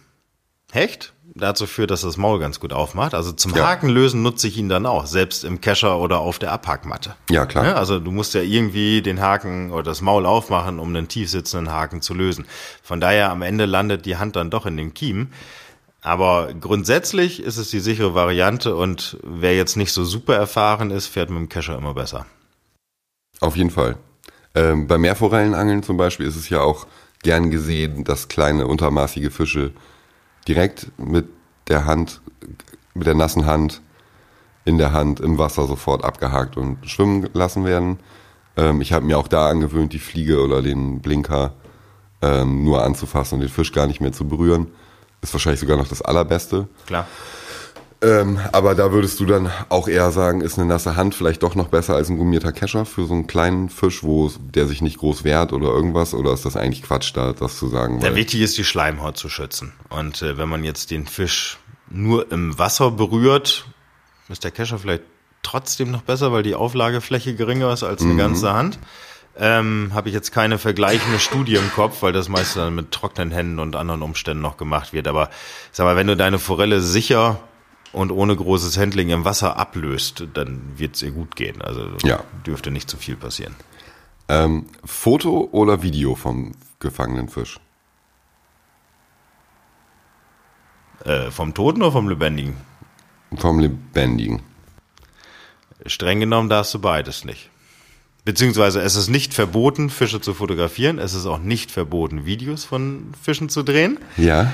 Hecht 0.72 1.12
dazu 1.35 1.65
führt, 1.65 1.91
dass 1.91 2.01
das 2.01 2.18
Maul 2.18 2.39
ganz 2.39 2.60
gut 2.60 2.73
aufmacht. 2.73 3.14
Also 3.14 3.31
zum 3.31 3.55
ja. 3.55 3.68
Haken 3.68 3.89
lösen 3.89 4.22
nutze 4.22 4.47
ich 4.47 4.57
ihn 4.57 4.69
dann 4.69 4.85
auch, 4.85 5.05
selbst 5.05 5.43
im 5.43 5.61
Kescher 5.61 5.97
oder 5.99 6.19
auf 6.19 6.39
der 6.39 6.51
Abhackmatte. 6.51 7.15
Ja, 7.30 7.45
klar. 7.45 7.65
Ja, 7.65 7.73
also 7.73 7.99
du 7.99 8.11
musst 8.11 8.34
ja 8.34 8.41
irgendwie 8.41 9.01
den 9.01 9.19
Haken 9.22 9.72
oder 9.72 9.84
das 9.84 10.01
Maul 10.01 10.26
aufmachen, 10.26 10.80
um 10.80 10.89
einen 10.89 11.07
tief 11.07 11.30
sitzenden 11.30 11.73
Haken 11.73 12.01
zu 12.01 12.14
lösen. 12.14 12.45
Von 12.84 13.01
daher 13.01 13.31
am 13.31 13.41
Ende 13.41 13.65
landet 13.65 14.05
die 14.05 14.18
Hand 14.18 14.35
dann 14.35 14.49
doch 14.49 14.65
in 14.65 14.77
den 14.77 14.93
Kiem. 14.93 15.30
Aber 16.01 16.53
grundsätzlich 16.53 17.41
ist 17.41 17.57
es 17.57 17.69
die 17.69 17.80
sichere 17.80 18.14
Variante 18.14 18.76
und 18.76 19.18
wer 19.23 19.55
jetzt 19.55 19.77
nicht 19.77 19.93
so 19.93 20.03
super 20.03 20.35
erfahren 20.35 20.91
ist, 20.91 21.07
fährt 21.07 21.30
mit 21.30 21.39
dem 21.39 21.49
Kescher 21.49 21.77
immer 21.77 21.93
besser. 21.93 22.26
Auf 23.39 23.55
jeden 23.55 23.72
Fall. 23.72 23.95
Ähm, 24.53 24.85
bei 24.88 24.97
Meerforellenangeln 24.97 25.81
zum 25.81 25.97
Beispiel 25.97 26.27
ist 26.27 26.35
es 26.35 26.49
ja 26.49 26.60
auch 26.60 26.88
gern 27.23 27.49
gesehen, 27.49 28.03
dass 28.03 28.27
kleine 28.27 28.68
untermaßige 28.68 29.31
Fische 29.31 29.72
direkt 30.47 30.91
mit 30.97 31.27
der 31.67 31.85
Hand, 31.85 32.21
mit 32.93 33.07
der 33.07 33.15
nassen 33.15 33.45
Hand 33.45 33.81
in 34.65 34.77
der 34.77 34.93
Hand 34.93 35.19
im 35.19 35.37
Wasser 35.37 35.67
sofort 35.67 36.03
abgehakt 36.03 36.57
und 36.57 36.89
schwimmen 36.89 37.29
lassen 37.33 37.65
werden. 37.65 37.99
Ähm, 38.55 38.81
ich 38.81 38.93
habe 38.93 39.05
mir 39.05 39.17
auch 39.17 39.27
da 39.27 39.49
angewöhnt, 39.49 39.93
die 39.93 39.99
Fliege 39.99 40.41
oder 40.41 40.61
den 40.61 41.01
Blinker 41.01 41.53
ähm, 42.21 42.63
nur 42.63 42.83
anzufassen 42.83 43.35
und 43.35 43.41
den 43.41 43.49
Fisch 43.49 43.73
gar 43.73 43.87
nicht 43.87 43.99
mehr 43.99 44.13
zu 44.13 44.27
berühren. 44.27 44.67
Ist 45.21 45.33
wahrscheinlich 45.33 45.59
sogar 45.59 45.77
noch 45.77 45.87
das 45.87 46.01
Allerbeste. 46.01 46.67
Klar. 46.85 47.07
Ähm, 48.03 48.38
aber 48.51 48.75
da 48.75 48.91
würdest 48.91 49.21
du 49.21 49.25
dann 49.25 49.49
auch 49.69 49.88
eher 49.88 50.11
sagen, 50.11 50.41
ist 50.41 50.59
eine 50.59 50.67
nasse 50.67 50.97
Hand 50.97 51.15
vielleicht 51.15 51.41
doch 51.41 51.55
noch 51.55 51.69
besser 51.69 51.95
als 51.95 52.09
ein 52.09 52.17
gummierter 52.17 52.51
Kescher 52.51 52.85
für 52.85 53.05
so 53.05 53.13
einen 53.13 53.27
kleinen 53.27 53.69
Fisch, 53.69 54.03
wo 54.03 54.30
der 54.39 54.67
sich 54.67 54.81
nicht 54.81 54.97
groß 54.97 55.23
wehrt 55.23 55.53
oder 55.53 55.69
irgendwas? 55.69 56.13
Oder 56.13 56.34
ist 56.34 56.43
das 56.43 56.57
eigentlich 56.57 56.84
Quatsch, 56.84 57.11
da 57.15 57.31
das 57.31 57.57
zu 57.57 57.69
sagen? 57.69 58.01
Der 58.01 58.15
wichtig 58.15 58.41
ist, 58.41 58.57
die 58.57 58.65
Schleimhaut 58.65 59.17
zu 59.17 59.30
schützen. 59.30 59.71
Und 59.89 60.21
äh, 60.21 60.38
wenn 60.38 60.49
man 60.49 60.65
jetzt 60.65 60.91
den 60.91 61.07
Fisch 61.07 61.57
nur 61.89 62.30
im 62.30 62.59
Wasser 62.59 62.91
berührt, 62.91 63.65
ist 64.27 64.43
der 64.43 64.51
Kescher 64.51 64.80
vielleicht 64.80 65.03
trotzdem 65.41 65.89
noch 65.89 66.01
besser, 66.01 66.34
weil 66.34 66.43
die 66.43 66.55
Auflagefläche 66.55 67.35
geringer 67.35 67.71
ist 67.71 67.84
als 67.84 68.01
eine 68.01 68.13
mhm. 68.13 68.17
ganze 68.17 68.53
Hand. 68.53 68.80
Ähm, 69.38 69.91
Habe 69.93 70.09
ich 70.09 70.15
jetzt 70.15 70.31
keine 70.31 70.57
vergleichende 70.57 71.19
Studie 71.19 71.55
im 71.55 71.71
Kopf, 71.71 72.01
weil 72.01 72.11
das 72.11 72.27
meist 72.27 72.57
dann 72.57 72.75
mit 72.75 72.91
trockenen 72.91 73.31
Händen 73.31 73.59
und 73.59 73.77
anderen 73.77 74.01
Umständen 74.01 74.41
noch 74.41 74.57
gemacht 74.57 74.91
wird. 74.91 75.07
Aber 75.07 75.30
sag 75.71 75.85
mal, 75.85 75.95
wenn 75.95 76.07
du 76.07 76.17
deine 76.17 76.38
Forelle 76.38 76.81
sicher 76.81 77.39
und 77.93 78.11
ohne 78.11 78.35
großes 78.35 78.77
Handling 78.77 79.09
im 79.09 79.23
Wasser 79.23 79.57
ablöst, 79.57 80.27
dann 80.33 80.61
wird 80.77 80.95
es 80.95 81.03
ihr 81.03 81.11
gut 81.11 81.35
gehen. 81.35 81.61
Also 81.61 81.89
ja. 82.03 82.23
dürfte 82.45 82.71
nicht 82.71 82.89
zu 82.89 82.97
viel 82.97 83.15
passieren. 83.15 83.55
Ähm, 84.27 84.65
Foto 84.83 85.47
oder 85.51 85.83
Video 85.83 86.15
vom 86.15 86.53
gefangenen 86.79 87.29
Fisch? 87.29 87.59
Äh, 91.05 91.31
vom 91.31 91.53
Toten 91.53 91.81
oder 91.81 91.91
vom 91.91 92.09
Lebendigen? 92.09 92.55
Vom 93.37 93.59
Lebendigen. 93.59 94.41
Streng 95.85 96.19
genommen 96.19 96.49
darfst 96.49 96.73
du 96.73 96.79
beides 96.79 97.25
nicht. 97.25 97.49
Beziehungsweise 98.25 98.81
es 98.81 98.95
ist 98.95 99.09
nicht 99.09 99.33
verboten, 99.33 99.89
Fische 99.89 100.21
zu 100.21 100.33
fotografieren. 100.33 100.97
Es 100.97 101.13
ist 101.13 101.25
auch 101.25 101.39
nicht 101.39 101.71
verboten, 101.71 102.25
Videos 102.25 102.63
von 102.63 103.13
Fischen 103.21 103.49
zu 103.49 103.63
drehen. 103.63 103.99
Ja. 104.15 104.53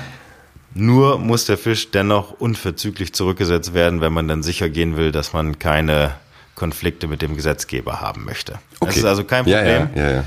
Nur 0.74 1.18
muss 1.18 1.46
der 1.46 1.58
Fisch 1.58 1.90
dennoch 1.90 2.32
unverzüglich 2.32 3.12
zurückgesetzt 3.12 3.74
werden, 3.74 4.00
wenn 4.00 4.12
man 4.12 4.28
dann 4.28 4.42
sicher 4.42 4.68
gehen 4.68 4.96
will, 4.96 5.10
dass 5.10 5.32
man 5.32 5.58
keine 5.58 6.14
Konflikte 6.54 7.08
mit 7.08 7.22
dem 7.22 7.36
Gesetzgeber 7.36 8.00
haben 8.00 8.24
möchte. 8.24 8.58
Okay. 8.78 8.86
Das 8.86 8.96
ist 8.98 9.04
also 9.04 9.24
kein 9.24 9.44
Problem. 9.44 9.88
Ja, 9.94 10.02
ja, 10.02 10.10
ja, 10.12 10.24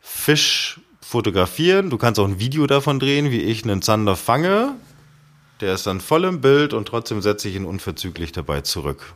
Fisch 0.00 0.80
fotografieren, 1.00 1.90
du 1.90 1.98
kannst 1.98 2.18
auch 2.18 2.26
ein 2.26 2.38
Video 2.38 2.66
davon 2.66 2.98
drehen, 2.98 3.30
wie 3.30 3.42
ich 3.42 3.64
einen 3.64 3.82
Zander 3.82 4.16
fange. 4.16 4.74
Der 5.60 5.74
ist 5.74 5.86
dann 5.86 6.00
voll 6.00 6.24
im 6.24 6.40
Bild 6.40 6.74
und 6.74 6.88
trotzdem 6.88 7.22
setze 7.22 7.48
ich 7.48 7.56
ihn 7.56 7.64
unverzüglich 7.64 8.32
dabei 8.32 8.60
zurück. 8.62 9.14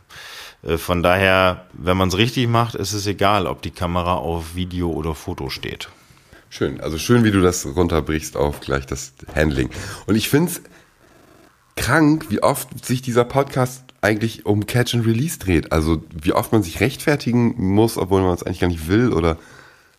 Äh, 0.63 0.77
von 0.77 1.03
daher, 1.03 1.65
wenn 1.73 1.97
man 1.97 2.09
es 2.09 2.17
richtig 2.17 2.47
macht, 2.47 2.75
ist 2.75 2.93
es 2.93 3.07
egal, 3.07 3.47
ob 3.47 3.61
die 3.61 3.71
Kamera 3.71 4.15
auf 4.15 4.55
Video 4.55 4.89
oder 4.91 5.15
Foto 5.15 5.49
steht. 5.49 5.89
Schön. 6.53 6.81
Also 6.81 6.97
schön, 6.97 7.23
wie 7.23 7.31
du 7.31 7.39
das 7.39 7.65
runterbrichst 7.65 8.35
auf 8.35 8.59
gleich 8.59 8.85
das 8.85 9.13
Handling. 9.33 9.69
Und 10.05 10.15
ich 10.15 10.27
finde 10.27 10.51
es 10.51 10.61
krank, 11.77 12.25
wie 12.27 12.43
oft 12.43 12.85
sich 12.85 13.01
dieser 13.01 13.23
Podcast 13.23 13.85
eigentlich 14.01 14.45
um 14.45 14.65
Catch 14.65 14.93
and 14.95 15.07
Release 15.07 15.39
dreht. 15.39 15.71
Also 15.71 16.03
wie 16.13 16.33
oft 16.33 16.51
man 16.51 16.61
sich 16.61 16.81
rechtfertigen 16.81 17.55
muss, 17.57 17.97
obwohl 17.97 18.21
man 18.21 18.33
es 18.33 18.43
eigentlich 18.43 18.59
gar 18.59 18.67
nicht 18.67 18.89
will 18.89 19.13
oder 19.13 19.37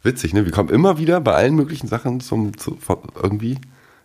witzig, 0.03 0.35
ne? 0.35 0.45
Wir 0.45 0.53
kommen 0.53 0.69
immer 0.69 0.99
wieder 0.99 1.23
bei 1.23 1.33
allen 1.33 1.55
möglichen 1.55 1.89
Sachen 1.89 2.20
zum, 2.20 2.59
zu, 2.59 2.77
irgendwie 3.15 3.57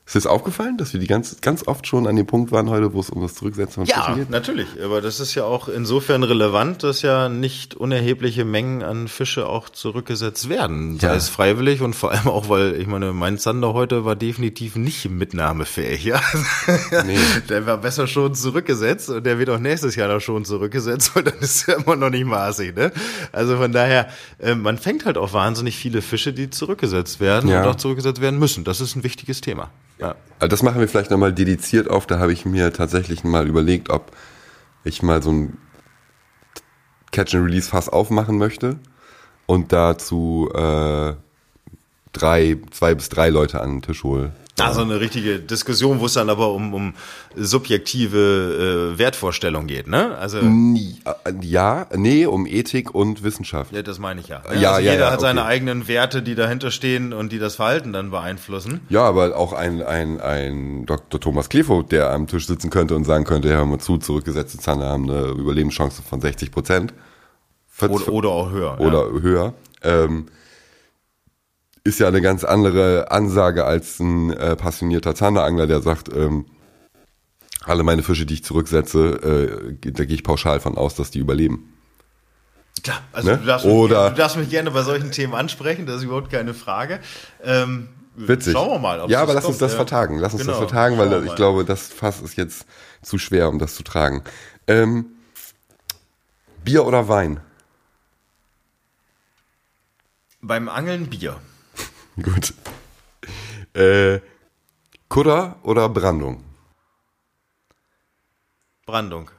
ist 0.07 0.15
dir 0.15 0.19
das 0.19 0.27
aufgefallen, 0.27 0.77
dass 0.77 0.93
wir 0.93 1.01
die 1.01 1.07
ganz, 1.07 1.41
ganz 1.41 1.67
oft 1.67 1.85
schon 1.85 2.07
an 2.07 2.15
dem 2.15 2.25
Punkt 2.25 2.53
waren 2.53 2.69
heute, 2.69 2.93
wo 2.93 3.01
es 3.01 3.09
um 3.09 3.21
das 3.21 3.35
Zurücksetzen 3.35 3.85
von 3.85 3.85
Ja, 3.85 4.15
geht? 4.15 4.29
natürlich. 4.29 4.67
Aber 4.81 5.01
das 5.01 5.19
ist 5.19 5.35
ja 5.35 5.43
auch 5.43 5.67
insofern 5.67 6.23
relevant, 6.23 6.81
dass 6.83 7.01
ja 7.01 7.27
nicht 7.27 7.75
unerhebliche 7.75 8.45
Mengen 8.45 8.83
an 8.83 9.09
Fische 9.09 9.47
auch 9.47 9.67
zurückgesetzt 9.67 10.47
werden. 10.47 10.97
Sei 10.97 11.09
ja. 11.09 11.13
es 11.13 11.27
freiwillig 11.27 11.81
und 11.81 11.93
vor 11.93 12.11
allem 12.13 12.29
auch, 12.29 12.47
weil, 12.47 12.79
ich 12.79 12.87
meine, 12.87 13.11
mein 13.11 13.37
Zander 13.37 13.73
heute 13.73 14.05
war 14.05 14.15
definitiv 14.15 14.77
nicht 14.77 15.09
mitnahmefähig, 15.09 16.05
ja. 16.05 16.21
Nee. 17.05 17.17
Der 17.49 17.65
war 17.65 17.77
besser 17.77 18.07
schon 18.07 18.33
zurückgesetzt 18.33 19.09
und 19.09 19.25
der 19.25 19.39
wird 19.39 19.49
auch 19.49 19.59
nächstes 19.59 19.97
Jahr 19.97 20.07
noch 20.07 20.21
schon 20.21 20.45
zurückgesetzt, 20.45 21.11
weil 21.15 21.23
dann 21.23 21.39
ist 21.39 21.67
er 21.67 21.79
immer 21.79 21.97
noch 21.97 22.09
nicht 22.09 22.25
maßig, 22.25 22.75
ne? 22.75 22.93
Also 23.33 23.57
von 23.57 23.73
daher, 23.73 24.07
äh, 24.39 24.55
man 24.55 24.77
fängt 24.77 25.05
halt 25.05 25.17
auch 25.17 25.33
wahnsinnig 25.33 25.75
viele 25.75 26.01
Fische, 26.01 26.31
die 26.31 26.49
zurückgesetzt 26.49 27.19
werden 27.19 27.49
ja. 27.49 27.61
und 27.61 27.67
auch 27.67 27.75
zurückgesetzt 27.75 28.21
werden 28.21 28.39
müssen. 28.39 28.63
Das 28.63 28.79
ist 28.79 28.95
ein 28.95 29.03
wichtiges 29.03 29.41
Thema. 29.41 29.69
Ja. 29.99 30.15
Also 30.39 30.49
das 30.49 30.63
machen 30.63 30.79
wir 30.79 30.87
vielleicht 30.87 31.11
nochmal 31.11 31.33
dediziert 31.33 31.89
auf. 31.89 32.05
Da 32.05 32.19
habe 32.19 32.33
ich 32.33 32.45
mir 32.45 32.71
tatsächlich 32.73 33.23
mal 33.23 33.47
überlegt, 33.47 33.89
ob 33.89 34.11
ich 34.83 35.01
mal 35.01 35.23
so 35.23 35.31
ein 35.31 35.57
Catch-and-Release-Fass 37.11 37.89
aufmachen 37.89 38.37
möchte 38.37 38.77
und 39.45 39.73
dazu 39.73 40.49
äh, 40.53 41.13
drei, 42.13 42.57
zwei 42.71 42.95
bis 42.95 43.09
drei 43.09 43.29
Leute 43.29 43.61
an 43.61 43.77
den 43.77 43.81
Tisch 43.81 44.03
hole. 44.03 44.33
Also 44.59 44.81
eine 44.81 44.99
richtige 44.99 45.39
Diskussion, 45.39 45.99
wo 45.99 46.07
es 46.07 46.13
dann 46.13 46.29
aber 46.29 46.51
um, 46.51 46.73
um 46.73 46.93
subjektive 47.35 48.93
äh, 48.95 48.97
Wertvorstellung 48.97 49.67
geht, 49.67 49.87
ne? 49.87 50.17
Also 50.17 50.39
äh, 50.39 51.33
ja, 51.41 51.85
nee, 51.95 52.25
um 52.25 52.47
Ethik 52.47 52.95
und 52.95 53.23
Wissenschaft. 53.23 53.71
Ja, 53.71 53.83
das 53.83 53.99
meine 53.99 54.21
ich 54.21 54.29
ja. 54.29 54.41
Ja, 54.45 54.49
also 54.49 54.61
ja 54.61 54.79
jeder 54.79 55.05
ja, 55.05 55.11
hat 55.11 55.21
seine 55.21 55.45
eigenen 55.45 55.87
Werte, 55.87 56.23
die 56.23 56.33
dahinter 56.33 56.71
stehen 56.71 57.13
und 57.13 57.31
die 57.31 57.39
das 57.39 57.55
Verhalten 57.57 57.93
dann 57.93 58.09
beeinflussen. 58.09 58.81
Ja, 58.89 59.03
aber 59.03 59.37
auch 59.37 59.53
ein, 59.53 59.83
ein, 59.83 60.19
ein 60.19 60.85
Dr. 60.87 61.19
Thomas 61.19 61.49
Klefo, 61.49 61.83
der 61.83 62.09
am 62.11 62.25
Tisch 62.25 62.47
sitzen 62.47 62.71
könnte 62.71 62.95
und 62.95 63.03
sagen 63.03 63.25
könnte, 63.25 63.49
hör 63.49 63.65
mal 63.65 63.79
zu, 63.79 63.97
zurückgesetzte 63.97 64.57
Zahlen 64.57 64.81
haben 64.81 65.09
eine 65.09 65.27
Überlebenschance 65.27 66.01
von 66.01 66.19
60 66.19 66.51
Prozent. 66.51 66.93
Oder, 67.79 68.09
oder 68.11 68.29
auch 68.29 68.49
höher. 68.49 68.79
Oder 68.79 69.05
ja. 69.05 69.21
höher. 69.21 69.53
Ähm, 69.83 70.27
ist 71.87 71.99
ja 71.99 72.07
eine 72.09 72.21
ganz 72.21 72.43
andere 72.43 73.11
Ansage 73.11 73.65
als 73.65 73.99
ein 73.99 74.31
äh, 74.31 74.55
passionierter 74.55 75.15
Zanderangler, 75.15 75.67
der 75.67 75.81
sagt, 75.81 76.13
ähm, 76.13 76.45
alle 77.63 77.83
meine 77.83 78.03
Fische, 78.03 78.25
die 78.25 78.35
ich 78.35 78.43
zurücksetze, 78.43 79.71
äh, 79.81 79.91
da 79.91 80.05
gehe 80.05 80.15
ich 80.15 80.23
pauschal 80.23 80.59
von 80.59 80.77
aus, 80.77 80.95
dass 80.95 81.11
die 81.11 81.19
überleben. 81.19 81.73
Klar, 82.83 83.01
also 83.13 83.29
ne? 83.29 83.37
du, 83.37 83.45
darfst 83.45 83.65
Oder 83.65 84.03
mich, 84.03 84.13
du 84.13 84.17
darfst 84.17 84.37
mich 84.37 84.49
gerne 84.49 84.71
bei 84.71 84.83
solchen 84.83 85.11
Themen 85.11 85.33
ansprechen, 85.33 85.85
das 85.85 85.97
ist 85.97 86.03
überhaupt 86.03 86.29
keine 86.29 86.53
Frage. 86.53 86.99
Ähm, 87.43 87.89
Witzig. 88.17 88.53
Schauen 88.53 88.69
wir 88.69 88.79
mal. 88.79 89.09
ja, 89.09 89.21
aber 89.21 89.33
lass 89.33 89.45
uns 89.45 89.59
das 89.59 89.73
ja. 89.73 89.77
vertagen. 89.77 90.17
Lass 90.17 90.33
uns 90.33 90.41
genau, 90.41 90.59
das 90.59 90.69
vertagen, 90.69 90.97
weil 90.97 91.25
ich 91.25 91.35
glaube, 91.35 91.63
das 91.63 91.87
Fass 91.87 92.19
ist 92.21 92.35
jetzt 92.35 92.65
zu 93.01 93.17
schwer, 93.17 93.47
um 93.47 93.59
das 93.59 93.75
zu 93.75 93.83
tragen. 93.83 94.23
Ähm, 94.65 95.05
Bier 96.63 96.85
oder 96.85 97.07
Wein? 97.07 97.39
Beim 100.41 100.67
Angeln 100.67 101.07
Bier. 101.07 101.37
Gut. 102.21 102.53
Äh, 103.73 104.19
Kudder 105.07 105.57
oder 105.61 105.87
Brandung? 105.87 106.43
Brandung. 108.85 109.29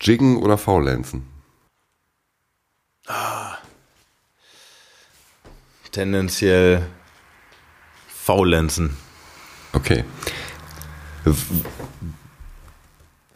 Jiggen 0.00 0.36
oder 0.36 0.56
Faulenzen? 0.56 1.26
Ah. 3.06 3.56
Tendenziell 5.90 6.86
Faulenzen. 8.06 8.96
Okay. 9.72 10.04
W 11.24 11.34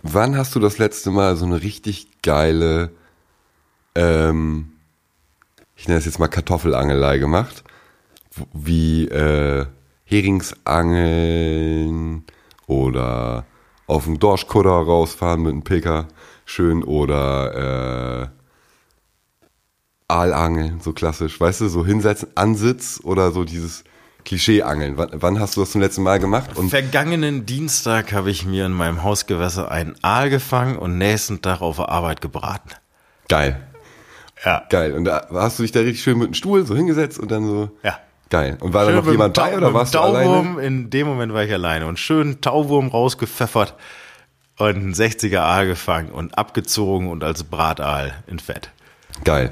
wann 0.03 0.37
hast 0.37 0.55
du 0.55 0.61
das 0.61 0.79
letzte 0.79 1.11
Mal 1.11 1.37
so 1.37 1.45
eine 1.45 1.63
richtig 1.63 2.23
geile 2.23 2.91
ähm, 3.95 4.70
ich 5.81 5.89
nenne 5.89 5.99
es 5.99 6.05
jetzt 6.05 6.19
mal 6.19 6.29
Kartoffelangelei 6.29 7.17
gemacht, 7.17 7.65
wie 8.53 9.09
äh, 9.09 9.65
Heringsangeln 10.05 12.25
oder 12.67 13.47
auf 13.87 14.05
dem 14.05 14.19
Dorschkutter 14.19 14.69
rausfahren 14.69 15.41
mit 15.41 15.53
einem 15.53 15.65
Picker 15.65 16.09
schön 16.45 16.85
oder 16.85 18.23
äh, 18.23 18.29
Aalangeln, 20.09 20.83
so 20.83 20.93
klassisch, 20.93 21.41
weißt 21.41 21.63
du, 21.63 21.69
so 21.69 21.87
hinsetzen, 21.87 22.29
Ansitz 22.35 23.01
oder 23.03 23.31
so 23.31 23.45
dieses 23.45 23.85
Klischee-Angeln. 24.27 24.99
Wann, 24.99 25.09
wann, 25.15 25.41
hast 25.41 25.57
du 25.57 25.61
das 25.61 25.71
zum 25.71 25.81
letzten 25.81 26.03
Mal 26.03 26.19
gemacht? 26.19 26.59
Und 26.59 26.69
Vergangenen 26.69 27.47
Dienstag 27.47 28.13
habe 28.13 28.31
ich 28.31 28.45
mir 28.45 28.67
in 28.67 28.73
meinem 28.73 29.03
Hausgewässer 29.03 29.71
einen 29.71 29.97
Aal 30.03 30.29
gefangen 30.29 30.77
und 30.77 30.99
nächsten 30.99 31.41
Tag 31.41 31.63
auf 31.63 31.77
der 31.77 31.89
Arbeit 31.89 32.21
gebraten. 32.21 32.69
Geil. 33.29 33.70
Ja. 34.45 34.65
Geil. 34.71 34.93
Und 34.93 35.05
da 35.05 35.27
hast 35.33 35.59
du 35.59 35.63
dich 35.63 35.73
da 35.73 35.81
richtig 35.81 36.03
schön 36.03 36.19
mit 36.19 36.29
dem 36.29 36.35
Stuhl 36.35 36.67
so 36.67 36.75
hingesetzt 36.75 37.19
und 37.19 37.31
dann 37.31 37.47
so. 37.47 37.71
Ja. 37.83 37.99
Geil. 38.31 38.59
Und 38.61 38.73
war 38.73 38.85
schön 38.85 38.95
da 38.95 39.03
noch 39.03 39.11
jemand 39.11 39.35
bei 39.35 39.57
oder 39.57 39.75
warst 39.75 39.95
Tauwurm, 39.95 40.13
du 40.13 40.21
alleine? 40.21 40.67
In 40.67 40.91
dem 40.91 41.07
Moment 41.07 41.33
war 41.33 41.43
ich 41.43 41.53
alleine 41.53 41.87
und 41.87 41.99
schön 41.99 42.41
Tauwurm 42.41 42.89
rausgepfeffert 42.89 43.75
und 44.59 44.77
einen 44.77 44.95
60er 44.95 45.41
Aal 45.41 45.67
gefangen 45.67 46.11
und 46.11 46.39
abgezogen 46.39 47.09
und 47.09 47.25
als 47.25 47.45
Brataal 47.45 48.23
in 48.27 48.39
Fett. 48.39 48.71
Geil. 49.25 49.51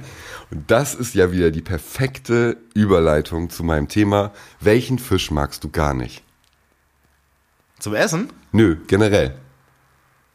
Und 0.51 0.70
das 0.70 0.94
ist 0.94 1.15
ja 1.15 1.32
wieder 1.32 1.51
die 1.51 1.60
perfekte 1.60 2.56
Überleitung 2.73 3.51
zu 3.51 3.65
meinem 3.65 3.89
Thema. 3.89 4.32
Welchen 4.60 4.98
Fisch 4.98 5.31
magst 5.31 5.65
du 5.65 5.70
gar 5.70 5.93
nicht? 5.93 6.23
Zum 7.78 7.94
Essen? 7.94 8.31
Nö, 8.52 8.77
generell. 8.86 9.35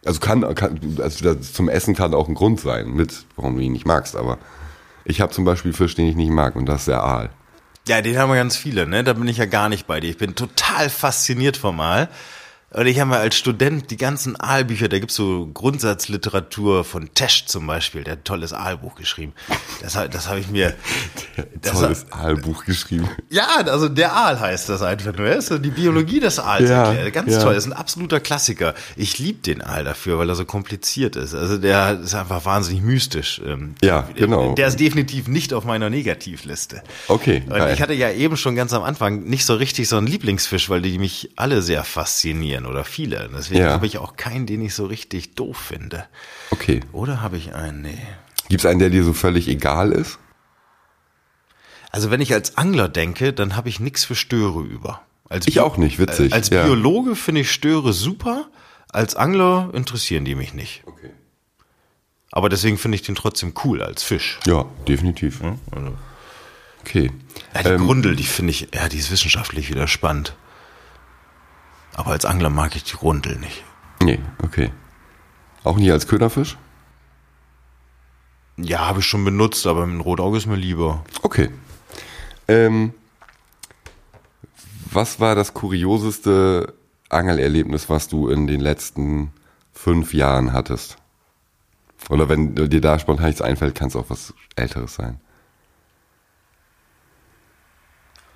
Also 0.05 0.19
kann, 0.19 0.41
kann 0.55 0.79
also 1.01 1.35
zum 1.35 1.69
Essen 1.69 1.95
kann 1.95 2.13
auch 2.13 2.27
ein 2.27 2.33
Grund 2.33 2.59
sein, 2.59 2.91
mit, 2.91 3.25
warum 3.35 3.55
du 3.55 3.61
ihn 3.61 3.73
nicht 3.73 3.85
magst, 3.85 4.15
aber 4.15 4.37
ich 5.05 5.21
habe 5.21 5.31
zum 5.31 5.45
Beispiel 5.45 5.73
Fisch, 5.73 5.95
den 5.95 6.07
ich 6.07 6.15
nicht 6.15 6.31
mag 6.31 6.55
und 6.55 6.65
das 6.65 6.81
ist 6.81 6.87
der 6.87 7.03
Aal. 7.03 7.29
Ja, 7.87 8.01
den 8.01 8.17
haben 8.17 8.29
wir 8.29 8.35
ganz 8.35 8.55
viele, 8.55 8.87
ne? 8.87 9.03
Da 9.03 9.13
bin 9.13 9.27
ich 9.27 9.37
ja 9.37 9.45
gar 9.45 9.67
nicht 9.67 9.87
bei 9.87 9.99
dir. 9.99 10.09
Ich 10.09 10.17
bin 10.17 10.35
total 10.35 10.89
fasziniert 10.89 11.57
vom 11.57 11.79
Aal. 11.79 12.09
Und 12.73 12.87
ich 12.87 12.99
habe 12.99 13.11
mal 13.11 13.19
als 13.19 13.35
Student 13.35 13.91
die 13.91 13.97
ganzen 13.97 14.39
Aalbücher, 14.39 14.89
da 14.89 14.97
gibt's 14.97 15.15
so 15.15 15.47
Grundsatzliteratur 15.53 16.83
von 16.83 17.13
Tesch 17.13 17.45
zum 17.45 17.67
Beispiel, 17.67 18.03
der 18.03 18.13
hat 18.13 18.19
ein 18.21 18.23
tolles 18.23 18.51
Aalbuch 18.51 18.95
geschrieben. 18.95 19.33
Das, 19.81 19.93
das 19.93 20.27
habe 20.27 20.39
ich 20.39 20.49
mir. 20.49 20.73
Das 21.61 21.79
tolles 21.79 22.11
Aalbuch 22.11 22.65
geschrieben. 22.65 23.07
Ja, 23.29 23.47
also 23.55 23.87
der 23.87 24.13
Aal 24.13 24.39
heißt 24.39 24.67
das 24.67 24.81
einfach 24.81 25.15
nur. 25.15 25.29
Das 25.29 25.47
die 25.47 25.69
Biologie 25.69 26.19
des 26.19 26.37
Aals 26.37 26.69
ja, 26.69 26.91
erklärt. 26.91 27.13
Ganz 27.13 27.31
ja. 27.31 27.41
toll, 27.41 27.55
das 27.55 27.65
ist 27.65 27.71
ein 27.71 27.77
absoluter 27.77 28.19
Klassiker. 28.19 28.75
Ich 28.97 29.17
liebe 29.17 29.39
den 29.41 29.61
Aal 29.61 29.83
dafür, 29.83 30.19
weil 30.19 30.29
er 30.29 30.35
so 30.35 30.45
kompliziert 30.45 31.15
ist. 31.15 31.33
Also 31.33 31.57
der 31.57 32.01
ist 32.01 32.13
einfach 32.15 32.43
wahnsinnig 32.45 32.83
mystisch. 32.83 33.41
Ähm, 33.45 33.75
ja, 33.81 34.07
genau. 34.13 34.53
Der 34.55 34.67
ist 34.67 34.79
definitiv 34.79 35.27
nicht 35.27 35.53
auf 35.53 35.63
meiner 35.63 35.89
Negativliste. 35.89 36.83
Okay. 37.07 37.43
Und 37.47 37.69
ich 37.71 37.81
hatte 37.81 37.93
ja 37.93 38.11
eben 38.11 38.35
schon 38.35 38.55
ganz 38.55 38.73
am 38.73 38.83
Anfang 38.83 39.23
nicht 39.23 39.45
so 39.45 39.55
richtig 39.55 39.87
so 39.87 39.97
einen 39.97 40.07
Lieblingsfisch, 40.07 40.69
weil 40.69 40.81
die 40.81 40.97
mich 40.97 41.31
alle 41.37 41.61
sehr 41.61 41.83
faszinieren 41.83 42.62
kennen 42.63 42.71
oder 42.71 42.83
viele. 42.83 43.29
Deswegen 43.35 43.61
ja. 43.61 43.71
habe 43.71 43.85
ich 43.85 43.97
auch 43.97 44.15
keinen, 44.15 44.45
den 44.45 44.61
ich 44.61 44.73
so 44.73 44.85
richtig 44.85 45.35
doof 45.35 45.57
finde. 45.57 46.05
Okay. 46.51 46.81
Oder 46.91 47.21
habe 47.21 47.37
ich 47.37 47.53
einen? 47.53 47.81
Nee. 47.81 47.97
Gibt 48.49 48.63
es 48.63 48.65
einen, 48.65 48.79
der 48.79 48.89
dir 48.89 49.03
so 49.03 49.13
völlig 49.13 49.47
egal 49.47 49.91
ist? 49.91 50.19
Also 51.91 52.09
wenn 52.09 52.21
ich 52.21 52.33
als 52.33 52.57
Angler 52.57 52.89
denke, 52.89 53.33
dann 53.33 53.55
habe 53.55 53.69
ich 53.69 53.79
nichts 53.79 54.03
für 54.05 54.15
Störe 54.15 54.61
über. 54.61 55.01
Als 55.29 55.47
ich 55.47 55.55
Bi 55.55 55.59
auch 55.61 55.77
nicht, 55.77 55.99
witzig. 55.99 56.33
Als 56.33 56.49
ja. 56.49 56.63
Biologe 56.63 57.15
finde 57.15 57.41
ich 57.41 57.51
Störe 57.51 57.93
super. 57.93 58.47
Als 58.89 59.15
Angler 59.15 59.69
interessieren 59.73 60.25
die 60.25 60.35
mich 60.35 60.53
nicht. 60.53 60.83
Okay. 60.85 61.11
Aber 62.31 62.49
deswegen 62.49 62.77
finde 62.77 62.95
ich 62.95 63.03
den 63.03 63.15
trotzdem 63.15 63.53
cool 63.63 63.81
als 63.81 64.03
Fisch. 64.03 64.39
Ja, 64.45 64.65
definitiv. 64.87 65.41
Ja, 65.41 65.55
also. 65.71 65.93
Okay. 66.81 67.11
Ja, 67.53 67.63
die 67.63 67.69
ähm, 67.69 67.85
Grundel, 67.85 68.15
die 68.15 68.23
finde 68.23 68.51
ich, 68.51 68.67
ja, 68.73 68.89
die 68.89 68.97
ist 68.97 69.09
wissenschaftlich 69.09 69.69
wieder 69.69 69.87
spannend. 69.87 70.35
Aber 71.95 72.11
als 72.11 72.25
Angler 72.25 72.49
mag 72.49 72.75
ich 72.75 72.83
die 72.83 72.95
Rundel 72.95 73.37
nicht. 73.37 73.63
Nee, 74.01 74.19
okay. 74.43 74.71
Auch 75.63 75.77
nie 75.77 75.91
als 75.91 76.07
Köderfisch? 76.07 76.57
Ja, 78.57 78.87
habe 78.87 78.99
ich 78.99 79.05
schon 79.05 79.25
benutzt, 79.25 79.65
aber 79.65 79.83
ein 79.83 80.01
Rotauge 80.01 80.37
ist 80.37 80.45
mir 80.45 80.55
lieber. 80.55 81.03
Okay. 81.21 81.49
Ähm, 82.47 82.93
was 84.91 85.19
war 85.19 85.35
das 85.35 85.53
kurioseste 85.53 86.73
Angelerlebnis, 87.09 87.89
was 87.89 88.07
du 88.07 88.29
in 88.29 88.47
den 88.47 88.59
letzten 88.59 89.31
fünf 89.71 90.13
Jahren 90.13 90.53
hattest? 90.53 90.97
Oder 92.09 92.29
wenn 92.29 92.55
dir 92.55 92.81
da 92.81 92.99
spontan 92.99 93.27
nichts 93.27 93.41
einfällt, 93.41 93.75
kann 93.75 93.87
es 93.87 93.95
auch 93.95 94.09
was 94.09 94.33
Älteres 94.55 94.95
sein. 94.95 95.19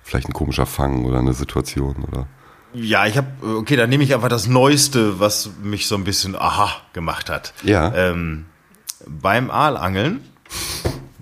Vielleicht 0.02 0.28
ein 0.28 0.32
komischer 0.32 0.66
Fang 0.66 1.04
oder 1.04 1.18
eine 1.18 1.34
Situation 1.34 1.96
oder. 2.08 2.26
Ja, 2.74 3.06
ich 3.06 3.16
habe, 3.16 3.28
okay, 3.42 3.76
dann 3.76 3.88
nehme 3.88 4.04
ich 4.04 4.14
einfach 4.14 4.28
das 4.28 4.46
Neueste, 4.46 5.20
was 5.20 5.50
mich 5.62 5.86
so 5.86 5.94
ein 5.94 6.04
bisschen 6.04 6.36
aha 6.36 6.70
gemacht 6.92 7.30
hat. 7.30 7.54
Ja. 7.62 7.94
Ähm, 7.94 8.46
beim 9.06 9.50
Aalangeln, 9.50 10.20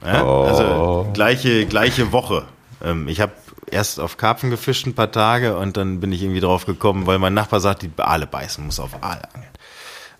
ja, 0.05 0.25
oh. 0.25 0.45
also 0.45 1.11
gleiche, 1.13 1.67
gleiche 1.67 2.13
Woche. 2.13 2.47
Ähm, 2.85 3.09
ich 3.09 3.21
habe 3.21 3.33
erst 3.71 4.01
auf 4.01 4.17
Karpfen 4.17 4.51
gefischt 4.51 4.87
ein 4.87 4.95
paar 4.95 5.13
Tage 5.13 5.57
und 5.57 5.77
dann 5.77 6.01
bin 6.01 6.13
ich 6.13 6.23
irgendwie 6.23 6.41
drauf 6.41 6.67
gekommen, 6.67 7.07
weil 7.07 7.19
mein 7.19 7.35
Nachbar 7.35 7.61
sagt, 7.61 7.83
die 7.83 7.91
Aale 7.97 8.27
beißen, 8.27 8.65
muss 8.65 8.81
auf 8.81 9.03
Aal 9.03 9.23
angeln. 9.33 9.51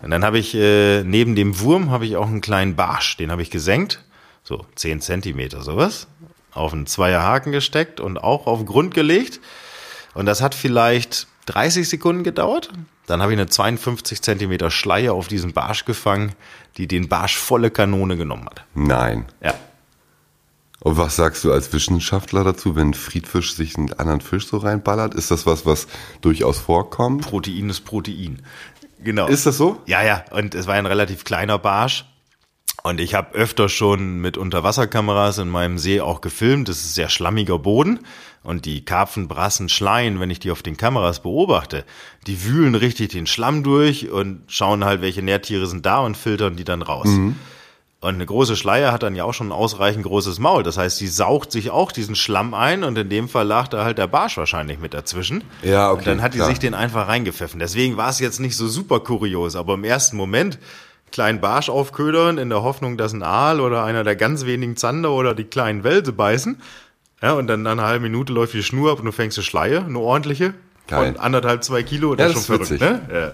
Und 0.01 0.11
dann 0.11 0.23
habe 0.23 0.37
ich 0.37 0.53
äh, 0.53 1.03
neben 1.03 1.35
dem 1.35 1.59
Wurm 1.59 1.89
habe 1.89 2.05
ich 2.05 2.17
auch 2.17 2.27
einen 2.27 2.41
kleinen 2.41 2.75
Barsch, 2.75 3.17
den 3.17 3.31
habe 3.31 3.41
ich 3.41 3.49
gesenkt, 3.49 4.03
so 4.43 4.65
zehn 4.75 5.01
Zentimeter 5.01 5.63
sowas, 5.63 6.07
auf 6.53 6.73
einen 6.73 6.85
Zweierhaken 6.85 7.51
gesteckt 7.51 7.99
und 7.99 8.17
auch 8.17 8.47
auf 8.47 8.63
Grund 8.65 8.93
gelegt. 8.93 9.39
Und 10.17 10.25
das 10.25 10.41
hat 10.41 10.55
vielleicht 10.55 11.27
30 11.45 11.87
Sekunden 11.87 12.23
gedauert. 12.23 12.71
Dann 13.05 13.21
habe 13.21 13.33
ich 13.33 13.37
eine 13.37 13.47
52 13.47 14.19
Zentimeter 14.23 14.71
Schleie 14.71 15.13
auf 15.13 15.27
diesen 15.27 15.53
Barsch 15.53 15.85
gefangen, 15.85 16.33
die 16.77 16.87
den 16.87 17.07
Barsch 17.07 17.37
volle 17.37 17.69
Kanone 17.69 18.17
genommen 18.17 18.47
hat. 18.47 18.65
Nein. 18.73 19.27
Ja. 19.43 19.53
Und 20.79 20.97
was 20.97 21.17
sagst 21.17 21.43
du 21.43 21.53
als 21.53 21.71
Wissenschaftler 21.71 22.43
dazu, 22.43 22.75
wenn 22.75 22.95
Friedfisch 22.95 23.53
sich 23.53 23.77
einen 23.77 23.93
anderen 23.93 24.21
Fisch 24.21 24.47
so 24.47 24.57
reinballert? 24.57 25.13
Ist 25.13 25.29
das 25.29 25.45
was, 25.45 25.67
was 25.67 25.85
durchaus 26.21 26.57
vorkommt? 26.57 27.21
Protein 27.21 27.69
ist 27.69 27.81
Protein. 27.81 28.41
Genau. 29.03 29.27
Ist 29.27 29.45
das 29.45 29.57
so? 29.57 29.79
Ja, 29.85 30.01
ja. 30.01 30.25
Und 30.31 30.55
es 30.55 30.65
war 30.65 30.73
ein 30.73 30.87
relativ 30.87 31.25
kleiner 31.25 31.59
Barsch. 31.59 32.05
Und 32.87 33.01
ich 33.01 33.15
habe 33.15 33.35
öfter 33.35 33.67
schon 33.67 34.19
mit 34.19 34.37
Unterwasserkameras 34.37 35.39
in 35.39 35.49
meinem 35.49 35.77
See 35.77 35.99
auch 35.99 36.21
gefilmt. 36.21 36.69
Das 36.69 36.77
ist 36.77 36.95
sehr 36.95 37.09
schlammiger 37.09 37.59
Boden. 37.59 37.99
Und 38.43 38.63
die 38.63 38.85
Karpfen, 38.85 39.27
Brassen, 39.27 39.67
Schleien, 39.67 40.21
wenn 40.21 40.29
ich 40.29 40.39
die 40.39 40.51
auf 40.51 40.63
den 40.63 40.77
Kameras 40.77 41.21
beobachte, 41.21 41.83
die 42.27 42.45
wühlen 42.45 42.75
richtig 42.75 43.09
den 43.09 43.27
Schlamm 43.27 43.61
durch 43.61 44.09
und 44.09 44.43
schauen 44.47 44.85
halt, 44.85 45.01
welche 45.01 45.21
Nährtiere 45.21 45.67
sind 45.67 45.85
da 45.85 45.99
und 45.99 46.15
filtern 46.15 46.55
die 46.55 46.63
dann 46.63 46.81
raus. 46.81 47.07
Mhm. 47.07 47.35
Und 47.99 48.13
eine 48.13 48.25
große 48.25 48.55
Schleier 48.55 48.93
hat 48.93 49.03
dann 49.03 49.17
ja 49.17 49.25
auch 49.25 49.33
schon 49.33 49.49
ein 49.49 49.51
ausreichend 49.51 50.05
großes 50.05 50.39
Maul. 50.39 50.63
Das 50.63 50.77
heißt, 50.77 51.01
die 51.01 51.07
saugt 51.07 51.51
sich 51.51 51.71
auch 51.71 51.91
diesen 51.91 52.15
Schlamm 52.15 52.53
ein 52.53 52.85
und 52.85 52.97
in 52.97 53.09
dem 53.09 53.27
Fall 53.27 53.47
lag 53.47 53.67
da 53.67 53.83
halt 53.83 53.97
der 53.97 54.07
Barsch 54.07 54.37
wahrscheinlich 54.37 54.79
mit 54.79 54.93
dazwischen. 54.93 55.43
Ja, 55.61 55.91
okay. 55.91 55.97
Und 55.97 56.07
dann 56.07 56.21
hat 56.21 56.33
die 56.33 56.37
klar. 56.37 56.47
sich 56.47 56.59
den 56.59 56.73
einfach 56.73 57.09
reingepfiffen. 57.09 57.59
Deswegen 57.59 57.97
war 57.97 58.11
es 58.11 58.19
jetzt 58.19 58.39
nicht 58.39 58.55
so 58.55 58.69
super 58.69 59.01
kurios, 59.01 59.57
aber 59.57 59.73
im 59.73 59.83
ersten 59.83 60.15
Moment 60.15 60.57
kleinen 61.11 61.39
Barsch 61.41 61.69
aufködern 61.69 62.37
in 62.37 62.49
der 62.49 62.63
Hoffnung, 62.63 62.97
dass 62.97 63.13
ein 63.13 63.23
Aal 63.23 63.59
oder 63.61 63.83
einer 63.83 64.03
der 64.03 64.15
ganz 64.15 64.45
wenigen 64.45 64.75
Zander 64.75 65.11
oder 65.11 65.33
die 65.33 65.45
kleinen 65.45 65.83
Welse 65.83 66.11
beißen. 66.13 66.61
Ja, 67.21 67.33
und 67.33 67.47
dann 67.47 67.63
nach 67.63 67.71
einer 67.71 67.85
halben 67.85 68.03
Minute 68.03 68.31
läuft 68.33 68.53
die 68.53 68.61
Schnur 68.63 68.91
ab 68.91 68.99
und 68.99 69.05
du 69.05 69.11
fängst 69.11 69.37
eine 69.37 69.43
Schleie, 69.45 69.83
eine 69.83 69.97
ordentliche. 69.99 70.53
Geil. 70.87 71.13
Von 71.13 71.21
anderthalb, 71.21 71.63
zwei 71.63 71.83
Kilo. 71.83 72.11
Ja, 72.11 72.15
Das 72.17 72.33
das 72.33 72.41
ist 72.41 72.47
schon 72.47 72.61
ist 72.61 72.67
verrückt, 72.67 73.09
ne? 73.09 73.13
Ja. 73.13 73.33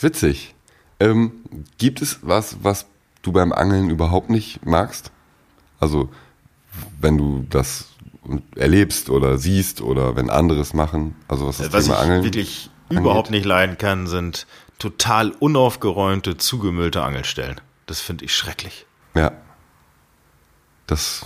Witzig. 0.00 0.54
Ähm, 1.00 1.32
gibt 1.78 2.02
es 2.02 2.18
was, 2.22 2.58
was 2.62 2.86
du 3.22 3.32
beim 3.32 3.52
Angeln 3.52 3.90
überhaupt 3.90 4.30
nicht 4.30 4.64
magst? 4.64 5.10
Also, 5.80 6.08
wenn 7.00 7.18
du 7.18 7.46
das 7.50 7.88
erlebst 8.56 9.10
oder 9.10 9.38
siehst 9.38 9.80
oder 9.80 10.16
wenn 10.16 10.30
andere 10.30 10.60
es 10.60 10.74
machen, 10.74 11.16
also 11.28 11.46
was 11.46 11.58
das 11.58 11.72
Was 11.72 11.84
Thema 11.84 11.96
ich 11.96 12.02
Angeln 12.02 12.24
wirklich 12.24 12.70
angeht? 12.88 13.00
überhaupt 13.02 13.30
nicht 13.30 13.44
leiden 13.46 13.78
kann, 13.78 14.06
sind 14.06 14.46
total 14.78 15.30
unaufgeräumte, 15.30 16.36
zugemüllte 16.36 17.02
Angelstellen. 17.02 17.60
Das 17.86 18.00
finde 18.00 18.24
ich 18.24 18.34
schrecklich. 18.34 18.86
Ja. 19.14 19.32
Das 20.86 21.22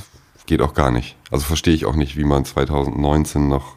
geht 0.47 0.61
auch 0.63 0.75
gar 0.75 0.91
nicht. 0.91 1.17
Also 1.31 1.45
verstehe 1.45 1.75
ich 1.75 1.87
auch 1.87 1.95
nicht, 1.95 2.17
wie 2.17 2.25
man 2.25 2.45
2019 2.45 3.49
noch 3.49 3.77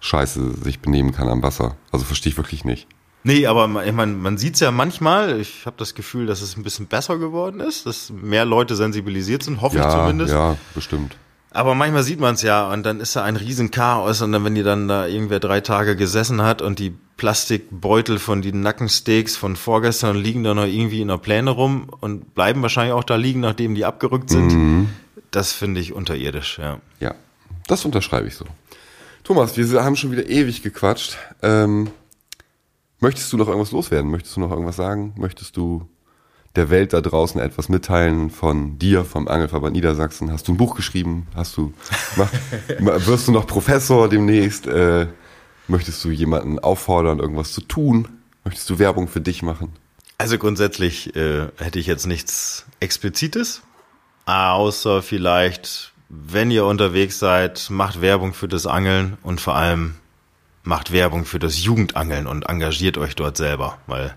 scheiße 0.00 0.62
sich 0.62 0.80
benehmen 0.80 1.12
kann 1.12 1.28
am 1.28 1.42
Wasser. 1.42 1.76
Also 1.92 2.04
verstehe 2.04 2.30
ich 2.32 2.36
wirklich 2.38 2.64
nicht. 2.64 2.86
Nee, 3.22 3.46
aber 3.46 3.68
man- 3.68 3.86
ich 3.86 3.92
mein, 3.92 4.18
man 4.18 4.38
sieht's 4.38 4.60
ja 4.60 4.70
manchmal, 4.70 5.38
ich 5.38 5.66
habe 5.66 5.76
das 5.76 5.94
Gefühl, 5.94 6.24
dass 6.24 6.40
es 6.40 6.56
ein 6.56 6.62
bisschen 6.62 6.86
besser 6.86 7.18
geworden 7.18 7.60
ist, 7.60 7.84
dass 7.84 8.08
mehr 8.10 8.46
Leute 8.46 8.76
sensibilisiert 8.76 9.42
sind, 9.42 9.60
hoffe 9.60 9.76
ich 9.76 9.82
Ja, 9.84 9.90
zumindest. 9.90 10.32
ja, 10.32 10.56
bestimmt. 10.74 11.16
Aber 11.50 11.74
manchmal 11.74 12.02
sieht 12.02 12.18
man 12.20 12.34
es 12.34 12.42
ja 12.42 12.72
und 12.72 12.84
dann 12.84 13.00
ist 13.00 13.16
da 13.16 13.24
ein 13.24 13.36
riesen 13.36 13.70
Chaos 13.70 14.22
und 14.22 14.32
dann, 14.32 14.44
wenn 14.44 14.54
die 14.54 14.62
dann 14.62 14.88
da 14.88 15.06
irgendwer 15.06 15.40
drei 15.40 15.60
Tage 15.60 15.96
gesessen 15.96 16.40
hat 16.40 16.62
und 16.62 16.78
die 16.78 16.96
Plastikbeutel 17.20 18.18
von 18.18 18.40
den 18.40 18.62
Nackensteaks 18.62 19.36
von 19.36 19.54
vorgestern 19.54 20.16
liegen 20.16 20.42
da 20.42 20.54
noch 20.54 20.64
irgendwie 20.64 21.02
in 21.02 21.08
der 21.08 21.18
Pläne 21.18 21.50
rum 21.50 21.90
und 22.00 22.34
bleiben 22.34 22.62
wahrscheinlich 22.62 22.94
auch 22.94 23.04
da 23.04 23.16
liegen, 23.16 23.40
nachdem 23.40 23.74
die 23.74 23.84
abgerückt 23.84 24.30
sind. 24.30 24.54
Mhm. 24.54 24.88
Das 25.30 25.52
finde 25.52 25.82
ich 25.82 25.92
unterirdisch, 25.92 26.58
ja. 26.58 26.80
Ja, 26.98 27.14
das 27.66 27.84
unterschreibe 27.84 28.26
ich 28.26 28.36
so. 28.36 28.46
Thomas, 29.22 29.54
wir 29.58 29.84
haben 29.84 29.96
schon 29.96 30.12
wieder 30.12 30.30
ewig 30.30 30.62
gequatscht. 30.62 31.18
Ähm, 31.42 31.90
möchtest 33.00 33.30
du 33.34 33.36
noch 33.36 33.48
irgendwas 33.48 33.72
loswerden? 33.72 34.10
Möchtest 34.10 34.36
du 34.36 34.40
noch 34.40 34.50
irgendwas 34.50 34.76
sagen? 34.76 35.12
Möchtest 35.18 35.58
du 35.58 35.86
der 36.56 36.70
Welt 36.70 36.94
da 36.94 37.02
draußen 37.02 37.38
etwas 37.38 37.68
mitteilen 37.68 38.30
von 38.30 38.78
dir, 38.78 39.04
vom 39.04 39.28
Angelverband 39.28 39.74
Niedersachsen? 39.74 40.32
Hast 40.32 40.48
du 40.48 40.52
ein 40.52 40.56
Buch 40.56 40.74
geschrieben? 40.74 41.26
Hast 41.34 41.54
du, 41.58 41.74
mach, 42.16 42.32
wirst 43.06 43.28
du 43.28 43.32
noch 43.32 43.46
Professor 43.46 44.08
demnächst? 44.08 44.66
Äh, 44.66 45.08
möchtest 45.70 46.04
du 46.04 46.10
jemanden 46.10 46.58
auffordern, 46.58 47.18
irgendwas 47.18 47.52
zu 47.52 47.62
tun? 47.62 48.08
Möchtest 48.44 48.68
du 48.68 48.78
Werbung 48.78 49.08
für 49.08 49.20
dich 49.20 49.42
machen? 49.42 49.72
Also 50.18 50.36
grundsätzlich 50.36 51.16
äh, 51.16 51.48
hätte 51.56 51.78
ich 51.78 51.86
jetzt 51.86 52.06
nichts 52.06 52.66
Explizites, 52.78 53.62
außer 54.26 55.02
vielleicht, 55.02 55.92
wenn 56.08 56.50
ihr 56.50 56.66
unterwegs 56.66 57.18
seid, 57.18 57.68
macht 57.70 58.02
Werbung 58.02 58.34
für 58.34 58.48
das 58.48 58.66
Angeln 58.66 59.16
und 59.22 59.40
vor 59.40 59.56
allem 59.56 59.94
macht 60.62 60.92
Werbung 60.92 61.24
für 61.24 61.38
das 61.38 61.64
Jugendangeln 61.64 62.26
und 62.26 62.42
engagiert 62.46 62.98
euch 62.98 63.16
dort 63.16 63.38
selber, 63.38 63.78
weil 63.86 64.14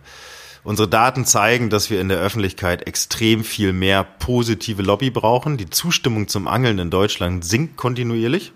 unsere 0.64 0.90
Daten 0.90 1.26
zeigen, 1.26 1.70
dass 1.70 1.90
wir 1.90 2.02
in 2.02 2.10
der 2.10 2.20
Öffentlichkeit 2.20 2.86
extrem 2.86 3.44
viel 3.44 3.72
mehr 3.72 4.04
positive 4.04 4.82
Lobby 4.82 5.10
brauchen. 5.10 5.56
Die 5.58 5.70
Zustimmung 5.70 6.28
zum 6.28 6.48
Angeln 6.48 6.80
in 6.80 6.90
Deutschland 6.90 7.46
sinkt 7.46 7.78
kontinuierlich 7.78 8.52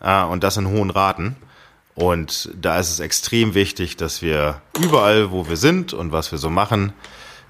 äh, 0.00 0.24
und 0.24 0.44
das 0.44 0.56
in 0.56 0.66
hohen 0.66 0.90
Raten. 0.90 1.36
Und 1.94 2.50
da 2.60 2.78
ist 2.78 2.90
es 2.90 3.00
extrem 3.00 3.54
wichtig, 3.54 3.96
dass 3.96 4.22
wir 4.22 4.62
überall, 4.82 5.30
wo 5.30 5.48
wir 5.48 5.56
sind 5.56 5.92
und 5.92 6.12
was 6.12 6.32
wir 6.32 6.38
so 6.38 6.50
machen, 6.50 6.92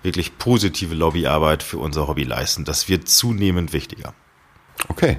wirklich 0.02 0.38
positive 0.38 0.94
Lobbyarbeit 0.94 1.62
für 1.62 1.78
unser 1.78 2.08
Hobby 2.08 2.24
leisten. 2.24 2.64
Das 2.64 2.88
wird 2.88 3.08
zunehmend 3.08 3.72
wichtiger. 3.72 4.14
Okay. 4.88 5.18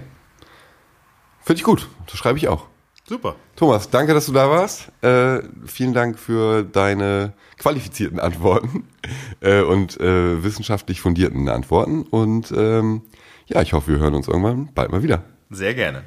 Finde 1.44 1.60
ich 1.60 1.64
gut. 1.64 1.88
Das 2.08 2.18
schreibe 2.18 2.38
ich 2.38 2.48
auch. 2.48 2.68
Super. 3.08 3.36
Thomas, 3.56 3.90
danke, 3.90 4.14
dass 4.14 4.28
du 4.28 4.32
da 4.32 4.50
warst. 4.50 4.92
Äh, 5.04 5.42
vielen 5.66 5.94
Dank 5.94 6.18
für 6.18 6.64
deine 6.64 7.34
qualifizierten 7.58 8.20
Antworten 8.20 8.88
äh, 9.42 9.62
und 9.62 10.00
äh, 10.00 10.44
wissenschaftlich 10.44 11.02
fundierten 11.02 11.50
Antworten. 11.50 12.04
Und 12.04 12.52
ähm, 12.56 13.02
ja, 13.48 13.62
ich 13.62 13.74
hoffe, 13.74 13.92
wir 13.92 14.00
hören 14.00 14.16
uns 14.16 14.28
irgendwann 14.28 14.70
bald 14.74 14.92
mal 14.92 15.04
wieder. 15.04 15.24
Sehr 15.50 15.74
gerne. 15.74 16.04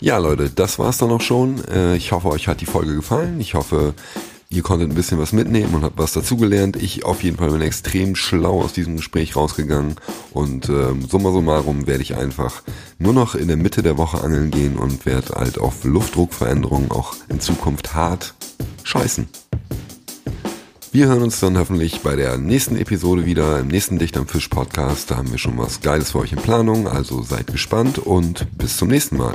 Ja, 0.00 0.16
Leute, 0.16 0.48
das 0.50 0.78
war's 0.78 0.98
dann 0.98 1.10
auch 1.10 1.20
schon. 1.20 1.62
Äh, 1.68 1.96
Ich 1.96 2.12
hoffe, 2.12 2.28
euch 2.28 2.48
hat 2.48 2.60
die 2.60 2.66
Folge 2.66 2.94
gefallen. 2.94 3.38
Ich 3.38 3.54
hoffe, 3.54 3.92
ihr 4.48 4.62
konntet 4.62 4.88
ein 4.90 4.94
bisschen 4.94 5.18
was 5.18 5.32
mitnehmen 5.32 5.74
und 5.74 5.84
habt 5.84 5.98
was 5.98 6.12
dazugelernt. 6.14 6.76
Ich 6.76 7.04
auf 7.04 7.22
jeden 7.22 7.36
Fall 7.36 7.50
bin 7.50 7.60
extrem 7.60 8.16
schlau 8.16 8.62
aus 8.62 8.72
diesem 8.72 8.96
Gespräch 8.96 9.36
rausgegangen. 9.36 9.96
Und 10.32 10.70
ähm, 10.70 11.06
summa 11.06 11.30
summarum 11.32 11.86
werde 11.86 12.02
ich 12.02 12.16
einfach 12.16 12.62
nur 12.98 13.12
noch 13.12 13.34
in 13.34 13.48
der 13.48 13.58
Mitte 13.58 13.82
der 13.82 13.98
Woche 13.98 14.22
angeln 14.22 14.50
gehen 14.50 14.78
und 14.78 15.04
werde 15.04 15.34
halt 15.34 15.58
auf 15.58 15.84
Luftdruckveränderungen 15.84 16.90
auch 16.90 17.14
in 17.28 17.40
Zukunft 17.40 17.94
hart 17.94 18.34
scheißen. 18.84 19.28
Wir 20.92 21.06
hören 21.06 21.22
uns 21.22 21.38
dann 21.38 21.56
hoffentlich 21.58 22.00
bei 22.00 22.16
der 22.16 22.38
nächsten 22.38 22.76
Episode 22.76 23.26
wieder, 23.26 23.60
im 23.60 23.68
nächsten 23.68 23.98
Dicht 23.98 24.16
am 24.16 24.26
Fisch 24.26 24.48
Podcast. 24.48 25.10
Da 25.10 25.18
haben 25.18 25.30
wir 25.30 25.38
schon 25.38 25.58
was 25.58 25.82
Geiles 25.82 26.12
für 26.12 26.18
euch 26.20 26.32
in 26.32 26.40
Planung, 26.40 26.88
also 26.88 27.22
seid 27.22 27.46
gespannt 27.48 27.98
und 27.98 28.46
bis 28.56 28.78
zum 28.78 28.88
nächsten 28.88 29.18
Mal. 29.18 29.34